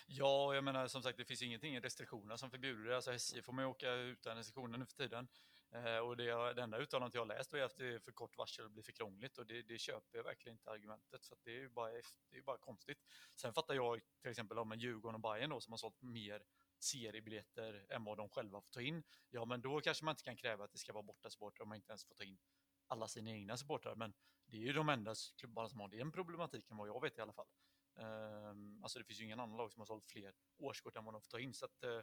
Ja, 0.07 0.55
jag 0.55 0.65
menar 0.65 0.87
som 0.87 1.03
sagt, 1.03 1.19
det 1.19 1.25
finns 1.25 1.43
ingenting 1.43 1.77
i 1.77 1.81
restriktionerna 1.81 2.39
som 2.39 2.51
förbjuder 2.51 2.89
det. 2.89 2.97
Alltså 2.97 3.13
SJ 3.13 3.43
får 3.43 3.53
man 3.53 3.65
ju 3.65 3.71
åka 3.71 3.93
utan 3.93 4.37
restriktioner 4.37 4.79
nu 4.79 4.87
för 4.87 4.95
tiden. 4.95 5.29
Eh, 5.75 5.99
och 5.99 6.17
det, 6.17 6.55
det 6.55 6.63
enda 6.63 6.79
uttalandet 6.79 7.15
jag 7.15 7.21
har 7.21 7.27
läst 7.27 7.55
är 7.55 7.63
att 7.63 7.77
det 7.77 7.95
är 7.95 7.99
för 7.99 8.13
kort 8.13 8.39
varsel 8.39 8.65
och 8.65 8.71
blir 8.71 8.83
för 8.83 8.93
krångligt 8.93 9.39
och 9.39 9.47
det, 9.47 9.63
det 9.63 9.79
köper 9.79 10.19
jag 10.19 10.25
verkligen 10.25 10.57
inte 10.57 10.71
argumentet. 10.71 11.25
Så 11.25 11.37
det 11.45 11.51
är 11.51 11.61
ju 11.61 11.69
bara, 11.69 11.91
det 12.31 12.37
är 12.37 12.43
bara 12.43 12.59
konstigt. 12.59 12.99
Sen 13.37 13.55
fattar 13.55 13.75
jag 13.75 14.01
till 14.21 14.31
exempel 14.31 14.59
om 14.59 14.73
en 14.73 14.79
Djurgården 14.79 15.15
och 15.15 15.21
Bayern 15.21 15.51
då 15.51 15.61
som 15.61 15.73
har 15.73 15.79
sålt 15.79 16.03
mer 16.03 16.43
seriebiljetter 16.79 17.87
än 17.89 18.05
vad 18.05 18.17
de 18.17 18.29
själva 18.29 18.61
får 18.61 18.71
ta 18.71 18.81
in. 18.81 19.03
Ja, 19.31 19.45
men 19.45 19.61
då 19.61 19.81
kanske 19.81 20.05
man 20.05 20.13
inte 20.13 20.23
kan 20.23 20.37
kräva 20.37 20.65
att 20.65 20.73
det 20.73 20.79
ska 20.79 20.93
vara 20.93 21.03
borta 21.03 21.31
supportrar 21.31 21.63
om 21.63 21.69
man 21.69 21.77
inte 21.77 21.93
ens 21.93 22.05
får 22.05 22.15
ta 22.15 22.25
in 22.25 22.39
alla 22.87 23.09
sina 23.09 23.31
egna 23.31 23.57
supportrar. 23.57 23.95
Men 23.95 24.13
det 24.47 24.57
är 24.57 24.61
ju 24.61 24.73
de 24.73 24.89
enda 24.89 25.15
klubbarna 25.37 25.69
som 25.69 25.81
har 25.81 25.89
den 25.89 26.13
problematiken 26.13 26.77
vad 26.77 26.89
jag 26.89 27.01
vet 27.01 27.19
i 27.19 27.21
alla 27.21 27.33
fall. 27.33 27.49
Um, 27.95 28.83
alltså 28.83 28.99
det 28.99 29.05
finns 29.05 29.21
ju 29.21 29.25
ingen 29.25 29.41
annan 29.41 29.57
lag 29.57 29.73
som 29.73 29.81
har 29.81 29.87
sålt 29.87 30.07
fler 30.07 30.33
årskort 30.59 30.97
än 30.97 31.05
vad 31.05 31.15
de 31.15 31.21
får 31.21 31.29
ta 31.29 31.41
in. 31.41 31.55
Så 31.55 31.65
att, 31.65 31.85
uh, 31.85 32.01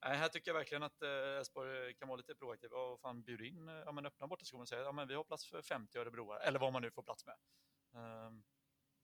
här 0.00 0.28
tycker 0.28 0.50
jag 0.50 0.54
verkligen 0.58 0.82
att 0.82 1.02
eh, 1.02 1.38
Elfsborg 1.38 1.88
uh, 1.88 1.92
kan 1.92 2.08
vara 2.08 2.16
lite 2.16 2.34
proaktiva 2.34 2.76
och 2.76 3.00
fan 3.00 3.22
bjuda 3.22 3.44
in, 3.44 3.68
uh, 3.68 3.82
ja 3.86 3.92
men 3.92 4.06
öppna 4.06 4.26
bortaskolan 4.26 4.62
och 4.62 4.68
säga 4.68 4.82
ja 4.82 4.92
men 4.92 5.08
vi 5.08 5.14
har 5.14 5.24
plats 5.24 5.50
för 5.50 5.62
50 5.62 5.98
örebroare, 5.98 6.42
eller 6.42 6.58
vad 6.58 6.72
man 6.72 6.82
nu 6.82 6.90
får 6.90 7.02
plats 7.02 7.24
med. 7.26 7.36
Um, 8.26 8.42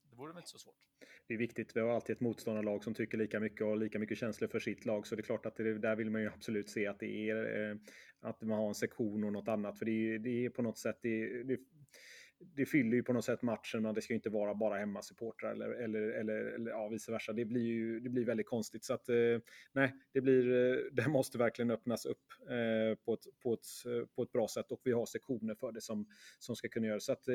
det 0.09 0.15
vore 0.15 0.33
väl 0.33 0.37
inte 0.37 0.49
så 0.49 0.57
svårt. 0.57 0.87
Det 1.27 1.33
är 1.33 1.37
viktigt. 1.37 1.75
Vi 1.75 1.79
har 1.79 1.89
alltid 1.89 2.15
ett 2.15 2.21
motståndarlag 2.21 2.83
som 2.83 2.93
tycker 2.93 3.17
lika 3.17 3.39
mycket 3.39 3.61
och 3.61 3.67
har 3.67 3.75
lika 3.75 3.99
mycket 3.99 4.17
känslor 4.17 4.47
för 4.47 4.59
sitt 4.59 4.85
lag. 4.85 5.07
Så 5.07 5.15
det 5.15 5.21
är 5.21 5.23
klart 5.23 5.45
att 5.45 5.55
det, 5.55 5.79
där 5.79 5.95
vill 5.95 6.09
man 6.09 6.21
ju 6.21 6.27
absolut 6.27 6.69
se 6.69 6.87
att 6.87 6.99
det 6.99 7.29
är 7.29 7.79
att 8.21 8.41
man 8.41 8.59
har 8.59 8.67
en 8.67 8.75
sektion 8.75 9.23
och 9.23 9.33
något 9.33 9.47
annat. 9.47 9.79
För 9.79 9.85
det 9.85 9.91
är, 9.91 10.19
det 10.19 10.45
är 10.45 10.49
på 10.49 10.61
något 10.61 10.77
sätt, 10.77 10.99
det, 11.01 11.43
det, 11.43 11.59
det 12.39 12.65
fyller 12.65 12.97
ju 12.97 13.03
på 13.03 13.13
något 13.13 13.25
sätt 13.25 13.41
matchen, 13.41 13.81
men 13.81 13.95
det 13.95 14.01
ska 14.01 14.13
inte 14.13 14.29
vara 14.29 14.55
bara 14.55 14.77
hemmasupportrar 14.77 15.51
eller, 15.51 15.69
eller, 15.69 16.01
eller, 16.01 16.35
eller 16.35 16.71
ja, 16.71 16.87
vice 16.87 17.11
versa. 17.11 17.33
Det 17.33 17.45
blir 17.45 17.61
ju 17.61 17.99
det 17.99 18.09
blir 18.09 18.25
väldigt 18.25 18.47
konstigt. 18.47 18.83
Så 18.83 18.93
att 18.93 19.09
eh, 19.09 19.15
nej, 19.73 19.95
det, 20.11 20.21
blir, 20.21 20.53
eh, 20.53 20.77
det 20.91 21.07
måste 21.07 21.37
verkligen 21.37 21.71
öppnas 21.71 22.05
upp 22.05 22.23
eh, 22.49 22.95
på, 23.05 23.13
ett, 23.13 23.25
på, 23.43 23.53
ett, 23.53 23.65
på 24.15 24.23
ett 24.23 24.31
bra 24.31 24.47
sätt 24.47 24.71
och 24.71 24.81
vi 24.83 24.91
har 24.91 25.05
sektioner 25.05 25.55
för 25.55 25.71
det 25.71 25.81
som, 25.81 26.07
som 26.39 26.55
ska 26.55 26.67
kunna 26.67 26.87
göra. 26.87 26.99
Så 26.99 27.11
att, 27.11 27.27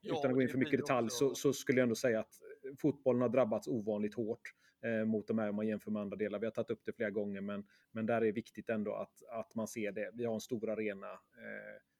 ja, 0.00 0.18
utan 0.18 0.30
att 0.30 0.34
gå 0.34 0.42
in 0.42 0.48
för 0.48 0.58
mycket 0.58 0.80
detalj 0.80 1.06
också... 1.06 1.28
så, 1.28 1.34
så, 1.34 1.52
skulle 1.52 1.78
jag 1.78 1.82
ändå 1.82 1.94
säga 1.94 2.20
att 2.20 2.34
fotbollen 2.78 3.22
har 3.22 3.28
drabbats 3.28 3.68
ovanligt 3.68 4.14
hårt 4.14 4.54
eh, 4.84 5.04
mot 5.04 5.26
de 5.26 5.38
här 5.38 5.48
om 5.48 5.56
man 5.56 5.66
jämför 5.66 5.90
med 5.90 6.02
andra 6.02 6.16
delar. 6.16 6.38
Vi 6.38 6.46
har 6.46 6.50
tagit 6.50 6.70
upp 6.70 6.82
det 6.84 6.92
flera 6.92 7.10
gånger, 7.10 7.40
men, 7.40 7.66
men 7.92 8.06
där 8.06 8.16
är 8.16 8.20
det 8.20 8.32
viktigt 8.32 8.68
ändå 8.68 8.94
att, 8.94 9.22
att 9.30 9.54
man 9.54 9.68
ser 9.68 9.92
det. 9.92 10.10
Vi 10.14 10.24
har 10.24 10.34
en 10.34 10.40
stor 10.40 10.70
arena. 10.70 11.08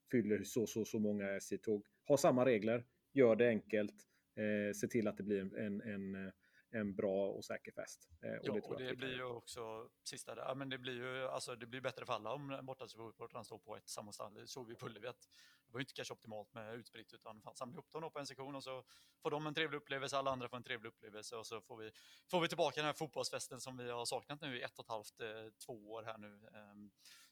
Eh, 0.09 0.23
fyller 0.23 0.45
så, 0.45 0.67
så, 0.67 0.85
så 0.85 0.99
många 0.99 1.37
SJ-tåg. 1.37 1.87
Ha 2.07 2.17
samma 2.17 2.45
regler, 2.45 2.87
gör 3.13 3.37
det 3.37 3.49
enkelt, 3.49 3.95
eh, 4.37 4.73
se 4.75 4.89
till 4.89 5.09
att 5.09 5.17
det 5.17 5.23
blir 5.23 5.59
en, 5.59 5.81
en, 5.81 6.33
en 6.71 6.95
bra 6.95 7.31
och 7.31 7.45
säker 7.45 7.73
fest. 7.73 8.09
Eh, 8.23 8.31
och 8.31 8.41
ja, 8.43 8.53
det, 8.53 8.61
och 8.61 8.79
det 8.79 8.97
blir 8.97 9.15
ju 9.15 9.25
också 9.25 9.89
sista 10.05 10.35
där, 10.35 10.55
men 10.55 10.69
det 10.69 10.79
blir 10.79 10.95
ju 10.95 11.29
alltså, 11.29 11.57
det 11.57 11.67
blir 11.67 11.81
bättre 11.81 12.07
för 12.07 12.13
alla 12.13 12.33
om 12.33 12.61
bortasupportrarna 12.63 13.45
står 13.45 13.59
på 13.59 13.77
ett 13.77 13.89
samma 13.89 14.13
ställe. 14.13 14.41
Det 14.41 14.47
såg 14.47 14.69
vi 14.69 14.75
på 14.75 14.87
Ullevi 14.87 15.07
att 15.07 15.29
det 15.67 15.73
var 15.73 15.81
inte 15.81 15.95
kanske 15.95 16.15
optimalt 16.15 16.55
med 16.55 16.75
utspritt 16.75 17.13
utan 17.15 17.41
fan, 17.41 17.57
samla 17.57 17.79
upp 17.79 17.93
dem 17.93 18.11
på 18.13 18.19
en 18.19 18.27
sektion 18.27 18.55
och 18.55 18.65
så 18.65 18.85
får 19.23 19.31
de 19.31 19.47
en 19.47 19.55
trevlig 19.55 19.79
upplevelse, 19.79 20.17
alla 20.17 20.31
andra 20.31 20.49
får 20.49 20.57
en 20.57 20.63
trevlig 20.63 20.89
upplevelse 20.89 21.37
och 21.37 21.47
så 21.47 21.61
får 21.61 21.77
vi, 21.77 21.91
får 22.31 22.41
vi 22.41 22.49
tillbaka 22.49 22.81
den 22.81 22.87
här 22.87 22.93
fotbollsfesten 22.93 23.61
som 23.61 23.77
vi 23.77 23.91
har 23.91 24.05
saknat 24.05 24.41
nu 24.41 24.59
i 24.59 24.63
ett 24.63 24.79
och 24.79 24.85
ett 24.85 24.91
halvt, 24.91 25.21
eh, 25.21 25.53
två 25.67 25.91
år 25.93 26.03
här 26.03 26.19
nu. 26.19 26.41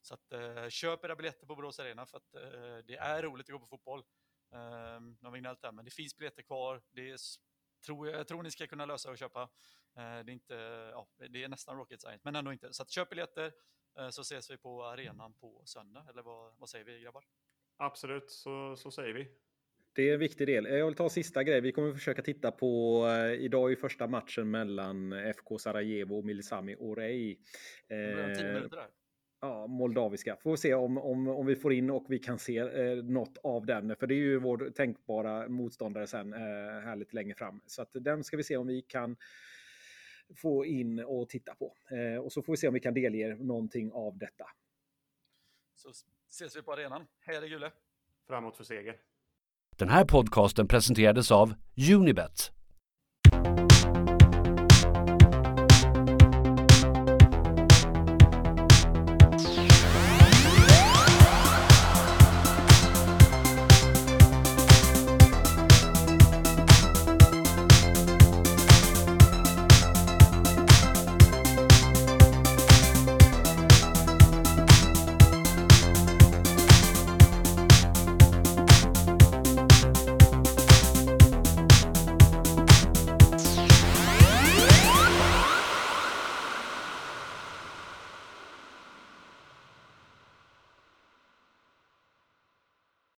Så 0.07 0.15
att, 0.15 0.33
eh, 0.33 0.69
köp 0.69 1.05
era 1.05 1.17
biljetter 1.17 1.47
på 1.47 1.55
Borås 1.55 1.81
Arena 1.81 2.07
för 2.07 2.17
att 2.17 2.35
eh, 2.35 2.79
det 2.87 2.97
är 2.97 3.23
roligt 3.23 3.47
att 3.47 3.53
gå 3.53 3.59
på 3.59 3.67
fotboll. 3.67 3.99
Eh, 4.53 5.01
de 5.21 5.27
har 5.27 5.37
gnällt 5.37 5.63
där, 5.63 5.73
men 5.73 5.85
det 5.85 5.91
finns 5.91 6.17
biljetter 6.17 6.43
kvar. 6.43 6.83
Det 6.93 7.11
är, 7.11 7.19
tror 7.87 8.09
jag, 8.09 8.19
jag 8.21 8.29
tror 8.29 8.43
ni 8.43 8.51
ska 8.51 8.67
kunna 8.67 8.87
lösa 8.87 9.11
och 9.11 9.19
köpa. 9.19 9.43
Eh, 9.97 10.25
det, 10.25 10.31
är 10.31 10.31
inte, 10.31 10.55
ja, 10.93 11.09
det 11.31 11.45
är 11.45 11.49
nästan 11.49 11.77
rocket 11.77 12.01
science, 12.01 12.21
men 12.25 12.37
ändå 12.37 12.53
inte. 12.53 12.73
Så 12.73 12.83
att, 12.83 12.91
köp 12.91 13.11
biljetter 13.11 13.53
eh, 13.99 14.09
så 14.09 14.23
ses 14.23 14.51
vi 14.51 14.57
på 14.57 14.85
arenan 14.85 15.35
på 15.35 15.63
söndag. 15.65 16.07
Eller 16.11 16.23
vad, 16.23 16.59
vad 16.59 16.69
säger 16.69 16.85
vi 16.85 17.01
grabbar? 17.01 17.25
Absolut, 17.77 18.31
så, 18.31 18.77
så 18.77 18.91
säger 18.91 19.15
vi. 19.15 19.29
Det 19.93 20.09
är 20.09 20.15
en 20.15 20.21
viktig 20.21 20.47
del. 20.47 20.65
Jag 20.65 20.87
vill 20.87 20.95
ta 20.95 21.09
sista 21.09 21.45
grej. 21.45 21.61
Vi 21.61 21.73
kommer 21.73 21.93
försöka 21.93 22.23
titta 22.23 22.51
på, 22.51 23.05
eh, 23.07 23.45
idag 23.45 23.73
är 23.73 23.77
första 23.77 24.07
matchen 24.07 24.51
mellan 24.51 25.13
FK 25.13 25.59
Sarajevo 25.59 26.19
och 26.19 26.25
Milisami 26.25 26.77
Orei. 26.79 27.39
Eh, 27.89 28.97
ja, 29.41 29.67
moldaviska. 29.67 30.37
Får 30.37 30.57
se 30.57 30.75
om, 30.75 30.99
om, 30.99 31.29
om 31.29 31.47
vi 31.47 31.57
får 31.57 31.73
in 31.73 31.91
och 31.91 32.05
vi 32.09 32.19
kan 32.19 32.39
se 32.39 32.59
eh, 32.59 32.97
något 32.97 33.39
av 33.43 33.67
den. 33.67 33.97
För 33.97 34.07
det 34.07 34.15
är 34.15 34.17
ju 34.17 34.39
vår 34.39 34.71
tänkbara 34.71 35.49
motståndare 35.49 36.07
sen 36.07 36.33
eh, 36.33 36.41
här 36.85 36.97
lite 36.97 37.15
längre 37.15 37.35
fram. 37.35 37.61
Så 37.67 37.83
att 37.83 37.91
den 37.93 38.25
ska 38.25 38.37
vi 38.37 38.43
se 38.43 38.57
om 38.57 38.67
vi 38.67 38.83
kan 38.83 39.17
få 40.37 40.67
in 40.67 40.99
och 40.99 41.29
titta 41.29 41.55
på. 41.55 41.77
Eh, 41.91 42.21
och 42.21 42.33
så 42.33 42.43
får 42.43 42.53
vi 42.53 42.57
se 42.57 42.69
om 42.69 42.75
vi 42.75 42.81
kan 42.81 42.95
delge 42.95 43.37
någonting 43.37 43.93
av 43.93 44.19
detta. 44.19 44.45
Så 45.75 45.91
ses 46.31 46.57
vi 46.57 46.63
på 46.63 46.73
arenan. 46.73 47.07
Hej 47.21 47.49
Gule! 47.49 47.73
Framåt 48.27 48.57
för 48.57 48.65
seger! 48.65 48.97
Den 49.77 49.89
här 49.89 50.05
podcasten 50.05 50.69
presenterades 50.69 51.31
av 51.31 51.55
Unibet. 51.95 52.56